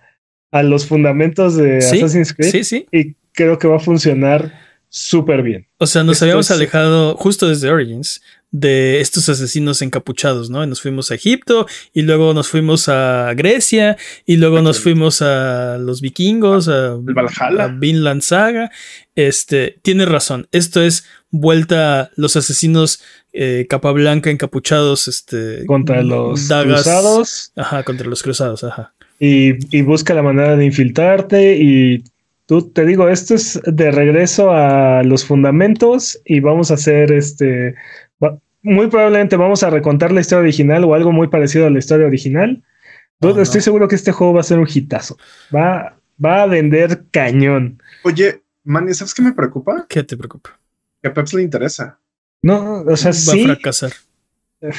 a 0.51 0.63
los 0.63 0.87
fundamentos 0.87 1.55
de 1.55 1.81
Sí, 1.81 1.97
Assassin's 1.97 2.33
Creed. 2.33 2.51
Sí, 2.51 2.63
sí. 2.63 2.85
Y 2.91 3.15
creo 3.33 3.59
que 3.59 3.67
va 3.67 3.75
a 3.75 3.79
funcionar 3.79 4.51
súper 4.89 5.43
bien. 5.43 5.67
O 5.77 5.85
sea, 5.85 6.03
nos 6.03 6.13
Esto 6.15 6.25
habíamos 6.25 6.47
es- 6.47 6.51
alejado 6.51 7.15
justo 7.15 7.47
desde 7.47 7.69
Origins 7.69 8.21
de 8.51 8.99
estos 8.99 9.29
asesinos 9.29 9.81
encapuchados, 9.83 10.49
¿no? 10.49 10.63
Y 10.63 10.67
nos 10.67 10.81
fuimos 10.81 11.11
a 11.11 11.15
Egipto 11.15 11.67
y 11.93 12.01
luego 12.01 12.33
nos 12.33 12.47
fuimos 12.47 12.89
a 12.89 13.31
Grecia 13.35 13.95
y 14.25 14.37
luego 14.37 14.61
nos 14.61 14.79
fuimos 14.79 15.21
a 15.21 15.77
los 15.77 16.01
vikingos, 16.01 16.67
a, 16.67 16.93
El 16.95 17.13
Valhalla. 17.13 17.65
a 17.65 17.67
Vinland 17.67 18.21
Saga. 18.21 18.71
Este, 19.15 19.77
tiene 19.83 20.05
razón. 20.05 20.47
Esto 20.51 20.81
es 20.81 21.05
vuelta 21.29 22.01
a 22.01 22.11
los 22.15 22.35
asesinos 22.35 23.03
eh, 23.33 23.67
capa 23.69 23.91
blanca 23.91 24.31
encapuchados, 24.31 25.07
este, 25.07 25.65
Contra 25.67 26.01
los 26.01 26.47
dagas- 26.47 26.81
cruzados. 26.83 27.51
Ajá, 27.55 27.83
contra 27.83 28.07
los 28.07 28.23
cruzados, 28.23 28.63
ajá. 28.63 28.93
y, 29.19 29.53
y 29.77 29.81
busca 29.83 30.13
la 30.15 30.23
manera 30.23 30.55
de 30.55 30.65
infiltrarte 30.65 31.57
y 31.57 32.03
tú 32.47 32.63
te 32.71 32.83
digo, 32.85 33.09
esto 33.09 33.35
es 33.35 33.59
de 33.65 33.91
regreso 33.91 34.49
a 34.51 35.03
los 35.03 35.23
fundamentos 35.25 36.19
y 36.25 36.39
vamos 36.39 36.71
a 36.71 36.75
hacer 36.75 37.11
este, 37.11 37.75
muy 38.61 38.87
probablemente 38.87 39.37
vamos 39.37 39.63
a 39.63 39.69
recontar 39.69 40.11
la 40.11 40.21
historia 40.21 40.41
original 40.41 40.83
o 40.83 40.93
algo 40.93 41.11
muy 41.11 41.27
parecido 41.27 41.67
a 41.67 41.69
la 41.69 41.79
historia 41.79 42.07
original. 42.07 42.63
Oh, 43.21 43.33
no. 43.33 43.41
estoy 43.41 43.61
seguro 43.61 43.87
que 43.87 43.95
este 43.95 44.11
juego 44.11 44.33
va 44.33 44.41
a 44.41 44.43
ser 44.43 44.59
un 44.59 44.67
hitazo. 44.67 45.17
Va, 45.53 45.97
va 46.23 46.43
a 46.43 46.45
vender 46.45 47.05
cañón. 47.11 47.81
Oye, 48.03 48.43
Manny, 48.63 48.93
¿sabes 48.93 49.13
qué 49.13 49.21
me 49.21 49.33
preocupa? 49.33 49.85
¿Qué 49.89 50.03
te 50.03 50.15
preocupa? 50.15 50.59
Que 51.01 51.09
a 51.09 51.13
Peps 51.13 51.33
le 51.33 51.43
interesa. 51.43 51.99
No, 52.41 52.81
o 52.81 52.97
sea, 52.97 53.11
Va 53.11 53.13
sí, 53.13 53.41
a 53.43 53.45
fracasar. 53.45 53.91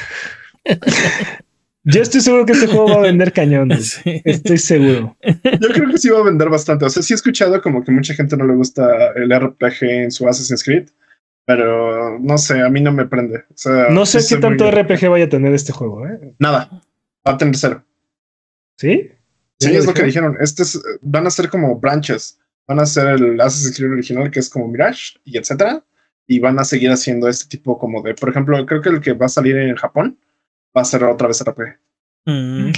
yo 1.85 2.03
estoy 2.03 2.21
seguro 2.21 2.47
que 2.47 2.53
este 2.53 2.67
juego 2.67 2.89
va 2.89 2.97
a 2.97 3.01
vender 3.01 3.33
cañón. 3.33 3.71
Sí. 3.81 4.23
Estoy 4.25 4.59
seguro. 4.59 5.17
Yo 5.23 5.69
creo 5.69 5.91
que 5.91 5.99
sí 5.99 6.09
va 6.09 6.21
a 6.21 6.25
vender 6.25 6.49
bastante. 6.49 6.85
O 6.85 6.91
sea, 6.91 7.03
sí 7.03 7.13
he 7.13 7.17
escuchado 7.17 7.61
como 7.61 7.85
que 7.85 7.93
mucha 7.93 8.15
gente 8.15 8.37
no 8.37 8.47
le 8.47 8.55
gusta 8.55 9.13
el 9.17 9.31
RPG 9.31 9.83
en 9.83 10.11
su 10.11 10.27
Assassin's 10.29 10.63
Creed, 10.63 10.89
pero 11.45 12.19
no 12.19 12.39
sé, 12.39 12.61
a 12.63 12.69
mí 12.69 12.81
no 12.81 12.93
me 12.93 13.07
prende. 13.07 13.39
O 13.51 13.57
sea, 13.57 13.89
No 13.91 14.07
sé 14.07 14.21
qué 14.29 14.41
tanto 14.41 14.71
RPG 14.71 15.09
vaya 15.09 15.25
a 15.25 15.29
tener 15.29 15.53
este 15.55 15.73
juego, 15.73 16.07
¿eh? 16.07 16.35
Nada. 16.39 16.69
Va 17.27 17.33
a 17.33 17.37
tener 17.37 17.57
cero. 17.57 17.85
¿Sí? 18.77 19.11
Sí, 19.59 19.73
¿Ya 19.73 19.79
es 19.79 19.87
lo 19.87 19.93
que 19.93 20.05
dijeron? 20.05 20.33
dijeron. 20.33 20.37
Este 20.45 20.63
es- 20.63 20.81
van 21.03 21.27
a 21.27 21.31
ser 21.31 21.49
como 21.51 21.79
branches. 21.79 22.39
Van 22.67 22.79
a 22.81 22.87
ser 22.87 23.09
el 23.09 23.41
Assassin's 23.41 23.77
Creed 23.77 23.93
original, 23.93 24.31
que 24.31 24.41
es 24.41 24.49
como 24.49 24.69
Mirage 24.69 25.19
y 25.25 25.37
etcétera. 25.37 25.85
Y 26.27 26.39
van 26.39 26.59
a 26.61 26.65
seguir 26.65 26.91
haciendo 26.93 27.29
este 27.29 27.49
tipo 27.49 27.79
como 27.79 28.01
de, 28.03 28.15
por 28.15 28.29
ejemplo, 28.31 28.65
creo 28.65 28.81
que 28.81 28.89
el 28.91 29.01
que 29.01 29.13
va 29.13 29.27
a 29.27 29.31
salir 29.31 29.57
en 29.57 29.75
Japón 29.75 30.19
va 30.77 30.83
a 30.83 30.85
ser 30.85 31.03
otra 31.05 31.27
vez 31.29 31.43
RPG. 31.43 31.79
Mm. 32.27 32.71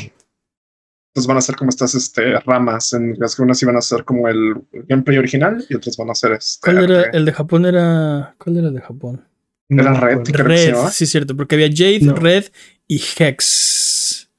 Entonces 1.12 1.26
van 1.28 1.36
a 1.36 1.43
ser 1.43 1.56
como 1.56 1.68
estas 1.68 1.94
este, 1.94 2.40
ramas, 2.40 2.94
en 2.94 3.14
las 3.18 3.36
que 3.36 3.43
unas 3.43 3.60
iban 3.62 3.76
a 3.76 3.82
ser 3.82 4.02
como 4.05 4.28
el 4.28 4.55
gameplay 4.89 5.18
original 5.18 5.62
y 5.68 5.74
otras 5.74 5.97
van 5.98 6.09
a 6.10 6.14
ser 6.14 6.32
este. 6.32 6.60
¿Cuál 6.72 6.90
era? 6.90 7.02
El 7.10 7.26
de 7.26 7.32
Japón 7.32 7.66
era. 7.66 8.34
¿Cuál 8.39 8.56
era 8.56 8.68
el 8.68 8.74
de 8.74 8.80
Japón? 8.80 9.22
No 9.68 9.82
Era 9.82 9.93
me 9.93 10.01
Red, 10.01 10.22
creo 10.24 10.47
que 10.48 10.56
se 10.59 10.72
Red, 10.72 10.78
sí, 10.90 11.06
cierto, 11.06 11.36
porque 11.36 11.55
había 11.55 11.68
Jade, 11.68 12.01
No. 12.01 12.14
Red 12.14 12.44
y 12.89 13.01
Hex. 13.18 14.30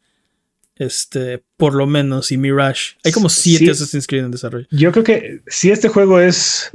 Este, 0.76 1.44
por 1.58 1.76
lo 1.76 1.86
menos, 1.86 2.32
y 2.32 2.38
Mirage. 2.38 2.96
Hay 3.04 3.12
como 3.12 3.30
siete 3.30 3.66
Sí. 3.66 3.72
Assassin's 3.72 4.08
Creed 4.08 4.26
en 4.26 4.32
desarrollo. 4.32 4.66
Yo 4.72 4.92
creo 4.92 5.04
que 5.04 5.42
si 5.48 5.70
este 5.72 5.88
juego 5.90 6.20
es 6.20 6.72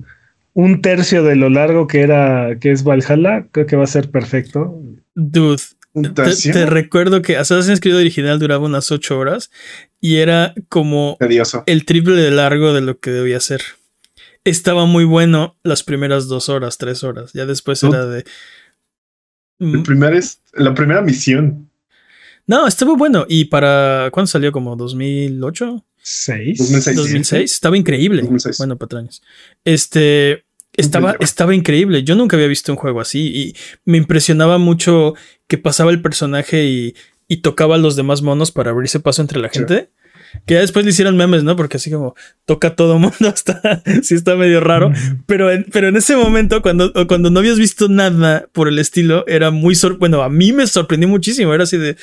un 0.54 0.80
tercio 0.80 1.22
de 1.24 1.34
lo 1.36 1.50
largo 1.50 1.86
que 1.88 2.00
era 2.02 2.56
que 2.60 2.70
es 2.70 2.84
Valhalla, 2.84 3.46
creo 3.50 3.66
que 3.66 3.76
va 3.76 3.84
a 3.84 3.88
ser 3.88 4.10
perfecto. 4.10 4.80
Dude, 5.14 5.62
Un 5.92 6.02
te, 6.04 6.10
tercio. 6.10 6.52
te 6.52 6.66
recuerdo 6.66 7.22
que 7.22 7.36
Assassin's 7.36 7.80
Creed 7.80 7.96
original 7.96 8.38
duraba 8.38 8.64
unas 8.66 8.90
8 8.90 9.18
horas 9.18 9.50
y 10.00 10.16
era 10.16 10.54
como 10.68 11.16
Tedioso. 11.18 11.64
el 11.66 11.84
triple 11.84 12.20
de 12.20 12.30
largo 12.30 12.72
de 12.72 12.80
lo 12.80 12.98
que 12.98 13.10
debía 13.10 13.40
ser. 13.40 13.62
Estaba 14.44 14.86
muy 14.86 15.04
bueno 15.04 15.56
las 15.62 15.82
primeras 15.82 16.26
dos 16.28 16.48
horas, 16.48 16.78
tres 16.78 17.04
horas. 17.04 17.32
Ya 17.34 17.44
después 17.46 17.82
No. 17.82 17.90
era 17.90 18.06
de. 18.06 18.24
El 19.60 19.78
Mm, 19.78 19.82
primer 19.82 20.14
es 20.14 20.40
la 20.54 20.72
primera 20.72 21.02
misión. 21.02 21.68
No, 22.46 22.66
estaba 22.66 22.94
bueno. 22.96 23.26
¿Y 23.28 23.46
para 23.46 24.08
cuándo 24.12 24.28
salió? 24.28 24.52
¿Como 24.52 24.76
2008? 24.76 25.84
¿Seis? 26.00 26.58
2006. 26.58 26.96
2006. 26.96 27.52
Estaba 27.52 27.76
increíble. 27.76 28.22
2006. 28.22 28.58
Bueno, 28.58 28.76
patraños. 28.78 29.22
Este. 29.64 30.44
Estaba, 30.74 31.16
estaba 31.18 31.54
increíble. 31.56 32.04
Yo 32.04 32.14
nunca 32.14 32.36
había 32.36 32.46
visto 32.46 32.70
un 32.72 32.78
juego 32.78 33.00
así 33.00 33.26
y 33.34 33.56
me 33.84 33.98
impresionaba 33.98 34.58
mucho 34.58 35.14
que 35.48 35.58
pasaba 35.58 35.90
el 35.90 36.00
personaje 36.00 36.64
y, 36.66 36.94
y 37.28 37.38
tocaba 37.38 37.76
a 37.76 37.78
los 37.78 37.94
demás 37.94 38.22
monos 38.22 38.50
para 38.50 38.70
abrirse 38.70 38.98
paso 39.00 39.22
entre 39.22 39.38
la 39.38 39.48
Sí. 39.52 39.60
gente. 39.60 39.90
Que 40.44 40.54
ya 40.54 40.60
después 40.60 40.84
le 40.84 40.90
hicieron 40.90 41.16
memes, 41.16 41.42
¿no? 41.42 41.56
Porque 41.56 41.78
así 41.78 41.90
como 41.90 42.14
toca 42.44 42.68
a 42.68 42.76
todo 42.76 42.98
mundo, 42.98 43.16
hasta 43.28 43.82
sí 44.02 44.14
está 44.14 44.34
medio 44.36 44.60
raro. 44.60 44.92
Pero 45.26 45.50
en, 45.50 45.64
pero 45.72 45.88
en 45.88 45.96
ese 45.96 46.16
momento, 46.16 46.60
cuando, 46.62 46.92
cuando 47.06 47.30
no 47.30 47.38
habías 47.40 47.58
visto 47.58 47.88
nada 47.88 48.46
por 48.52 48.68
el 48.68 48.78
estilo, 48.78 49.24
era 49.26 49.50
muy 49.50 49.74
sor 49.74 49.98
bueno, 49.98 50.22
a 50.22 50.28
mí 50.28 50.52
me 50.52 50.66
sorprendió 50.66 51.08
muchísimo. 51.08 51.54
Era 51.54 51.64
así 51.64 51.78
de 51.78 51.96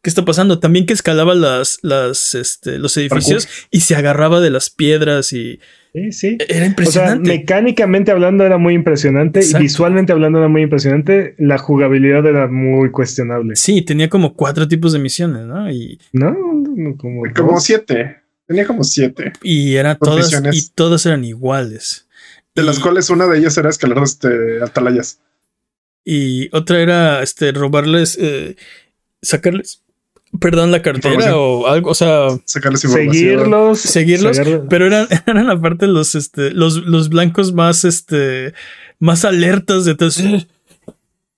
¿qué 0.00 0.10
está 0.10 0.24
pasando? 0.24 0.58
También 0.60 0.86
que 0.86 0.92
escalaba 0.92 1.34
las, 1.34 1.78
las, 1.82 2.34
este, 2.34 2.78
los 2.78 2.96
edificios 2.96 3.48
y 3.70 3.80
se 3.80 3.94
agarraba 3.96 4.40
de 4.40 4.50
las 4.50 4.70
piedras 4.70 5.32
y 5.32 5.60
Sí, 5.94 6.10
sí. 6.12 6.38
era 6.40 6.54
O 6.54 6.56
sea, 6.58 6.66
impresionante. 6.66 7.28
mecánicamente 7.28 8.10
hablando 8.12 8.44
era 8.44 8.56
muy 8.56 8.72
impresionante 8.74 9.40
Exacto. 9.40 9.58
y 9.58 9.62
visualmente 9.64 10.12
hablando 10.12 10.38
era 10.38 10.48
muy 10.48 10.62
impresionante. 10.62 11.34
La 11.38 11.58
jugabilidad 11.58 12.24
era 12.26 12.48
muy 12.48 12.90
cuestionable. 12.90 13.56
Sí, 13.56 13.82
tenía 13.82 14.08
como 14.08 14.34
cuatro 14.34 14.66
tipos 14.66 14.92
de 14.94 14.98
misiones, 15.00 15.44
¿no? 15.44 15.70
Y, 15.70 16.00
¿No? 16.12 16.30
No, 16.32 16.96
Como, 16.96 17.22
Como 17.36 17.52
dos. 17.52 17.64
siete. 17.64 18.16
Tenía 18.46 18.66
como 18.66 18.84
siete. 18.84 19.32
y 19.42 19.74
era 19.76 19.98
Dos 20.00 20.30
todas, 20.30 20.54
y 20.56 20.70
todas 20.70 21.04
eran 21.06 21.24
iguales. 21.24 22.08
De 22.54 22.62
las 22.62 22.78
cuales 22.78 23.08
una 23.10 23.26
de 23.26 23.38
ellas 23.38 23.56
era 23.58 23.68
escalar 23.70 24.02
este, 24.02 24.62
atalayas. 24.62 25.20
Y 26.04 26.48
otra 26.54 26.80
era 26.80 27.22
este 27.22 27.52
robarles, 27.52 28.18
eh, 28.20 28.56
sacarles, 29.22 29.81
perdón, 30.40 30.70
la 30.72 30.82
cartera 30.82 31.36
o 31.36 31.66
algo, 31.66 31.90
o 31.90 31.94
sea, 31.94 32.28
Sacarles. 32.44 32.80
Seguirlos. 32.80 33.80
seguirlos, 33.80 34.36
sacar- 34.36 34.66
pero 34.68 34.86
eran, 34.86 35.06
eran 35.26 35.50
aparte 35.50 35.86
los, 35.86 36.14
este, 36.14 36.50
los, 36.52 36.76
los 36.78 37.08
blancos 37.08 37.52
más, 37.52 37.84
este, 37.84 38.54
más 38.98 39.24
alertas 39.24 39.84
de 39.84 39.94
todos. 39.94 40.22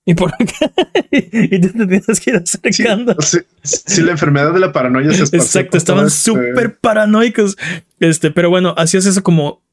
Y 0.07 0.13
por 0.13 0.31
acá, 0.35 0.71
y 1.11 1.59
tú 1.61 1.69
te 1.69 1.87
tienes 1.87 2.19
que 2.19 2.29
ir 2.29 2.35
acercando. 2.35 3.15
Sí, 3.21 3.39
sí, 3.63 4.03
la 4.03 4.11
enfermedad 4.11 4.53
de 4.53 4.59
la 4.59 4.71
paranoia 4.71 5.07
se 5.11 5.23
esparció 5.23 5.39
Exacto, 5.39 5.77
estaban 5.77 6.05
este- 6.05 6.19
súper 6.19 6.77
paranoicos. 6.77 7.57
Este, 7.99 8.29
pero 8.29 8.51
bueno, 8.51 8.75
hacías 8.77 9.07
eso 9.07 9.23
como 9.23 9.63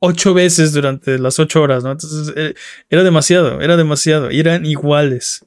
ocho 0.00 0.34
veces 0.34 0.72
durante 0.72 1.20
las 1.20 1.38
ocho 1.38 1.62
horas, 1.62 1.84
¿no? 1.84 1.92
Entonces 1.92 2.32
eh, 2.34 2.54
era 2.90 3.04
demasiado, 3.04 3.60
era 3.60 3.76
demasiado. 3.76 4.32
Y 4.32 4.40
eran 4.40 4.66
iguales. 4.66 5.46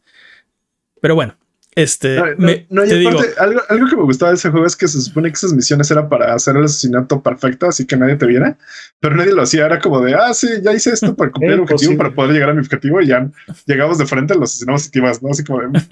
Pero 1.01 1.13
bueno, 1.15 1.35
este, 1.77 2.15
No, 2.15 2.25
me- 2.39 2.65
no, 2.71 2.83
y 2.83 2.89
te 2.89 2.95
digo, 2.95 3.11
aparte, 3.11 3.33
algo, 3.39 3.61
algo 3.69 3.87
que 3.87 3.95
me 3.95 4.01
gustaba 4.01 4.31
de 4.31 4.37
ese 4.37 4.49
juego 4.49 4.65
es 4.65 4.75
que 4.75 4.87
se 4.87 4.99
supone 4.99 5.29
que 5.29 5.35
esas 5.35 5.53
misiones 5.53 5.89
eran 5.91 6.09
para 6.09 6.33
hacer 6.33 6.57
el 6.57 6.63
asesinato 6.63 7.21
perfecto, 7.21 7.67
así 7.67 7.85
que 7.85 7.95
nadie 7.95 8.15
te 8.15 8.25
viera, 8.25 8.57
pero 8.99 9.15
nadie 9.15 9.31
lo 9.33 9.43
hacía. 9.43 9.67
Era 9.67 9.79
como 9.79 10.01
de, 10.01 10.15
ah, 10.15 10.33
sí, 10.33 10.47
ya 10.63 10.73
hice 10.73 10.89
esto 10.91 11.15
para 11.15 11.29
cumplir 11.31 11.53
el 11.53 11.59
objetivo, 11.59 11.95
para 11.95 12.13
poder 12.15 12.31
llegar 12.33 12.49
a 12.49 12.53
mi 12.53 12.61
objetivo, 12.61 12.99
y 12.99 13.07
ya 13.07 13.29
llegamos 13.67 13.99
de 13.99 14.07
frente, 14.07 14.33
lo 14.35 14.43
asesinamos 14.43 14.87
y 14.87 14.91
te 14.91 14.99
ibas, 14.99 15.21
¿no? 15.21 15.29
Así 15.29 15.43
como 15.43 15.59
de, 15.61 15.83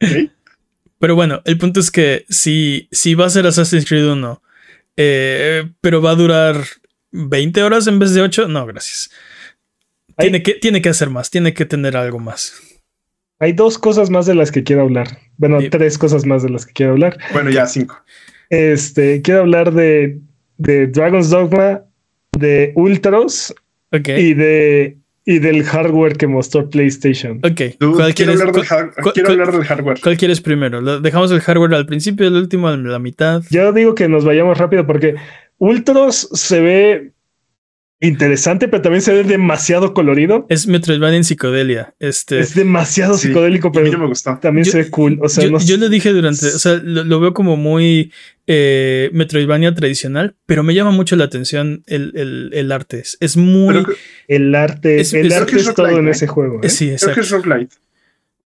pero 0.98 1.14
bueno, 1.14 1.42
el 1.44 1.58
punto 1.58 1.80
es 1.80 1.90
que 1.90 2.24
si, 2.30 2.88
si 2.90 3.14
va 3.14 3.26
a 3.26 3.30
ser 3.30 3.46
Assassin's 3.46 3.84
Creed 3.86 4.08
1, 4.10 4.42
eh, 4.96 5.70
pero 5.80 6.00
va 6.00 6.12
a 6.12 6.16
durar 6.16 6.56
20 7.12 7.62
horas 7.62 7.86
en 7.86 7.98
vez 7.98 8.14
de 8.14 8.22
8, 8.22 8.48
no, 8.48 8.64
gracias. 8.66 9.10
Tiene 10.16 10.42
que, 10.42 10.54
tiene 10.54 10.80
que 10.80 10.88
hacer 10.88 11.10
más, 11.10 11.30
tiene 11.30 11.52
que 11.52 11.64
tener 11.66 11.96
algo 11.96 12.18
más. 12.20 12.54
Hay 13.40 13.52
dos 13.52 13.78
cosas 13.78 14.10
más 14.10 14.26
de 14.26 14.34
las 14.34 14.50
que 14.52 14.62
quiero 14.62 14.82
hablar. 14.82 15.18
Bueno, 15.36 15.60
Sí. 15.60 15.68
tres 15.70 15.98
cosas 15.98 16.24
más 16.24 16.42
de 16.42 16.50
las 16.50 16.66
que 16.66 16.72
quiero 16.72 16.92
hablar. 16.92 17.18
Bueno, 17.32 17.50
ya 17.50 17.66
cinco. 17.66 17.96
Este, 18.50 19.20
quiero 19.22 19.40
hablar 19.40 19.72
de, 19.72 20.20
de 20.58 20.86
Dragon's 20.86 21.30
Dogma, 21.30 21.82
de 22.38 22.72
Ultros 22.76 23.54
Ok. 23.92 24.08
y 24.08 24.34
de 24.34 24.98
y 25.26 25.38
del 25.38 25.64
hardware 25.64 26.18
que 26.18 26.26
mostró 26.26 26.68
PlayStation. 26.68 27.38
Ok. 27.38 27.78
¿Cuál 27.80 28.12
quiero 28.14 28.14
quieres, 28.14 28.40
hablar, 28.42 28.54
del, 28.54 28.66
cuál- 28.68 28.78
har- 28.80 28.94
cuál- 29.02 29.14
quiero 29.14 29.26
cuál- 29.28 29.40
hablar 29.40 29.52
del 29.58 29.64
hardware. 29.64 30.00
cuál 30.02 30.16
quieres 30.18 30.40
primero? 30.42 30.80
¿Lo- 30.82 31.00
¿Dejamos 31.00 31.32
el 31.32 31.40
hardware 31.40 31.74
al 31.74 31.86
principio, 31.86 32.26
el 32.28 32.34
último, 32.34 32.68
a 32.68 32.76
la 32.76 32.98
mitad? 32.98 33.42
Yo 33.50 33.72
digo 33.72 33.94
que 33.94 34.06
nos 34.06 34.26
vayamos 34.26 34.58
rápido 34.58 34.86
porque 34.86 35.14
Ultros 35.56 36.28
se 36.34 36.60
ve 36.60 37.12
interesante, 38.00 38.68
pero 38.68 38.82
también 38.82 39.00
se 39.02 39.12
ve 39.14 39.24
demasiado 39.24 39.94
colorido. 39.94 40.46
Es 40.50 40.66
Metroidvania 40.66 41.16
en 41.16 41.24
psicodelia. 41.24 41.94
Este, 42.00 42.40
Es 42.40 42.54
demasiado 42.54 43.16
Sí, 43.16 43.28
psicodélico, 43.28 43.70
y 43.72 43.78
a 43.78 43.80
mí 43.80 43.86
no 43.86 43.90
pero 43.92 44.02
me 44.02 44.08
gustó. 44.08 44.38
también 44.40 44.64
Yo- 44.64 44.72
se 44.72 44.78
ve 44.78 44.90
cool. 44.90 45.18
O 45.22 45.28
sea, 45.28 45.44
yo, 45.44 45.50
no 45.50 45.58
yo 45.60 45.76
lo 45.78 45.88
dije 45.88 46.12
durante, 46.12 46.46
o 46.46 46.58
sea, 46.58 46.74
lo, 46.82 47.04
lo 47.04 47.20
veo 47.20 47.32
como 47.32 47.56
muy 47.56 48.12
eh, 48.46 49.08
Metroidvania 49.14 49.74
tradicional, 49.74 50.34
pero 50.44 50.62
me 50.62 50.74
llama 50.74 50.90
mucho 50.90 51.16
la 51.16 51.24
atención 51.24 51.82
el, 51.86 52.12
el- 52.14 52.50
el 52.52 52.72
arte. 52.72 52.98
Es, 53.00 53.16
es 53.20 53.36
muy... 53.38 53.74
Pero 53.74 53.86
el 54.28 54.54
arte, 54.54 55.00
Es- 55.00 55.14
el 55.14 55.26
es- 55.28 55.32
arte 55.34 55.56
es 55.56 55.68
es 55.68 55.74
todo 55.74 55.88
en 55.98 56.08
ese 56.08 56.26
juego. 56.26 56.60
¿eh? 56.62 56.68
sí, 56.68 56.92
creo 57.00 57.14
que 57.14 57.20
es 57.20 57.30
roguelite. 57.30 57.74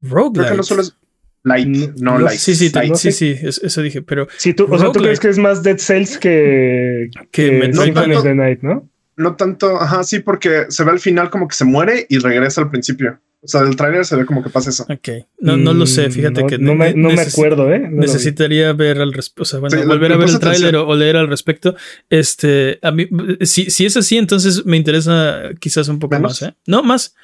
Creo 0.01 0.13
Roguelite. 0.13 0.51
que 0.51 0.57
no 0.57 0.63
solo 0.63 0.81
es 0.83 0.95
light, 1.43 1.67
No, 1.67 1.87
no, 1.97 2.19
no, 2.19 2.25
light. 2.25 2.39
Sí, 2.39 2.53
sí, 2.55 2.69
light. 2.73 2.89
no 2.91 2.95
sí, 2.97 3.11
sé. 3.11 3.17
sí, 3.35 3.47
es- 3.47 3.61
eso 3.63 3.81
dije, 3.81 4.01
pero 4.01 4.27
Sí, 4.37 4.53
tú, 4.53 4.67
o 4.69 4.77
sea, 4.77 4.91
tú 4.91 4.99
crees 4.99 5.19
que 5.19 5.29
es 5.29 5.37
más 5.37 5.63
Dead 5.63 5.77
Cells 5.77 6.17
que, 6.17 7.09
que 7.31 7.49
que 7.49 7.59
Metroid- 7.59 7.85
Symphony 7.85 8.13
of 8.15 8.23
tanto- 8.23 8.23
the 8.23 8.35
Night, 8.35 8.59
¿no? 8.61 8.88
No 9.19 9.35
tanto, 9.35 9.79
ajá, 9.79 10.03
sí, 10.03 10.19
porque 10.19 10.65
se 10.69 10.83
ve 10.83 10.91
al 10.91 10.99
final 10.99 11.29
como 11.29 11.47
que 11.47 11.55
se 11.55 11.65
muere 11.65 12.05
y 12.09 12.17
regresa 12.19 12.61
al 12.61 12.69
principio. 12.69 13.19
O 13.41 13.47
sea, 13.47 13.63
del 13.63 13.75
tráiler 13.77 14.03
se 14.05 14.17
ve 14.17 14.25
como 14.25 14.43
que 14.43 14.49
pasa 14.49 14.69
eso. 14.69 14.83
Ok, 14.89 15.09
no, 15.39 15.55
no 15.55 15.73
lo 15.73 15.85
sé, 15.85 16.09
Mm, 16.09 16.11
fíjate 16.11 16.41
no, 16.41 16.47
que 16.47 16.57
no, 16.57 16.75
me, 16.75 16.93
no 16.93 17.09
acuerdo, 17.21 17.71
¿eh? 17.73 17.79
No. 17.89 18.01
Necesitaría 18.01 18.73
ver 18.73 18.99
al 18.99 19.13
respecto, 19.13 19.43
o 19.43 19.45
sea, 19.45 19.59
bueno, 19.59 19.77
Sí, 19.79 19.85
volver 19.87 20.11
a 20.11 20.17
ver 20.17 20.27
el 20.29 20.39
tráiler 20.39 20.69
atención. 20.75 20.89
o, 20.89 20.91
o 20.91 20.95
leer 20.95 21.15
al 21.15 21.29
respecto. 21.29 21.75
Este, 22.09 22.79
a 22.81 22.91
mí, 22.91 23.07
si, 23.41 23.69
si 23.69 23.85
es 23.85 23.95
así, 23.95 24.17
entonces 24.17 24.65
me 24.65 24.75
interesa 24.77 25.51
quizás 25.59 25.87
un 25.87 25.99
poco 25.99 26.15
¿Menos? 26.15 26.41
más, 26.41 26.49
¿eh? 26.49 26.55
No, 26.67 26.83
más. 26.83 27.15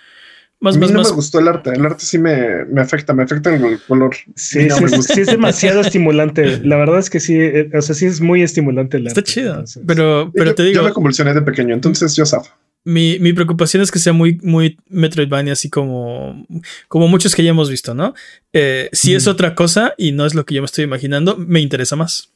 Más, 0.66 0.76
a 0.76 0.80
mí 0.80 0.82
más, 0.82 0.92
no 0.92 0.98
más. 1.00 1.10
me 1.12 1.16
gustó 1.16 1.40
el 1.40 1.48
arte. 1.48 1.70
El 1.76 1.86
arte 1.86 2.04
sí 2.04 2.18
me, 2.18 2.66
me 2.66 2.82
afecta, 2.82 3.14
me 3.14 3.22
afecta 3.24 3.54
el 3.56 3.80
color. 3.88 4.16
Sí, 4.36 4.66
no 4.66 4.78
sí, 4.88 5.02
sí 5.04 5.22
es 5.22 5.28
demasiado 5.28 5.82
estimulante. 5.82 6.60
La 6.64 6.76
verdad 6.76 6.98
es 6.98 7.10
que 7.12 7.20
sí, 7.20 7.36
eh, 7.40 7.70
o 7.74 7.82
sea, 7.82 7.94
sí 7.94 8.06
es 8.08 8.20
muy 8.20 8.42
estimulante 8.42 8.98
el 8.98 9.06
Está 9.08 9.20
arte, 9.20 9.32
chido. 9.32 9.52
entonces. 9.52 9.84
Pero, 9.86 10.32
pero 10.34 10.50
yo, 10.52 10.56
te 10.56 10.64
digo, 10.64 10.82
yo 10.82 10.84
me 10.84 10.92
convulsioné 10.92 11.34
de 11.36 11.42
pequeño, 11.44 11.74
entonces 11.76 12.16
yo 12.16 12.26
zafo. 12.26 12.50
mi, 12.84 13.20
mi 13.20 13.32
preocupación 13.34 13.84
es 13.84 13.92
que 13.92 14.00
sea 14.00 14.14
muy, 14.14 14.40
muy 14.44 14.78
Metroidvania, 14.90 15.54
así 15.54 15.70
como, 15.70 16.46
como 16.88 17.08
muchos 17.08 17.36
que 17.36 17.44
ya 17.44 17.52
hemos 17.52 17.70
visto, 17.70 17.94
¿no? 17.94 18.14
Eh, 18.54 18.90
si 18.92 19.16
es 19.16 19.28
otra 19.28 19.56
cosa 19.56 19.94
y 19.98 20.12
no 20.14 20.26
es 20.26 20.34
lo 20.36 20.46
que 20.46 20.56
yo 20.56 20.62
me 20.62 20.66
estoy 20.68 20.84
imaginando, 20.86 21.36
me 21.38 21.60
interesa 21.62 21.96
más. 21.96 22.32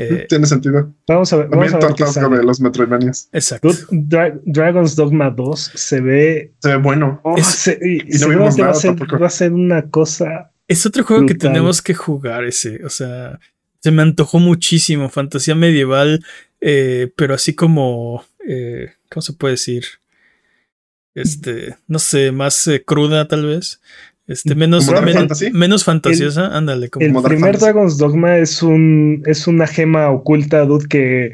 Eh, 0.00 0.26
Tiene 0.28 0.46
sentido. 0.46 0.94
Vamos 1.08 1.32
a 1.32 1.36
ver, 1.38 1.50
También 1.50 1.72
vamos 1.72 1.84
a 1.84 1.88
ver 1.88 1.96
qué 1.96 2.04
tartasco 2.04 2.20
sale. 2.28 2.36
de 2.38 2.44
los 2.44 2.60
Metroidvanias. 2.60 3.28
exacto. 3.32 3.68
Dra- 3.90 4.40
Dragon's 4.44 4.94
Dogma 4.94 5.28
2 5.30 5.72
se 5.74 6.00
ve. 6.00 6.52
Se 6.60 6.68
ve 6.68 6.76
bueno. 6.76 7.20
oh, 7.24 7.36
Es- 7.36 7.46
se- 7.46 7.78
y- 7.82 8.14
y 8.14 8.18
no 8.20 8.28
vimos 8.28 8.60
va, 8.60 8.70
a 8.70 8.74
ser, 8.74 8.90
tampoco. 8.94 9.18
va 9.18 9.26
a 9.26 9.30
ser 9.30 9.52
una 9.52 9.90
cosa. 9.90 10.52
Es 10.68 10.86
otro 10.86 11.02
juego 11.02 11.26
que 11.26 11.34
tenemos 11.34 11.82
que 11.82 11.94
jugar 11.94 12.44
ese. 12.44 12.84
O 12.84 12.90
sea, 12.90 13.40
se 13.80 13.90
me 13.90 14.02
antojó 14.02 14.38
muchísimo. 14.38 15.08
Fantasía 15.08 15.54
medieval, 15.56 16.24
eh, 16.60 17.10
pero 17.16 17.34
así 17.34 17.54
como. 17.56 18.24
eh, 18.46 18.92
¿Cómo 19.10 19.22
se 19.22 19.32
puede 19.32 19.54
decir? 19.54 19.84
Este, 21.14 21.74
no 21.88 21.98
sé, 21.98 22.30
más 22.30 22.66
eh, 22.68 22.84
cruda 22.84 23.26
tal 23.26 23.46
vez. 23.46 23.80
Este, 24.28 24.54
menos, 24.54 24.84
¿Como 24.84 24.96
Dark 24.96 25.06
men- 25.06 25.16
Fantasy? 25.16 25.50
menos 25.50 25.84
fantasiosa. 25.84 26.54
Ándale, 26.56 26.90
como 26.90 27.04
El 27.04 27.12
primer 27.12 27.40
Fantasy. 27.54 27.64
Dragon's 27.64 27.98
Dogma 27.98 28.36
es 28.38 28.62
un 28.62 29.22
es 29.26 29.46
una 29.48 29.66
gema 29.66 30.10
oculta, 30.10 30.64
dude, 30.66 30.86
que 30.86 31.32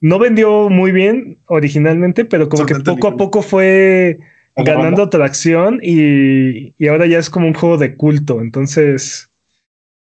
no 0.00 0.18
vendió 0.18 0.68
muy 0.70 0.90
bien 0.90 1.38
originalmente, 1.46 2.24
pero 2.24 2.48
como 2.48 2.64
que 2.66 2.74
poco 2.76 3.08
a 3.08 3.16
poco 3.16 3.42
fue 3.42 4.18
ganando 4.56 5.08
tracción 5.10 5.80
y, 5.82 6.74
y 6.82 6.88
ahora 6.88 7.06
ya 7.06 7.18
es 7.18 7.28
como 7.30 7.46
un 7.46 7.54
juego 7.54 7.76
de 7.78 7.94
culto. 7.96 8.40
Entonces, 8.40 9.30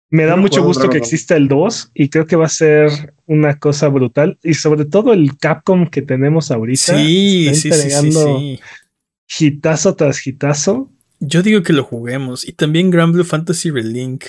Me 0.09 0.25
da 0.25 0.35
no 0.35 0.41
mucho 0.43 0.63
gusto 0.63 0.89
que 0.89 0.97
exista 0.97 1.35
el 1.35 1.47
2 1.47 1.91
y 1.93 2.09
creo 2.09 2.25
que 2.25 2.35
va 2.35 2.45
a 2.45 2.49
ser 2.49 3.13
una 3.27 3.57
cosa 3.59 3.87
brutal. 3.89 4.37
Y 4.43 4.55
sobre 4.55 4.85
todo 4.85 5.13
el 5.13 5.37
Capcom 5.37 5.87
que 5.87 6.01
tenemos 6.01 6.49
ahorita. 6.51 6.97
Sí, 6.97 7.47
está 7.49 7.75
sí, 7.75 7.89
sí, 7.89 7.89
sí, 7.91 8.11
sí. 8.11 8.59
Hitazo 9.45 9.95
tras 9.95 10.25
hitazo. 10.25 10.89
Yo 11.25 11.41
digo 11.43 11.63
que 11.63 11.73
lo 11.73 11.83
juguemos. 11.83 12.47
Y 12.47 12.53
también 12.53 12.89
Grand 12.91 13.13
Blue 13.13 13.23
Fantasy 13.23 13.71
Relink. 13.71 14.25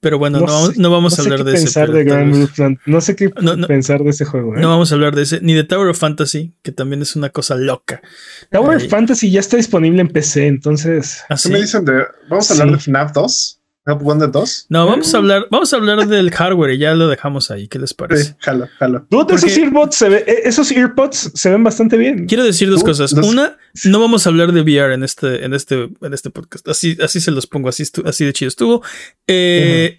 Pero 0.00 0.18
bueno, 0.18 0.40
no, 0.40 0.46
No 0.46 0.52
vamos, 0.52 0.74
sé- 0.74 0.80
no 0.80 0.90
vamos 0.90 1.12
no 1.12 1.14
a 1.14 1.16
sé 1.16 1.22
hablar 1.22 1.38
qué 1.44 1.50
de 1.52 1.56
ese. 1.56 1.64
pensar 1.66 1.86
pero 1.86 1.98
de 1.98 2.04
Grand 2.04 2.32
Blue 2.32 2.78
No 2.86 3.00
sé 3.00 3.14
qué 3.14 3.30
No, 3.40 3.54
no. 3.56 3.66
pensar 3.68 4.02
de 4.02 4.10
ese 4.10 4.24
juego. 4.24 4.56
¿eh? 4.56 4.60
No 4.60 4.68
vamos 4.68 4.90
a 4.90 4.96
hablar 4.96 5.14
de 5.14 5.22
ese, 5.22 5.40
ni 5.42 5.54
de 5.54 5.62
Tower 5.62 5.88
of 5.88 5.98
Fantasy, 5.98 6.54
que 6.62 6.72
también 6.72 7.02
es 7.02 7.14
una 7.14 7.30
cosa 7.30 7.54
loca. 7.54 8.02
Tower 8.50 8.78
Ay. 8.80 8.88
Fantasy 8.88 9.30
ya 9.30 9.38
está 9.38 9.56
disponible 9.58 10.00
en 10.00 10.08
PC, 10.08 10.48
entonces. 10.48 11.22
¿Qué 11.28 11.34
¿Así? 11.34 11.50
me 11.52 11.60
dicen 11.60 11.84
de. 11.84 12.02
Vamos 12.28 12.50
a 12.50 12.54
hablar 12.54 12.68
Sí. 12.68 12.72
de 12.74 12.78
FNAF 12.80 13.12
2? 13.12 13.60
¿FNAF 13.84 14.00
1 14.02 14.26
de 14.26 14.28
2? 14.32 14.66
No, 14.68 14.86
vamos 14.86 15.12
a 15.12 15.18
hablar, 15.18 15.46
vamos 15.50 15.72
a 15.72 15.76
hablar 15.76 16.06
del 16.06 16.30
hardware 16.30 16.70
y 16.74 16.78
ya 16.78 16.94
lo 16.94 17.08
dejamos 17.08 17.50
ahí. 17.50 17.66
¿Qué 17.66 17.78
les 17.80 17.92
parece? 17.94 18.24
Sí, 18.24 18.34
jalo, 18.38 18.68
jalo. 18.78 19.06
Dude, 19.10 19.34
esos 19.34 19.50
Porque- 19.50 19.60
earbuds 19.64 19.96
se 19.96 20.08
ve- 20.08 20.24
eh, 20.26 20.42
esos 20.44 20.70
earpods 20.70 21.32
se 21.34 21.50
ven 21.50 21.64
bastante 21.64 21.96
bien. 21.96 22.26
Quiero 22.26 22.44
decir 22.44 22.70
dos 22.70 22.84
cosas. 22.84 23.12
Una, 23.12 23.56
no 23.84 23.98
vamos 24.00 24.24
a 24.26 24.30
hablar 24.30 24.52
de 24.52 24.60
VR 24.60 24.94
en 24.94 25.02
este, 25.02 25.44
en 25.44 25.52
este, 25.52 25.88
en 26.00 26.14
este 26.14 26.30
podcast. 26.30 26.68
Así, 26.68 26.96
así 27.02 27.20
se 27.20 27.32
los 27.32 27.46
pongo, 27.48 27.68
así, 27.68 27.82
así 28.04 28.24
de 28.24 28.32
chido 28.32 28.48
estuvo. 28.48 28.82
Eh, 29.26 29.98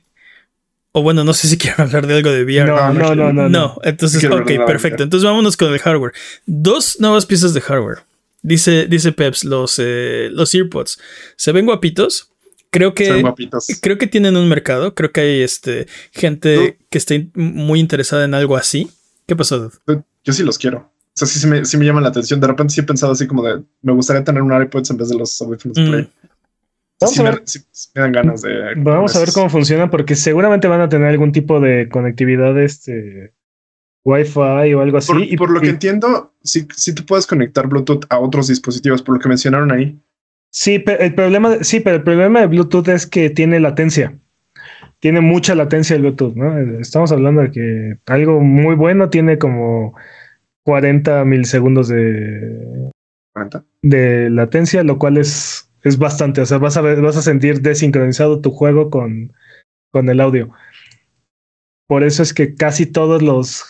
O 0.96 1.02
bueno, 1.02 1.24
no 1.24 1.34
sé 1.34 1.48
si 1.48 1.58
quieren 1.58 1.82
hablar 1.82 2.06
de 2.08 2.14
algo 2.16 2.32
de 2.32 2.44
VR. 2.46 2.68
No, 2.68 2.94
no, 2.94 3.16
no, 3.16 3.34
no. 3.34 3.50
No, 3.50 3.80
entonces, 3.84 4.24
ok, 4.24 4.66
perfecto. 4.68 5.02
Entonces 5.04 5.26
vámonos 5.28 5.58
con 5.58 5.74
el 5.74 5.80
hardware. 5.80 6.14
Dos 6.46 6.98
nuevas 7.00 7.26
piezas 7.26 7.54
de 7.56 7.62
hardware. 7.62 8.04
Dice, 8.44 8.86
dice 8.88 9.12
Peps, 9.12 9.44
los, 9.44 9.76
eh, 9.80 10.30
los 10.32 10.54
earpods. 10.54 11.00
Se 11.36 11.52
ven 11.52 11.66
guapitos. 11.66 12.30
Creo 12.74 12.94
que 12.96 13.06
creo 13.82 13.98
que 14.00 14.08
tienen 14.08 14.36
un 14.36 14.50
mercado. 14.50 14.96
Creo 14.96 15.12
que 15.12 15.22
hay 15.22 15.42
este 15.42 15.86
gente 16.12 16.80
que 16.90 16.98
está 16.98 17.14
in- 17.16 17.32
muy 17.36 17.80
interesada 17.80 18.26
en 18.26 18.34
algo 18.34 18.58
así. 18.58 18.90
¿Qué 19.28 19.36
pasó? 19.36 19.72
Yo 20.26 20.34
sí 20.34 20.44
los 20.44 20.58
quiero. 20.58 20.80
O 20.80 21.12
sea, 21.14 21.28
sí, 21.28 21.40
sí 21.40 21.46
me, 21.48 21.64
sí 21.66 21.78
me 21.78 21.86
llama 21.86 22.02
la 22.02 22.08
atención. 22.10 22.40
De 22.40 22.48
repente 22.48 22.74
sí 22.74 22.82
he 22.82 22.84
pensado 22.84 23.12
así 23.14 23.28
como 23.28 23.44
de, 23.44 23.62
me 23.84 23.94
gustaría 23.94 24.24
tener 24.24 24.42
un 24.42 24.52
iPod 24.60 24.84
en 24.90 24.98
vez 24.98 25.10
de 25.10 25.16
los 25.18 25.40
audífonos 25.42 25.78
Mm. 25.78 25.88
Play. 25.92 26.10
Vamos 27.00 27.16
Sí 27.16 27.22
a 27.22 27.24
ver. 27.26 27.42
sí- 27.46 27.60
sí 27.72 27.90
me 27.94 28.02
dan 28.02 28.12
ganas 28.12 28.42
de... 28.42 28.74
Vamos 28.78 29.16
a 29.16 29.20
ver 29.20 29.28
esos. 29.30 29.36
cómo 29.36 29.50
funciona 29.50 29.92
porque 29.92 30.16
seguramente 30.16 30.68
van 30.68 30.82
a 30.82 30.90
tener 30.90 31.08
algún 31.08 31.32
tipo 31.32 31.60
de 31.60 31.88
conectividad 31.90 32.60
este 32.60 33.34
Wi-Fi 34.06 34.74
o 34.74 34.82
algo 34.82 34.98
así. 34.98 35.08
Por, 35.14 35.22
y, 35.22 35.38
por 35.38 35.50
lo 35.52 35.62
que 35.62 35.70
entiendo, 35.70 36.34
sí, 36.44 36.68
sí 36.76 36.94
tú 36.96 37.06
puedes 37.06 37.28
conectar 37.28 37.68
Bluetooth 37.68 38.06
a 38.10 38.20
otros 38.20 38.48
dispositivos, 38.48 39.02
por 39.04 39.16
lo 39.16 39.22
que 39.22 39.30
mencionaron 39.30 39.72
ahí. 39.72 39.98
Sí, 40.54 40.80
pe- 40.80 41.04
el 41.04 41.16
problema, 41.16 41.64
sí, 41.64 41.80
pero 41.80 41.98
el 41.98 42.04
problema 42.04 42.40
de 42.42 42.48
Bluetooth 42.48 42.88
es 42.90 43.08
que 43.08 43.30
tiene 43.30 43.60
latencia. 43.60 44.18
Tiene 45.00 45.20
mucha 45.20 45.54
latencia 45.56 45.96
el 45.96 46.04
Bluetooth, 46.04 46.36
¿no? 46.36 46.80
Estamos 46.80 47.12
hablando 47.12 47.42
de 47.42 47.52
que 47.52 47.98
algo 48.06 48.40
muy 48.40 48.76
bueno 48.76 49.10
tiene 49.10 49.38
como 49.38 49.96
40 50.64 51.26
milisegundos 51.26 51.90
de, 51.90 52.90
de 53.82 54.30
latencia, 54.30 54.84
lo 54.84 54.98
cual 54.98 55.18
es, 55.18 55.70
es 55.82 55.98
bastante. 55.98 56.40
O 56.42 56.46
sea, 56.46 56.58
vas 56.58 56.78
a 56.78 56.82
ver, 56.82 57.02
vas 57.02 57.18
a 57.18 57.22
sentir 57.22 57.62
desincronizado 57.62 58.40
tu 58.40 58.52
juego 58.52 58.90
con, 58.90 59.34
con 59.92 60.08
el 60.08 60.22
audio. 60.22 60.52
Por 61.88 62.04
eso 62.04 62.24
es 62.24 62.34
que 62.34 62.56
casi 62.56 62.86
todos 62.86 63.22
los 63.22 63.66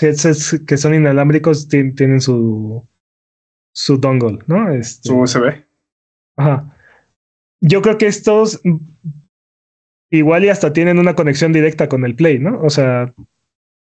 headsets 0.00 0.62
que 0.66 0.76
son 0.78 0.94
inalámbricos 0.94 1.68
tien- 1.68 1.94
tienen 1.94 2.20
su, 2.22 2.86
su 3.74 3.98
dongle, 3.98 4.38
¿no? 4.46 4.72
Este, 4.72 5.08
Su 5.10 5.18
USB. 5.18 5.67
Ajá. 6.38 6.74
Yo 7.60 7.82
creo 7.82 7.98
que 7.98 8.06
estos 8.06 8.60
igual 10.10 10.44
y 10.44 10.48
hasta 10.48 10.72
tienen 10.72 10.98
una 10.98 11.14
conexión 11.14 11.52
directa 11.52 11.88
con 11.88 12.04
el 12.04 12.14
Play, 12.14 12.38
¿no? 12.38 12.60
O 12.62 12.70
sea, 12.70 13.12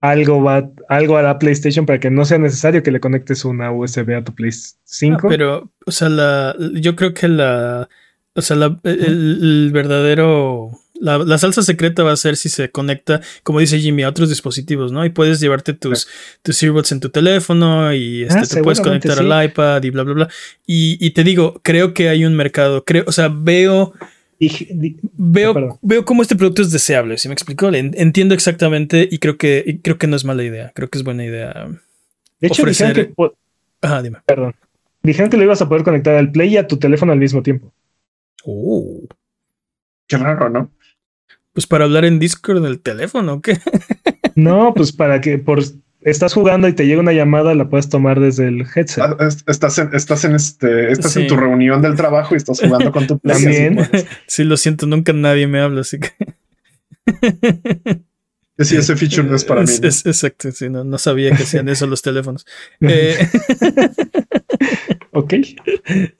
algo 0.00 0.42
va, 0.42 0.70
algo 0.88 1.16
hará 1.16 1.38
PlayStation 1.38 1.86
para 1.86 2.00
que 2.00 2.10
no 2.10 2.24
sea 2.24 2.38
necesario 2.38 2.82
que 2.82 2.90
le 2.90 3.00
conectes 3.00 3.44
una 3.44 3.72
USB 3.72 4.14
a 4.16 4.24
tu 4.24 4.34
Play 4.34 4.50
5. 4.84 5.18
Ah, 5.22 5.28
pero, 5.28 5.70
o 5.86 5.90
sea, 5.90 6.08
la, 6.08 6.56
yo 6.74 6.96
creo 6.96 7.14
que 7.14 7.28
la, 7.28 7.88
o 8.34 8.40
sea, 8.42 8.56
la- 8.56 8.80
el, 8.84 9.00
el 9.42 9.70
verdadero, 9.72 10.70
la, 10.94 11.18
la 11.18 11.38
salsa 11.38 11.62
secreta 11.62 12.02
va 12.02 12.12
a 12.12 12.16
ser 12.16 12.36
si 12.36 12.48
se 12.48 12.70
conecta, 12.70 13.20
como 13.42 13.60
dice 13.60 13.78
Jimmy, 13.80 14.04
a 14.04 14.08
otros 14.08 14.28
dispositivos, 14.28 14.92
¿no? 14.92 15.04
Y 15.04 15.10
puedes 15.10 15.40
llevarte 15.40 15.72
tus, 15.72 16.06
tus 16.42 16.62
earbuds 16.62 16.92
en 16.92 17.00
tu 17.00 17.10
teléfono 17.10 17.92
y 17.92 18.22
este, 18.22 18.38
Ah, 18.38 18.44
te 18.48 18.62
puedes 18.62 18.80
conectar 18.80 19.18
sí. 19.18 19.24
al 19.28 19.44
iPad 19.46 19.82
y 19.82 19.90
bla, 19.90 20.02
bla, 20.04 20.14
bla. 20.14 20.28
Y, 20.66 20.96
y 21.04 21.10
te 21.10 21.24
digo, 21.24 21.60
creo 21.62 21.94
que 21.94 22.08
hay 22.08 22.24
un 22.24 22.34
mercado, 22.36 22.84
creo, 22.84 23.04
o 23.06 23.12
sea, 23.12 23.28
veo, 23.28 23.92
di- 24.38 24.96
veo, 25.16 25.50
Ah, 25.50 25.54
perdón. 25.54 25.78
veo 25.82 26.04
cómo 26.04 26.22
este 26.22 26.36
producto 26.36 26.62
es 26.62 26.70
deseable, 26.70 27.18
¿sí 27.18 27.28
me 27.28 27.34
explico? 27.34 27.68
Entiendo 27.72 28.34
exactamente 28.34 29.08
y 29.10 29.18
creo 29.18 29.36
que, 29.36 29.62
y 29.66 29.78
creo 29.78 29.98
que 29.98 30.06
no 30.06 30.14
es 30.16 30.24
mala 30.24 30.44
idea, 30.44 30.70
creo 30.74 30.88
que 30.88 30.98
es 30.98 31.04
buena 31.04 31.24
idea. 31.24 31.66
de 32.40 32.46
hecho, 32.48 32.62
ofrecer- 32.62 32.94
dijeron 32.94 33.14
que, 33.16 33.32
Ajá, 33.86 34.00
dime. 34.02 34.18
perdón, 34.26 34.54
dijeron 35.02 35.28
que 35.30 35.36
lo 35.36 35.42
ibas 35.42 35.60
a 35.60 35.68
poder 35.68 35.82
conectar 35.82 36.14
al 36.14 36.30
Play 36.30 36.54
y 36.54 36.56
a 36.56 36.66
tu 36.68 36.76
teléfono 36.78 37.12
al 37.12 37.18
mismo 37.18 37.42
tiempo. 37.42 37.72
Oh. 38.44 39.00
Qué 40.08 40.16
raro, 40.16 40.48
¿no? 40.50 40.70
Pues 41.52 41.66
para 41.66 41.84
hablar 41.84 42.04
en 42.04 42.18
Discord 42.18 42.62
del 42.62 42.80
teléfono, 42.80 43.40
¿qué? 43.40 43.58
No, 44.36 44.74
pues 44.74 44.90
para 44.92 45.20
que 45.20 45.38
por 45.38 45.60
estás 46.00 46.34
jugando 46.34 46.66
y 46.66 46.72
te 46.72 46.86
llega 46.88 47.00
una 47.00 47.12
llamada, 47.12 47.54
la 47.54 47.68
puedes 47.68 47.88
tomar 47.88 48.18
desde 48.18 48.48
el 48.48 48.62
headset. 48.62 48.98
Ah, 49.04 49.16
es- 49.20 49.44
Estás 49.46 49.78
en, 49.78 49.94
estás 49.94 50.24
en 50.24 50.34
este, 50.34 50.90
estás 50.90 51.12
Sí. 51.12 51.20
en 51.22 51.28
tu 51.28 51.36
reunión 51.36 51.80
del 51.82 51.94
trabajo 51.94 52.34
y 52.34 52.38
estás 52.38 52.58
jugando 52.60 52.90
con 52.90 53.06
tu 53.06 53.18
Play. 53.20 53.34
También. 53.42 53.76
pues. 53.90 54.06
Sí, 54.26 54.42
lo 54.42 54.56
siento, 54.56 54.86
nunca 54.86 55.12
nadie 55.12 55.46
me 55.46 55.60
habla, 55.60 55.82
así 55.82 55.98
que. 56.00 56.10
Que 58.56 58.64
sí, 58.64 58.76
ese 58.76 58.94
feature 58.94 59.24
no 59.28 59.34
es 59.34 59.44
para 59.44 59.62
mí. 59.62 59.68
Es- 59.68 59.80
¿no? 59.82 59.88
es- 59.88 60.06
exacto, 60.06 60.52
sí, 60.52 60.68
no, 60.68 60.84
no 60.84 60.96
sabía 60.98 61.30
que 61.34 61.42
hacían 61.42 61.68
eso 61.68 61.88
los 61.88 62.02
teléfonos. 62.02 62.46
Eh, 62.80 63.16
ok. 65.12 65.34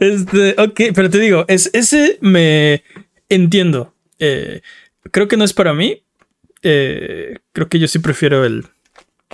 este, 0.00 0.54
ok, 0.58 0.80
pero 0.94 1.10
te 1.10 1.18
digo, 1.20 1.44
es, 1.48 1.70
ese 1.72 2.18
me 2.20 2.82
entiendo. 3.28 3.94
Eh, 4.18 4.60
creo 5.10 5.28
que 5.28 5.36
no 5.36 5.44
es 5.44 5.52
para 5.52 5.74
mí. 5.74 6.02
Eh, 6.62 7.38
creo 7.52 7.68
que 7.68 7.78
yo 7.78 7.86
sí 7.88 7.98
prefiero 7.98 8.44
el 8.44 8.66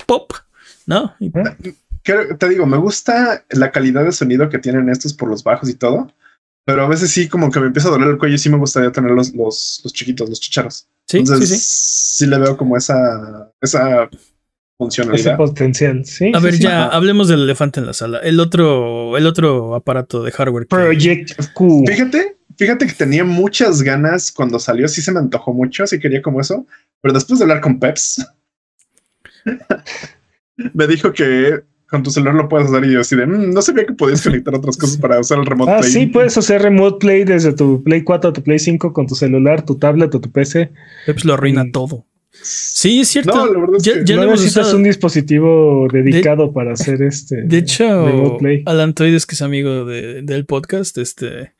pop, 0.06 0.32
¿no? 0.86 1.14
Creo- 2.02 2.36
te 2.36 2.48
digo, 2.48 2.66
me 2.66 2.76
gusta 2.78 3.44
la 3.50 3.70
calidad 3.70 4.04
de 4.04 4.12
sonido 4.12 4.48
que 4.48 4.58
tienen 4.58 4.88
estos 4.88 5.12
por 5.14 5.28
los 5.28 5.44
bajos 5.44 5.68
y 5.68 5.74
todo, 5.74 6.12
pero 6.64 6.82
a 6.84 6.88
veces 6.88 7.10
sí 7.10 7.28
como 7.28 7.50
que 7.50 7.60
me 7.60 7.66
empieza 7.66 7.88
a 7.88 7.92
doler 7.92 8.08
el 8.08 8.18
cuello 8.18 8.34
y 8.34 8.38
sí 8.38 8.48
me 8.48 8.56
gustaría 8.56 8.90
tener 8.90 9.12
los, 9.12 9.32
los, 9.34 9.80
los 9.84 9.92
chiquitos, 9.92 10.28
los 10.28 10.40
chicharos. 10.40 10.88
sí, 11.06 11.18
Entonces 11.18 11.48
sí, 11.50 11.56
sí, 11.56 12.24
sí. 12.24 12.26
le 12.26 12.38
veo 12.38 12.56
como 12.56 12.76
esa, 12.76 13.52
esa 13.60 14.04
Ese 14.04 14.18
funcionalidad. 14.78 15.36
potencial. 15.36 16.04
Sí. 16.06 16.32
A 16.34 16.38
sí, 16.38 16.44
ver, 16.44 16.54
sí. 16.54 16.62
ya 16.62 16.86
Ajá. 16.86 16.96
hablemos 16.96 17.28
del 17.28 17.42
elefante 17.42 17.80
en 17.80 17.86
la 17.86 17.92
sala. 17.92 18.18
El 18.20 18.40
otro, 18.40 19.16
el 19.18 19.26
otro 19.26 19.74
aparato 19.74 20.22
de 20.22 20.32
hardware. 20.32 20.64
que- 20.66 20.68
Project 20.76 21.52
Q. 21.52 21.84
Fíjate, 21.86 22.38
fíjate 22.56 22.86
que 22.86 22.92
tenía 22.92 23.24
muchas 23.24 23.82
ganas 23.82 24.30
cuando 24.32 24.58
salió, 24.58 24.88
sí 24.88 25.02
se 25.02 25.12
me 25.12 25.18
antojó 25.20 25.52
mucho, 25.52 25.86
sí 25.86 25.98
quería 25.98 26.22
como 26.22 26.40
eso, 26.40 26.66
pero 27.00 27.14
después 27.14 27.38
de 27.38 27.44
hablar 27.44 27.60
con 27.60 27.78
Peps, 27.78 28.26
me 30.74 30.86
dijo 30.86 31.12
que 31.12 31.60
con 31.88 32.02
tu 32.04 32.10
celular 32.10 32.34
lo 32.34 32.48
puedes 32.48 32.68
usar 32.70 32.84
y 32.84 32.92
yo 32.92 33.00
así 33.00 33.16
de, 33.16 33.26
"Mm, 33.26 33.52
no 33.52 33.62
sabía 33.62 33.84
que 33.84 33.92
podías 33.94 34.22
conectar 34.22 34.54
otras 34.54 34.76
cosas 34.76 34.96
para 34.96 35.18
usar 35.18 35.38
el 35.40 35.46
remote 35.46 35.72
Ah, 35.72 35.78
play". 35.80 35.90
sí, 35.90 36.06
puedes 36.06 36.36
hacer 36.38 36.62
Remote 36.62 36.98
Play 37.00 37.24
desde 37.24 37.52
tu 37.52 37.82
Play 37.82 38.04
4 38.04 38.30
a 38.30 38.32
tu 38.32 38.42
Play 38.42 38.58
5 38.60 38.92
con 38.92 39.06
tu 39.08 39.14
celular, 39.16 39.64
tu 39.64 39.76
tablet 39.76 40.14
o 40.14 40.20
tu 40.20 40.30
PC. 40.30 40.70
Peps 41.06 41.24
lo 41.24 41.34
arruina 41.34 41.64
Mm. 41.64 41.72
todo. 41.72 42.06
Sí, 42.42 43.00
es 43.00 43.08
cierto. 43.08 43.34
No, 43.34 43.46
la 43.52 43.58
verdad 43.58 43.76
es 43.78 43.82
ya, 43.82 43.94
que 43.94 44.04
ya 44.04 44.16
no 44.16 44.26
necesitas 44.26 44.66
usado. 44.66 44.76
un 44.76 44.84
dispositivo 44.84 45.88
dedicado 45.92 46.52
para 46.52 46.74
hacer 46.74 47.02
este 47.02 47.42
De 47.42 47.58
hecho, 47.58 48.06
Remote 48.06 48.38
Play. 48.38 48.62
Alantoides, 48.66 49.26
que 49.26 49.34
es 49.34 49.42
amigo 49.42 49.84
de- 49.84 50.22
del 50.22 50.46
podcast, 50.46 50.96
este. 50.98 51.52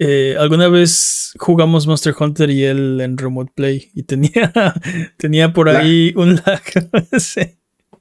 Eh, 0.00 0.34
alguna 0.38 0.66
vez 0.68 1.34
jugamos 1.38 1.86
Monster 1.86 2.14
Hunter 2.18 2.50
y 2.50 2.64
él 2.64 3.00
en 3.00 3.16
Remote 3.18 3.52
Play 3.54 3.90
y 3.94 4.02
tenía, 4.02 4.52
tenía 5.18 5.52
por 5.52 5.66
Lag. 5.68 5.82
ahí 5.82 6.12
un 6.16 6.34
lag. 6.36 6.62
sí. 7.18 7.42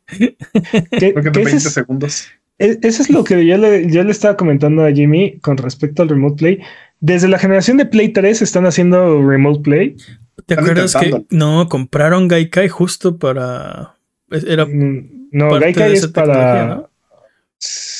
¿Qué- 0.07 0.35
Creo 0.89 1.13
que 1.15 1.21
qué 1.21 1.29
de 1.29 1.29
20 1.31 1.49
es 1.51 1.53
ese? 1.55 1.69
segundos. 1.69 2.27
Eso 2.57 3.01
es 3.03 3.09
lo 3.09 3.23
que 3.23 3.45
yo 3.45 3.57
le, 3.57 3.89
yo 3.89 4.03
le 4.03 4.11
estaba 4.11 4.35
comentando 4.35 4.83
a 4.83 4.91
Jimmy 4.91 5.37
con 5.39 5.55
respecto 5.57 6.01
al 6.01 6.09
Remote 6.09 6.35
Play. 6.37 6.59
Desde 6.99 7.27
la 7.29 7.39
generación 7.39 7.77
de 7.77 7.85
Play 7.85 8.09
3 8.09 8.41
están 8.41 8.65
haciendo 8.65 9.21
Remote 9.25 9.61
Play. 9.61 9.95
¿Te 10.45 10.55
acuerdas 10.55 10.95
que 10.95 11.25
no 11.29 11.67
compraron 11.69 12.27
Gaikai 12.27 12.67
justo 12.69 13.17
para. 13.17 13.95
Era 14.29 14.65
Mm, 14.65 15.29
No, 15.31 15.59
Gaikai 15.59 15.93
es 15.93 16.07
para. 16.07 16.65
¿no? 16.65 16.89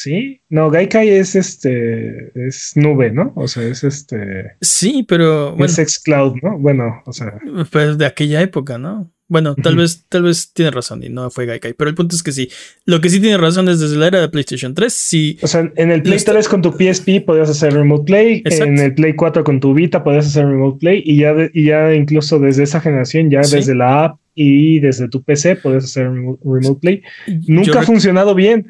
Sí, 0.02 0.42
no, 0.50 0.70
Gaikai 0.70 1.10
es 1.10 1.36
este. 1.36 2.32
Es 2.48 2.72
nube, 2.76 3.12
¿no? 3.12 3.34
O 3.36 3.48
sea, 3.48 3.64
es 3.64 3.84
este. 3.84 4.52
Sí, 4.62 5.04
pero 5.08 5.52
bueno, 5.56 5.66
Es 5.66 5.76
Xcloud, 5.94 6.36
¿no? 6.42 6.58
Bueno, 6.58 7.02
o 7.06 7.12
sea. 7.14 7.34
pues 7.72 7.98
de 7.98 8.06
aquella 8.06 8.42
época, 8.42 8.78
¿no? 8.78 9.12
Bueno, 9.32 9.54
tal 9.54 9.76
vez, 9.76 10.06
tal 10.10 10.24
vez 10.24 10.54
tiene 10.54 10.72
razón 10.72 11.04
y 11.04 11.10
no 11.10 11.30
fue 11.30 11.46
Gaikai. 11.46 11.74
Pero 11.74 11.90
el 11.92 11.96
punto 11.96 12.16
es 12.16 12.24
que 12.24 12.32
sí. 12.32 12.50
Lo 12.86 13.00
que 13.00 13.10
sí 13.10 13.20
tiene 13.20 13.38
razón 13.38 13.70
es 13.70 13.80
desde 13.80 13.96
la 13.98 14.08
era 14.08 14.22
de 14.22 14.30
PlayStation 14.30 14.74
3, 14.74 14.92
sí. 14.92 15.38
O 15.44 15.48
sea, 15.48 15.72
en 15.76 15.92
el 15.92 16.02
Play 16.02 16.14
Listo. 16.16 16.32
3 16.32 16.48
con 16.50 16.64
tu 16.64 16.72
PSP 16.72 17.22
podías 17.24 17.48
hacer 17.50 17.74
Remote 17.74 18.06
Play, 18.06 18.38
Exacto. 18.44 18.64
en 18.66 18.80
el 18.80 18.96
Play 18.96 19.14
4 19.14 19.44
con 19.44 19.60
tu 19.60 19.76
Vita 19.76 20.04
podías 20.04 20.26
hacer 20.26 20.48
Remote 20.48 20.80
Play 20.80 21.04
y 21.06 21.18
ya, 21.18 21.36
de- 21.36 21.52
y 21.54 21.66
ya 21.66 21.94
incluso 21.94 22.40
desde 22.40 22.64
esa 22.64 22.82
generación, 22.82 23.30
ya 23.30 23.44
Sí. 23.44 23.58
desde 23.58 23.76
la 23.76 24.06
app 24.06 24.20
y 24.34 24.80
desde 24.80 25.08
tu 25.10 25.22
PC 25.22 25.58
podías 25.58 25.84
hacer 25.84 26.08
Remo- 26.08 26.40
Remote 26.44 26.80
Play. 26.82 27.04
Nunca 27.48 27.72
Yo 27.74 27.80
ha 27.80 27.84
funcionado 27.84 28.34
bien. 28.34 28.66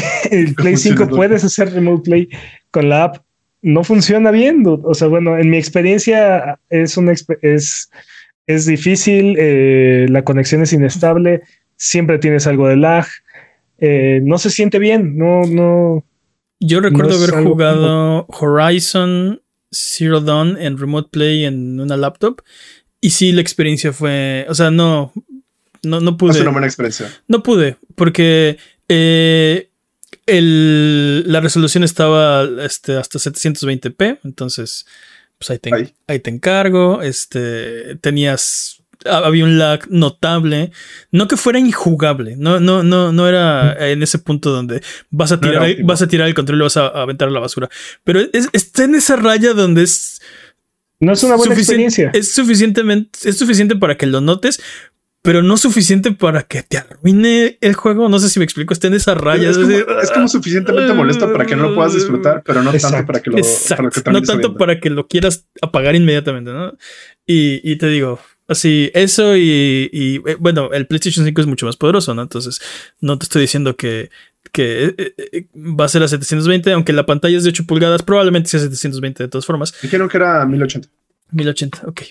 el 0.30 0.54
Play 0.54 0.76
5 0.76 0.96
funcionado. 0.96 1.16
puedes 1.16 1.44
hacer 1.44 1.72
Remote 1.72 2.02
Play 2.02 2.28
con 2.70 2.88
la 2.88 3.04
app. 3.04 3.16
No 3.62 3.84
funciona 3.84 4.30
bien. 4.30 4.64
O 4.66 4.94
sea, 4.94 5.08
bueno, 5.08 5.38
en 5.38 5.50
mi 5.50 5.56
experiencia 5.56 6.58
es 6.68 6.96
una 6.96 7.12
es, 7.12 7.90
es 8.46 8.66
difícil, 8.66 9.36
eh, 9.38 10.06
la 10.08 10.24
conexión 10.24 10.62
es 10.62 10.72
inestable, 10.72 11.42
siempre 11.76 12.18
tienes 12.18 12.46
algo 12.46 12.66
de 12.68 12.76
lag, 12.76 13.06
eh, 13.78 14.20
no 14.22 14.38
se 14.38 14.50
siente 14.50 14.78
bien, 14.78 15.16
no, 15.16 15.42
no. 15.44 16.04
Yo 16.60 16.80
recuerdo 16.80 17.10
No 17.10 17.24
es 17.24 17.32
haber 17.32 17.44
jugado 17.44 18.26
Horizon 18.28 19.42
Zero 19.72 20.20
Dawn 20.20 20.56
en 20.60 20.78
Remote 20.78 21.08
Play 21.10 21.44
en 21.44 21.80
una 21.80 21.96
laptop. 21.96 22.42
Y 23.00 23.10
sí, 23.10 23.32
la 23.32 23.40
experiencia 23.40 23.92
fue. 23.92 24.46
O 24.48 24.54
sea, 24.54 24.70
no. 24.70 25.12
No, 25.82 25.98
no 26.00 26.10
Es 26.10 26.16
pude. 26.16 26.40
una 26.42 26.50
buena 26.52 26.66
experiencia. 26.68 27.08
No 27.26 27.42
pude, 27.42 27.76
porque 27.96 28.58
eh, 28.88 29.68
el- 30.26 31.30
la 31.30 31.40
resolución 31.40 31.84
estaba 31.84 32.48
este, 32.64 32.96
hasta 32.96 33.18
720p, 33.18 34.18
entonces 34.24 34.86
pues 35.38 35.50
ahí 35.50 35.58
te, 35.58 35.74
Ahí. 35.74 35.92
ahí 36.06 36.20
te 36.20 36.30
encargo, 36.30 37.02
este, 37.02 37.96
tenías, 37.96 38.80
ha- 39.04 39.18
había 39.26 39.44
un 39.44 39.58
lag 39.58 39.80
notable, 39.90 40.70
no 41.10 41.26
que 41.26 41.36
fuera 41.36 41.58
injugable, 41.58 42.36
no, 42.36 42.60
no, 42.60 42.84
no, 42.84 43.12
no 43.12 43.28
era 43.28 43.90
en 43.90 44.02
ese 44.04 44.18
punto 44.20 44.50
donde 44.50 44.80
vas 45.10 45.32
a 45.32 45.40
tirar, 45.40 45.82
vas 45.82 46.00
a 46.02 46.06
tirar 46.06 46.28
el 46.28 46.34
control 46.34 46.56
y 46.56 46.60
lo 46.60 46.64
vas 46.66 46.76
a, 46.76 46.86
a 46.86 47.02
aventar 47.02 47.26
a 47.26 47.32
la 47.32 47.40
basura, 47.40 47.68
pero 48.04 48.20
es- 48.32 48.48
está 48.52 48.84
en 48.84 48.94
esa 48.94 49.16
raya 49.16 49.52
donde 49.54 49.82
es 49.82 50.20
No 51.00 51.12
es 51.14 51.22
una 51.24 51.34
buena 51.34 51.54
experiencia. 51.54 52.10
Es 52.14 52.32
suficientemente, 52.32 53.28
es 53.28 53.36
suficiente 53.36 53.74
para 53.74 53.96
que 53.96 54.06
lo 54.06 54.20
notes, 54.20 54.62
pero 55.22 55.42
no 55.42 55.56
suficiente 55.56 56.10
para 56.12 56.42
que 56.42 56.64
te 56.64 56.78
arruine 56.78 57.56
el 57.60 57.74
juego. 57.74 58.08
No 58.08 58.18
sé 58.18 58.28
si 58.28 58.40
me 58.40 58.44
explico, 58.44 58.74
está 58.74 58.88
en 58.88 58.94
esa 58.94 59.14
raya. 59.14 59.50
Es 59.50 59.56
como, 59.56 59.68
decir, 59.68 59.86
es 60.02 60.10
como 60.10 60.28
suficientemente 60.28 60.92
molesto 60.92 61.32
para 61.32 61.46
que 61.46 61.54
no 61.54 61.68
lo 61.68 61.74
puedas 61.76 61.94
disfrutar, 61.94 62.42
pero 62.44 62.62
no 62.62 62.72
Exacto. 62.72 62.96
tanto 62.96 63.06
para 63.06 63.22
que 63.22 63.30
lo, 63.30 63.38
Exacto. 63.38 63.82
para 63.82 63.90
que 63.90 64.10
no 64.10 64.22
tanto 64.22 64.56
para 64.56 64.80
que 64.80 64.90
lo 64.90 65.06
quieras 65.06 65.46
apagar 65.62 65.94
inmediatamente, 65.94 66.50
¿no? 66.52 66.76
Y, 67.24 67.60
y 67.62 67.76
te 67.76 67.86
digo, 67.86 68.18
así, 68.48 68.90
eso 68.94 69.36
y, 69.36 69.88
y, 69.92 70.16
eh, 70.28 70.36
bueno, 70.40 70.70
el 70.72 70.88
PlayStation 70.88 71.24
5 71.24 71.40
es 71.40 71.46
mucho 71.46 71.66
más 71.66 71.76
poderoso, 71.76 72.14
¿no? 72.14 72.22
Entonces, 72.22 72.60
no 73.00 73.16
te 73.16 73.24
estoy 73.24 73.42
diciendo 73.42 73.76
que, 73.76 74.10
que 74.50 74.94
eh, 74.98 75.14
eh, 75.32 75.46
va 75.56 75.84
a 75.84 75.88
ser 75.88 76.02
a 76.02 76.08
720, 76.08 76.72
aunque 76.72 76.92
la 76.92 77.06
pantalla 77.06 77.36
es 77.36 77.44
de 77.44 77.50
8 77.50 77.64
pulgadas, 77.66 78.02
probablemente 78.02 78.48
sea 78.48 78.58
720 78.58 79.22
de 79.22 79.28
todas 79.28 79.46
formas. 79.46 79.72
Dijeron 79.80 80.08
que 80.08 80.16
era 80.16 80.44
1080. 80.44 80.88
1080, 81.30 81.82
ok. 81.86 82.02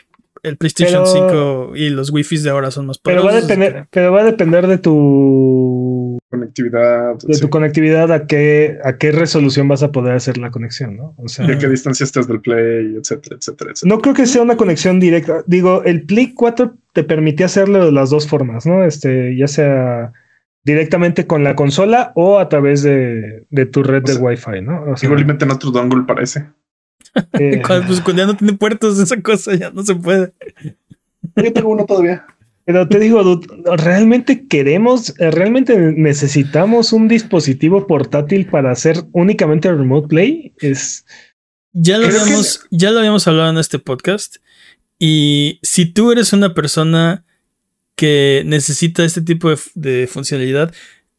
El 0.43 0.57
PlayStation 0.57 1.03
Pero- 1.03 1.67
5 1.69 1.75
y 1.75 1.89
los 1.89 2.11
Wi-Fi 2.11 2.37
de 2.39 2.49
ahora 2.49 2.71
son 2.71 2.87
más 2.87 2.97
Pero 2.97 3.21
poderosos. 3.21 3.33
va 3.33 3.37
a 3.37 3.47
depender, 3.57 3.87
pero 3.91 4.11
va 4.11 4.21
a 4.21 4.23
depender 4.25 4.65
de 4.67 4.77
tu 4.79 6.17
Conectividad. 6.29 7.15
de 7.19 7.33
sí. 7.35 7.41
tu 7.41 7.49
conectividad 7.49 8.11
a 8.11 8.25
qué 8.25 8.77
a 8.83 8.97
qué 8.97 9.11
resolución 9.11 9.67
vas 9.67 9.83
a 9.83 9.91
poder 9.91 10.15
hacer 10.15 10.37
la 10.37 10.49
conexión, 10.49 10.95
¿no? 10.97 11.13
O 11.17 11.27
sea, 11.27 11.45
Y 11.45 11.51
a 11.51 11.57
qué 11.57 11.67
distancia 11.67 12.03
estás 12.05 12.27
del 12.27 12.39
play, 12.41 12.95
etcétera, 12.95 13.35
etcétera, 13.37 13.71
etcétera. 13.71 13.95
no 13.95 14.01
creo 14.01 14.15
que 14.15 14.25
sea 14.25 14.41
una 14.41 14.57
conexión 14.57 14.99
directa. 14.99 15.43
Digo, 15.45 15.83
el 15.83 16.03
Play 16.05 16.33
4 16.33 16.73
te 16.93 17.03
permitía 17.03 17.45
hacerlo 17.47 17.85
de 17.85 17.91
las 17.91 18.09
dos 18.09 18.27
formas, 18.27 18.65
¿no? 18.65 18.83
Este, 18.83 19.35
ya 19.37 19.47
sea 19.47 20.13
directamente 20.63 21.27
con 21.27 21.43
la 21.43 21.55
consola 21.55 22.11
o 22.15 22.39
a 22.39 22.47
través 22.49 22.81
de, 22.83 23.45
de 23.49 23.65
tu 23.65 23.83
red 23.83 24.03
O 24.03 24.07
de 24.07 24.13
sea, 24.13 24.21
Wi-Fi, 24.21 24.61
¿no? 24.61 24.83
O 24.91 24.97
sea, 24.97 25.07
Igualmente 25.07 25.45
en 25.45 25.51
otro 25.51 25.71
dongle 25.71 26.03
parece. 26.03 26.45
Eh, 27.33 27.61
Cuando, 27.65 27.87
pues, 27.87 28.01
cuando 28.01 28.21
ya 28.23 28.27
no 28.27 28.37
tiene 28.37 28.53
puertos, 28.53 28.99
esa 28.99 29.21
cosa 29.21 29.55
ya 29.55 29.69
no 29.71 29.83
se 29.83 29.95
puede. 29.95 30.33
Yo 31.35 31.53
tengo 31.53 31.69
uno 31.69 31.85
todavía. 31.85 32.25
Pero 32.65 32.87
te 32.87 32.99
digo, 32.99 33.41
¿realmente 33.77 34.47
queremos, 34.47 35.13
eh, 35.19 35.31
realmente 35.31 35.75
necesitamos 35.77 36.93
un 36.93 37.07
dispositivo 37.07 37.87
portátil 37.87 38.45
para 38.45 38.71
hacer 38.71 39.03
únicamente 39.13 39.71
remote 39.71 40.07
play? 40.07 40.53
Es 40.59 41.05
Ya 41.73 41.97
lo, 41.97 42.07
que- 42.07 42.17
habíamos, 42.17 42.61
ya 42.69 42.91
lo 42.91 42.99
habíamos 42.99 43.27
hablado 43.27 43.49
en 43.49 43.57
este 43.57 43.79
podcast. 43.79 44.37
Y 44.99 45.59
si 45.63 45.85
tú 45.87 46.11
eres 46.11 46.33
una 46.33 46.53
persona 46.53 47.25
que 47.95 48.43
necesita 48.45 49.03
este 49.03 49.21
tipo 49.21 49.49
de, 49.49 49.57
de 49.73 50.07
funcionalidad, 50.07 50.71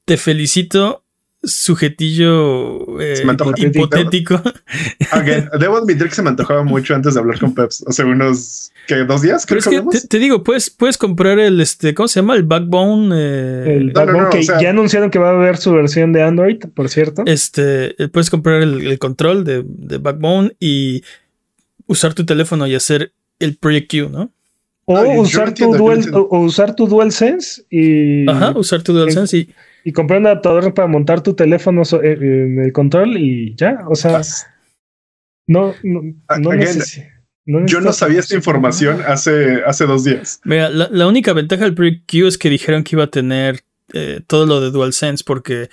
te 0.04 0.16
felicito. 0.16 1.01
Sujetillo 1.44 3.00
eh, 3.00 3.16
Se 3.16 3.24
me 3.24 3.30
antoja. 3.32 3.52
hipotético. 3.56 4.40
Again, 5.12 5.48
debo 5.58 5.76
admitir 5.76 6.08
que 6.08 6.14
se 6.14 6.22
me 6.22 6.30
antojaba 6.30 6.62
mucho 6.62 6.94
antes 6.94 7.14
de 7.14 7.20
hablar 7.20 7.38
con 7.38 7.54
Peps. 7.54 7.84
Hace 7.86 8.04
unos, 8.04 8.70
¿qué? 8.86 8.96
¿Dos 9.04 9.22
días? 9.22 9.44
Pero 9.48 9.60
Creo 9.60 9.80
es 9.90 9.94
que 9.94 10.00
te, 10.00 10.06
te 10.08 10.18
digo, 10.18 10.42
puedes, 10.44 10.70
puedes 10.70 10.96
comprar 10.98 11.38
el 11.38 11.60
este, 11.60 11.94
¿cómo 11.94 12.08
se 12.08 12.20
llama? 12.20 12.36
El 12.36 12.44
backbone. 12.44 13.14
eh, 13.16 13.76
el 13.78 13.86
no, 13.88 13.92
Backbone 13.94 14.22
no, 14.24 14.30
que 14.30 14.38
o 14.38 14.42
sea- 14.42 14.60
ya 14.60 14.70
anunciaron 14.70 15.10
que 15.10 15.18
va 15.18 15.30
a 15.30 15.34
haber 15.34 15.56
su 15.56 15.72
versión 15.72 16.12
de 16.12 16.22
Android, 16.22 16.58
por 16.74 16.88
cierto. 16.88 17.22
Este, 17.26 18.02
eh, 18.02 18.08
puedes 18.08 18.30
comprar 18.30 18.62
el, 18.62 18.86
el 18.86 18.98
control 18.98 19.44
de, 19.44 19.62
de 19.66 19.98
Backbone 19.98 20.54
y 20.60 21.02
usar 21.86 22.14
tu 22.14 22.24
teléfono 22.24 22.66
y 22.66 22.74
hacer 22.74 23.12
el 23.38 23.56
Project 23.56 23.90
Q, 23.90 24.08
¿no? 24.10 24.30
o 24.84 25.00
usar 25.20 25.48
entiendo, 25.48 25.76
tu 25.76 25.82
dual, 25.84 26.04
o 26.12 26.40
usar 26.40 26.74
tu 26.74 26.86
DualSense 26.86 27.62
y, 27.70 28.28
Ajá, 28.28 28.50
usar 28.56 28.82
tu 28.82 28.92
DualSense 28.92 29.36
y 29.38 29.48
y 29.84 29.92
comprar 29.92 30.20
un 30.20 30.26
adaptador 30.26 30.72
para 30.74 30.88
montar 30.88 31.22
tu 31.22 31.34
teléfono 31.34 31.84
so- 31.84 32.02
eh, 32.02 32.16
en 32.20 32.58
el 32.60 32.72
control 32.72 33.16
y 33.16 33.54
ya. 33.56 33.78
O 33.88 33.94
sea, 33.94 34.20
no, 35.46 35.74
no, 35.82 36.00
Ah, 36.28 36.38
no 36.38 36.50
again, 36.50 36.68
necesi- 36.78 37.08
no 37.46 37.66
Yo 37.66 37.80
no 37.80 37.92
sabía 37.92 38.20
esta 38.20 38.36
información 38.36 39.00
hace, 39.06 39.62
hace 39.66 39.84
dos 39.86 40.04
días. 40.04 40.40
Mira, 40.44 40.68
la, 40.70 40.88
la 40.90 41.06
única 41.08 41.32
ventaja 41.32 41.64
del 41.64 41.74
Project 41.74 42.08
Q 42.10 42.26
es 42.28 42.38
que 42.38 42.48
dijeron 42.50 42.84
que 42.84 42.94
iba 42.96 43.04
a 43.04 43.08
tener 43.10 43.60
eh, 43.92 44.20
todo 44.26 44.46
lo 44.46 44.60
de 44.60 44.70
DualSense 44.70 45.24
porque 45.26 45.68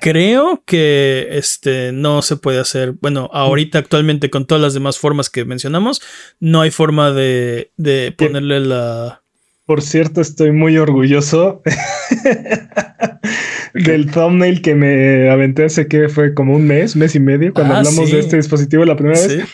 creo 0.00 0.62
que 0.66 1.28
este 1.30 1.90
no 1.92 2.20
se 2.20 2.36
puede 2.36 2.60
hacer. 2.60 2.92
Bueno, 3.00 3.30
ahorita 3.32 3.78
actualmente 3.78 4.28
con 4.28 4.46
todas 4.46 4.60
las 4.62 4.74
demás 4.74 4.98
formas 4.98 5.30
que 5.30 5.44
mencionamos, 5.46 6.02
no 6.40 6.60
hay 6.60 6.70
forma 6.70 7.10
de, 7.12 7.72
de 7.78 8.12
ponerle 8.12 8.60
la. 8.60 9.22
Por 9.66 9.82
cierto, 9.82 10.20
estoy 10.20 10.52
muy 10.52 10.78
orgulloso 10.78 11.60
del 13.74 14.10
thumbnail 14.10 14.62
que 14.62 14.74
me 14.74 15.28
aventé 15.28 15.64
hace 15.64 15.86
que 15.88 16.08
fue 16.08 16.34
como 16.34 16.54
un 16.54 16.66
mes, 16.66 16.96
mes 16.96 17.14
y 17.14 17.20
medio, 17.20 17.52
cuando 17.52 17.74
Ah, 17.74 17.78
hablamos 17.78 18.08
sí. 18.08 18.14
de 18.14 18.20
este 18.20 18.36
dispositivo 18.36 18.84
la 18.84 18.96
primera 18.96 19.18
Sí, 19.18 19.36
vez. 19.38 19.48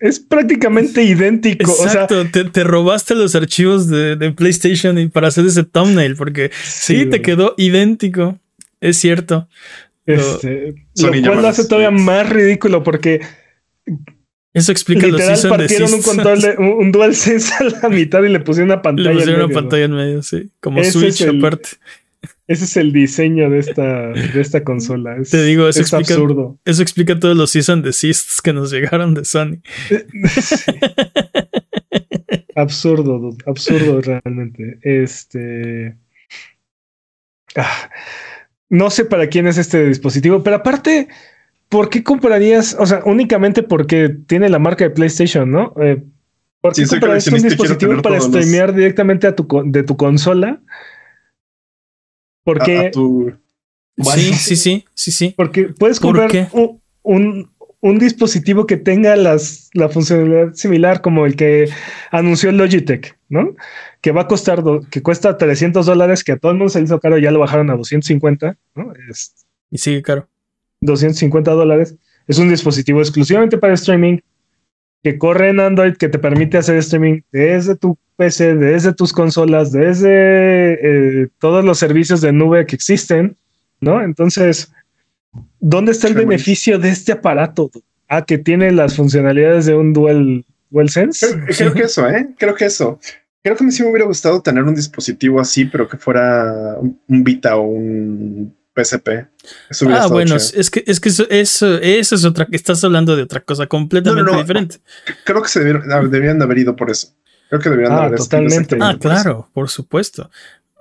Es 0.00 0.18
prácticamente 0.18 1.04
idéntico. 1.04 1.70
O 1.70 1.74
sea, 1.74 1.86
Exacto, 1.86 2.26
te, 2.32 2.44
te 2.44 2.64
robaste 2.64 3.14
los 3.14 3.36
archivos 3.36 3.88
de, 3.88 4.16
de 4.16 4.32
PlayStation 4.32 4.98
y 4.98 5.08
para 5.08 5.28
hacer 5.28 5.46
ese 5.46 5.62
thumbnail, 5.62 6.16
porque 6.16 6.50
sí, 6.64 7.06
te 7.06 7.22
quedó 7.22 7.54
idéntico. 7.56 8.38
Es 8.80 8.96
cierto. 8.98 9.48
Este, 10.04 10.74
Sony 10.94 11.20
lo 11.22 11.30
cual 11.30 11.42
lo 11.42 11.48
hace 11.48 11.64
todavía 11.66 11.92
más 11.92 12.28
ridículo 12.28 12.82
porque 12.82 13.20
Eso 14.52 14.72
explica 14.72 15.06
los 15.06 15.12
literal 15.20 15.36
season 15.36 15.56
partieron 15.58 15.94
un 15.94 16.02
control 16.02 16.40
de, 16.40 16.56
un, 16.58 16.90
DualSense 16.92 17.54
a 17.60 17.64
la 17.64 17.88
mitad 17.88 18.22
y 18.24 18.28
le 18.28 18.40
pusieron 18.40 18.70
una 18.70 18.82
pantalla. 18.82 19.10
Le 19.10 19.12
en 19.12 19.18
pusieron 19.18 19.40
una 19.40 19.46
medio, 19.48 19.60
¿no? 19.60 19.68
pantalla 19.68 19.84
en 19.84 19.92
medio, 19.92 20.22
sí. 20.22 20.50
Como 20.60 20.80
Ese 20.80 20.92
Switch 20.92 21.20
el- 21.22 21.38
aparte. 21.38 21.68
Ese 22.48 22.64
es 22.64 22.76
el 22.76 22.92
diseño 22.92 23.48
de 23.48 23.60
esta, 23.60 24.08
de 24.08 24.40
esta 24.40 24.64
consola. 24.64 25.16
Es, 25.16 25.30
Te 25.30 25.42
digo, 25.44 25.68
eso 25.68 25.80
es 25.80 25.92
explica- 25.92 26.14
absurdo. 26.14 26.58
Eso 26.64 26.82
explica 26.82 27.18
todos 27.20 27.36
los 27.36 27.50
season 27.52 27.80
desists 27.82 28.42
que 28.42 28.52
nos 28.52 28.72
llegaron 28.72 29.14
de 29.14 29.24
Sony. 29.24 29.58
absurdo, 32.56 33.18
dude, 33.18 33.44
absurdo 33.46 34.00
realmente. 34.00 34.78
Este. 34.82 35.96
ah, 37.56 37.90
no 38.68 38.90
sé 38.90 39.04
para 39.04 39.28
quién 39.28 39.46
es 39.46 39.58
este 39.58 39.86
dispositivo, 39.86 40.42
pero 40.42 40.56
aparte, 40.56 41.08
¿por 41.70 41.88
qué 41.88 42.04
comprarías? 42.04 42.76
O 42.78 42.84
sea, 42.84 43.00
únicamente 43.06 43.62
porque 43.62 44.10
tiene 44.26 44.50
la 44.50 44.58
marca 44.58 44.84
de 44.84 44.90
PlayStation, 44.90 45.50
¿no? 45.50 45.72
Eh, 45.80 46.02
¿Por 46.60 46.74
qué 46.74 46.84
Sí, 46.84 46.90
comprarías 46.90 47.26
un 47.28 47.38
y 47.38 47.42
dispositivo 47.44 48.02
para 48.02 48.16
los- 48.16 48.26
streamear 48.26 48.74
directamente 48.74 49.26
a 49.26 49.34
tu, 49.34 49.46
de 49.64 49.82
tu 49.82 49.96
consola? 49.96 50.60
Porque, 52.44 52.78
a 52.78 52.90
tu- 52.90 53.32
Sí, 54.02 54.32
sí, 54.34 54.56
sí, 54.56 54.84
sí, 54.94 55.10
sí. 55.12 55.34
porque 55.36 55.64
puedes 55.78 56.00
¿Por 56.00 56.08
comprar 56.16 56.30
qué? 56.30 56.48
un, 56.52 56.80
un- 57.02 57.50
un 57.82 57.98
dispositivo 57.98 58.66
que 58.66 58.76
tenga 58.76 59.16
las, 59.16 59.70
la 59.72 59.88
funcionalidad 59.88 60.52
similar 60.54 61.00
como 61.00 61.24
el 61.24 61.34
que 61.36 61.68
anunció 62.10 62.52
Logitech, 62.52 63.18
¿no? 63.30 63.54
Que 64.02 64.12
va 64.12 64.22
a 64.22 64.26
costar, 64.28 64.62
do- 64.62 64.82
que 64.90 65.02
cuesta 65.02 65.36
300 65.38 65.86
dólares, 65.86 66.24
que 66.24 66.32
a 66.32 66.36
todo 66.38 66.52
el 66.52 66.58
mundo 66.58 66.70
se 66.70 66.78
le 66.80 66.84
hizo 66.86 67.00
caro, 67.00 67.16
ya 67.18 67.30
lo 67.30 67.38
bajaron 67.40 67.70
a 67.70 67.76
250, 67.76 68.58
¿no? 68.74 68.92
Es 69.10 69.34
Y 69.70 69.78
sigue 69.78 70.02
caro. 70.02 70.28
250 70.80 71.50
dólares. 71.50 71.94
Es 72.26 72.38
un 72.38 72.48
dispositivo 72.48 73.00
exclusivamente 73.00 73.58
para 73.58 73.74
streaming. 73.74 74.18
que 75.02 75.16
corre 75.16 75.48
en 75.48 75.60
Android 75.60 75.94
que 75.94 76.08
te 76.08 76.18
permite 76.18 76.58
hacer 76.58 76.76
streaming 76.76 77.22
desde 77.32 77.74
tu 77.74 77.96
PC, 78.16 78.54
desde 78.56 78.92
tus 78.92 79.14
consolas, 79.14 79.72
desde 79.72 80.74
eh, 81.22 81.28
todos 81.38 81.64
los 81.64 81.78
servicios 81.78 82.20
de 82.20 82.32
nube 82.32 82.66
que 82.66 82.76
existen, 82.76 83.34
¿no? 83.80 84.02
Entonces, 84.02 84.70
¿dónde 85.58 85.92
está 85.92 86.08
el 86.08 86.14
beneficio 86.14 86.78
de 86.78 86.90
este 86.90 87.12
aparato? 87.12 87.70
Ah, 88.08 88.26
que 88.26 88.36
tiene 88.36 88.72
las 88.72 88.94
funcionalidades 88.94 89.64
de 89.66 89.74
un 89.74 89.94
Dual 89.94 90.44
DualSense. 90.68 91.26
Creo, 91.26 91.46
creo 91.56 91.72
que 91.72 91.82
eso, 91.82 92.08
¿eh? 92.08 92.28
Creo 92.38 92.54
que 92.54 92.66
eso. 92.66 93.00
Creo 93.42 93.56
que 93.56 93.64
a 93.64 93.66
mí 93.66 93.72
sí 93.72 93.82
me 93.82 93.88
hubiera 93.88 94.04
gustado 94.04 94.42
tener 94.42 94.64
un 94.64 94.74
dispositivo 94.74 95.40
así, 95.40 95.64
pero 95.64 95.88
que 95.88 95.96
fuera 95.96 96.76
un, 96.78 97.00
un 97.08 97.24
Vita 97.24 97.56
o 97.56 97.62
un 97.62 98.54
PSP. 98.84 99.08
Eso 99.68 99.88
Ah, 99.90 100.06
bueno, 100.08 100.38
chido. 100.38 100.60
es 100.60 100.70
que, 100.70 100.84
es 100.86 101.00
que 101.00 101.08
eso, 101.08 101.26
eso, 101.30 101.74
eso 101.78 102.14
es 102.14 102.24
otra, 102.24 102.46
estás 102.52 102.82
hablando 102.84 103.16
de 103.16 103.22
otra 103.22 103.40
cosa 103.40 103.66
completamente 103.66 104.22
No, 104.24 104.30
no, 104.30 104.36
no. 104.36 104.42
diferente. 104.42 104.78
Creo 105.24 105.42
que 105.42 105.48
se 105.48 105.58
debieron, 105.60 105.90
ah, 105.92 106.00
debían 106.08 106.38
de 106.38 106.44
haber 106.44 106.58
ido 106.58 106.76
por 106.76 106.90
eso. 106.90 107.08
Creo 107.48 107.60
que 107.60 107.70
debieran 107.70 107.92
Ah, 107.92 107.96
de 107.96 108.06
haber 108.06 108.18
ido 108.18 108.24
totalmente. 108.24 108.76
Ah, 108.76 108.78
por 108.78 108.88
eso. 108.90 108.98
claro, 109.22 109.50
por 109.52 109.68
supuesto. 109.68 110.30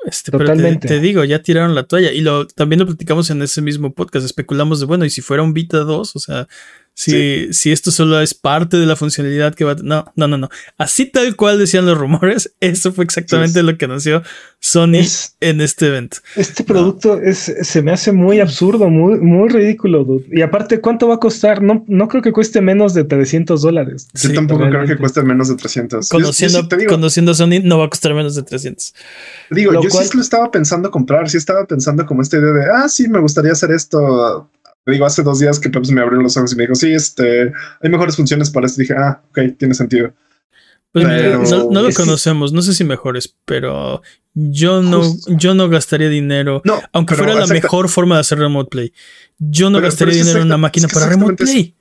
Este, 0.05 0.31
pero 0.31 0.45
te, 0.45 0.51
Totalmente. 0.51 0.87
te 0.87 0.99
digo, 1.01 1.25
ya 1.25 1.41
tiraron 1.41 1.75
la 1.75 1.83
toalla. 1.83 2.11
Y 2.13 2.21
lo 2.21 2.47
también 2.47 2.79
lo 2.79 2.85
platicamos 2.85 3.29
en 3.31 3.41
ese 3.41 3.61
mismo 3.61 3.93
podcast. 3.93 4.25
Especulamos 4.25 4.79
de, 4.79 4.85
bueno, 4.85 5.03
y 5.03 5.09
si 5.09 5.19
fuera 5.21 5.43
un 5.43 5.53
Vita 5.53 5.79
2, 5.79 6.15
o 6.15 6.19
sea, 6.19 6.47
si, 7.01 7.53
si 7.53 7.71
esto 7.71 7.91
solo 7.91 8.19
es 8.19 8.33
parte 8.33 8.75
de 8.75 8.85
la 8.85 8.97
funcionalidad 8.97 9.55
que 9.55 9.63
va 9.63 9.71
a. 9.71 9.75
No, 9.75 10.11
no, 10.17 10.27
no, 10.27 10.37
no. 10.37 10.49
Así 10.77 11.05
tal 11.05 11.33
cual 11.37 11.57
decían 11.57 11.85
los 11.85 11.97
rumores, 11.97 12.53
eso 12.59 12.91
fue 12.91 13.05
exactamente 13.05 13.61
Sí. 13.61 13.65
lo 13.65 13.77
que 13.77 13.85
anunció 13.85 14.21
Sony 14.59 14.95
Es- 14.95 15.37
en 15.39 15.61
este 15.61 15.87
evento. 15.87 16.17
Este 16.35 16.65
producto 16.65 17.17
es, 17.21 17.37
se 17.61 17.81
me 17.81 17.93
hace 17.93 18.11
muy 18.11 18.41
absurdo, 18.41 18.89
muy, 18.89 19.17
muy 19.17 19.47
ridículo. 19.47 20.03
dude. 20.03 20.25
Y 20.29 20.41
aparte, 20.41 20.81
¿cuánto 20.81 21.07
va 21.07 21.15
a 21.15 21.19
costar? 21.19 21.61
No, 21.61 21.85
no 21.87 22.09
creo 22.09 22.21
que 22.21 22.33
cueste 22.33 22.59
menos 22.59 22.93
de 22.93 23.05
300 23.05 23.61
dólares. 23.61 24.09
Yo 24.15 24.19
Sí, 24.29 24.33
tampoco 24.33 24.67
creo 24.67 24.85
que 24.85 24.97
cueste 24.97 25.23
menos 25.23 25.47
de 25.47 25.55
300. 25.55 26.09
Yo- 26.09 26.17
yo 26.17 26.21
Conociendo, 26.21 26.61
sí 26.63 26.67
te 26.67 26.75
digo, 26.75 26.89
conociendo 26.91 27.31
a 27.31 27.35
Sony, 27.35 27.61
no 27.63 27.77
va 27.79 27.85
a 27.85 27.89
costar 27.89 28.13
menos 28.13 28.35
de 28.35 28.43
300. 28.43 28.93
digo, 29.51 29.71
lo 29.71 29.81
yo 29.83 29.89
cual- 29.89 30.05
sí 30.05 30.17
lo 30.17 30.21
estaba 30.21 30.51
pensando 30.51 30.91
comprar, 30.91 31.29
sí 31.29 31.37
estaba 31.37 31.65
pensando 31.65 32.05
como 32.05 32.21
esta 32.21 32.35
idea 32.37 32.51
de, 32.51 32.65
ah, 32.73 32.89
sí, 32.89 33.07
me 33.07 33.19
gustaría 33.21 33.53
hacer 33.53 33.71
esto. 33.71 34.49
Te 34.89 34.93
digo, 34.93 35.05
hace 35.05 35.21
dos 35.21 35.37
días 35.39 35.59
que 35.59 35.69
Peps 35.69 35.91
me 35.91 36.01
abrió 36.01 36.19
los 36.19 36.35
ojos 36.35 36.51
y 36.53 36.55
me 36.55 36.63
dijo, 36.63 36.73
sí, 36.75 36.91
este, 36.93 37.51
hay 37.81 37.89
mejores 37.91 38.15
funciones 38.15 38.49
para 38.49 38.65
esto. 38.65 38.81
Y 38.81 38.85
dije, 38.85 38.95
ah, 38.97 39.21
ok, 39.29 39.39
tiene 39.57 39.75
sentido. 39.75 40.11
Pues 40.91 41.05
mira, 41.05 41.37
no, 41.37 41.69
no 41.69 41.81
lo 41.83 41.89
es 41.89 41.95
conocemos, 41.95 42.51
no 42.51 42.63
sé 42.63 42.73
si 42.73 42.83
mejores, 42.83 43.35
pero 43.45 44.01
yo 44.33 44.81
no, 44.81 45.03
Justo. 45.03 45.31
yo 45.37 45.53
no 45.53 45.69
gastaría 45.69 46.09
dinero, 46.09 46.63
No, 46.65 46.81
aunque 46.93 47.13
fuera 47.13 47.33
la 47.35 47.41
exacta- 47.41 47.53
mejor 47.61 47.89
forma 47.89 48.15
de 48.15 48.21
hacer 48.21 48.39
remote 48.39 48.69
play. 48.71 48.93
Yo 49.37 49.69
no 49.69 49.77
Pero- 49.77 49.87
gastaría 49.87 50.13
pero 50.13 50.21
es 50.21 50.25
dinero 50.25 50.41
en 50.41 50.47
una 50.47 50.57
máquina 50.57 50.87
es 50.87 50.93
que 50.93 50.99
para 50.99 51.11
remote 51.11 51.35
play. 51.35 51.75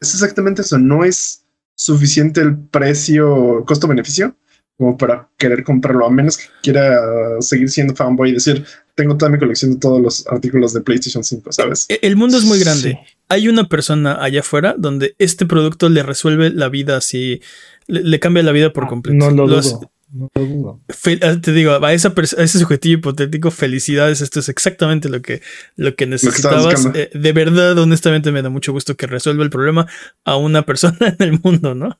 Es 0.00 0.14
exactamente 0.14 0.62
eso. 0.62 0.78
No 0.78 1.04
es 1.04 1.44
suficiente 1.74 2.40
el 2.40 2.56
precio, 2.56 3.62
costo-beneficio, 3.66 4.34
como 4.78 4.96
para 4.96 5.28
querer 5.36 5.62
comprarlo, 5.62 6.06
a 6.06 6.10
menos 6.10 6.38
que 6.38 6.44
quiera 6.62 6.98
seguir 7.40 7.68
siendo 7.70 7.94
fanboy 7.94 8.30
y 8.30 8.34
decir, 8.34 8.64
tengo 8.96 9.16
toda 9.16 9.30
mi 9.30 9.38
colección 9.38 9.74
de 9.74 9.78
todos 9.78 10.00
los 10.02 10.26
artículos 10.26 10.72
de 10.72 10.80
PlayStation 10.80 11.22
5, 11.22 11.52
¿sabes? 11.52 11.86
E- 11.88 12.00
El 12.02 12.16
mundo 12.16 12.36
es 12.36 12.44
muy 12.44 12.58
grande. 12.58 12.98
Sí. 13.06 13.14
Hay 13.28 13.46
una 13.48 13.68
persona 13.68 14.22
allá 14.22 14.40
afuera 14.40 14.74
donde 14.76 15.14
este 15.18 15.46
producto 15.46 15.88
le 15.88 16.02
resuelve 16.02 16.50
la 16.50 16.68
vida 16.68 16.96
así, 16.96 17.40
le, 17.86 18.02
le 18.02 18.18
cambia 18.18 18.42
la 18.42 18.52
vida 18.52 18.72
por 18.72 18.88
completo. 18.88 19.16
No 19.18 19.30
lo 19.30 19.46
Los- 19.46 19.74
dudo. 19.74 19.92
No 20.12 20.30
lo 20.34 20.46
dudo. 20.46 20.80
Ah, 21.22 21.36
te 21.42 21.52
digo, 21.52 21.72
a, 21.84 21.92
esa 21.92 22.14
a 22.16 22.42
ese 22.42 22.58
subjetivo 22.60 22.98
hipotético, 23.00 23.50
felicidades. 23.50 24.20
Esto 24.20 24.40
es 24.40 24.48
exactamente 24.48 25.08
lo 25.08 25.20
que, 25.20 25.42
lo 25.74 25.94
que 25.94 26.06
necesitabas. 26.06 26.88
Eh, 26.94 27.10
de 27.12 27.32
verdad, 27.32 27.76
honestamente, 27.78 28.30
me 28.32 28.40
da 28.40 28.48
mucho 28.48 28.72
gusto 28.72 28.96
que 28.96 29.06
resuelva 29.08 29.42
el 29.44 29.50
problema 29.50 29.86
a 30.24 30.36
una 30.36 30.64
persona 30.64 30.96
en 31.00 31.16
el 31.18 31.40
mundo, 31.42 31.74
¿no? 31.74 31.98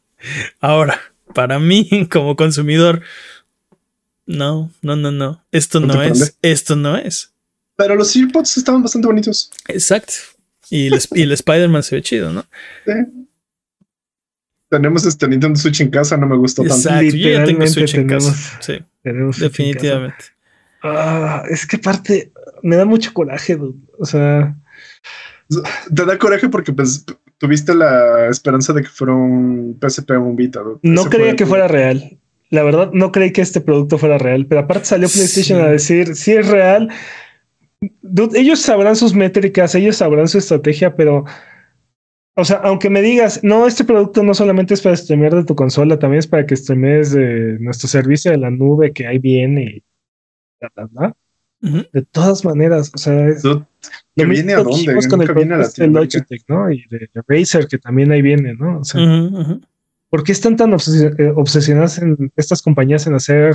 Ahora, 0.60 0.98
para 1.35 1.59
mí, 1.59 2.09
como 2.10 2.36
consumidor, 2.36 3.02
no, 4.27 4.70
no, 4.82 4.97
no, 4.97 5.11
no. 5.12 5.44
Esto 5.53 5.81
¿No 5.81 6.03
es. 6.03 6.11
prende? 6.11 6.32
Esto 6.43 6.77
no 6.77 6.97
es. 6.97 7.32
Pero 7.77 7.94
los 7.94 8.15
earpods 8.16 8.57
estaban 8.57 8.82
bastante 8.82 9.07
bonitos. 9.07 9.51
Exacto. 9.69 10.12
Y 10.70 10.86
el, 10.89 11.01
y 11.12 11.23
el 11.23 11.32
Spider-Man 11.32 11.82
se 11.82 11.97
ve 11.97 12.03
chido, 12.03 12.32
¿no? 12.32 12.44
¿sí? 12.85 12.93
Tenemos 14.69 15.07
este 15.07 15.28
Nintendo 15.28 15.59
Switch 15.59 15.81
en 15.81 15.90
casa, 15.90 16.16
no 16.16 16.27
me 16.27 16.36
gustó 16.36 16.62
tanto. 16.62 16.77
Exacto. 16.77 17.05
Yo 17.16 17.28
ya 17.28 17.44
tengo 17.44 17.62
Literalmente 17.62 17.69
Switch 17.69 17.94
en 17.94 18.07
casa. 18.09 18.32
tenemos- 18.32 18.57
Sí, 18.61 18.85
Tenemos 19.03 19.36
Switch 19.36 19.44
en 19.44 19.48
casa. 19.51 19.62
definitivamente. 19.62 20.24
Ah, 20.82 21.43
es 21.48 21.66
que 21.66 21.77
aparte 21.77 22.32
me 22.62 22.77
da 22.77 22.85
mucho 22.85 23.12
coraje, 23.15 23.57
dude. 23.57 23.78
O 23.98 24.05
sea, 24.05 24.57
Te 25.94 26.05
da 26.05 26.19
coraje 26.19 26.48
porque 26.48 26.73
pues, 26.73 27.05
tuviste 27.39 27.74
la 27.74 28.28
esperanza 28.28 28.73
de 28.73 28.82
que 28.82 28.89
fuera 28.89 29.15
un 29.15 29.78
PSP 29.81 30.11
o 30.16 30.20
un 30.23 30.35
Vita. 30.36 30.61
¿no? 30.65 30.81
no 30.82 31.01
Ese 31.03 31.11
creía 31.11 31.36
que 31.36 31.47
fuera 31.47 31.69
real. 31.69 32.19
La 32.51 32.62
verdad, 32.62 32.90
no 32.93 33.10
creí 33.12 33.32
que 33.32 33.40
este 33.43 33.60
producto 33.60 33.98
fuera 33.98 34.18
real, 34.18 34.47
pero 34.47 34.60
aparte 34.62 34.85
salió 34.86 35.09
PlayStation 35.09 35.59
Sí. 35.59 35.64
a 35.64 35.68
decir 35.70 36.14
si 36.14 36.32
es 36.32 36.47
real. 36.48 36.89
Dude, 38.02 38.39
ellos 38.39 38.60
sabrán 38.60 38.97
sus 38.97 39.14
métricas, 39.14 39.74
ellos 39.74 39.97
sabrán 39.97 40.28
su 40.28 40.39
estrategia, 40.39 40.94
pero, 40.97 41.24
o 42.36 42.44
sea, 42.44 42.56
aunque 42.59 42.89
me 42.89 43.02
digas, 43.02 43.40
no, 43.43 43.66
este 43.66 43.85
producto 43.85 44.23
no 44.23 44.32
solamente 44.35 44.74
es 44.74 44.81
para 44.81 44.97
streamear 44.97 45.35
de 45.35 45.44
tu 45.44 45.55
consola, 45.55 45.98
también 45.98 46.20
es 46.20 46.27
para 46.27 46.47
que 46.47 46.56
streamees 46.56 47.12
de 47.12 47.59
nuestro 47.60 47.89
servicio 47.89 48.31
de 48.31 48.39
la 48.39 48.51
nube 48.51 48.93
que 48.93 49.06
ahí 49.06 49.18
viene 49.18 49.62
y 49.64 49.82
bla, 50.60 50.70
bla, 50.74 50.86
bla. 50.86 51.16
Ujú. 51.62 51.85
De 51.93 52.02
todas 52.02 52.44
maneras, 52.44 52.93
o 52.94 52.98
sea, 52.98 53.28
es, 53.28 53.43
¿Que 53.43 53.48
lo 54.24 54.28
viene 54.31 54.55
mismo 54.56 54.60
a 54.60 54.77
dónde? 54.77 55.09
con 55.09 55.23
el 55.23 55.35
viene 55.35 55.55
a 55.55 55.59
de 55.59 55.62
Latinoamérica. 55.64 56.18
Logitech, 56.18 56.43
¿no? 56.48 56.70
Y 56.70 56.85
de, 56.89 56.98
de 57.12 57.23
Razer, 57.27 57.66
que 57.66 57.78
también 57.78 58.12
ahí 58.12 58.23
viene, 58.23 58.55
¿no? 58.55 58.81
O 58.81 58.85
sea, 58.85 59.02
Ujú, 59.02 59.40
ujú. 59.40 59.60
¿Por 60.09 60.23
qué 60.23 60.33
están 60.33 60.57
tan 60.57 60.73
eh, 60.73 61.33
obsesionadas 61.35 61.99
en 61.99 62.33
estas 62.37 62.62
compañías 62.62 63.07
en 63.07 63.15
hacer 63.15 63.55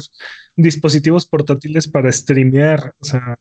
dispositivos 0.56 1.26
portátiles 1.26 1.88
para 1.88 2.11
streamear? 2.11 2.94
O 2.99 3.06
sea, 3.06 3.40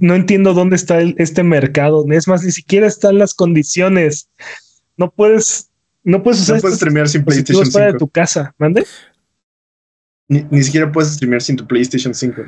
no 0.00 0.14
entiendo 0.14 0.52
dónde 0.54 0.76
está 0.76 1.00
el- 1.00 1.14
este 1.18 1.42
mercado. 1.42 2.04
Es 2.10 2.28
más, 2.28 2.42
ni 2.44 2.50
siquiera 2.52 2.86
están 2.86 3.18
las 3.18 3.34
condiciones. 3.34 4.28
No 4.96 5.10
puedes, 5.10 5.70
no 6.02 6.22
puedes 6.22 6.40
usar 6.40 6.56
No 6.56 6.62
puedes 6.62 6.76
streamear 6.76 7.08
sin 7.08 7.24
PlayStation 7.24 7.70
fuera 7.70 7.86
de 7.86 7.92
5. 7.92 7.98
tu 8.04 8.08
casa. 8.10 8.54
¿Mande? 8.58 8.84
Ni, 10.28 10.44
ni 10.50 10.62
siquiera 10.62 10.90
puedes 10.90 11.12
streamear 11.14 11.42
sin 11.42 11.56
tu 11.56 11.66
PlayStation 11.66 12.14
5. 12.14 12.42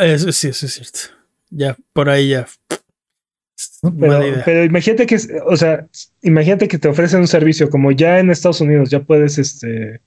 Eso 0.00 0.32
sí, 0.32 0.48
eso 0.48 0.66
es 0.66 0.72
cierto. 0.74 0.98
Ya, 1.50 1.76
por 1.92 2.08
ahí 2.08 2.30
ya. 2.30 2.46
Pero, 4.44 4.64
imagínate 4.64 5.06
que, 5.06 5.14
es- 5.14 5.30
o 5.46 5.56
sea, 5.56 5.86
imagínate 6.22 6.68
que 6.68 6.78
te 6.78 6.88
ofrecen 6.88 7.20
un 7.20 7.26
servicio 7.26 7.70
como 7.70 7.90
ya 7.92 8.18
en 8.18 8.30
Estados 8.30 8.60
Unidos, 8.60 8.90
ya 8.90 9.00
puedes, 9.00 9.38
este, 9.38 10.00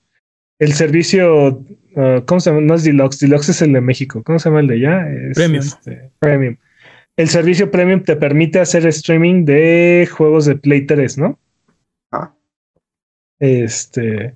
el 0.60 0.72
servicio, 0.72 1.64
ah, 1.96 2.22
¿cómo 2.26 2.40
se 2.40 2.50
llama? 2.50 2.62
No 2.62 2.74
es 2.74 2.84
Deluxe, 2.84 3.20
Deluxe 3.20 3.48
es 3.50 3.62
el 3.62 3.72
de 3.72 3.80
México. 3.80 4.22
¿Cómo 4.22 4.38
se 4.38 4.48
llama 4.48 4.60
el 4.60 4.66
de 4.68 4.74
allá? 4.74 5.10
Es, 5.30 5.36
Premium. 5.36 5.64
este, 5.64 6.10
premium. 6.18 6.56
El 7.16 7.28
servicio 7.28 7.70
Premium 7.70 8.02
te 8.02 8.16
permite 8.16 8.60
hacer 8.60 8.86
streaming 8.86 9.44
de 9.44 10.08
juegos 10.10 10.46
de 10.46 10.56
Play 10.56 10.86
3, 10.86 11.18
¿no? 11.18 11.38
Ah. 12.12 12.34
Este, 13.38 14.34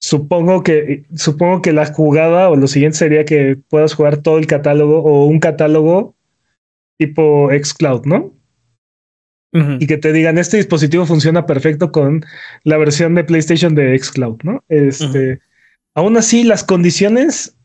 supongo 0.00 0.62
que, 0.62 1.04
supongo 1.14 1.62
que 1.62 1.72
la 1.72 1.86
jugada 1.86 2.48
o 2.48 2.56
lo 2.56 2.68
siguiente 2.68 2.98
sería 2.98 3.24
que 3.24 3.58
puedas 3.68 3.94
jugar 3.94 4.18
todo 4.18 4.38
el 4.38 4.46
catálogo 4.46 5.02
o 5.02 5.26
un 5.26 5.40
catálogo 5.40 6.14
tipo 6.98 7.50
xCloud, 7.50 8.06
¿no? 8.06 8.34
Y 9.52 9.86
que 9.86 9.96
te 9.96 10.12
digan 10.12 10.36
este 10.36 10.58
dispositivo 10.58 11.06
funciona 11.06 11.46
perfecto 11.46 11.90
con 11.90 12.24
la 12.64 12.76
versión 12.76 13.14
de 13.14 13.24
PlayStation 13.24 13.74
de 13.74 13.98
xCloud, 13.98 14.42
¿no? 14.42 14.62
Este, 14.68 15.38
aún 15.94 16.18
así 16.18 16.44
las 16.44 16.62
condiciones 16.62 17.56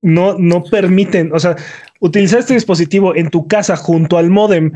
no, 0.00 0.38
no 0.38 0.64
permiten, 0.64 1.30
o 1.34 1.38
sea, 1.40 1.56
utilizar 2.00 2.38
este 2.40 2.54
dispositivo 2.54 3.14
en 3.14 3.28
tu 3.28 3.46
casa 3.48 3.76
junto 3.76 4.16
al 4.16 4.30
modem 4.30 4.72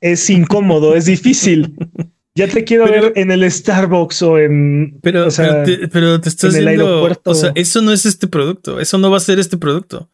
es 0.00 0.28
incómodo, 0.30 0.96
es 0.96 1.04
difícil. 1.06 1.74
Ya 2.36 2.48
te 2.48 2.64
quiero 2.64 2.86
Pero- 2.86 3.02
ver 3.02 3.12
en 3.14 3.30
el 3.30 3.48
Starbucks 3.48 4.20
o 4.22 4.40
en, 4.40 4.98
Pero, 5.02 5.28
o 5.28 5.30
sea, 5.30 5.62
pero, 5.62 5.78
te, 5.82 5.86
pero 5.86 6.20
te 6.20 6.28
estás 6.30 6.52
en 6.54 6.62
el 6.62 6.66
viendo. 6.66 6.86
aeropuerto. 6.88 7.30
O 7.30 7.34
sea, 7.36 7.52
eso 7.54 7.80
no 7.80 7.92
es 7.92 8.04
este 8.06 8.26
producto. 8.26 8.80
Eso 8.80 8.98
no 8.98 9.08
va 9.08 9.18
a 9.18 9.20
ser 9.20 9.38
este 9.38 9.56
producto. 9.56 10.10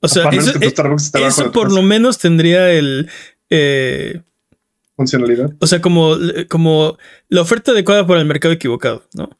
O 0.00 0.08
sea, 0.08 0.28
eso, 0.28 0.52
que 0.52 0.58
tu 0.66 0.68
Starbucks 0.68 1.04
esté 1.06 1.16
abajo 1.20 1.36
de 1.40 1.42
eso 1.44 1.52
por 1.52 1.72
lo 1.72 1.80
menos 1.82 2.18
tendría 2.18 2.70
el. 2.70 3.08
eh, 3.48 4.20
funcionalidad. 4.98 5.54
o 5.60 5.66
sea, 5.66 5.80
como, 5.80 6.16
como 6.50 6.98
la 7.30 7.40
oferta 7.40 7.70
adecuada 7.70 8.06
para 8.06 8.20
el 8.20 8.26
mercado 8.26 8.52
equivocado, 8.52 9.04
¿no? 9.14 9.30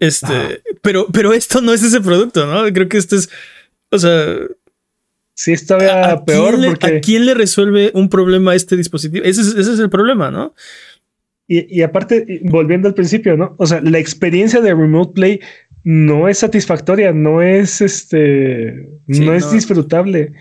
Este, 0.00 0.26
Ajá. 0.26 0.48
pero, 0.82 1.06
pero 1.12 1.32
esto 1.32 1.60
no 1.62 1.72
es 1.72 1.82
ese 1.82 2.00
producto, 2.00 2.46
¿no? 2.46 2.70
Creo 2.72 2.88
que 2.88 2.98
esto 2.98 3.16
es. 3.16 3.30
O 3.90 3.98
sea, 3.98 4.36
sí 5.34 5.52
es 5.52 5.66
todavía 5.66 6.10
¿a, 6.10 6.24
peor 6.24 6.58
le, 6.58 6.68
porque 6.70 6.86
¿a 6.96 7.00
quién 7.00 7.24
le 7.26 7.34
resuelve 7.34 7.90
un 7.94 8.08
problema 8.08 8.52
a 8.52 8.54
este 8.56 8.76
dispositivo? 8.76 9.24
Ese 9.24 9.40
es, 9.42 9.48
ese 9.54 9.72
es 9.72 9.78
el 9.78 9.88
problema, 9.88 10.30
¿no? 10.32 10.54
Y, 11.46 11.78
y 11.78 11.82
aparte, 11.82 12.40
volviendo 12.44 12.88
al 12.88 12.94
principio, 12.94 13.36
¿no? 13.36 13.54
O 13.58 13.66
sea, 13.66 13.80
la 13.82 13.98
experiencia 13.98 14.60
de 14.60 14.74
Remote 14.74 15.12
Play 15.14 15.40
no 15.84 16.28
es 16.28 16.38
satisfactoria, 16.38 17.12
no 17.12 17.40
es 17.42 17.80
este, 17.80 18.88
Sí, 19.08 19.20
no 19.20 19.32
es 19.34 19.50
disfrutable. 19.52 20.32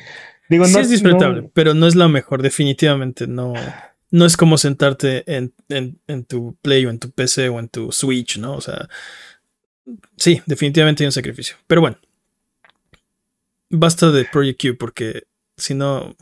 Digo, 0.50 0.66
sí 0.66 0.74
no 0.74 0.80
es 0.80 0.90
disfrutable, 0.90 1.42
no- 1.44 1.52
pero 1.54 1.74
no 1.74 1.86
es 1.88 1.96
la 1.96 2.08
mejor, 2.08 2.42
definitivamente 2.42 3.28
no. 3.28 3.54
no 4.14 4.28
es 4.28 4.38
como 4.38 4.60
sentarte 4.60 5.24
en, 5.26 5.54
en, 5.70 6.00
en, 6.06 6.24
tu 6.24 6.56
Play 6.62 6.86
o 6.86 6.92
en 6.92 7.00
tu 7.00 7.10
PC 7.10 7.50
o 7.50 7.60
en 7.60 7.68
tu 7.68 7.92
Switch, 7.92 8.38
¿no? 8.38 8.56
O 8.56 8.62
sea, 8.62 8.88
sí, 10.18 10.40
definitivamente 10.46 11.04
hay 11.04 11.08
un 11.08 11.12
sacrificio. 11.12 11.56
Pero 11.66 11.82
bueno, 11.82 11.98
basta 13.72 14.12
de 14.12 14.26
Project 14.26 14.62
Q 14.62 14.78
porque 14.78 15.24
si 15.58 15.74
no, 15.74 16.16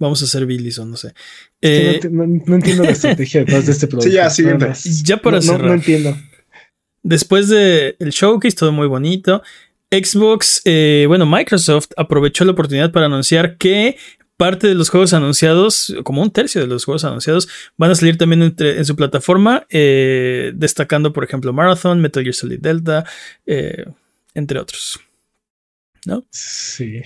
vamos 0.00 0.20
a 0.22 0.24
hacer 0.24 0.44
Billy 0.44 0.72
o 0.80 0.84
no 0.84 0.96
sé. 0.96 1.14
Eh, 1.62 2.00
no, 2.10 2.24
entiendo 2.24 2.82
la 2.82 2.90
estrategia 2.90 3.40
detrás 3.40 3.66
de 3.66 3.72
este 3.72 3.86
producto. 3.86 4.08
Sí, 4.08 4.16
ya, 4.16 4.28
siguiente. 4.28 4.72
Ya 5.04 5.16
para 5.18 5.40
cerrar. 5.40 5.68
No, 5.68 5.74
entiendo. 5.74 6.16
Después 7.04 7.48
del 7.48 7.94
el 8.00 8.10
showcase, 8.10 8.56
todo 8.56 8.72
muy 8.72 8.88
bonito. 8.88 9.40
Xbox, 9.92 10.62
eh, 10.64 11.04
bueno, 11.06 11.26
Microsoft 11.26 11.90
aprovechó 11.96 12.44
la 12.44 12.52
oportunidad 12.52 12.90
para 12.90 13.06
anunciar 13.06 13.56
que 13.56 13.96
parte 14.40 14.68
de 14.68 14.74
los 14.74 14.88
juegos 14.88 15.12
anunciados, 15.12 15.94
como 16.02 16.22
un 16.22 16.30
tercio 16.30 16.62
de 16.62 16.66
los 16.66 16.86
juegos 16.86 17.04
anunciados, 17.04 17.46
van 17.76 17.90
a 17.90 17.94
salir 17.94 18.16
también 18.16 18.42
entre, 18.42 18.78
en 18.78 18.86
su 18.86 18.96
plataforma, 18.96 19.66
eh, 19.68 20.52
destacando, 20.54 21.12
por 21.12 21.24
ejemplo, 21.24 21.52
Marathon, 21.52 22.00
Metal 22.00 22.22
Gear 22.22 22.34
Solid 22.34 22.58
Delta, 22.58 23.04
entre 24.32 24.58
otros. 24.58 24.98
¿No? 26.06 26.24
Sí. 26.30 27.02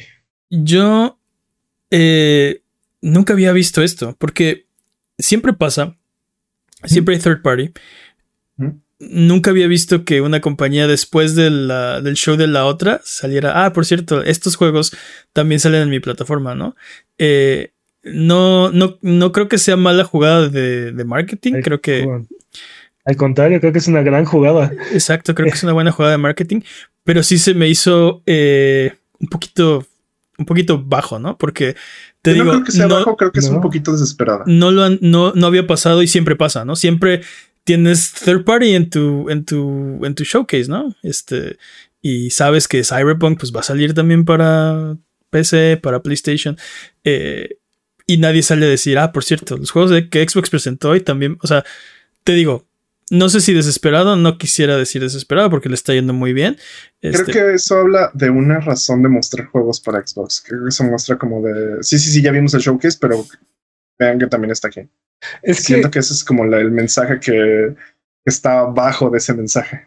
Yo 0.48 1.18
nunca 3.00 3.32
había 3.32 3.50
visto 3.50 3.82
esto, 3.82 4.14
porque 4.20 4.68
siempre 5.18 5.52
pasa, 5.54 5.96
siempre 6.84 7.16
hay 7.16 7.20
third 7.20 7.42
party. 7.42 7.72
Nunca 9.10 9.50
había 9.50 9.66
visto 9.66 10.04
que 10.04 10.20
una 10.20 10.40
compañía 10.40 10.86
después 10.86 11.34
del 11.34 11.68
show 12.14 12.36
de 12.36 12.46
la 12.46 12.66
otra 12.66 13.00
saliera, 13.04 13.64
ah, 13.64 13.72
por 13.72 13.86
cierto, 13.86 14.22
estos 14.22 14.56
juegos 14.56 14.96
también 15.32 15.60
salen 15.60 15.82
en 15.82 15.90
mi 15.90 16.00
plataforma, 16.00 16.54
¿no? 16.54 16.76
Eh, 17.18 17.72
no, 18.02 18.70
no, 18.70 18.98
no 19.00 19.32
creo 19.32 19.48
que 19.48 19.58
sea 19.58 19.76
mala 19.76 20.04
jugada 20.04 20.48
de, 20.48 21.04
marketing, 21.04 21.62
creo 21.62 21.80
que... 21.80 22.06
Al 23.06 23.16
contrario, 23.16 23.60
creo 23.60 23.72
que 23.72 23.78
es 23.78 23.88
una 23.88 24.02
gran 24.02 24.24
jugada. 24.24 24.72
Exacto, 24.92 25.34
creo 25.34 25.48
que 25.48 25.56
es 25.56 25.62
una 25.64 25.72
buena 25.72 25.92
jugada 25.92 26.12
de 26.12 26.18
marketing, 26.18 26.60
pero 27.02 27.22
sí 27.22 27.38
se 27.38 27.54
me 27.54 27.68
hizo 27.68 28.22
eh, 28.26 28.94
un 29.18 29.28
poquito 29.28 29.86
un 30.38 30.46
poquito 30.46 30.82
bajo, 30.82 31.18
¿no? 31.18 31.38
Porque 31.38 31.76
te 32.22 32.32
digo. 32.32 32.46
No 32.46 32.50
creo 32.52 32.64
que 32.64 32.72
sea 32.72 32.86
bajo, 32.86 33.16
creo 33.16 33.32
que 33.32 33.40
es 33.40 33.48
un 33.48 33.60
poquito 33.60 33.92
desesperada. 33.92 34.44
No 34.46 34.70
lo 34.70 34.90
no, 35.00 35.32
no 35.34 35.46
había 35.46 35.66
pasado 35.66 36.02
y 36.02 36.08
siempre 36.08 36.36
pasa, 36.36 36.64
¿no? 36.64 36.76
Siempre 36.76 37.22
tienes 37.64 38.12
third 38.12 38.44
party 38.44 38.74
en 38.74 38.90
tu, 38.90 39.28
en 39.30 39.44
tu, 39.44 40.04
en 40.04 40.14
tu 40.14 40.24
showcase, 40.24 40.68
¿no? 40.68 40.94
Este, 41.02 41.58
y 42.00 42.30
sabes 42.30 42.68
que 42.68 42.84
Cyberpunk 42.84 43.38
pues 43.40 43.54
va 43.54 43.60
a 43.60 43.64
salir 43.64 43.94
también 43.94 44.24
para 44.24 44.96
PC, 45.30 45.78
para 45.82 46.02
PlayStation. 46.02 46.56
Eh, 47.02 47.58
y 48.06 48.18
nadie 48.18 48.42
sale 48.42 48.66
a 48.66 48.68
decir, 48.68 48.98
ah, 48.98 49.12
por 49.12 49.24
cierto, 49.24 49.56
los 49.56 49.70
juegos 49.70 49.90
de 49.90 50.08
que 50.10 50.28
Xbox 50.28 50.50
presentó 50.50 50.94
y 50.94 51.00
también, 51.00 51.38
o 51.40 51.46
sea, 51.46 51.64
te 52.22 52.32
digo, 52.32 52.66
no 53.10 53.28
sé 53.28 53.40
si 53.40 53.54
desesperado, 53.54 54.16
no 54.16 54.38
quisiera 54.38 54.76
decir 54.76 55.02
desesperado 55.02 55.50
porque 55.50 55.68
le 55.68 55.74
está 55.74 55.94
yendo 55.94 56.12
muy 56.12 56.32
bien. 56.32 56.56
Creo 57.00 57.12
este 57.12 57.32
que 57.32 57.54
eso 57.54 57.78
habla 57.78 58.10
de 58.14 58.30
una 58.30 58.60
razón 58.60 59.02
de 59.02 59.08
mostrar 59.08 59.46
juegos 59.46 59.80
para 59.80 60.06
Xbox. 60.06 60.42
Creo 60.46 60.62
que 60.62 60.68
eso 60.68 60.84
muestra 60.84 61.18
como 61.18 61.42
de. 61.42 61.82
Sí, 61.82 61.98
sí, 61.98 62.10
sí, 62.10 62.22
ya 62.22 62.30
vimos 62.30 62.54
el 62.54 62.60
showcase, 62.60 62.98
pero 63.00 63.24
vean 63.98 64.18
que 64.18 64.26
también 64.26 64.50
está 64.50 64.68
aquí. 64.68 64.88
Es 65.42 65.58
Siento 65.58 65.90
que, 65.90 65.98
ese 65.98 66.14
es 66.14 66.24
como 66.24 66.44
el 66.44 66.70
mensaje 66.70 67.20
que 67.20 67.74
está 68.24 68.60
abajo 68.60 69.10
de 69.10 69.18
ese 69.18 69.34
mensaje. 69.34 69.86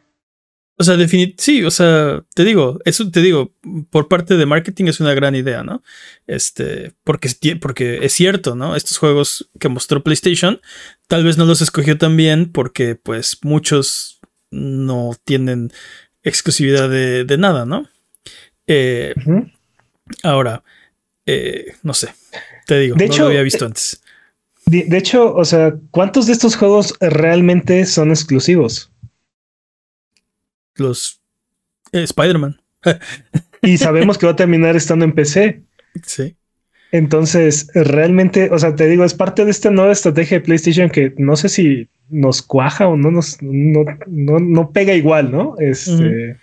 O 0.79 0.83
sea, 0.83 0.95
sí, 1.37 1.63
o 1.63 1.71
sea, 1.71 2.23
te 2.35 2.43
digo, 2.43 2.79
eso 2.85 3.09
te 3.09 3.21
digo, 3.21 3.51
por 3.89 4.07
parte 4.07 4.37
de 4.37 4.45
marketing 4.45 4.85
es 4.85 4.99
una 4.99 5.15
gran 5.15 5.33
idea, 5.33 5.63
¿no? 5.63 5.81
Este, 6.27 6.93
porque, 7.03 7.29
porque 7.59 7.97
es 8.03 8.13
cierto, 8.13 8.55
¿no? 8.55 8.75
Estos 8.75 8.99
juegos 8.99 9.49
que 9.59 9.69
mostró 9.69 10.03
PlayStation, 10.03 10.61
tal 11.07 11.23
vez 11.23 11.35
no 11.35 11.45
los 11.45 11.63
escogió 11.63 11.97
tan 11.97 12.15
bien 12.15 12.51
porque, 12.51 12.93
pues, 12.93 13.39
muchos 13.41 14.19
no 14.51 15.15
tienen 15.23 15.71
exclusividad 16.21 16.89
de, 16.89 17.37
nada, 17.39 17.65
¿no? 17.65 17.89
Eh, 18.67 19.15
ahora, 20.21 20.63
eh, 21.25 21.73
no 21.81 21.95
sé, 21.95 22.13
te 22.67 22.77
digo, 22.77 22.95
no 22.95 23.17
lo 23.17 23.25
había 23.25 23.41
visto 23.41 23.65
antes. 23.65 24.03
De 24.67 24.97
hecho, 24.97 25.33
o 25.33 25.45
sea, 25.45 25.75
¿cuántos 25.91 26.27
de 26.27 26.33
estos 26.33 26.55
juegos 26.55 26.93
realmente 26.99 27.85
son 27.85 28.09
exclusivos? 28.09 28.91
los 30.79 31.19
eh, 31.91 32.03
Spider-Man. 32.03 32.59
y 33.61 33.77
sabemos 33.77 34.17
que 34.17 34.25
va 34.25 34.33
a 34.33 34.37
terminar 34.37 34.75
estando 34.75 35.05
en 35.05 35.13
PC. 35.13 35.61
Sí. 36.03 36.35
Entonces, 36.91 37.67
realmente, 37.73 38.49
o 38.51 38.59
sea, 38.59 38.75
te 38.75 38.87
digo, 38.87 39.03
es 39.03 39.13
parte 39.13 39.43
de 39.43 39.51
esta 39.51 39.69
nueva 39.69 39.91
estrategia 39.91 40.39
de 40.39 40.45
PlayStation 40.45 40.89
que 40.89 41.13
no 41.17 41.35
sé 41.35 41.49
si 41.49 41.89
nos 42.09 42.41
cuaja 42.41 42.87
o 42.87 42.95
no 42.95 43.11
nos 43.11 43.41
no, 43.41 43.83
no, 44.07 44.71
pega 44.71 44.93
igual, 44.93 45.31
¿no? 45.31 45.55
Este. 45.59 46.37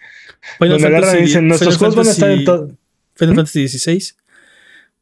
Final 0.58 0.80
Fantasy, 0.80 1.16
dicen, 1.22 1.48
nuestros 1.48 1.78
juegos 1.78 1.96
van 1.96 2.08
a 2.08 2.10
estar 2.10 2.30
en 2.30 2.44
todo. 2.44 2.68
Final 3.14 3.34
¿Mm? 3.34 3.36
Fantasy 3.36 3.68
XVI. 3.68 4.12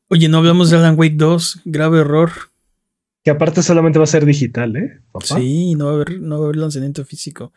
Oye, 0.09 0.29
no 0.29 0.39
hablamos 0.39 0.71
de 0.71 0.77
Alan 0.77 0.97
Wake 0.97 1.17
2, 1.17 1.63
grave 1.65 2.01
error. 2.01 2.31
Que 3.25 3.31
aparte 3.31 3.63
solamente 3.63 3.99
va 3.99 4.05
a 4.05 4.09
ser 4.09 4.25
digital, 4.25 4.77
¿eh? 4.77 5.01
Sí, 5.23 5.75
no 5.77 5.87
va 5.87 5.91
a 5.93 5.95
haber, 5.95 6.21
no 6.21 6.39
va 6.39 6.43
a 6.43 6.45
haber 6.47 6.57
lanzamiento 6.57 7.05
físico. 7.05 7.53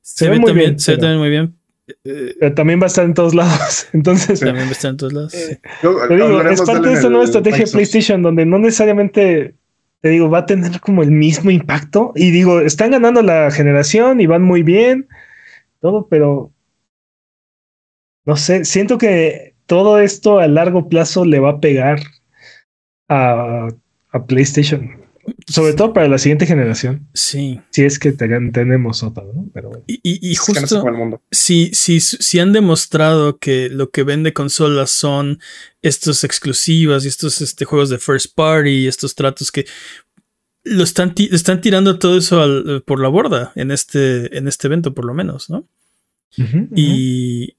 Se, 0.00 0.28
ve, 0.28 0.38
muy 0.38 0.52
bien, 0.52 0.78
se 0.78 0.92
ve 0.92 0.98
también 0.98 1.18
muy 1.20 1.30
bien. 1.30 1.54
Pero 2.02 2.54
también 2.54 2.80
va 2.80 2.84
a 2.84 2.86
estar 2.88 3.04
en 3.04 3.14
todos 3.14 3.34
lados. 3.34 3.88
Entonces, 3.92 4.40
también 4.40 4.66
va 4.66 4.70
a 4.70 4.72
estar 4.72 4.90
en 4.90 4.96
todos 4.96 5.12
lados. 5.12 5.34
Eh, 5.34 5.60
digo, 6.10 6.42
es 6.42 6.62
parte 6.62 6.88
de 6.88 6.94
esta 6.94 7.08
nueva 7.08 7.24
estrategia 7.24 7.64
de 7.64 7.70
PlayStation 7.70 8.22
donde 8.22 8.44
no 8.44 8.58
necesariamente 8.58 9.54
te 10.04 10.10
digo, 10.10 10.28
va 10.28 10.40
a 10.40 10.46
tener 10.46 10.80
como 10.80 11.02
el 11.02 11.10
mismo 11.10 11.50
impacto. 11.50 12.12
Y 12.14 12.30
digo, 12.30 12.60
están 12.60 12.90
ganando 12.90 13.22
la 13.22 13.50
generación 13.50 14.20
y 14.20 14.26
van 14.26 14.42
muy 14.42 14.62
bien, 14.62 15.08
todo, 15.80 16.08
pero 16.08 16.52
no 18.26 18.36
sé, 18.36 18.66
siento 18.66 18.98
que 18.98 19.54
todo 19.64 19.98
esto 19.98 20.40
a 20.40 20.46
largo 20.46 20.90
plazo 20.90 21.24
le 21.24 21.40
va 21.40 21.52
a 21.52 21.60
pegar 21.60 22.00
a, 23.08 23.68
a 24.10 24.26
PlayStation. 24.26 25.03
Sobre 25.46 25.74
todo 25.74 25.92
para 25.92 26.08
la 26.08 26.18
siguiente 26.18 26.46
generación. 26.46 27.08
Sí. 27.14 27.60
Si 27.70 27.84
es 27.84 27.98
que 27.98 28.12
tenemos 28.12 29.02
otra, 29.02 29.24
¿no? 29.24 29.48
Pero 29.52 29.70
Y, 29.86 30.34
justo 30.34 31.20
si, 31.30 31.70
si, 31.74 32.00
si 32.00 32.38
han 32.38 32.52
demostrado 32.52 33.38
que 33.38 33.68
lo 33.68 33.90
que 33.90 34.02
vende 34.02 34.32
consolas 34.32 34.90
son 34.90 35.40
estos 35.82 36.24
exclusivas 36.24 37.04
y 37.04 37.08
estos 37.08 37.40
este, 37.40 37.64
juegos 37.64 37.90
de 37.90 37.98
first 37.98 38.34
party 38.34 38.70
y 38.70 38.86
estos 38.86 39.14
tratos 39.14 39.52
que 39.52 39.66
lo 40.64 40.82
están, 40.82 41.14
están 41.30 41.60
tirando 41.60 41.98
todo 41.98 42.16
eso 42.16 42.82
por 42.86 43.00
la 43.00 43.08
borda 43.08 43.52
en 43.54 43.70
este, 43.70 44.36
en 44.36 44.48
este 44.48 44.66
evento, 44.66 44.94
por 44.94 45.04
lo 45.04 45.14
menos, 45.14 45.50
¿no? 45.50 45.68
Y. 46.74 47.56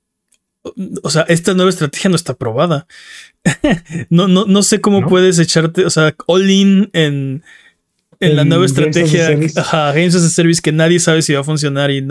O 1.03 1.09
sea, 1.09 1.23
esta 1.23 1.53
nueva 1.53 1.69
estrategia 1.69 2.09
no 2.09 2.15
está 2.15 2.33
probada. 2.33 2.87
no, 4.09 4.27
no, 4.27 4.45
no 4.45 4.63
sé 4.63 4.81
cómo 4.81 5.07
puedes 5.07 5.37
echarte, 5.39 5.85
o 5.85 5.89
sea, 5.89 6.15
all 6.25 6.49
in 6.49 6.89
en, 6.93 7.43
en 8.19 8.35
la 8.35 8.45
nueva 8.45 8.65
estrategia 8.65 9.29
ajá, 9.55 9.91
Games 9.91 10.15
as 10.15 10.23
a 10.23 10.29
Service 10.29 10.61
que 10.61 10.71
nadie 10.71 10.99
sabe 10.99 11.21
si 11.21 11.33
va 11.33 11.41
a 11.41 11.43
funcionar 11.43 11.91
y, 11.91 12.05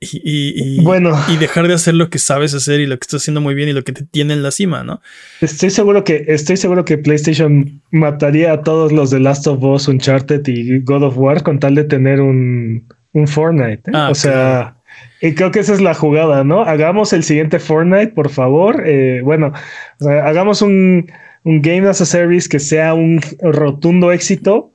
y, 0.00 0.82
bueno. 0.82 1.16
y 1.28 1.36
dejar 1.36 1.68
de 1.68 1.74
hacer 1.74 1.94
lo 1.94 2.10
que 2.10 2.18
sabes 2.18 2.54
hacer 2.54 2.80
y 2.80 2.86
lo 2.86 2.98
que 2.98 3.04
estás 3.04 3.22
haciendo 3.22 3.40
muy 3.40 3.54
bien 3.54 3.68
y 3.68 3.72
lo 3.72 3.82
que 3.82 3.92
te 3.92 4.04
tiene 4.04 4.34
en 4.34 4.42
la 4.42 4.50
cima, 4.50 4.84
¿no? 4.84 5.00
Estoy 5.40 5.70
seguro 5.70 6.04
que, 6.04 6.24
estoy 6.28 6.56
seguro 6.56 6.84
que 6.84 6.98
PlayStation 6.98 7.82
mataría 7.90 8.52
a 8.52 8.62
todos 8.62 8.92
los 8.92 9.10
de 9.10 9.20
Last 9.20 9.46
of 9.46 9.62
Us, 9.62 9.88
Uncharted 9.88 10.46
y 10.46 10.80
God 10.80 11.04
of 11.04 11.16
War 11.16 11.42
con 11.42 11.58
tal 11.58 11.74
de 11.74 11.84
tener 11.84 12.20
un, 12.20 12.86
un 13.12 13.28
Fortnite. 13.28 13.90
¿eh? 13.90 13.94
Ah, 13.94 14.10
o 14.10 14.14
sea. 14.14 14.75
Y 15.20 15.34
creo 15.34 15.50
que 15.50 15.60
esa 15.60 15.72
es 15.72 15.80
la 15.80 15.94
jugada, 15.94 16.44
¿no? 16.44 16.62
Hagamos 16.62 17.12
el 17.12 17.24
siguiente 17.24 17.58
Fortnite, 17.58 18.08
por 18.08 18.28
favor. 18.28 18.82
Eh, 18.86 19.22
bueno, 19.22 19.52
hagamos 20.00 20.62
un, 20.62 21.10
un 21.44 21.62
Game 21.62 21.88
as 21.88 22.00
a 22.00 22.06
Service 22.06 22.48
que 22.48 22.60
sea 22.60 22.94
un 22.94 23.20
rotundo 23.40 24.12
éxito 24.12 24.72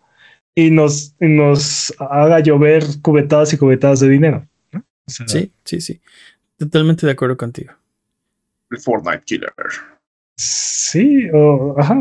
y 0.56 0.72
nos, 0.72 1.16
nos 1.20 1.94
haga 2.00 2.40
llover 2.40 2.84
cubetadas 3.02 3.54
y 3.54 3.58
cubetadas 3.58 4.00
de 4.00 4.10
dinero. 4.10 4.48
sí, 5.08 5.52
sí, 5.64 5.82
sí. 5.82 6.02
Totalmente 6.58 7.06
de 7.06 7.12
acuerdo 7.12 7.38
contigo. 7.38 7.74
El 8.70 8.80
Fortnite 8.80 9.24
Killer. 9.26 9.54
Sí, 10.38 11.30
o, 11.34 11.76
ajá, 11.78 12.00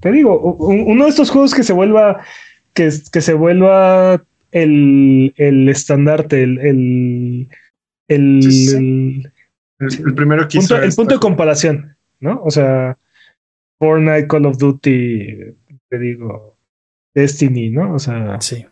te 0.00 0.12
digo, 0.12 0.38
uno 0.40 1.04
de 1.04 1.10
estos 1.10 1.30
juegos 1.30 1.54
que 1.54 1.62
se 1.62 1.72
vuelva, 1.72 2.24
que, 2.72 2.90
que 3.12 3.20
se 3.20 3.34
vuelva 3.34 4.22
el, 4.50 5.32
el 5.36 5.68
estandarte, 5.68 6.42
el, 6.42 6.58
el, 6.58 7.48
el, 8.08 9.32
el, 9.78 10.14
primero 10.14 10.48
que 10.48 10.58
punto, 10.58 10.76
el 10.76 10.92
punto 10.94 11.14
de 11.14 11.20
comparación, 11.20 11.96
¿no? 12.20 12.42
O 12.44 12.50
sea, 12.50 12.98
Fortnite, 13.78 14.28
Call 14.28 14.46
of 14.46 14.58
Duty, 14.58 15.54
te 15.88 15.98
digo, 15.98 16.58
Destiny, 17.14 17.70
¿no? 17.70 17.94
O 17.94 17.98
sea. 17.98 18.40
Sí. 18.40 18.66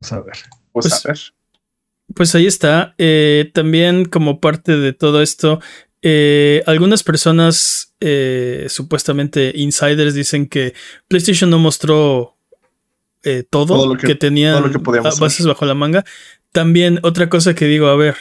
Vamos 0.00 0.12
a 0.12 0.20
ver. 0.20 0.36
Pues, 0.72 1.04
a 1.04 1.08
ver. 1.08 1.18
Pues 2.14 2.34
ahí 2.34 2.46
está. 2.46 2.94
Eh, 2.98 3.50
también 3.52 4.04
como 4.04 4.40
parte 4.40 4.76
de 4.76 4.92
todo 4.92 5.22
esto, 5.22 5.60
eh, 6.02 6.62
algunas 6.66 7.02
personas, 7.02 7.94
eh, 8.00 8.66
supuestamente 8.68 9.52
insiders, 9.54 10.14
dicen 10.14 10.46
que 10.46 10.74
PlayStation 11.08 11.48
no 11.48 11.58
mostró 11.58 12.36
eh, 13.24 13.44
todo, 13.48 13.96
que, 13.96 14.14
tenían 14.14 14.72
bases 15.20 15.46
bajo 15.46 15.64
la 15.64 15.74
manga. 15.74 16.04
También 16.52 17.00
otra 17.02 17.28
cosa 17.28 17.54
que 17.54 17.66
digo, 17.66 17.88
a 17.88 17.96
ver, 17.96 18.16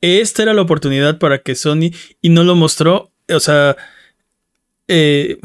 esta 0.00 0.42
era 0.42 0.54
la 0.54 0.62
oportunidad 0.62 1.18
para 1.18 1.38
que 1.38 1.54
Sony 1.54 1.90
y 2.20 2.28
no 2.28 2.44
lo 2.44 2.56
mostró, 2.56 3.12
o 3.28 3.40
sea, 3.40 3.76
eh, 4.94 5.38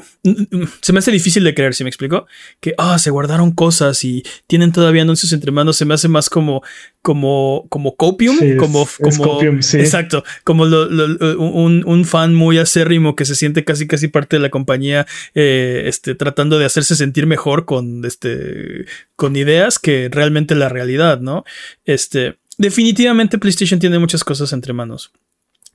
se 0.81 0.91
me 0.91 0.99
hace 0.99 1.09
difícil 1.09 1.43
de 1.45 1.53
creer, 1.53 1.73
si 1.73 1.85
me 1.85 1.89
explico, 1.89 2.27
que 2.59 2.73
ah, 2.77 2.99
se 2.99 3.11
guardaron 3.11 3.51
cosas 3.51 4.03
y 4.03 4.23
tienen 4.45 4.73
todavía 4.73 5.03
anuncios 5.03 5.31
entre 5.31 5.51
manos, 5.51 5.77
se 5.77 5.85
me 5.85 5.93
hace 5.93 6.09
más 6.09 6.29
como 6.29 6.63
como 7.01 7.65
como 7.69 7.95
copium, 7.95 8.35
como, 8.57 8.85
como 9.01 9.41
exacto, 9.41 10.25
como 10.43 10.63
un, 10.63 12.05
fan 12.05 12.35
muy 12.35 12.57
acérrimo 12.57 13.15
que 13.15 13.23
se 13.23 13.35
siente 13.35 13.63
casi 13.63 13.87
casi 13.87 14.09
parte 14.09 14.35
de 14.35 14.41
la 14.41 14.49
compañía, 14.49 15.07
eh, 15.33 15.83
este, 15.85 16.15
tratando 16.15 16.59
de 16.59 16.65
hacerse 16.65 16.97
sentir 16.97 17.25
mejor 17.25 17.63
con 17.63 18.03
este 18.03 18.85
con 19.15 19.37
ideas 19.37 19.79
que 19.79 20.09
realmente 20.11 20.55
la 20.55 20.67
realidad, 20.67 21.21
¿no? 21.21 21.45
Este, 21.85 22.35
definitivamente 22.57 23.37
PlayStation 23.37 23.79
tiene 23.79 23.97
muchas 23.97 24.25
cosas 24.25 24.51
entre 24.51 24.73
manos. 24.73 25.13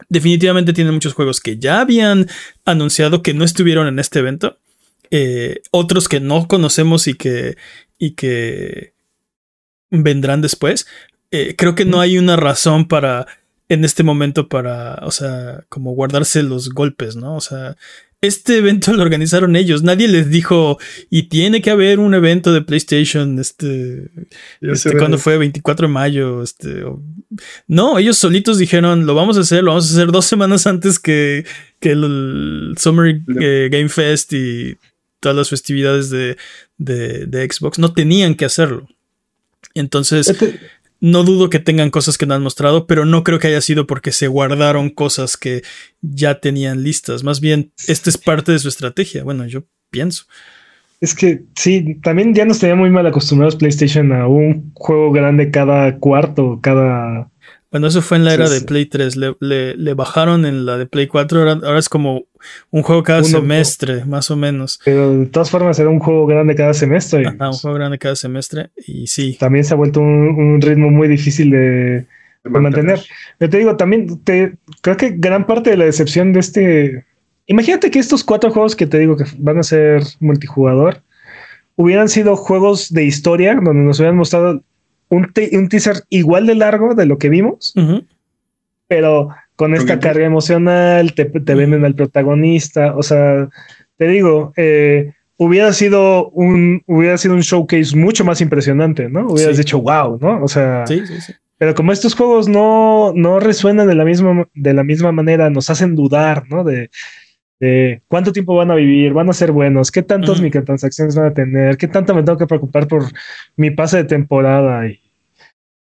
Definitivamente 0.08 0.72
tiene 0.72 0.92
muchos 0.92 1.14
juegos 1.14 1.40
que 1.40 1.58
ya 1.58 1.80
habían 1.80 2.28
anunciado 2.64 3.22
que 3.22 3.34
no 3.34 3.44
estuvieron 3.44 3.86
en 3.86 3.98
este 3.98 4.20
evento. 4.20 4.58
Eh, 5.10 5.60
otros 5.70 6.08
que 6.08 6.20
no 6.20 6.48
conocemos 6.48 7.06
y 7.06 7.14
que, 7.14 7.56
y 7.98 8.12
que 8.12 8.94
vendrán 9.90 10.40
después. 10.40 10.86
Eh, 11.30 11.54
creo 11.56 11.74
que 11.74 11.84
no 11.84 12.00
hay 12.00 12.18
una 12.18 12.36
razón 12.36 12.88
para 12.88 13.26
en 13.68 13.84
este 13.84 14.02
momento 14.02 14.48
para, 14.48 14.96
o 15.02 15.10
sea, 15.10 15.64
como 15.68 15.92
guardarse 15.92 16.42
los 16.42 16.70
golpes, 16.70 17.16
¿no? 17.16 17.36
O 17.36 17.40
sea, 17.40 17.76
este 18.22 18.58
evento 18.58 18.92
lo 18.92 19.02
organizaron 19.02 19.56
ellos. 19.56 19.82
Nadie 19.82 20.06
les 20.06 20.30
dijo, 20.30 20.78
y 21.10 21.24
tiene 21.24 21.60
que 21.60 21.70
haber 21.70 21.98
un 21.98 22.14
evento 22.14 22.52
de 22.52 22.62
PlayStation, 22.62 23.38
este, 23.38 24.10
este 24.60 24.96
cuando 24.96 25.18
fue 25.18 25.36
24 25.38 25.88
de 25.88 25.92
mayo, 25.92 26.42
este, 26.42 26.84
no, 27.66 27.98
ellos 27.98 28.16
solitos 28.16 28.58
dijeron, 28.58 29.06
lo 29.06 29.14
vamos 29.14 29.36
a 29.36 29.40
hacer, 29.40 29.64
lo 29.64 29.72
vamos 29.72 29.90
a 29.90 29.94
hacer 29.94 30.12
dos 30.12 30.24
semanas 30.24 30.68
antes 30.68 31.00
que, 31.00 31.44
el, 31.80 32.74
Summer 32.78 33.20
eh, 33.40 33.68
Game 33.72 33.88
Fest 33.88 34.32
y 34.32 34.76
todas 35.18 35.36
las 35.36 35.50
festividades 35.50 36.08
de, 36.10 36.36
de, 36.78 37.48
Xbox. 37.50 37.80
No 37.80 37.92
tenían 37.92 38.36
que 38.36 38.44
hacerlo. 38.44 38.88
Entonces, 39.74 40.28
este 40.28 40.60
no 41.02 41.24
dudo 41.24 41.50
que 41.50 41.58
tengan 41.58 41.90
cosas 41.90 42.16
que 42.16 42.26
no 42.26 42.34
han 42.34 42.44
mostrado, 42.44 42.86
pero 42.86 43.04
no 43.04 43.24
creo 43.24 43.40
que 43.40 43.48
haya 43.48 43.60
sido 43.60 43.88
porque 43.88 44.12
se 44.12 44.28
guardaron 44.28 44.88
cosas 44.88 45.36
que 45.36 45.62
ya 46.00 46.38
tenían 46.38 46.84
listas. 46.84 47.24
Más 47.24 47.40
bien, 47.40 47.72
esta 47.88 48.08
es 48.08 48.16
parte 48.16 48.52
de 48.52 48.60
su 48.60 48.68
estrategia. 48.68 49.24
Bueno, 49.24 49.44
yo 49.46 49.64
pienso. 49.90 50.26
Es 51.00 51.16
que 51.16 51.42
sí, 51.56 51.98
también 52.04 52.32
ya 52.34 52.44
nos 52.44 52.60
tenía 52.60 52.76
muy 52.76 52.88
mal 52.88 53.04
acostumbrados 53.04 53.56
PlayStation 53.56 54.12
a 54.12 54.28
un 54.28 54.70
juego 54.74 55.10
grande 55.10 55.50
cada 55.50 55.98
cuarto, 55.98 56.60
cada 56.62 57.31
bueno, 57.72 57.86
eso 57.86 58.02
fue 58.02 58.18
en 58.18 58.26
la 58.26 58.34
era 58.34 58.50
de 58.50 58.60
Play 58.60 58.84
3. 58.84 59.16
Le, 59.16 59.94
bajaron 59.94 60.44
en 60.44 60.66
la 60.66 60.76
de 60.76 60.84
Play 60.84 61.06
4. 61.06 61.50
Ahora, 61.64 61.78
es 61.78 61.88
como 61.88 62.26
un 62.70 62.82
juego 62.82 63.02
cada 63.02 63.24
semestre, 63.24 64.04
más 64.04 64.30
o 64.30 64.36
menos. 64.36 64.78
Pero 64.84 65.20
de 65.20 65.26
todas 65.26 65.50
formas 65.50 65.78
era 65.78 65.88
un 65.88 65.98
juego 65.98 66.26
grande 66.26 66.54
cada 66.54 66.74
semestre. 66.74 67.26
un 67.26 67.52
juego 67.52 67.74
grande 67.74 67.98
cada 67.98 68.14
semestre. 68.14 68.68
Y 68.76 69.06
sí. 69.06 69.38
También 69.40 69.64
se 69.64 69.72
ha 69.72 69.78
vuelto 69.78 70.00
un, 70.00 70.60
ritmo 70.60 70.90
muy 70.90 71.08
difícil 71.08 71.50
de, 71.50 72.04
mantener. 72.44 73.00
Yo 73.40 73.48
te 73.48 73.56
digo, 73.56 73.74
también 73.76 74.22
te, 74.22 74.52
creo 74.82 74.98
que 74.98 75.14
gran 75.16 75.46
parte 75.46 75.70
de 75.70 75.78
la 75.78 75.86
decepción 75.86 76.34
de 76.34 76.40
este. 76.40 77.06
Imagínate 77.46 77.90
que 77.90 78.00
estos 78.00 78.22
cuatro 78.22 78.50
juegos 78.50 78.76
que 78.76 78.86
te 78.86 78.98
digo 78.98 79.16
que 79.16 79.24
van 79.38 79.56
a 79.56 79.62
ser 79.62 80.02
multijugador 80.20 81.00
hubieran 81.76 82.10
sido 82.10 82.36
juegos 82.36 82.92
de 82.92 83.04
historia 83.04 83.54
donde 83.54 83.82
nos 83.82 83.98
hubieran 83.98 84.18
mostrado 84.18 84.62
un, 85.12 85.68
teaser 85.68 85.96
igual 86.08 86.46
de 86.46 86.54
largo 86.54 86.94
de 86.94 87.06
lo 87.06 87.18
que 87.18 87.28
vimos, 87.28 87.74
pero 88.88 89.28
con 89.56 89.74
esta 89.74 90.00
carga 90.00 90.24
emocional, 90.24 91.12
te, 91.14 91.26
te 91.26 91.54
venden 91.54 91.84
al 91.84 91.94
protagonista, 91.94 92.94
o 92.96 93.02
sea, 93.02 93.48
te 93.98 94.08
digo, 94.08 94.52
eh, 94.56 95.12
hubiera 95.36 95.72
sido 95.74 96.30
un 96.30 96.82
hubiera 96.86 97.18
sido 97.18 97.34
un 97.34 97.42
showcase 97.42 97.94
mucho 97.94 98.24
más 98.24 98.40
impresionante, 98.40 99.08
¿no? 99.08 99.26
Hubieras 99.28 99.58
dicho 99.58 99.80
wow, 99.80 100.18
¿no? 100.20 100.42
O 100.42 100.48
sea, 100.48 100.84
pero 101.58 101.74
como 101.74 101.92
estos 101.92 102.14
juegos 102.14 102.48
no, 102.48 103.12
no 103.14 103.38
resuenan 103.38 103.86
de 103.86 103.94
la 103.94 104.04
misma 104.04 104.48
de 104.54 104.72
la 104.72 104.82
misma 104.82 105.12
manera, 105.12 105.50
nos 105.50 105.68
hacen 105.68 105.94
dudar, 105.94 106.44
¿no? 106.48 106.64
De, 106.64 106.90
de 107.62 108.02
cuánto 108.08 108.32
tiempo 108.32 108.56
van 108.56 108.72
a 108.72 108.74
vivir, 108.74 109.12
van 109.12 109.30
a 109.30 109.32
ser 109.32 109.52
buenos, 109.52 109.92
qué 109.92 110.02
tantas 110.02 110.40
microtransacciones 110.40 111.14
van 111.14 111.26
a 111.26 111.32
tener, 111.32 111.76
qué 111.76 111.86
tanto 111.86 112.12
me 112.12 112.24
tengo 112.24 112.36
que 112.36 112.48
preocupar 112.48 112.88
por 112.88 113.04
mi 113.54 113.70
pase 113.70 113.98
de 113.98 114.04
temporada 114.04 114.88
y 114.88 115.00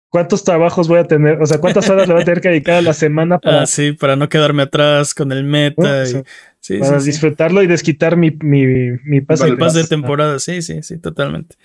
cuántos 0.08 0.46
trabajos 0.46 0.88
voy 0.88 1.00
a 1.00 1.04
tener, 1.04 1.42
o 1.42 1.46
sea, 1.46 1.58
cuántas 1.58 1.90
horas 1.90 2.08
le 2.08 2.14
voy 2.14 2.22
a 2.22 2.26
tener 2.26 2.40
que 2.40 2.48
dedicar 2.48 2.76
a 2.76 2.82
la 2.82 2.94
semana 2.94 3.38
para, 3.42 3.64
ah, 3.64 3.66
sí, 3.66 3.92
para 3.92 4.16
no 4.16 4.30
quedarme 4.30 4.64
atrás 4.64 5.14
con 5.14 5.34
el 5.34 5.44
meta 5.44 6.06
y, 6.08 6.80
para 6.80 7.02
disfrutarlo 7.02 7.62
y 7.62 7.68
desquitar 7.68 8.16
mi, 8.16 8.32
mi, 8.32 8.66
mi 9.04 9.20
pase, 9.20 9.54
de, 9.54 9.88
temporada. 9.90 10.40
Sí, 10.40 10.62
sí, 10.62 10.82
sí, 10.84 11.00
totalmente. 11.00 11.58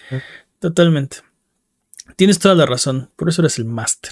Totalmente. 0.58 1.18
Tienes 2.16 2.40
toda 2.40 2.56
la 2.56 2.66
razón, 2.66 3.08
por 3.14 3.28
eso 3.28 3.40
eres 3.42 3.56
el 3.56 3.66
máster. 3.66 4.10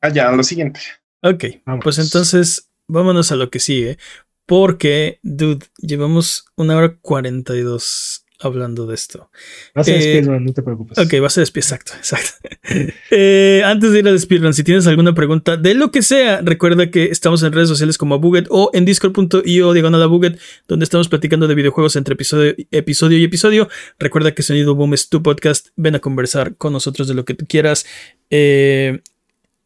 ah, 0.00 0.08
ya, 0.08 0.32
lo 0.32 0.42
siguiente. 0.42 0.80
Ok, 1.22 1.44
pues 1.84 1.98
entonces 2.00 2.65
vámonos 2.88 3.32
a 3.32 3.36
lo 3.36 3.50
que 3.50 3.60
sigue. 3.60 3.98
Porque, 4.46 5.18
dude, 5.22 5.66
llevamos 5.78 6.46
una 6.56 6.76
hora 6.76 6.96
cuarenta 7.00 7.56
y 7.56 7.62
dos 7.62 8.26
hablando 8.38 8.86
de 8.86 8.94
esto. 8.94 9.30
Va 9.76 9.82
a 9.82 9.84
eh, 9.86 10.00
speedrun, 10.00 10.44
no 10.44 10.52
te 10.52 10.62
preocupes. 10.62 10.98
Ok, 10.98 11.14
va 11.22 11.26
a 11.26 11.30
ser 11.30 11.48
exacto, 11.54 11.92
exacto. 11.96 12.48
Eh, 13.10 13.62
antes 13.64 13.92
de 13.92 14.00
ir 14.00 14.08
al 14.08 14.18
speedrun, 14.18 14.52
si 14.52 14.64
tienes 14.64 14.86
alguna 14.88 15.14
pregunta 15.14 15.56
de 15.56 15.74
lo 15.74 15.92
que 15.92 16.02
sea, 16.02 16.40
recuerda 16.42 16.90
que 16.90 17.04
estamos 17.04 17.42
en 17.44 17.52
redes 17.52 17.68
sociales 17.68 17.96
como 17.96 18.18
Buget 18.18 18.46
o 18.50 18.70
en 18.74 18.84
discord.io 18.84 19.72
diagonal 19.72 20.02
a 20.02 20.06
Buget, 20.06 20.38
donde 20.66 20.84
estamos 20.84 21.08
platicando 21.08 21.46
de 21.46 21.54
videojuegos 21.54 21.94
entre 21.94 22.14
episodio, 22.14 22.54
episodio 22.72 23.18
y 23.18 23.24
episodio. 23.24 23.68
Recuerda 24.00 24.34
que 24.34 24.42
Sonido 24.42 24.74
Boom 24.74 24.94
es 24.94 25.08
tu 25.08 25.22
podcast. 25.22 25.68
Ven 25.76 25.94
a 25.94 26.00
conversar 26.00 26.56
con 26.56 26.72
nosotros 26.72 27.06
de 27.06 27.14
lo 27.14 27.24
que 27.24 27.34
tú 27.34 27.46
quieras. 27.48 27.86
Eh, 28.30 29.00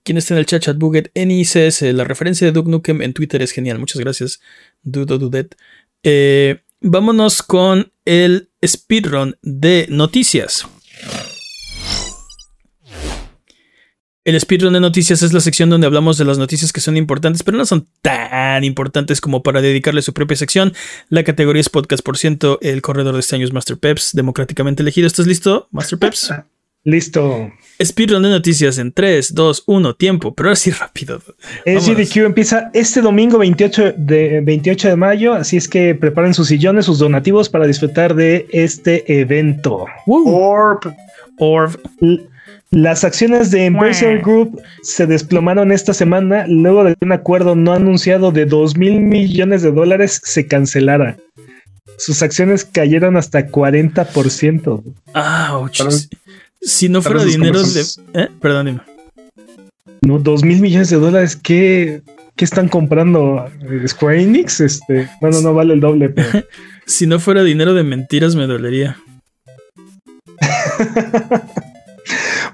¿Quién 0.02 0.16
está 0.16 0.34
en 0.34 0.38
el 0.38 0.46
chat? 0.46 0.62
Chat 0.62 0.78
Buget, 0.78 1.10
NICS, 1.14 1.82
la 1.92 2.04
referencia 2.04 2.46
de 2.46 2.52
Duke 2.52 2.70
Nukem 2.70 3.02
en 3.02 3.12
Twitter 3.12 3.42
es 3.42 3.52
genial. 3.52 3.78
Muchas 3.78 4.00
gracias, 4.00 4.40
Dudo 4.82 5.18
Dudet. 5.18 5.56
Eh, 6.02 6.62
vámonos 6.80 7.42
con 7.42 7.92
el 8.04 8.50
speedrun 8.64 9.36
de 9.42 9.86
noticias. 9.90 10.66
El 14.24 14.38
speedrun 14.38 14.74
de 14.74 14.80
noticias 14.80 15.22
es 15.22 15.32
la 15.32 15.40
sección 15.40 15.70
donde 15.70 15.86
hablamos 15.86 16.18
de 16.18 16.24
las 16.24 16.38
noticias 16.38 16.72
que 16.72 16.80
son 16.80 16.96
importantes, 16.96 17.42
pero 17.42 17.56
no 17.56 17.64
son 17.64 17.88
tan 18.02 18.64
importantes 18.64 19.20
como 19.20 19.42
para 19.42 19.62
dedicarle 19.62 20.02
su 20.02 20.12
propia 20.12 20.36
sección. 20.36 20.74
La 21.08 21.24
categoría 21.24 21.60
es 21.60 21.70
podcast 21.70 22.04
por 22.04 22.18
ciento. 22.18 22.58
El 22.60 22.82
corredor 22.82 23.14
de 23.14 23.20
este 23.20 23.36
año 23.36 23.46
es 23.46 23.52
Master 23.52 23.78
Peps, 23.78 24.10
democráticamente 24.12 24.82
elegido. 24.82 25.06
¿Estás 25.06 25.26
listo, 25.26 25.68
Master 25.70 25.98
Peps? 25.98 26.34
Listo. 26.84 27.52
Speedrun 27.82 28.22
de 28.22 28.30
noticias 28.30 28.78
en 28.78 28.92
3, 28.92 29.34
2, 29.34 29.64
1, 29.66 29.94
tiempo, 29.96 30.34
pero 30.34 30.48
ahora 30.48 30.56
sí 30.56 30.70
rápido. 30.78 31.20
SGDQ 31.66 32.16
empieza 32.18 32.70
este 32.72 33.02
domingo 33.02 33.38
28 33.38 33.94
de, 33.96 34.40
28 34.40 34.88
de 34.88 34.96
mayo, 34.96 35.34
así 35.34 35.56
es 35.56 35.68
que 35.68 35.94
preparen 35.94 36.34
sus 36.34 36.48
sillones, 36.48 36.86
sus 36.86 36.98
donativos 36.98 37.48
para 37.48 37.66
disfrutar 37.66 38.14
de 38.14 38.46
este 38.52 39.20
evento. 39.20 39.86
Orb. 40.06 40.94
Orb. 41.38 41.78
Las 42.70 43.02
acciones 43.02 43.50
de 43.50 43.64
Embracer 43.64 44.20
Group 44.20 44.62
se 44.82 45.06
desplomaron 45.06 45.72
esta 45.72 45.92
semana 45.92 46.46
luego 46.46 46.84
de 46.84 46.94
que 46.94 47.04
un 47.04 47.12
acuerdo 47.12 47.56
no 47.56 47.72
anunciado 47.72 48.30
de 48.30 48.46
2 48.46 48.76
mil 48.76 49.00
millones 49.00 49.62
de 49.62 49.72
dólares 49.72 50.20
se 50.22 50.46
cancelara. 50.46 51.16
Sus 51.98 52.22
acciones 52.22 52.64
cayeron 52.64 53.16
hasta 53.16 53.48
40%. 53.48 54.82
Ah, 55.12 55.58
si 56.60 56.88
no 56.88 57.02
fuera 57.02 57.24
dinero 57.24 57.62
de. 57.62 57.84
¿Eh? 58.14 58.28
Perdón, 58.40 58.66
dime. 58.66 58.80
No, 60.02 60.18
dos 60.18 60.42
mil 60.42 60.60
millones 60.60 60.90
de 60.90 60.96
dólares. 60.96 61.36
¿Qué, 61.36 62.02
¿Qué 62.36 62.44
están 62.44 62.68
comprando? 62.68 63.46
¿Square 63.86 64.22
Enix? 64.22 64.60
Este, 64.60 65.08
bueno, 65.20 65.40
no 65.40 65.54
vale 65.54 65.74
el 65.74 65.80
doble. 65.80 66.08
Pero... 66.08 66.44
si 66.86 67.06
no 67.06 67.20
fuera 67.20 67.42
dinero 67.42 67.74
de 67.74 67.84
mentiras, 67.84 68.34
me 68.34 68.46
dolería. 68.46 68.96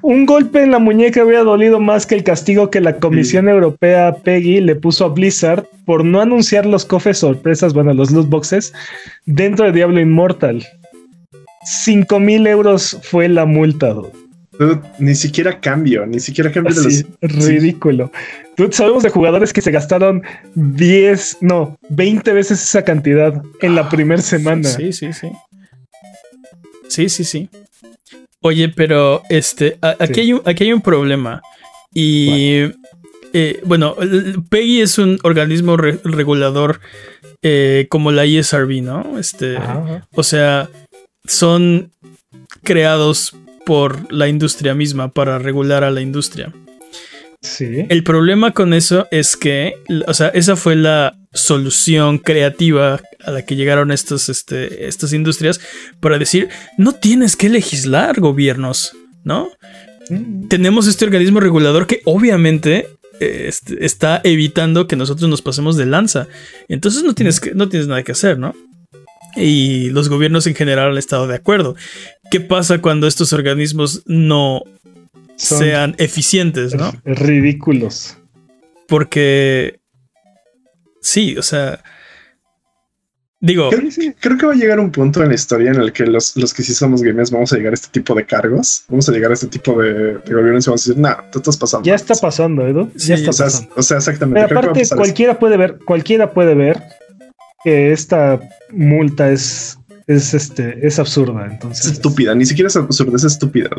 Un 0.03 0.27
golpe 0.27 0.63
en 0.63 0.71
la 0.71 0.79
muñeca 0.79 1.23
había 1.23 1.43
dolido 1.43 1.81
más 1.81 2.07
que 2.07 2.15
el 2.15 2.23
castigo 2.23 2.71
que 2.71 2.81
la 2.81 2.99
Comisión 2.99 3.49
Europea 3.49 4.15
PEGI 4.23 4.61
le 4.61 4.77
puso 4.77 5.05
a 5.05 5.09
Blizzard 5.09 5.67
por 5.85 6.05
no 6.05 6.21
anunciar 6.21 6.67
los 6.67 6.85
cofres 6.85 7.19
sorpresas, 7.19 7.73
bueno, 7.73 7.95
los 7.95 8.11
loot 8.11 8.29
boxes, 8.29 8.73
dentro 9.25 9.67
de 9.67 9.73
Diablo 9.73 10.01
Immortal. 10.01 10.65
5 11.67 12.21
mil 12.21 12.47
euros 12.47 12.99
fue 13.03 13.29
la 13.29 13.45
multa. 13.45 13.95
ni 14.99 15.15
siquiera 15.15 15.61
cambio, 15.61 16.07
ni 16.07 16.21
siquiera 16.21 16.51
cambio 16.53 16.75
de 16.75 16.83
los. 16.83 17.05
Ridículo. 17.21 18.11
sabemos 18.71 19.03
de 19.03 19.11
jugadores 19.11 19.53
que 19.53 19.61
se 19.61 19.71
gastaron 19.71 20.23
10, 20.55 21.39
no, 21.43 21.77
20 21.91 22.33
veces 22.33 22.63
esa 22.63 22.83
cantidad 22.85 23.43
en 23.61 23.75
la 23.75 23.89
primera 23.89 24.23
semana. 24.23 24.69
Sí, 24.69 24.93
sí, 24.93 25.13
sí. 25.13 25.29
Sí, 26.89 27.09
sí, 27.09 27.25
sí. 27.25 27.49
Oye, 28.41 28.69
pero 28.69 29.23
este, 29.29 29.77
a- 29.83 29.97
aquí, 29.99 30.15
Sí. 30.15 30.21
hay, 30.21 30.33
un, 30.35 30.43
aquí 30.45 30.65
hay 30.65 30.73
un 30.73 30.81
problema. 30.81 31.43
Y 31.93 32.61
eh, 33.33 33.61
bueno, 33.65 33.97
PEGI 34.49 34.83
es 34.83 34.99
un 34.99 35.19
organismo 35.25 35.77
re- 35.77 35.99
regulador 36.05 36.81
eh, 37.43 37.87
como 37.91 38.13
la 38.13 38.25
ISRB, 38.25 38.83
¿no? 38.83 39.19
Este, 39.19 39.57
Ajá. 39.57 40.07
o 40.15 40.23
sea, 40.23 40.69
son 41.27 41.93
creados 42.63 43.35
por 43.65 44.13
la 44.13 44.29
industria 44.29 44.75
misma 44.75 45.11
para 45.11 45.39
regular 45.39 45.85
a 45.85 45.91
la 45.91 46.01
industria. 46.01 46.53
Sí. 47.43 47.87
El 47.89 48.03
problema 48.03 48.53
con 48.53 48.73
eso 48.75 49.07
es 49.11 49.37
que, 49.37 49.75
o 50.07 50.15
sea, 50.15 50.29
esa 50.29 50.57
fue 50.57 50.75
la 50.75 51.17
solución 51.33 52.19
creativa 52.19 53.01
a 53.25 53.31
la 53.31 53.43
que 53.43 53.57
llegaron 53.57 53.93
estos, 53.93 54.29
este, 54.29 54.89
estas 54.89 55.13
industrias 55.13 55.61
para 56.01 56.19
decir, 56.19 56.49
no 56.79 56.93
tienes 56.93 57.37
que 57.37 57.49
legislar 57.49 58.21
gobiernos, 58.21 58.93
¿no? 59.23 59.51
Mm, 60.09 60.49
Tenemos 60.49 60.87
este 60.87 61.05
organismo 61.05 61.41
regulador 61.41 61.87
que 61.87 62.01
obviamente 62.05 62.89
eh, 63.21 63.45
este, 63.49 63.85
está 63.85 64.21
evitando 64.25 64.87
que 64.87 64.97
nosotros 64.97 65.29
nos 65.29 65.43
pasemos 65.43 65.77
de 65.77 65.87
lanza. 65.87 66.29
Entonces 66.69 67.03
no 67.03 67.15
tienes, 67.15 67.41
que, 67.41 67.55
no 67.55 67.69
tienes 67.69 67.89
nada 67.89 68.03
que 68.03 68.13
hacer, 68.13 68.39
¿no? 68.39 68.55
Y 69.37 69.91
los 69.91 70.09
gobiernos 70.09 70.47
en 70.47 70.55
general 70.55 70.91
han 70.93 70.99
estado 70.99 71.27
de 71.27 71.35
acuerdo. 71.37 71.77
¿Qué 72.31 72.41
pasa 72.41 72.79
cuando 72.81 73.07
estos 73.07 73.33
organismos 73.33 74.03
no 74.07 74.63
Son 75.37 75.59
sean 75.59 75.95
eficientes, 75.99 76.75
¿no? 76.75 76.93
ridículos. 77.05 78.17
Porque. 78.89 79.79
Sí, 81.03 81.37
o 81.37 81.43
sea. 81.43 81.83
Digo, 83.39 83.69
Creo, 83.69 83.91
creo 84.19 84.39
que 84.39 84.47
va 84.47 84.53
a 84.55 84.57
llegar 84.57 84.81
un 84.81 84.91
punto 84.91 85.23
en 85.23 85.29
la 85.29 85.35
historia 85.35 85.71
en 85.71 85.77
el 85.79 85.93
que 85.93 86.07
los, 86.07 86.37
los 86.37 86.55
que 86.55 86.63
sí 86.63 86.73
somos 86.73 87.03
gamers 87.03 87.31
vamos 87.31 87.53
a 87.53 87.57
llegar 87.57 87.73
a 87.73 87.75
este 87.75 87.89
tipo 87.93 88.15
de 88.15 88.25
cargos, 88.25 88.85
vamos 88.89 89.07
a 89.09 89.13
llegar 89.13 89.31
a 89.31 89.35
este 89.35 89.47
tipo 89.47 89.81
de, 89.81 89.93
de 90.15 90.35
gobiernos 90.35 90.67
y 90.67 90.71
vamos 90.71 90.87
a 90.87 90.89
decir, 90.91 91.01
nah, 91.01 91.17
tú 91.31 91.39
estás 91.41 91.57
pasando. 91.59 91.85
Ya 91.87 91.95
está 91.95 92.15
pasando, 92.15 92.67
Edu. 92.67 92.91
Sí, 92.97 93.09
ya 93.09 93.15
está 93.17 93.31
O 93.31 93.33
sea, 93.35 93.47
pasando. 93.47 93.75
o 93.77 93.83
sea, 93.83 93.97
exactamente. 93.99 94.49
Pero 94.49 94.59
aparte, 94.61 94.81
eso. 94.81 94.97
cualquiera 94.97 95.39
puede 95.39 95.57
ver, 95.59 95.79
cualquiera 95.85 96.33
puede 96.33 96.55
ver 96.55 96.83
que 97.67 97.91
esta 97.93 98.39
multa 98.71 99.29
es, 99.33 99.77
es 100.07 100.35
este, 100.35 100.87
es 100.87 101.01
absurda. 101.01 101.47
Es 101.47 101.53
Entonces, 101.55 101.87
estúpida, 101.95 102.33
ni 102.33 102.47
siquiera 102.47 102.69
es 102.69 102.77
absurda, 102.77 103.17
es 103.17 103.25
estúpida. 103.25 103.71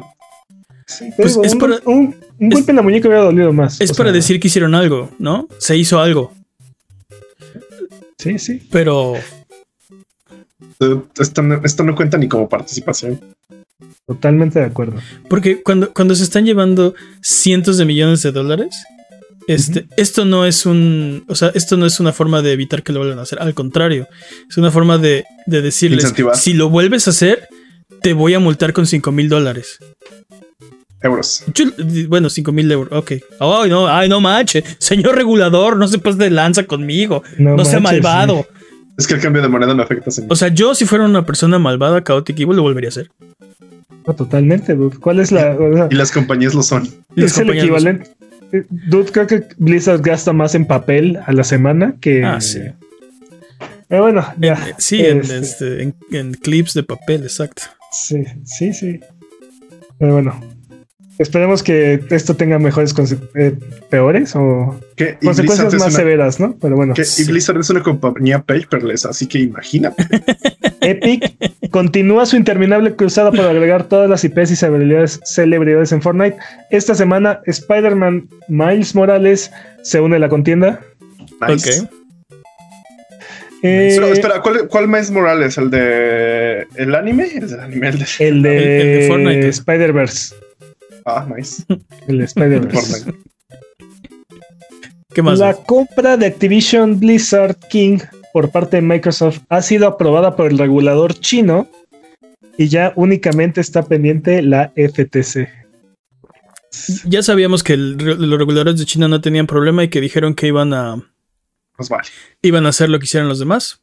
Sí, 0.86 1.10
Pues 1.16 1.32
digo, 1.36 1.46
es 1.46 1.54
un, 1.54 1.60
para- 1.60 1.80
un- 1.86 2.16
un 2.38 2.48
es- 2.52 2.54
golpe 2.56 2.72
en 2.74 2.76
la 2.76 2.82
muñeca 2.82 3.08
hubiera 3.08 3.24
dolido 3.24 3.54
más. 3.54 3.80
es 3.80 3.92
para 3.94 4.10
sea, 4.10 4.14
decir 4.16 4.42
que 4.42 4.48
hicieron 4.50 4.76
algo, 4.76 5.10
¿no? 5.20 5.48
Se 5.58 5.78
hizo 5.78 6.00
algo, 6.02 6.34
Sí, 8.18 8.38
sí. 8.40 8.62
pero. 8.72 9.16
Eh, 10.82 11.02
Esto 11.20 11.42
no, 11.44 11.62
esto 11.64 11.84
no 11.84 11.96
cuenta 11.96 12.18
ni 12.18 12.28
como 12.28 12.50
participación. 12.50 13.22
Totalmente 14.06 14.60
de 14.60 14.66
acuerdo. 14.66 15.00
Porque 15.30 15.62
cuando, 15.64 15.94
cuando 15.94 16.14
se 16.16 16.24
están 16.24 16.46
llevando 16.46 16.94
cientos 17.22 17.78
de 17.78 17.86
millones 17.86 18.22
de 18.24 18.32
dólares, 18.34 18.76
este, 19.48 19.88
esto 19.98 20.26
no 20.26 20.46
es 20.46 20.66
un. 20.66 21.24
O 21.28 21.36
sea, 21.36 21.52
esto 21.56 21.78
no 21.78 21.86
es 21.86 22.00
una 22.00 22.14
forma 22.14 22.42
de 22.42 22.52
evitar 22.54 22.84
que 22.84 22.92
lo 22.94 23.00
vuelvan 23.00 23.20
a 23.20 23.24
hacer. 23.24 23.40
Al 23.42 23.54
contrario, 23.54 24.08
es 24.50 24.58
una 24.58 24.72
forma 24.72 24.98
de, 24.98 25.24
de 25.46 25.62
decirles: 25.62 26.04
Incentivar. 26.04 26.38
si 26.38 26.54
lo 26.54 26.70
vuelves 26.70 27.08
a 27.08 27.12
hacer, 27.12 27.48
te 28.02 28.14
voy 28.14 28.34
a 28.34 28.40
multar 28.40 28.74
con 28.74 28.86
5 28.86 29.12
mil 29.12 29.30
dólares. 29.30 29.80
Euros. 31.02 31.44
Yo- 31.54 31.66
Bueno, 32.08 32.30
5 32.30 32.52
mil 32.52 32.72
euros, 32.72 32.92
ok. 32.92 33.12
Ay, 33.40 33.70
no, 33.70 33.88
ay, 33.88 34.10
no 34.10 34.20
manche. 34.20 34.64
Señor 34.80 35.16
regulador, 35.16 35.78
no 35.78 35.88
se 35.88 36.00
pase 36.00 36.18
de 36.18 36.30
lanza 36.32 36.64
conmigo. 36.64 37.24
No, 37.38 37.56
No 37.56 37.66
sea 37.66 37.80
manches, 37.80 38.04
malvado. 38.04 38.48
Es 38.98 39.06
que 39.06 39.14
el 39.14 39.22
cambio 39.22 39.44
de 39.44 39.48
moneda 39.48 39.76
me 39.76 39.84
afecta, 39.84 40.10
señor. 40.10 40.34
O 40.34 40.36
sea, 40.36 40.48
yo 40.48 40.74
si 40.74 40.86
fuera 40.86 41.06
una 41.06 41.24
persona 41.26 41.60
malvada, 41.60 42.04
caótica, 42.04 42.42
igual 42.42 42.58
lo 42.58 42.64
volvería 42.64 42.88
a 42.88 42.92
hacer. 42.92 43.12
No, 44.08 44.16
totalmente, 44.16 44.74
dude. 44.74 44.98
¿Cuál 44.98 45.20
es 45.20 45.32
la. 45.32 45.56
o 45.56 45.74
sea, 45.76 45.88
Y 45.92 45.96
las 45.96 46.12
compañías 46.12 46.56
lo 46.56 46.64
son. 46.64 46.90
Las 47.16 47.34
es 47.34 47.38
el 47.38 47.50
equivalente. 47.52 48.10
Eh, 48.54 48.66
Dude, 48.70 49.12
creo 49.12 49.28
que 49.28 49.48
Blizzard 49.58 50.02
gasta 50.02 50.34
más 50.34 50.56
en 50.56 50.66
papel 50.66 51.20
a 51.26 51.32
la 51.34 51.44
semana 51.44 51.96
que. 52.00 52.24
Ah, 52.24 52.40
sí. 52.42 52.62
Pero 53.88 54.04
bueno, 54.04 54.26
ya. 54.38 54.54
En- 54.68 54.76
sí, 54.78 55.06
en, 55.06 55.20
Este, 55.20 55.38
este, 55.40 55.84
en- 55.84 55.96
en 56.12 56.34
clips 56.34 56.74
de 56.74 56.84
papel, 56.84 57.24
exacto. 57.24 57.64
Sí, 57.92 58.24
sí, 58.46 58.74
sí. 58.74 59.00
Pero 59.98 60.14
bueno. 60.14 60.40
Esperemos 61.20 61.64
que 61.64 62.00
esto 62.12 62.36
tenga 62.36 62.60
mejores 62.60 62.94
eh, 63.36 63.54
peores 63.90 64.36
o 64.36 64.80
Que, 64.96 65.18
consecuencias 65.24 65.74
más 65.74 65.88
una- 65.88 65.92
severas, 65.92 66.40
¿no? 66.40 66.56
Pero 66.62 66.76
bueno. 66.76 66.94
que- 66.94 67.06
Sí. 67.06 67.24
Blizzard 67.26 67.60
es 67.60 67.70
una 67.72 67.82
compañía 67.82 68.40
paperless, 68.40 69.06
así 69.06 69.26
que 69.28 69.40
imagínate. 69.40 70.04
Epic 70.82 71.36
continúa 71.72 72.26
su 72.28 72.36
interminable 72.38 72.96
cruzada 72.96 73.32
por 73.32 73.42
agregar 73.42 73.86
todas 73.86 74.08
las 74.10 74.24
IPs 74.24 74.52
y 74.52 74.56
celebridades, 74.56 75.20
celebridades 75.26 75.92
en 75.92 76.02
Fortnite. 76.04 76.38
Esta 76.70 76.94
semana, 76.94 77.40
Spider-Man 77.46 78.28
Miles 78.48 78.94
Morales 78.94 79.52
se 79.82 80.00
une 80.00 80.18
a 80.18 80.20
la 80.20 80.30
contienda. 80.30 80.82
Nice. 81.48 81.82
Ok. 81.82 81.90
Eh, 83.64 83.94
Pero, 83.96 84.08
espera, 84.14 84.42
¿cuál, 84.42 84.68
¿cuál 84.68 84.88
Miles 84.88 85.10
Morales? 85.10 85.58
¿El 85.58 85.72
de 85.72 86.68
el 86.76 86.94
anime? 86.94 87.28
El 87.36 87.50
del 87.50 87.60
anime, 87.60 87.90
el 87.90 87.98
de... 88.00 88.06
el 88.20 88.42
de, 88.44 88.58
el 88.96 89.02
de 89.02 89.08
Fortnite. 89.08 89.48
Spider-Verse. 89.50 90.36
Ah, 91.10 91.26
nice. 91.36 91.64
El 92.08 92.18
de 92.20 92.26
Spider-Verse. 92.26 93.14
¿Qué 95.14 95.22
más? 95.22 95.40
La 95.40 95.54
compra 95.56 96.18
de 96.18 96.26
Activision 96.28 97.00
Blizzard 97.00 97.56
King 97.70 98.00
por 98.34 98.52
parte 98.52 98.78
de 98.78 98.82
Microsoft 98.82 99.40
ha 99.50 99.62
sido 99.62 99.88
aprobada 99.88 100.36
por 100.36 100.52
el 100.52 100.58
regulador 100.58 101.14
chino 101.16 101.68
y 102.58 102.68
ya 102.68 102.92
únicamente 102.96 103.62
está 103.62 103.84
pendiente 103.84 104.42
la 104.42 104.72
FTC. 104.76 105.48
Ya 107.06 107.24
sabíamos 107.24 107.64
que 107.64 107.74
el- 107.74 107.96
los 107.98 108.38
reguladores 108.38 108.78
de 108.78 108.86
China 108.86 109.08
no 109.08 109.22
tenían 109.22 109.48
problema 109.48 109.84
y 109.84 109.88
que 109.90 110.02
dijeron 110.02 110.36
que 110.36 110.48
iban 110.48 110.74
a, 110.74 111.02
Pues 111.78 111.90
vale. 111.90 112.10
iban 112.44 112.66
a 112.66 112.70
hacer 112.70 112.90
lo 112.90 113.00
que 113.00 113.06
hicieran 113.06 113.30
los 113.30 113.40
demás. 113.40 113.82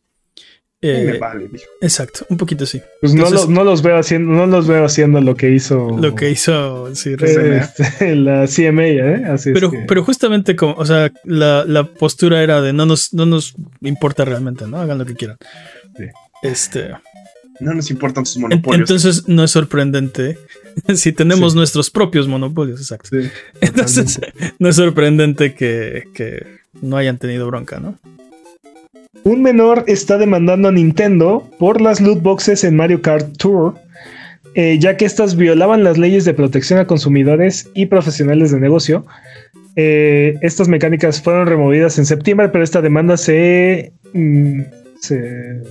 Eh, 0.87 1.11
me 1.13 1.19
vale, 1.19 1.49
dijo. 1.49 1.65
exacto, 1.81 2.27
un 2.29 2.37
poquito 2.37 2.67
sí. 2.67 2.83
Pues 3.01 3.15
no, 3.15 3.31
lo- 3.31 3.47
no 3.47 3.65
los 3.65 3.81
veo 3.83 3.97
haciendo, 3.97 4.31
no 4.33 4.47
los 4.47 4.67
veo 4.67 4.85
haciendo 4.85 5.21
lo 5.23 5.35
que 5.35 5.51
hizo 5.51 5.97
Lo 5.99 6.15
que 6.15 6.31
hizo, 6.31 6.95
sí, 6.95 7.15
este, 7.19 8.15
la 8.17 8.47
CMA, 8.47 8.85
¿eh? 8.87 9.25
Así 9.27 9.49
es 9.51 9.55
Pero, 9.55 9.71
que- 9.71 9.85
pero 9.89 10.05
justamente 10.05 10.55
como, 10.57 10.75
o 10.75 10.85
sea, 10.85 11.11
la, 11.25 11.65
la 11.65 11.85
postura 11.85 12.43
era 12.43 12.61
de 12.61 12.73
no 12.75 12.85
nos, 12.85 13.15
no 13.15 13.25
nos 13.25 13.55
importa 13.81 14.25
realmente, 14.27 14.67
¿no? 14.67 14.77
Hagan 14.79 14.99
lo 14.99 15.07
que 15.07 15.15
quieran. 15.15 15.39
Sí. 15.97 16.05
Este, 16.43 16.91
No 17.61 17.73
nos 17.73 17.91
importan 17.91 18.27
sus 18.27 18.39
monopolios. 18.39 18.81
entonces 18.81 19.27
no 19.29 19.43
es 19.45 19.51
sorprendente 19.53 20.37
si 20.95 21.13
tenemos 21.13 21.53
Sí. 21.53 21.59
nuestros 21.59 21.89
propios 21.89 22.29
monopolios, 22.29 22.81
exacto. 22.81 23.09
Sí. 23.13 23.31
Entonces 23.63 24.21
no 24.59 24.69
es 24.69 24.77
sorprendente 24.77 25.55
que, 25.55 26.09
que 26.15 26.45
no 26.83 26.97
hayan 26.99 27.17
tenido 27.17 27.47
bronca, 27.47 27.79
¿no? 27.81 27.97
Un 29.23 29.43
menor 29.43 29.85
está 29.87 30.19
demandando 30.19 30.69
a 30.69 30.73
Nintendo 30.73 31.49
por 31.59 31.81
las 31.81 32.01
loot 32.01 32.21
boxes 32.23 32.65
en 32.65 32.77
Mario 32.77 33.01
Kart 33.01 33.37
Tour, 33.39 33.75
eh, 34.55 34.79
ya 34.79 34.97
que 34.97 35.05
estas 35.05 35.37
violaban 35.37 35.83
las 35.83 35.97
leyes 35.97 36.25
de 36.25 36.35
protección 36.35 36.79
a 36.79 36.87
consumidores 36.87 37.71
y 37.75 37.87
profesionales 37.87 38.51
de 38.51 38.61
negocio. 38.61 39.07
Eh, 39.77 40.35
estas 40.43 40.69
mecánicas 40.69 41.21
fueron 41.21 41.47
removidas 41.47 41.99
en 41.99 42.07
septiembre, 42.07 42.49
pero 42.49 42.63
esta 42.63 42.83
demanda 42.83 43.17
se, 43.17 43.93
mm, 44.13 44.61
se 45.01 45.63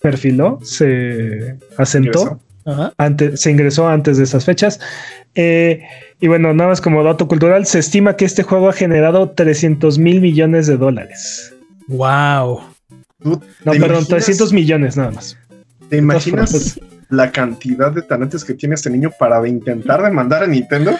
perfiló, 0.00 0.58
se 0.62 1.56
asentó. 1.76 2.20
Ingresó. 2.20 2.40
Ajá. 2.66 2.92
Antes, 2.98 3.40
se 3.40 3.50
ingresó 3.50 3.88
antes 3.88 4.18
de 4.18 4.24
esas 4.24 4.44
fechas. 4.44 4.78
Eh, 5.34 5.82
y 6.20 6.28
bueno, 6.28 6.52
nada 6.54 6.70
más 6.70 6.80
como 6.80 7.02
dato 7.02 7.26
cultural, 7.26 7.66
se 7.66 7.78
estima 7.78 8.16
que 8.16 8.24
este 8.24 8.42
juego 8.42 8.68
ha 8.68 8.72
generado 8.72 9.30
300 9.30 9.98
mil 9.98 10.20
millones 10.20 10.66
de 10.66 10.76
dólares. 10.76 11.52
Wow. 11.88 12.60
¿Tú 13.22 13.30
No, 13.30 13.40
perdón, 13.72 13.76
imaginas- 13.76 14.08
300 14.08 14.52
millones 14.52 14.96
nada 14.96 15.10
más. 15.12 15.36
¿Te 15.88 15.96
imaginas 15.96 16.78
la 17.08 17.30
cantidad 17.32 17.90
de 17.92 18.02
talentos 18.02 18.44
que 18.44 18.54
tiene 18.54 18.74
este 18.76 18.90
niño 18.90 19.10
para 19.18 19.46
intentar 19.48 20.02
demandar 20.02 20.44
a 20.44 20.46
Nintendo? 20.46 20.96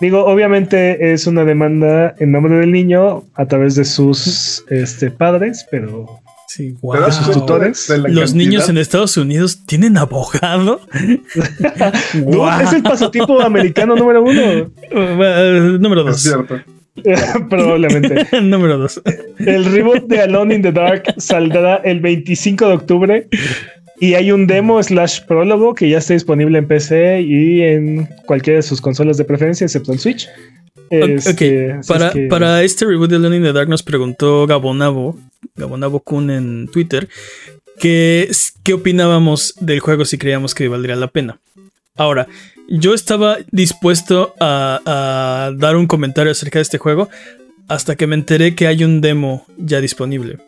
Digo, 0.00 0.24
obviamente 0.26 1.12
es 1.14 1.26
una 1.26 1.44
demanda 1.44 2.14
en 2.18 2.30
nombre 2.32 2.54
del 2.56 2.70
niño 2.70 3.24
a 3.34 3.46
través 3.46 3.76
de 3.76 3.84
sus 3.86 4.62
este, 4.68 5.10
padres, 5.10 5.66
pero 5.70 6.20
Sí, 6.48 6.72
¿Te 6.72 6.78
wow. 6.80 7.00
das 7.00 7.16
sus 7.16 7.32
tutores? 7.32 7.88
Los 7.88 8.02
cantidad? 8.02 8.34
niños 8.34 8.68
en 8.68 8.78
Estados 8.78 9.16
Unidos 9.16 9.58
tienen 9.66 9.96
abogado. 9.98 10.80
no, 12.14 12.60
es 12.60 12.72
el 12.72 12.82
pasatiempo 12.82 13.40
americano 13.42 13.96
número 13.96 14.22
uno. 14.22 14.70
Número 15.78 16.02
Es 16.02 16.06
dos. 16.06 16.22
cierto. 16.22 16.60
Probablemente. 17.50 18.26
número 18.42 18.78
dos. 18.78 19.00
El 19.38 19.64
reboot 19.64 20.04
de 20.06 20.20
Alone 20.20 20.54
in 20.56 20.62
the 20.62 20.72
Dark 20.72 21.04
saldrá 21.18 21.76
el 21.84 22.00
25 22.00 22.68
de 22.68 22.74
octubre 22.74 23.28
y 24.00 24.14
hay 24.14 24.32
un 24.32 24.46
demo 24.46 24.82
slash 24.82 25.20
prólogo 25.26 25.74
que 25.74 25.88
ya 25.88 25.98
está 25.98 26.14
disponible 26.14 26.58
en 26.58 26.66
PC 26.66 27.22
y 27.22 27.62
en 27.62 28.08
cualquiera 28.26 28.58
de 28.58 28.62
sus 28.62 28.80
consolas 28.80 29.16
de 29.16 29.24
preferencia, 29.24 29.64
excepto 29.64 29.92
en 29.92 29.98
Switch. 29.98 30.28
Este, 30.90 31.72
ok, 31.72 31.78
así 31.80 31.88
para, 31.92 32.06
es 32.08 32.12
que- 32.12 32.26
para 32.28 32.62
este 32.62 32.84
reboot 32.84 33.10
de 33.10 33.16
Alone 33.16 33.36
in 33.36 33.42
the 33.42 33.52
Dark 33.52 33.68
nos 33.68 33.82
preguntó 33.82 34.46
Gabonabo, 34.46 35.18
Gabonabo 35.56 36.00
Kun 36.00 36.30
en 36.30 36.68
Twitter, 36.72 37.08
qué, 37.78 38.28
qué 38.62 38.74
opinábamos 38.74 39.54
del 39.60 39.80
juego 39.80 40.04
si 40.04 40.16
creíamos 40.18 40.54
que 40.54 40.68
valdría 40.68 40.94
la 40.96 41.08
pena. 41.08 41.38
Ahora, 41.96 42.28
yo 42.68 42.94
estaba 42.94 43.38
dispuesto 43.50 44.34
a, 44.40 44.80
a 44.84 45.52
dar 45.56 45.76
un 45.76 45.86
comentario 45.86 46.32
acerca 46.32 46.58
de 46.58 46.64
este 46.64 46.78
juego 46.78 47.08
hasta 47.68 47.96
que 47.96 48.06
me 48.06 48.14
enteré 48.14 48.54
que 48.54 48.66
hay 48.66 48.84
un 48.84 49.00
demo 49.00 49.46
ya 49.56 49.80
disponible. 49.80 50.38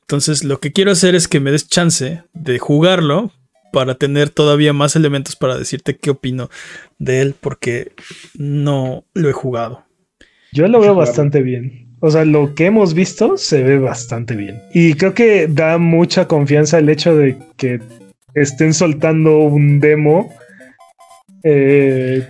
Entonces 0.00 0.44
lo 0.44 0.60
que 0.60 0.72
quiero 0.72 0.90
hacer 0.90 1.14
es 1.14 1.28
que 1.28 1.40
me 1.40 1.52
des 1.52 1.68
chance 1.68 2.22
de 2.34 2.58
jugarlo 2.58 3.32
para 3.72 3.94
tener 3.94 4.28
todavía 4.28 4.72
más 4.72 4.94
elementos 4.94 5.34
para 5.34 5.56
decirte 5.56 5.96
qué 5.96 6.10
opino 6.10 6.50
de 6.98 7.22
él 7.22 7.34
porque 7.40 7.92
no 8.36 9.04
lo 9.14 9.30
he 9.30 9.32
jugado. 9.32 9.84
Yo 10.52 10.68
lo 10.68 10.80
veo 10.80 10.94
bastante 10.94 11.40
bien. 11.40 11.96
O 12.00 12.10
sea, 12.10 12.24
lo 12.24 12.54
que 12.54 12.66
hemos 12.66 12.94
visto 12.94 13.38
se 13.38 13.62
ve 13.62 13.78
bastante 13.78 14.36
bien. 14.36 14.60
Y 14.74 14.94
creo 14.94 15.14
que 15.14 15.46
da 15.46 15.78
mucha 15.78 16.28
confianza 16.28 16.78
el 16.78 16.88
hecho 16.90 17.16
de 17.16 17.38
que 17.56 17.80
estén 18.34 18.74
soltando 18.74 19.38
un 19.38 19.80
demo. 19.80 20.34
Eh, 21.44 22.28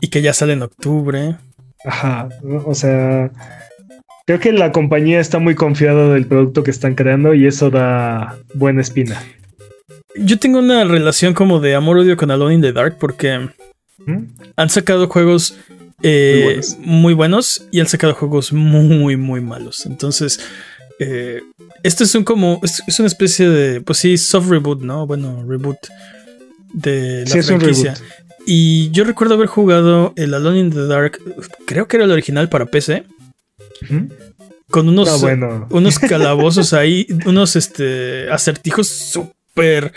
y 0.00 0.08
que 0.08 0.22
ya 0.22 0.32
sale 0.32 0.54
en 0.54 0.62
octubre. 0.62 1.36
Ajá, 1.84 2.28
o 2.64 2.74
sea, 2.74 3.30
creo 4.26 4.40
que 4.40 4.52
la 4.52 4.72
compañía 4.72 5.20
está 5.20 5.38
muy 5.38 5.54
confiada 5.54 6.12
del 6.12 6.26
producto 6.26 6.62
que 6.62 6.70
están 6.70 6.94
creando 6.94 7.34
y 7.34 7.46
eso 7.46 7.70
da 7.70 8.38
buena 8.54 8.80
espina. 8.80 9.22
Yo 10.16 10.38
tengo 10.38 10.58
una 10.58 10.84
relación 10.84 11.34
como 11.34 11.58
de 11.60 11.74
amor-odio 11.74 12.16
con 12.16 12.30
Alone 12.30 12.54
in 12.56 12.60
the 12.62 12.72
Dark 12.72 12.98
porque 12.98 13.48
¿Mm? 14.06 14.24
han 14.56 14.68
sacado 14.70 15.08
juegos 15.08 15.56
eh, 16.02 16.34
Muy 16.34 16.44
buenos. 16.44 16.76
muy 16.80 17.14
buenos 17.14 17.68
y 17.70 17.80
han 17.80 17.86
sacado 17.86 18.14
juegos 18.14 18.52
muy, 18.52 19.16
muy 19.16 19.40
malos. 19.40 19.86
Entonces, 19.86 20.40
eh, 20.98 21.40
esto 21.82 22.04
es 22.04 22.14
un 22.14 22.24
como, 22.24 22.60
es, 22.62 22.82
es 22.86 22.98
una 22.98 23.06
especie 23.08 23.48
de, 23.48 23.80
pues 23.80 23.98
sí, 23.98 24.16
soft 24.18 24.48
reboot, 24.50 24.82
¿no? 24.82 25.06
Bueno, 25.06 25.44
reboot 25.48 25.78
de 26.74 27.20
la 27.20 27.26
Sí, 27.26 27.38
es 27.38 27.48
un 27.50 27.58
franquicia. 27.60 27.94
reboot. 27.94 28.12
Y 28.46 28.90
yo 28.90 29.04
recuerdo 29.04 29.34
haber 29.34 29.46
jugado 29.46 30.12
el 30.16 30.34
Alone 30.34 30.58
in 30.58 30.70
the 30.70 30.86
Dark, 30.86 31.18
creo 31.66 31.86
que 31.88 31.96
era 31.96 32.04
el 32.06 32.10
original 32.10 32.48
para 32.48 32.66
PC, 32.66 33.04
¿Mm? 33.88 34.06
con 34.70 34.88
unos, 34.88 35.08
Ah, 35.08 35.16
bueno. 35.20 35.66
unos 35.70 35.98
calabozos 35.98 36.72
ahí, 36.72 37.06
unos 37.26 37.56
este, 37.56 38.30
acertijos 38.30 38.88
súper 38.88 39.92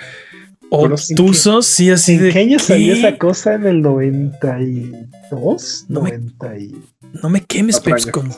obtusos, 0.70 1.66
sí, 1.68 1.90
así 1.90 2.14
¿En 2.16 2.24
de. 2.24 2.30
qué 2.32 2.40
año 2.40 2.60
salió 2.60 2.94
esa 2.94 3.18
cosa? 3.18 3.56
¿En 3.56 3.66
el 3.66 3.82
92? 3.82 5.86
No 5.90 6.02
me- 6.02 6.12
90 6.12 6.58
y- 6.58 6.76
No 7.24 7.30
me 7.30 7.42
quemes, 7.42 7.80
Peps, 7.80 8.08
con, 8.08 8.30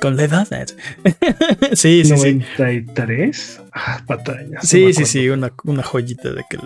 con 0.00 0.16
la 0.16 0.24
edad. 0.24 0.46
Sí, 1.72 2.04
sí, 2.04 2.04
sí. 2.04 2.10
93. 2.16 3.60
Ah, 3.72 4.02
patañas. 4.06 4.66
Sí, 4.68 4.80
no 4.80 4.86
me 4.86 4.92
sí, 4.92 5.02
acuerdo. 5.02 5.06
sí, 5.06 5.28
una, 5.30 5.52
una 5.64 5.82
joyita 5.82 6.30
de 6.32 6.42
que 6.50 6.58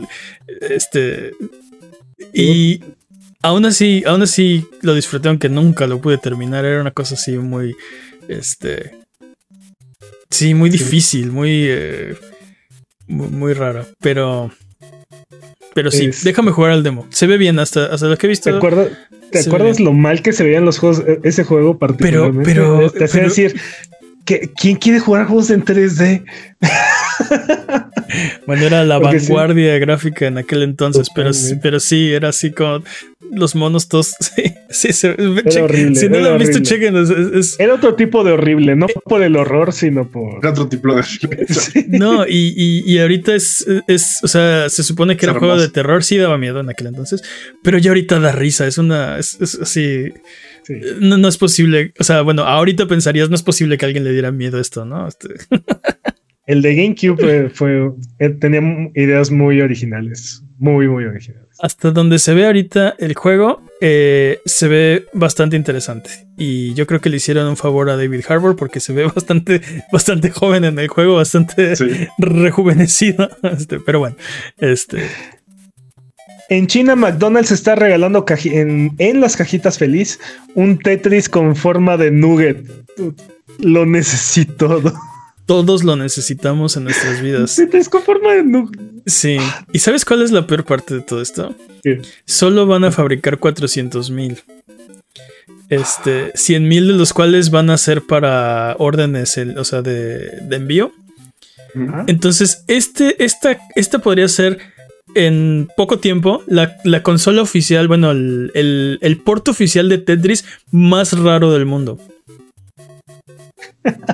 este 0.74 1.32
y 2.32 2.80
aún 3.42 3.64
así, 3.66 4.02
aún 4.06 4.22
así 4.22 4.66
lo 4.82 4.94
disfruté 4.94 5.28
aunque 5.28 5.48
nunca 5.48 5.86
lo 5.86 6.00
pude 6.00 6.18
terminar, 6.18 6.64
era 6.64 6.80
una 6.80 6.90
cosa 6.92 7.14
así 7.14 7.32
muy 7.38 7.74
este 8.28 8.92
sí, 10.30 10.54
muy 10.54 10.70
difícil, 10.70 11.30
muy 11.30 11.66
eh, 11.68 12.16
muy, 13.06 13.28
muy 13.28 13.52
rara, 13.52 13.86
pero 14.00 14.50
pero 15.74 15.90
sí, 15.90 16.06
Es- 16.06 16.22
déjame 16.24 16.52
jugar 16.52 16.70
al 16.72 16.82
demo. 16.82 17.06
Se 17.10 17.26
ve 17.26 17.36
bien 17.36 17.58
hasta 17.58 17.86
hasta 17.86 18.06
lo 18.06 18.16
que 18.16 18.26
he 18.26 18.30
visto. 18.30 18.48
¿Te, 18.50 18.56
acuerdas, 18.56 18.88
¿te 19.32 19.40
acuerdas 19.40 19.80
lo 19.80 19.92
mal 19.92 20.22
que 20.22 20.32
se 20.32 20.44
veían 20.44 20.64
los 20.64 20.78
juegos, 20.78 21.02
e- 21.06 21.18
ese 21.24 21.44
juego 21.44 21.78
particularmente? 21.78 22.48
pero- 22.54 22.90
Te 22.90 23.04
hacía 23.04 23.22
pero- 23.22 23.28
decir, 23.28 23.60
que, 24.24 24.50
¿quién 24.56 24.76
quiere 24.76 25.00
jugar 25.00 25.26
juegos 25.26 25.50
en 25.50 25.64
3D? 25.64 26.24
Bueno, 28.46 28.64
era 28.64 28.84
la 28.84 29.00
Porque 29.00 29.20
sí. 29.20 29.26
vanguardia 29.28 29.78
gráfica 29.78 30.26
en 30.26 30.38
aquel 30.38 30.62
entonces, 30.62 31.08
pero, 31.14 31.30
Totalmente. 31.30 31.60
pero 31.62 31.80
sí, 31.80 32.12
era 32.12 32.28
así 32.28 32.52
como 32.52 32.82
los 33.32 33.54
monos 33.54 33.88
todos. 33.88 34.14
Sí, 34.34 34.42
sí, 34.70 34.92
se- 34.92 35.16
chequen- 35.16 35.62
horrible, 35.62 35.94
si 35.94 36.08
no 36.08 36.18
lo 36.18 36.30
han 36.32 36.38
visto, 36.38 36.58
chequen. 36.60 36.96
es- 36.96 37.10
es- 37.10 37.60
Era 37.60 37.74
otro 37.74 37.94
tipo 37.94 38.24
de 38.24 38.32
horrible, 38.32 38.74
no 38.76 38.86
por 39.04 39.22
el 39.22 39.36
horror, 39.36 39.72
sino 39.72 40.10
por... 40.10 40.38
Era 40.40 40.50
otro 40.50 40.68
tipo 40.68 40.94
de. 40.94 41.02
Sí. 41.48 41.84
no, 41.88 42.26
y, 42.26 42.52
y- 42.56 42.82
y 42.92 42.98
ahorita 42.98 43.34
es, 43.34 43.64
es, 43.86 44.18
o 44.22 44.28
sea, 44.28 44.68
se 44.68 44.82
supone 44.82 45.16
que 45.16 45.26
Es 45.26 45.30
era 45.30 45.32
un 45.34 45.38
juego 45.38 45.60
de 45.60 45.68
terror, 45.68 46.02
sí 46.02 46.16
daba 46.16 46.38
miedo 46.38 46.58
en 46.60 46.68
aquel 46.70 46.88
entonces, 46.88 47.22
pero 47.62 47.78
ya 47.78 47.90
ahorita 47.90 48.18
da 48.18 48.32
risa, 48.32 48.66
es 48.66 48.78
una, 48.78 49.18
es, 49.18 49.40
es 49.40 49.58
así, 49.60 50.12
Sí. 50.66 50.74
no, 50.98 51.18
no 51.18 51.28
es 51.28 51.36
posible, 51.36 51.92
o 51.98 52.04
sea, 52.04 52.22
bueno, 52.22 52.44
ahorita 52.44 52.86
pensarías, 52.86 53.28
no 53.28 53.34
es 53.34 53.42
posible 53.42 53.76
que 53.76 53.84
a 53.84 53.88
alguien 53.88 54.02
le 54.02 54.12
diera 54.12 54.32
miedo 54.32 54.58
esto, 54.58 54.86
¿no? 54.86 55.06
Este, 55.06 55.28
El 56.46 56.60
de 56.62 56.74
GameCube 56.74 57.50
fue, 57.50 57.90
eh, 58.18 58.28
tenía 58.30 58.60
ideas 58.94 59.30
muy 59.30 59.60
originales, 59.62 60.42
muy, 60.58 60.86
muy 60.88 61.04
originales. 61.04 61.48
hasta 61.60 61.90
donde 61.90 62.18
se 62.18 62.34
ve 62.34 62.44
ahorita 62.46 62.96
el 62.98 63.14
juego, 63.14 63.62
eh, 63.80 64.38
se 64.44 64.68
ve 64.68 65.06
bastante 65.14 65.56
interesante. 65.56 66.10
Y 66.36 66.74
yo 66.74 66.86
creo 66.86 67.00
que 67.00 67.08
le 67.08 67.16
hicieron 67.16 67.46
un 67.48 67.56
favor 67.56 67.88
a 67.88 67.96
David 67.96 68.24
Harbour 68.28 68.56
porque 68.56 68.80
se 68.80 68.92
ve 68.92 69.04
bastante, 69.14 69.60
bastante 69.90 70.30
joven 70.30 70.64
en 70.64 70.78
el 70.78 70.88
juego, 70.88 71.16
bastante 71.16 71.76
Sí. 71.76 71.86
rejuvenecido. 72.18 73.30
Este, 73.42 73.80
pero 73.80 74.00
bueno, 74.00 74.16
este, 74.58 74.98
En 76.50 76.66
China, 76.66 76.94
McDonald's 76.94 77.52
está 77.52 77.74
regalando 77.74 78.24
en 78.98 79.20
las 79.20 79.36
cajitas 79.36 79.78
feliz 79.78 80.20
un 80.54 80.78
Tetris 80.78 81.28
con 81.30 81.56
forma 81.56 81.96
de 81.96 82.10
nugget. 82.10 82.66
Lo 83.60 83.86
necesito. 83.86 84.80
¿no? 84.82 84.92
todos 85.46 85.84
lo 85.84 85.96
necesitamos 85.96 86.76
en 86.76 86.84
nuestras 86.84 87.20
vidas. 87.22 87.60
Forma 88.04 88.32
de 88.32 88.42
nugget. 88.44 88.80
Sí. 89.06 89.36
¿Y 89.72 89.78
sabes 89.80 90.04
cuál 90.04 90.22
es 90.22 90.30
la 90.30 90.46
peor 90.46 90.64
parte 90.64 90.94
de 90.94 91.00
todo 91.02 91.20
esto? 91.20 91.54
¿Qué? 91.82 92.00
Solo 92.24 92.66
van 92.66 92.84
a 92.84 92.90
fabricar 92.90 93.38
400 93.38 94.10
mil. 94.10 94.38
Este, 95.70 96.32
100 96.34 96.68
mil 96.68 96.86
de 96.88 96.92
los 96.94 97.12
cuales 97.12 97.50
van 97.50 97.70
a 97.70 97.78
ser 97.78 98.02
para 98.02 98.76
órdenes, 98.78 99.36
el- 99.38 99.58
o 99.58 99.64
sea, 99.64 99.82
de, 99.82 100.40
de 100.42 100.56
envío. 100.56 100.92
Entonces, 102.06 102.64
este, 102.68 103.22
esta, 103.24 103.58
esta 103.74 103.98
podría 103.98 104.28
ser 104.28 104.58
en 105.16 105.68
poco 105.76 105.98
tiempo 105.98 106.42
la, 106.46 106.76
la 106.84 107.02
consola 107.02 107.42
oficial, 107.42 107.88
bueno, 107.88 108.12
el, 108.12 108.52
el, 108.54 108.98
el 109.00 109.18
porto 109.18 109.50
oficial 109.50 109.88
de 109.88 109.98
Tetris 109.98 110.44
más 110.70 111.18
raro 111.18 111.52
del 111.52 111.66
mundo. 111.66 111.98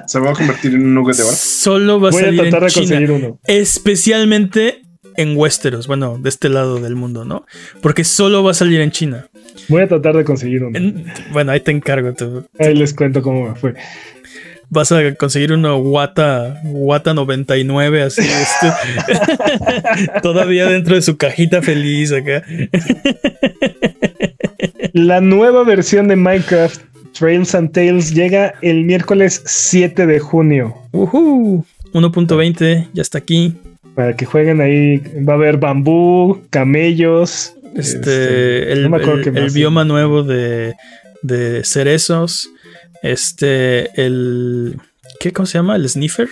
Se 0.07 0.19
va 0.19 0.31
a 0.31 0.35
convertir 0.35 0.75
en 0.75 0.85
un 0.85 0.95
nugget 0.95 1.17
de 1.17 1.23
bar. 1.25 1.33
Solo 1.35 2.01
va 2.01 2.09
a 2.09 2.13
Voy 2.13 2.23
a 2.23 2.25
tratar 2.31 2.45
en 2.45 2.51
de 2.61 2.67
China. 2.69 2.87
conseguir 2.87 3.11
uno. 3.13 3.39
Especialmente 3.47 4.83
en 5.17 5.37
Westeros, 5.37 5.87
bueno, 5.87 6.19
de 6.21 6.29
este 6.29 6.49
lado 6.49 6.81
del 6.81 6.95
mundo, 6.97 7.25
¿no? 7.25 7.45
Porque 7.83 8.05
solo 8.05 8.43
va 8.45 8.53
a 8.53 8.55
salir 8.55 8.81
en 8.81 8.91
China. 8.91 9.27
Voy 9.69 9.83
a 9.83 9.89
tratar 9.89 10.17
de 10.17 10.25
conseguir 10.25 10.63
uno. 10.65 10.79
En- 10.79 11.05
bueno, 11.33 11.53
ahí 11.53 11.61
te 11.61 11.71
encargo. 11.73 12.13
tú. 12.15 12.47
Ahí 12.59 12.75
les 12.75 12.95
cuento 12.95 13.21
cómo 13.23 13.49
me 13.49 13.55
fue. 13.55 13.75
Vas 14.73 14.93
a 14.93 15.15
conseguir 15.17 15.53
uno 15.53 15.79
Wata, 15.79 16.61
Wata 16.65 17.13
99, 17.13 18.03
así, 18.03 18.23
este, 18.23 18.73
todavía 20.23 20.67
dentro 20.67 20.95
de 20.95 21.03
su 21.03 21.17
cajita 21.17 21.61
feliz 21.61 22.13
acá. 22.13 22.45
La 24.93 25.21
nueva 25.21 25.65
versión 25.65 26.07
de 26.09 26.15
Minecraft 26.17 26.83
Trails 27.13 27.55
and 27.55 27.73
Tales 27.73 28.15
llega 28.15 28.55
el 28.63 28.85
miércoles 28.85 29.43
7 29.45 30.07
de 30.07 30.19
junio. 30.21 30.75
Ujú, 30.93 31.65
1.20, 31.93 32.89
ya 32.93 33.03
está 33.03 33.19
aquí. 33.19 33.55
Para 33.95 34.15
que 34.17 34.25
jueguen 34.25 34.61
ahí. 34.61 34.99
Va 35.29 35.35
a 35.35 35.37
haber 35.37 35.59
bambú, 35.59 36.41
camellos. 36.51 37.55
Este, 37.75 38.73
el, 38.73 38.83
no 38.85 38.91
me 38.91 38.97
acuerdo 38.99 39.19
el- 39.21 39.33
qué 39.33 39.39
el 39.41 39.51
bioma 39.51 39.85
nuevo 39.85 40.23
de, 40.23 40.75
de 41.23 41.63
cerezos. 41.65 42.49
Este, 43.03 43.91
el. 44.01 44.77
¿Qué? 45.19 45.33
¿Cómo 45.33 45.47
se 45.47 45.59
llama? 45.59 45.77
El 45.77 45.89
sniffer. 45.89 46.29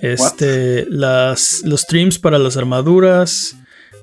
Este, 0.00 0.86
las, 0.88 1.62
los 1.64 1.80
streams 1.82 2.18
para 2.18 2.38
las 2.38 2.56
armaduras. 2.56 3.56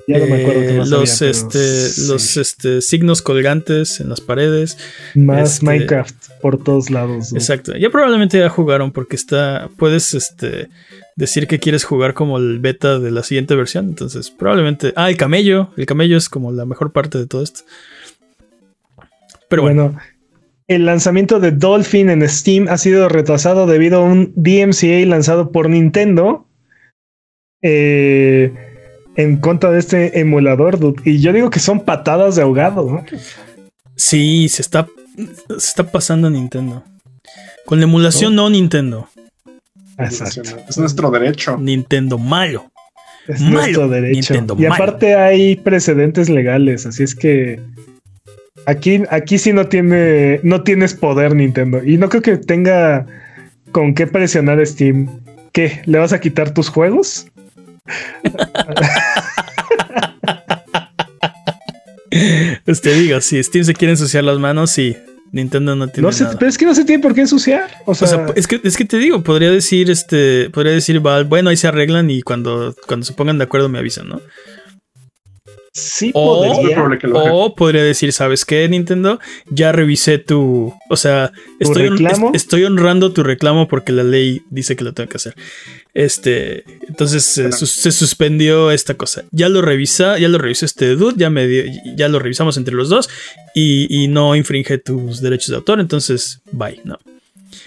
Ya 0.08 0.20
no 0.20 0.28
me 0.28 0.42
acuerdo 0.42 0.62
qué 0.62 0.76
eh, 0.76 0.78
más 0.78 0.90
los, 0.90 1.00
había, 1.00 1.14
pero 1.20 1.32
este, 1.32 1.90
sí. 1.90 2.08
los 2.08 2.38
este, 2.38 2.82
signos 2.82 3.22
colgantes 3.22 4.00
en 4.00 4.10
las 4.10 4.22
paredes. 4.22 4.78
Más 5.16 5.56
este- 5.56 5.66
Minecraft 5.66 6.16
por 6.42 6.64
todos 6.64 6.92
lados. 6.92 7.32
¿no? 7.32 7.40
Exacto. 7.40 7.76
Ya 7.76 7.90
probablemente 7.90 8.38
ya 8.38 8.50
jugaron 8.50 8.92
porque 8.92 9.16
está. 9.16 9.70
Puedes 9.78 10.14
este, 10.14 10.70
decir 11.16 11.48
que 11.48 11.60
quieres 11.60 11.84
jugar 11.84 12.14
como 12.14 12.38
el 12.38 12.60
beta 12.60 13.00
de 13.00 13.10
la 13.10 13.24
siguiente 13.24 13.56
versión. 13.56 13.88
Entonces, 13.88 14.30
probablemente. 14.30 14.94
Ah, 14.96 15.10
el 15.10 15.18
camello. 15.18 15.72
El 15.76 15.88
camello 15.88 16.18
es 16.18 16.30
como 16.30 16.52
la 16.52 16.66
mejor 16.66 16.92
parte 16.92 17.18
de 17.18 17.26
todo 17.26 17.42
esto. 17.42 17.62
Pero 19.50 19.64
bueno. 19.64 19.84
bueno, 19.86 20.00
el 20.68 20.86
lanzamiento 20.86 21.40
de 21.40 21.52
Dolphin 21.52 22.10
en 22.10 22.28
Steam 22.30 22.68
ha 22.70 22.78
sido 22.78 23.10
retrasado 23.10 23.66
debido 23.66 24.02
a 24.02 24.04
un 24.04 24.34
DMCA 24.36 25.06
lanzado 25.08 25.52
por 25.52 25.70
Nintendo 25.70 26.46
eh, 27.68 28.25
en 29.16 29.38
contra 29.38 29.72
de 29.72 29.80
este 29.80 30.20
emulador. 30.20 30.80
dude. 30.80 31.02
Y 31.06 31.20
yo 31.20 31.34
digo 31.34 31.50
que 31.50 31.60
son 31.60 31.82
patadas 31.82 32.36
de 32.36 32.42
ahogado. 32.44 32.90
¿no? 32.90 33.06
Sí, 33.96 34.50
se 34.50 34.62
está. 34.62 34.88
Se 35.50 35.56
está 35.70 35.90
pasando 35.90 36.30
Nintendo. 36.30 36.84
Con 37.66 37.80
la 37.80 37.86
emulación 37.86 38.36
no 38.36 38.50
Nintendo. 38.50 39.08
Exacto. 39.98 40.42
Es 40.68 40.78
nuestro 40.78 41.10
derecho. 41.10 41.58
Nintendo 41.58 42.18
malo. 42.18 42.70
Es 43.28 43.42
Malo. 43.42 43.54
nuestro 43.56 43.88
derecho. 43.88 44.34
Nintendo 44.34 44.56
y 44.60 44.64
malo. 44.64 44.76
aparte 44.76 45.16
hay 45.16 45.56
precedentes 45.56 46.30
legales, 46.30 46.86
así 46.86 47.02
es 47.02 47.16
que 47.16 47.60
aquí, 48.68 49.02
aquí 49.10 49.40
sí 49.40 49.52
no 49.52 49.68
tiene, 49.68 50.40
no 50.44 50.62
tienes 50.64 50.94
poder 50.94 51.36
Nintendo. 51.36 51.84
Y 51.84 51.98
no 51.98 52.10
creo 52.10 52.22
que 52.22 52.38
tenga 52.38 53.08
con 53.72 53.94
qué 53.96 54.06
presionar 54.06 54.64
Steam. 54.66 55.10
¿Qué? 55.54 55.82
¿Le 55.86 55.98
vas 55.98 56.14
a 56.14 56.20
quitar 56.20 56.54
tus 56.54 56.70
juegos? 56.70 57.28
Pues 62.66 62.82
te 62.82 62.94
digo, 62.94 63.20
si 63.22 63.42
Steam 63.44 63.66
se 63.66 63.74
quiere 63.74 63.92
ensuciar 63.92 64.24
las 64.24 64.40
manos, 64.40 64.72
sí. 64.72 64.96
Nintendo 65.32 65.76
no 65.76 65.88
tiene 65.90 66.08
No 66.08 66.14
sé, 66.14 66.26
pero 66.40 66.48
es 66.48 66.58
que 66.58 66.66
no 66.66 66.74
se 66.74 66.86
tiene 66.86 67.02
por 67.02 67.14
qué 67.14 67.22
ensuciar. 67.22 67.70
O 67.86 67.94
sea, 67.94 68.08
O 68.08 68.10
sea, 68.10 68.26
es 68.36 68.48
que, 68.48 68.62
es 68.64 68.78
que 68.78 68.86
te 68.86 68.98
digo, 68.98 69.22
podría 69.22 69.52
decir, 69.52 69.92
este, 69.92 70.50
podría 70.50 70.72
decir 70.72 71.00
bueno, 71.00 71.50
ahí 71.50 71.58
se 71.58 71.68
arreglan 71.68 72.10
y 72.10 72.22
cuando, 72.22 72.74
cuando 72.88 73.06
se 73.06 73.14
pongan 73.14 73.38
de 73.38 73.44
acuerdo 73.44 73.68
me 73.68 73.80
avisan, 73.80 74.08
¿no? 74.08 74.22
Sí 75.76 76.12
o- 76.14 76.42
podría. 76.44 76.74
probable 76.76 76.98
que 76.98 77.08
lo 77.08 77.20
haga. 77.20 77.34
O 77.34 77.54
podría 77.56 77.84
decir, 77.84 78.12
¿sabes 78.14 78.46
qué, 78.46 78.68
Nintendo? 78.70 79.20
Ya 79.50 79.72
revisé 79.72 80.18
tu. 80.18 80.74
O 80.90 80.96
sea, 80.98 81.32
¿Tu 81.60 81.72
estoy, 81.72 81.84
est- 82.34 82.54
honrando 82.66 83.12
tu 83.12 83.24
reclamo 83.24 83.68
porque 83.68 83.92
la 83.92 84.04
ley 84.04 84.42
dice 84.50 84.76
que 84.76 84.84
lo 84.86 84.94
tengo 84.94 85.10
que 85.10 85.18
hacer. 85.18 85.36
Este. 85.94 86.64
Entonces 86.88 87.24
se 87.26 87.92
suspendió 87.92 88.72
esta 88.72 88.94
cosa. 88.96 89.24
Ya 89.32 89.50
lo 89.50 89.62
revisa, 89.62 90.18
ya 90.18 90.28
lo 90.30 90.38
revisó 90.38 90.66
este 90.66 90.96
dude, 90.96 91.16
ya 91.18 91.30
me 91.30 91.46
dio- 91.48 91.66
ya 91.96 92.08
lo 92.08 92.20
revisamos 92.20 92.58
entre 92.58 92.74
los 92.74 92.90
dos 92.90 93.10
y, 93.54 93.88
y 93.90 94.08
no 94.08 94.36
infringe 94.36 94.78
tus 94.78 95.22
derechos 95.22 95.50
de 95.50 95.56
autor. 95.58 95.80
Entonces, 95.80 96.40
bye, 96.52 96.80
¿no? 96.86 96.98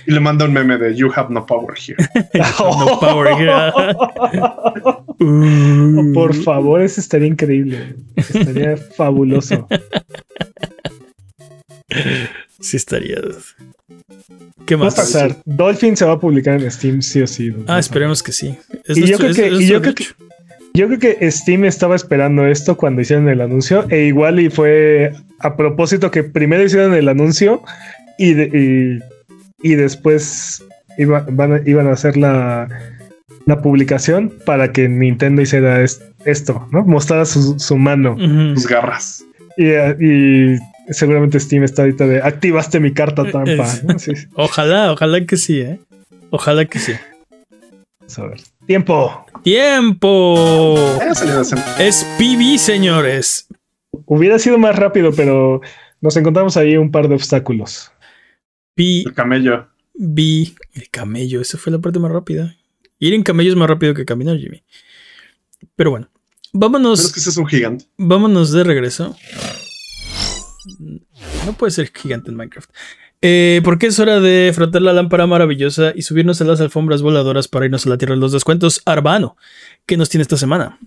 Y 0.08 0.12
le 0.12 0.20
manda 0.20 0.46
un 0.46 0.54
meme 0.54 0.78
de 0.78 0.94
You 0.96 1.10
have 1.14 1.28
no 1.32 1.44
power 1.44 1.74
here. 1.76 1.96
No 2.34 2.98
power 2.98 3.28
here. 3.38 3.72
Uh. 5.20 6.12
Por 6.14 6.32
favor, 6.32 6.80
eso 6.80 7.00
estaría 7.00 7.26
increíble. 7.26 7.96
Estaría 8.14 8.76
fabuloso. 8.96 9.66
Sí 12.60 12.76
estaría. 12.76 13.16
¿Qué 14.64 14.76
Va 14.76 14.82
a 14.82 14.84
más? 14.86 14.94
pasar. 14.94 15.36
Dolphin 15.44 15.96
se 15.96 16.04
va 16.04 16.12
a 16.12 16.20
publicar 16.20 16.62
en 16.62 16.70
Steam, 16.70 17.02
sí 17.02 17.20
o 17.20 17.26
sí. 17.26 17.52
Ah, 17.66 17.78
esperemos 17.80 18.22
que 18.22 18.30
sí. 18.32 18.56
Es 18.84 18.96
Y 18.96 19.06
yo 19.06 19.18
creo 19.18 19.34
que- 19.34 19.46
es- 19.48 19.52
es 19.54 19.60
y 19.62 19.66
yo 19.66 19.80
creo 19.82 19.94
que-. 19.94 20.04
Yo 20.74 20.86
creo 20.86 20.98
que 21.00 21.30
Steam 21.32 21.64
estaba 21.64 21.96
esperando 21.96 22.46
esto 22.46 22.76
cuando 22.76 23.00
hicieron 23.02 23.28
el 23.28 23.40
anuncio, 23.40 23.86
e 23.90 24.04
igual 24.04 24.38
y 24.38 24.50
fue 24.50 25.12
a 25.40 25.56
propósito 25.56 26.10
que 26.12 26.22
primero 26.22 26.62
hicieron 26.62 26.94
el 26.94 27.08
anuncio 27.08 27.62
y, 28.18 28.34
de- 28.34 28.44
y, 29.00 29.17
y 29.62 29.74
después 29.74 30.62
iba- 30.98 31.26
van 31.30 31.52
a- 31.54 31.60
iban 31.66 31.86
a 31.88 31.92
hacer 31.92 32.16
la, 32.16 32.68
la 33.46 33.60
publicación 33.62 34.32
para 34.44 34.72
que 34.72 34.88
Nintendo 34.88 35.42
hiciera 35.42 35.80
es- 35.82 36.02
esto, 36.24 36.68
¿no? 36.72 36.84
Mostrara 36.84 37.24
su, 37.24 37.58
su 37.58 37.76
mano. 37.76 38.16
Tus 38.54 38.66
garras. 38.66 39.24
Y, 39.56 39.66
eh, 39.66 39.96
y 40.88 40.92
seguramente 40.92 41.40
Steam 41.40 41.64
está 41.64 41.82
ahorita 41.82 42.06
de 42.06 42.22
activaste 42.22 42.78
mi 42.80 42.92
carta 42.92 43.24
trampa. 43.24 43.66
¿no? 43.84 43.98
Sí, 43.98 44.12
Ojalá, 44.34 44.92
ojalá 44.92 45.24
que 45.26 45.36
sí, 45.36 45.60
¿eh? 45.60 45.78
Ojalá 46.30 46.64
que 46.66 46.78
sí. 46.78 46.92
vamos 48.00 48.18
a 48.18 48.26
ver. 48.26 48.40
Tiempo. 48.66 49.26
¡Tiempo! 49.42 50.98
Es 51.78 52.04
PB, 52.18 52.58
señores. 52.58 53.46
Hubiera 54.04 54.38
sido 54.38 54.58
más 54.58 54.76
rápido, 54.76 55.10
pero 55.12 55.60
nos 56.00 56.16
encontramos 56.16 56.56
ahí 56.56 56.76
un 56.76 56.90
par 56.90 57.08
de 57.08 57.14
obstáculos. 57.14 57.90
PB, 58.78 59.06
El 59.08 59.14
camello. 59.14 59.66
el 59.94 60.90
camello. 60.90 61.40
Esa 61.40 61.58
fue 61.58 61.72
la 61.72 61.78
parte 61.78 61.98
más 61.98 62.12
rápida. 62.12 62.56
Ir 62.98 63.14
en 63.14 63.22
camello 63.22 63.50
es 63.50 63.56
más 63.56 63.68
rápido 63.68 63.94
que 63.94 64.04
caminar, 64.04 64.38
Jimmy. 64.38 64.62
Pero 65.76 65.90
bueno, 65.90 66.08
Pero 66.52 66.60
vámonos, 66.60 67.04
es 67.04 67.12
que 67.12 67.20
ese 67.20 67.30
es 67.30 67.36
un 67.36 67.46
gigante. 67.46 67.84
vámonos 67.96 68.52
de 68.52 68.64
regreso. 68.64 69.16
No 71.46 71.52
puede 71.54 71.70
ser 71.72 71.90
gigante 71.94 72.30
en 72.30 72.36
Minecraft. 72.36 72.70
Eh, 73.20 73.60
porque 73.64 73.86
es 73.88 73.98
hora 73.98 74.20
de 74.20 74.52
frotar 74.54 74.80
la 74.82 74.92
lámpara 74.92 75.26
maravillosa 75.26 75.92
y 75.94 76.02
subirnos 76.02 76.40
a 76.40 76.44
las 76.44 76.60
alfombras 76.60 77.02
voladoras 77.02 77.48
para 77.48 77.64
irnos 77.66 77.84
a 77.86 77.90
la 77.90 77.98
tierra 77.98 78.14
de 78.14 78.20
los 78.20 78.32
descuentos. 78.32 78.80
Arbano, 78.84 79.36
¿qué 79.86 79.96
nos 79.96 80.08
tiene 80.08 80.22
esta 80.22 80.36
semana? 80.36 80.78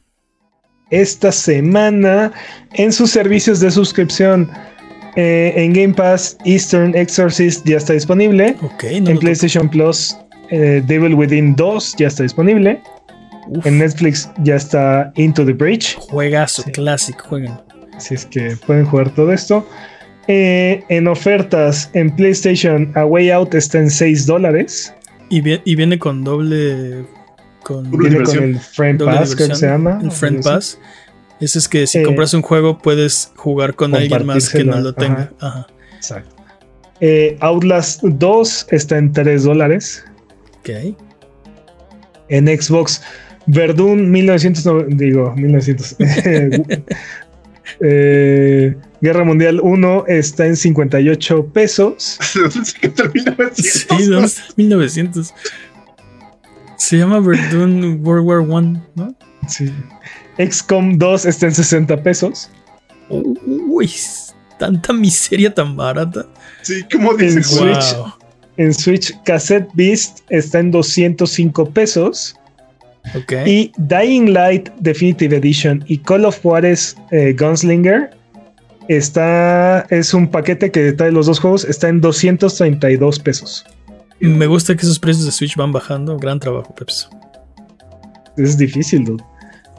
esta 0.89 1.31
semana 1.31 2.33
en 2.73 2.91
sus 2.91 3.11
servicios 3.11 3.61
de 3.61 3.71
suscripción. 3.71 4.51
Eh, 5.15 5.53
en 5.57 5.73
Game 5.73 5.93
Pass, 5.93 6.37
Eastern 6.45 6.95
Exorcist 6.95 7.65
ya 7.67 7.77
está 7.77 7.93
disponible. 7.93 8.55
Ok, 8.61 8.83
no 9.01 9.09
en. 9.11 9.17
PlayStation 9.19 9.67
Plus, 9.69 10.15
eh, 10.49 10.81
Devil 10.85 11.13
Within 11.15 11.55
2 11.55 11.95
ya 11.97 12.07
está 12.07 12.23
disponible. 12.23 12.81
Uf, 13.47 13.65
En 13.65 13.79
Netflix 13.79 14.29
ya 14.43 14.55
está 14.55 15.11
Into 15.15 15.45
the 15.45 15.53
Breach. 15.53 15.95
juegazo, 15.97 16.61
Sí. 16.63 16.71
clásico, 16.71 17.25
jueguen. 17.27 17.53
Así 17.95 18.13
es 18.15 18.25
que 18.25 18.55
pueden 18.65 18.85
jugar 18.85 19.09
todo 19.13 19.33
esto. 19.33 19.67
Eh, 20.27 20.83
en 20.89 21.07
ofertas 21.07 21.89
en 21.93 22.15
PlayStation, 22.15 22.91
A 22.95 23.05
Way 23.05 23.31
Out 23.31 23.53
está 23.55 23.79
en 23.79 23.89
6 23.89 24.25
dólares. 24.25 24.93
Y, 25.29 25.41
vie- 25.41 25.61
y 25.65 25.75
viene 25.75 25.97
con 25.99 26.23
doble. 26.23 27.03
Con 27.63 27.91
Doble 27.91 28.09
Viene 28.09 28.23
con 28.25 28.37
el 28.43 28.59
Friend 28.59 28.99
doble 28.99 29.17
Pass, 29.17 29.35
creo 29.35 29.49
que 29.49 29.55
se 29.55 29.67
llama. 29.67 29.99
El 30.01 30.11
Friend 30.11 30.43
Pass. 30.43 30.79
así. 30.81 31.00
Ese 31.41 31.59
es 31.59 31.67
que 31.67 31.87
si 31.87 31.97
Eh, 31.99 32.03
compras 32.03 32.33
un 32.33 32.43
juego 32.43 32.77
puedes 32.77 33.31
jugar 33.35 33.73
con 33.75 33.95
alguien 33.95 34.25
más 34.25 34.49
que 34.49 34.63
no 34.63 34.79
lo 34.79 34.93
tenga. 34.93 35.27
Compartírselo, 35.29 35.47
Ajá. 35.47 35.67
Exacto. 35.97 36.35
Eh, 37.01 37.35
Outlast 37.39 38.03
2 38.03 38.67
está 38.69 38.97
en 38.97 39.11
3 39.11 39.43
dólares. 39.43 40.05
Ok. 40.59 40.95
En 42.29 42.47
Xbox, 42.47 43.01
Verdun 43.47 44.11
1990, 44.11 45.03
digo, 45.03 45.33
1900. 45.35 45.95
eh, 47.79 48.75
Guerra 49.01 49.23
Mundial 49.23 49.59
1 49.63 50.05
está 50.07 50.45
en 50.45 50.55
58 50.55 51.47
pesos. 51.47 52.19
¿De 52.35 52.41
dónde 52.41 52.65
sacaste 52.65 53.01
el 53.03 53.11
1900? 53.13 53.65
Sí, 53.65 54.05
¿dónde 54.05 54.27
está? 54.27 54.43
1900. 54.55 55.33
Se 56.77 56.97
llama 56.97 57.19
Verdun 57.19 57.99
World 58.03 58.25
War 58.27 58.39
One, 58.39 58.81
¿no? 58.95 59.15
Sí. 59.47 59.71
XCOM 60.37 60.97
2 60.97 61.25
está 61.25 61.47
en 61.47 61.55
60 61.55 62.03
pesos. 62.03 62.49
Uy, 63.09 63.89
tanta 64.57 64.93
miseria 64.93 65.53
tan 65.53 65.75
barata. 65.75 66.25
Sí, 66.61 66.85
¿cómo 66.91 67.13
dice 67.15 67.37
En? 67.37 67.43
Switch. 67.43 67.95
Wow. 67.95 68.13
En 68.57 68.73
Switch, 68.73 69.13
Cassette 69.23 69.69
Beast 69.73 70.19
está 70.29 70.59
en 70.59 70.71
205 70.71 71.69
pesos. 71.71 72.35
Ok. 73.15 73.33
Y 73.45 73.71
Dying 73.77 74.33
Light 74.33 74.69
Definitive 74.79 75.35
Edition 75.37 75.83
y 75.87 75.97
Call 75.97 76.25
of 76.25 76.39
Juarez 76.41 76.95
eh, 77.11 77.35
Gunslinger 77.37 78.11
está, 78.87 79.81
es 79.89 80.13
un 80.13 80.27
paquete 80.27 80.69
que 80.71 80.91
trae 80.91 81.11
los 81.11 81.25
dos 81.25 81.39
juegos, 81.39 81.65
está 81.65 81.89
en 81.89 82.01
232 82.01 83.19
pesos. 83.19 83.65
Me 84.19 84.45
gusta 84.45 84.75
que 84.75 84.83
esos 84.83 84.99
precios 84.99 85.25
de 85.25 85.31
Switch 85.31 85.55
van 85.55 85.71
bajando. 85.71 86.17
Gran 86.17 86.39
trabajo, 86.39 86.75
Peps. 86.75 87.09
Es 88.37 88.55
difícil, 88.57 89.03
dude. 89.03 89.23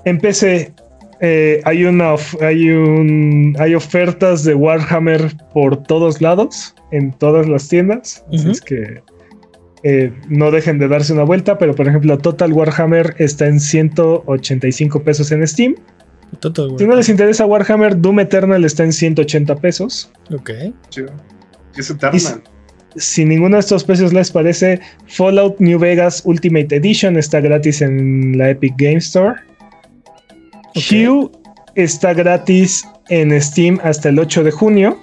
En 0.05 0.19
PC 0.19 0.73
eh, 1.21 1.61
hay, 1.65 1.85
una, 1.85 2.15
of- 2.15 2.41
hay, 2.43 2.71
un, 2.71 3.55
hay 3.59 3.75
ofertas 3.75 4.45
de 4.45 4.55
Warhammer 4.55 5.31
por 5.53 5.83
todos 5.85 6.21
lados, 6.21 6.75
en 6.91 7.13
todas 7.13 7.49
las 7.49 7.69
tiendas. 7.69 8.25
Así 8.33 8.43
Ujú. 8.43 8.51
es 8.51 8.61
que 8.61 9.01
eh, 9.85 10.13
no 10.29 10.51
dejen 10.51 10.79
de 10.79 10.89
darse 10.89 11.13
una 11.13 11.25
vuelta, 11.25 11.59
pero 11.59 11.75
por 11.75 11.87
ejemplo 11.89 12.17
Total 12.19 12.53
Warhammer 12.53 13.15
está 13.19 13.47
en 13.47 13.59
185 13.61 15.03
pesos 15.03 15.31
en 15.33 15.47
Steam. 15.47 15.75
Total, 16.41 16.71
Si 16.79 16.87
no 16.87 16.97
les 16.97 17.09
interesa 17.09 17.45
Warhammer, 17.47 18.01
Doom 18.01 18.21
Eternal 18.21 18.65
está 18.65 18.85
en 18.85 18.93
180 18.93 19.57
pesos. 19.57 20.11
Ok. 20.35 20.51
Chido. 20.89 21.13
Es 21.77 21.91
Eternal. 21.91 22.43
Si 22.97 23.25
ninguno 23.25 23.57
de 23.57 23.61
estos 23.61 23.85
precios 23.85 24.13
les 24.13 24.31
parece, 24.31 24.81
Fallout 25.07 25.59
New 25.61 25.79
Vegas 25.79 26.23
Ultimate 26.27 26.77
Edition 26.77 27.17
está 27.17 27.41
gratis 27.41 27.81
en 27.83 28.37
la 28.39 28.51
Epic 28.51 28.75
Game 28.77 28.97
Store. 28.97 29.35
Ok. 30.75 30.93
Hue 30.93 31.31
está 31.75 32.13
gratis 32.13 32.87
en 33.09 33.41
Steam 33.41 33.79
hasta 33.83 34.09
el 34.09 34.19
8 34.19 34.45
de 34.45 34.51
junio. 34.51 34.99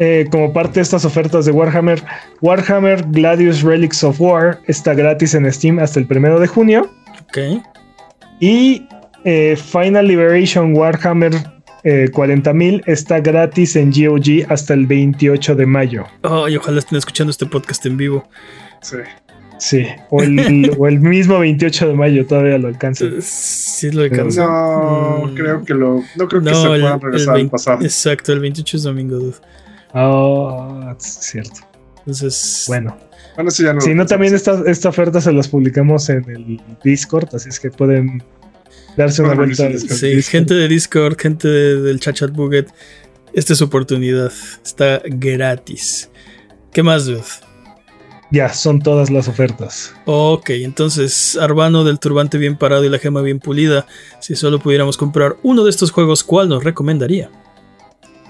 Eh, 0.00 0.26
como 0.30 0.52
parte 0.52 0.74
de 0.74 0.82
estas 0.82 1.04
ofertas 1.04 1.44
de 1.44 1.50
Warhammer, 1.50 2.02
Warhammer 2.40 3.04
Gladius 3.08 3.62
Relics 3.62 4.04
of 4.04 4.20
War 4.20 4.60
está 4.68 4.94
gratis 4.94 5.34
en 5.34 5.52
Steam 5.52 5.80
hasta 5.80 5.98
el 5.98 6.06
1 6.08 6.38
de 6.38 6.46
junio. 6.46 6.90
Ok. 7.22 7.62
Y 8.40 8.86
eh, 9.24 9.56
Final 9.56 10.06
Liberation 10.06 10.76
Warhammer 10.76 11.32
eh, 11.82 12.08
40.000 12.12 12.82
está 12.86 13.20
gratis 13.20 13.74
en 13.74 13.90
GOG 13.90 14.50
hasta 14.50 14.74
el 14.74 14.86
28 14.86 15.56
de 15.56 15.66
mayo. 15.66 16.06
Ay, 16.22 16.56
ojalá 16.56 16.78
estén 16.78 16.98
escuchando 16.98 17.30
este 17.30 17.46
podcast 17.46 17.84
en 17.86 17.96
vivo. 17.96 18.28
Sí. 18.82 18.98
Sí, 19.58 19.84
o 20.10 20.22
el, 20.22 20.70
o 20.78 20.86
el 20.86 21.00
mismo 21.00 21.38
28 21.38 21.88
de 21.88 21.94
mayo 21.94 22.26
todavía 22.26 22.58
lo 22.58 22.68
alcanzan. 22.68 23.16
Sí, 23.22 23.90
lo 23.90 24.02
alcanza. 24.02 24.44
No, 24.46 25.26
Mm. 25.26 25.34
creo 25.34 25.64
que 25.64 25.74
lo. 25.74 26.02
No 26.16 26.28
creo 26.28 26.42
que 26.42 26.54
se 26.54 26.62
el- 26.74 26.80
puedan 26.80 27.00
regresar 27.00 27.28
al 27.30 27.34
20 27.36 27.50
pasado. 27.50 27.82
Exacto, 27.84 28.32
el 28.32 28.40
28 28.40 28.76
es 28.76 28.82
domingo, 28.84 29.16
dude. 29.16 29.36
Oh, 29.94 30.94
es 30.98 31.04
cierto. 31.20 31.60
Entonces, 32.00 32.64
Bueno, 32.68 32.96
Bueno, 33.34 33.50
sí, 33.50 33.64
ya 33.64 33.72
no. 33.72 33.80
si 33.80 33.94
no, 33.94 34.06
también 34.06 34.34
esta, 34.34 34.62
esta 34.66 34.88
oferta 34.88 35.20
se 35.20 35.32
las 35.32 35.48
publicamos 35.48 36.08
en 36.08 36.28
el 36.30 36.60
Discord, 36.82 37.28
así 37.34 37.48
es 37.48 37.58
que 37.60 37.70
pueden 37.70 38.22
darse 38.96 39.22
una 39.22 39.34
vuelta. 39.34 39.66
al 39.66 39.78
sí, 39.78 39.86
Discord. 40.08 40.30
gente 40.30 40.54
de 40.54 40.68
Discord, 40.68 41.16
gente 41.18 41.48
de- 41.48 41.80
del 41.82 42.00
Chat 42.00 42.16
Chat 42.16 42.30
Buget, 42.32 42.68
esta 43.32 43.52
es 43.52 43.58
su 43.58 43.64
oportunidad. 43.66 44.32
Está 44.64 45.02
gratis. 45.04 46.10
¿Qué 46.72 46.82
más, 46.82 47.06
dude? 47.06 47.22
Ya, 48.30 48.52
son 48.52 48.80
todas 48.80 49.10
las 49.10 49.26
ofertas. 49.26 49.94
Ok, 50.04 50.50
entonces, 50.50 51.38
Arbano 51.40 51.84
del 51.84 51.98
turbante 51.98 52.36
bien 52.36 52.56
parado 52.56 52.84
y 52.84 52.90
la 52.90 52.98
gema 52.98 53.22
bien 53.22 53.40
pulida. 53.40 53.86
Si 54.20 54.36
solo 54.36 54.58
pudiéramos 54.58 54.96
comprar 54.98 55.36
uno 55.42 55.64
de 55.64 55.70
estos 55.70 55.90
juegos, 55.90 56.22
¿cuál 56.22 56.48
nos 56.48 56.62
recomendaría? 56.62 57.30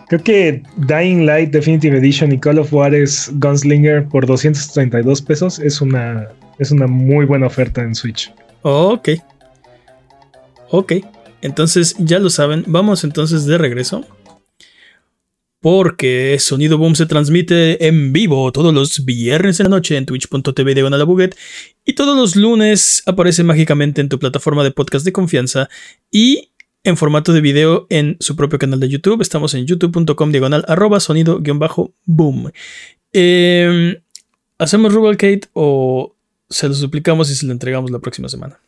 Creo 0.08 0.22
que 0.22 0.62
Dying 0.76 1.26
Light 1.26 1.50
Definitive 1.50 1.98
Edition 1.98 2.32
y 2.32 2.38
Call 2.38 2.58
of 2.58 2.70
Juarez 2.70 3.30
Gunslinger 3.34 4.08
por 4.08 4.24
232 4.24 5.20
pesos 5.20 5.58
es 5.58 5.80
una, 5.80 6.28
es 6.58 6.70
una 6.70 6.86
muy 6.86 7.26
buena 7.26 7.46
oferta 7.46 7.82
en 7.82 7.94
Switch. 7.94 8.32
Ok. 8.62 9.10
Ok. 10.70 10.92
Entonces, 11.42 11.94
ya 11.98 12.18
lo 12.18 12.30
saben. 12.30 12.64
Vamos 12.66 13.04
entonces 13.04 13.44
de 13.44 13.58
regreso. 13.58 14.04
Porque 15.60 16.36
Sonido 16.38 16.78
Boom 16.78 16.94
se 16.94 17.06
transmite 17.06 17.86
en 17.86 18.12
vivo 18.12 18.52
todos 18.52 18.72
los 18.72 19.04
viernes 19.04 19.58
en 19.58 19.64
la 19.64 19.70
noche 19.70 19.96
en 19.96 20.06
twitch.tv 20.06 20.80
a 20.80 21.04
Buget 21.04 21.36
y 21.84 21.94
todos 21.94 22.16
los 22.16 22.36
lunes 22.36 23.02
aparece 23.06 23.42
mágicamente 23.42 24.00
en 24.00 24.08
tu 24.08 24.18
plataforma 24.18 24.62
de 24.62 24.70
podcast 24.70 25.04
de 25.04 25.12
confianza 25.12 25.68
y 26.12 26.50
en 26.84 26.96
formato 26.96 27.32
de 27.32 27.40
video 27.40 27.86
en 27.90 28.16
su 28.20 28.36
propio 28.36 28.58
canal 28.58 28.78
de 28.78 28.88
YouTube. 28.88 29.20
Estamos 29.20 29.54
en 29.54 29.66
youtube.com 29.66 30.30
diagonal 30.30 30.64
arroba 30.68 31.00
sonido 31.00 31.40
guion 31.40 31.58
bajo 31.58 31.92
boom. 32.04 32.52
Eh, 33.12 34.00
¿Hacemos 34.58 34.92
Rubalcade 34.92 35.42
o 35.52 36.14
se 36.48 36.68
lo 36.68 36.74
suplicamos 36.74 37.30
y 37.30 37.34
se 37.34 37.46
lo 37.46 37.52
entregamos 37.52 37.90
la 37.90 37.98
próxima 37.98 38.28
semana? 38.28 38.60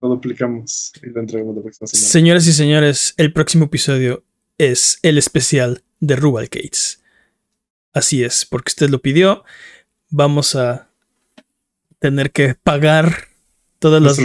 Lo 0.00 0.08
duplicamos 0.08 0.92
y 1.02 1.10
lo 1.10 1.20
entregamos 1.20 1.56
la 1.56 1.62
próxima 1.62 1.86
semana. 1.86 2.08
Señoras 2.08 2.46
y 2.46 2.52
señores, 2.52 3.14
el 3.16 3.32
próximo 3.32 3.66
episodio 3.66 4.24
es 4.58 4.98
el 5.02 5.18
especial 5.18 5.82
de 6.00 6.16
Rubalcades. 6.16 7.02
Así 7.92 8.22
es, 8.24 8.44
porque 8.44 8.70
usted 8.70 8.90
lo 8.90 9.00
pidió. 9.00 9.44
Vamos 10.10 10.54
a 10.54 10.90
tener 11.98 12.30
que 12.30 12.54
pagar 12.54 13.28
todas 13.78 14.02
las, 14.02 14.16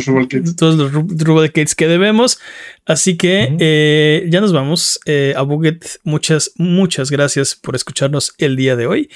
todos 0.56 0.76
los 0.76 0.92
Ru- 0.92 1.24
Rubalcades 1.24 1.76
que 1.76 1.88
debemos. 1.88 2.40
Así 2.86 3.18
que 3.18 3.56
eh, 3.60 4.28
ya 4.30 4.42
nos 4.42 4.52
vamos. 4.54 5.00
Eh, 5.06 5.34
a 5.38 5.42
Buget, 5.44 5.86
muchas, 6.04 6.52
muchas 6.58 7.12
gracias 7.12 7.56
por 7.56 7.76
escucharnos 7.76 8.34
el 8.38 8.56
día 8.56 8.76
de 8.76 8.88
hoy. 8.88 9.10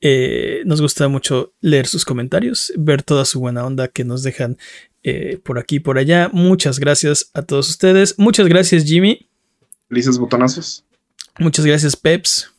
Eh, 0.00 0.62
nos 0.64 0.80
gusta 0.80 1.06
mucho 1.08 1.52
leer 1.60 1.86
sus 1.86 2.04
comentarios, 2.04 2.72
ver 2.76 3.02
toda 3.02 3.24
su 3.24 3.38
buena 3.40 3.64
onda 3.64 3.88
que 3.88 4.04
nos 4.04 4.22
dejan 4.22 4.58
eh, 5.02 5.38
por 5.44 5.58
aquí 5.58 5.76
y 5.76 5.80
por 5.80 5.98
allá. 5.98 6.30
Muchas 6.32 6.78
gracias 6.80 7.30
a 7.34 7.42
todos 7.42 7.68
ustedes. 7.68 8.18
Muchas 8.18 8.48
gracias, 8.48 8.84
Jimmy. 8.84 9.28
Felices 9.88 10.18
botonazos. 10.18 10.84
Muchas 11.38 11.64
gracias, 11.64 11.96
Peps. 11.96 12.50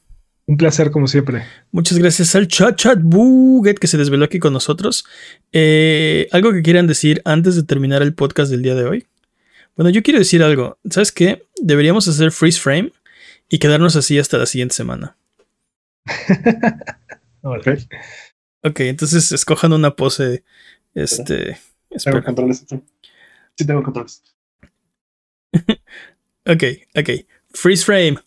Un 0.47 0.57
placer 0.57 0.91
como 0.91 1.07
siempre. 1.07 1.45
Muchas 1.71 1.97
gracias 1.97 2.35
al 2.35 2.47
Chat 2.47 2.75
Chat 2.75 2.99
Buget 3.01 3.77
que 3.77 3.87
se 3.87 3.97
desveló 3.97 4.25
aquí 4.25 4.39
con 4.39 4.53
nosotros. 4.53 5.05
Eh, 5.51 6.27
¿Algo 6.31 6.51
que 6.51 6.61
quieran 6.61 6.87
decir 6.87 7.21
antes 7.25 7.55
de 7.55 7.63
terminar 7.63 8.01
el 8.01 8.13
podcast 8.13 8.51
del 8.51 8.61
día 8.61 8.75
de 8.75 8.83
hoy? 8.83 9.07
Bueno, 9.75 9.89
yo 9.89 10.03
quiero 10.03 10.19
decir 10.19 10.43
algo. 10.43 10.77
¿Sabes 10.89 11.11
qué? 11.11 11.45
Deberíamos 11.61 12.07
hacer 12.07 12.31
freeze 12.31 12.59
frame 12.59 12.91
y 13.49 13.59
quedarnos 13.59 13.95
así 13.95 14.19
hasta 14.19 14.37
la 14.37 14.45
siguiente 14.45 14.75
semana. 14.75 15.15
Ok. 17.43 17.67
Ok, 18.63 18.81
entonces 18.81 19.31
escojan 19.31 19.73
una 19.73 19.95
pose. 19.95 20.43
Este. 20.93 21.57
Tengo 22.03 22.23
controles. 22.23 22.63
Sí, 23.57 23.65
tengo 23.65 23.83
controles. 23.83 24.21
Ok, 26.43 26.63
ok. 26.95 27.09
Freeze 27.51 27.85
frame. 27.85 28.17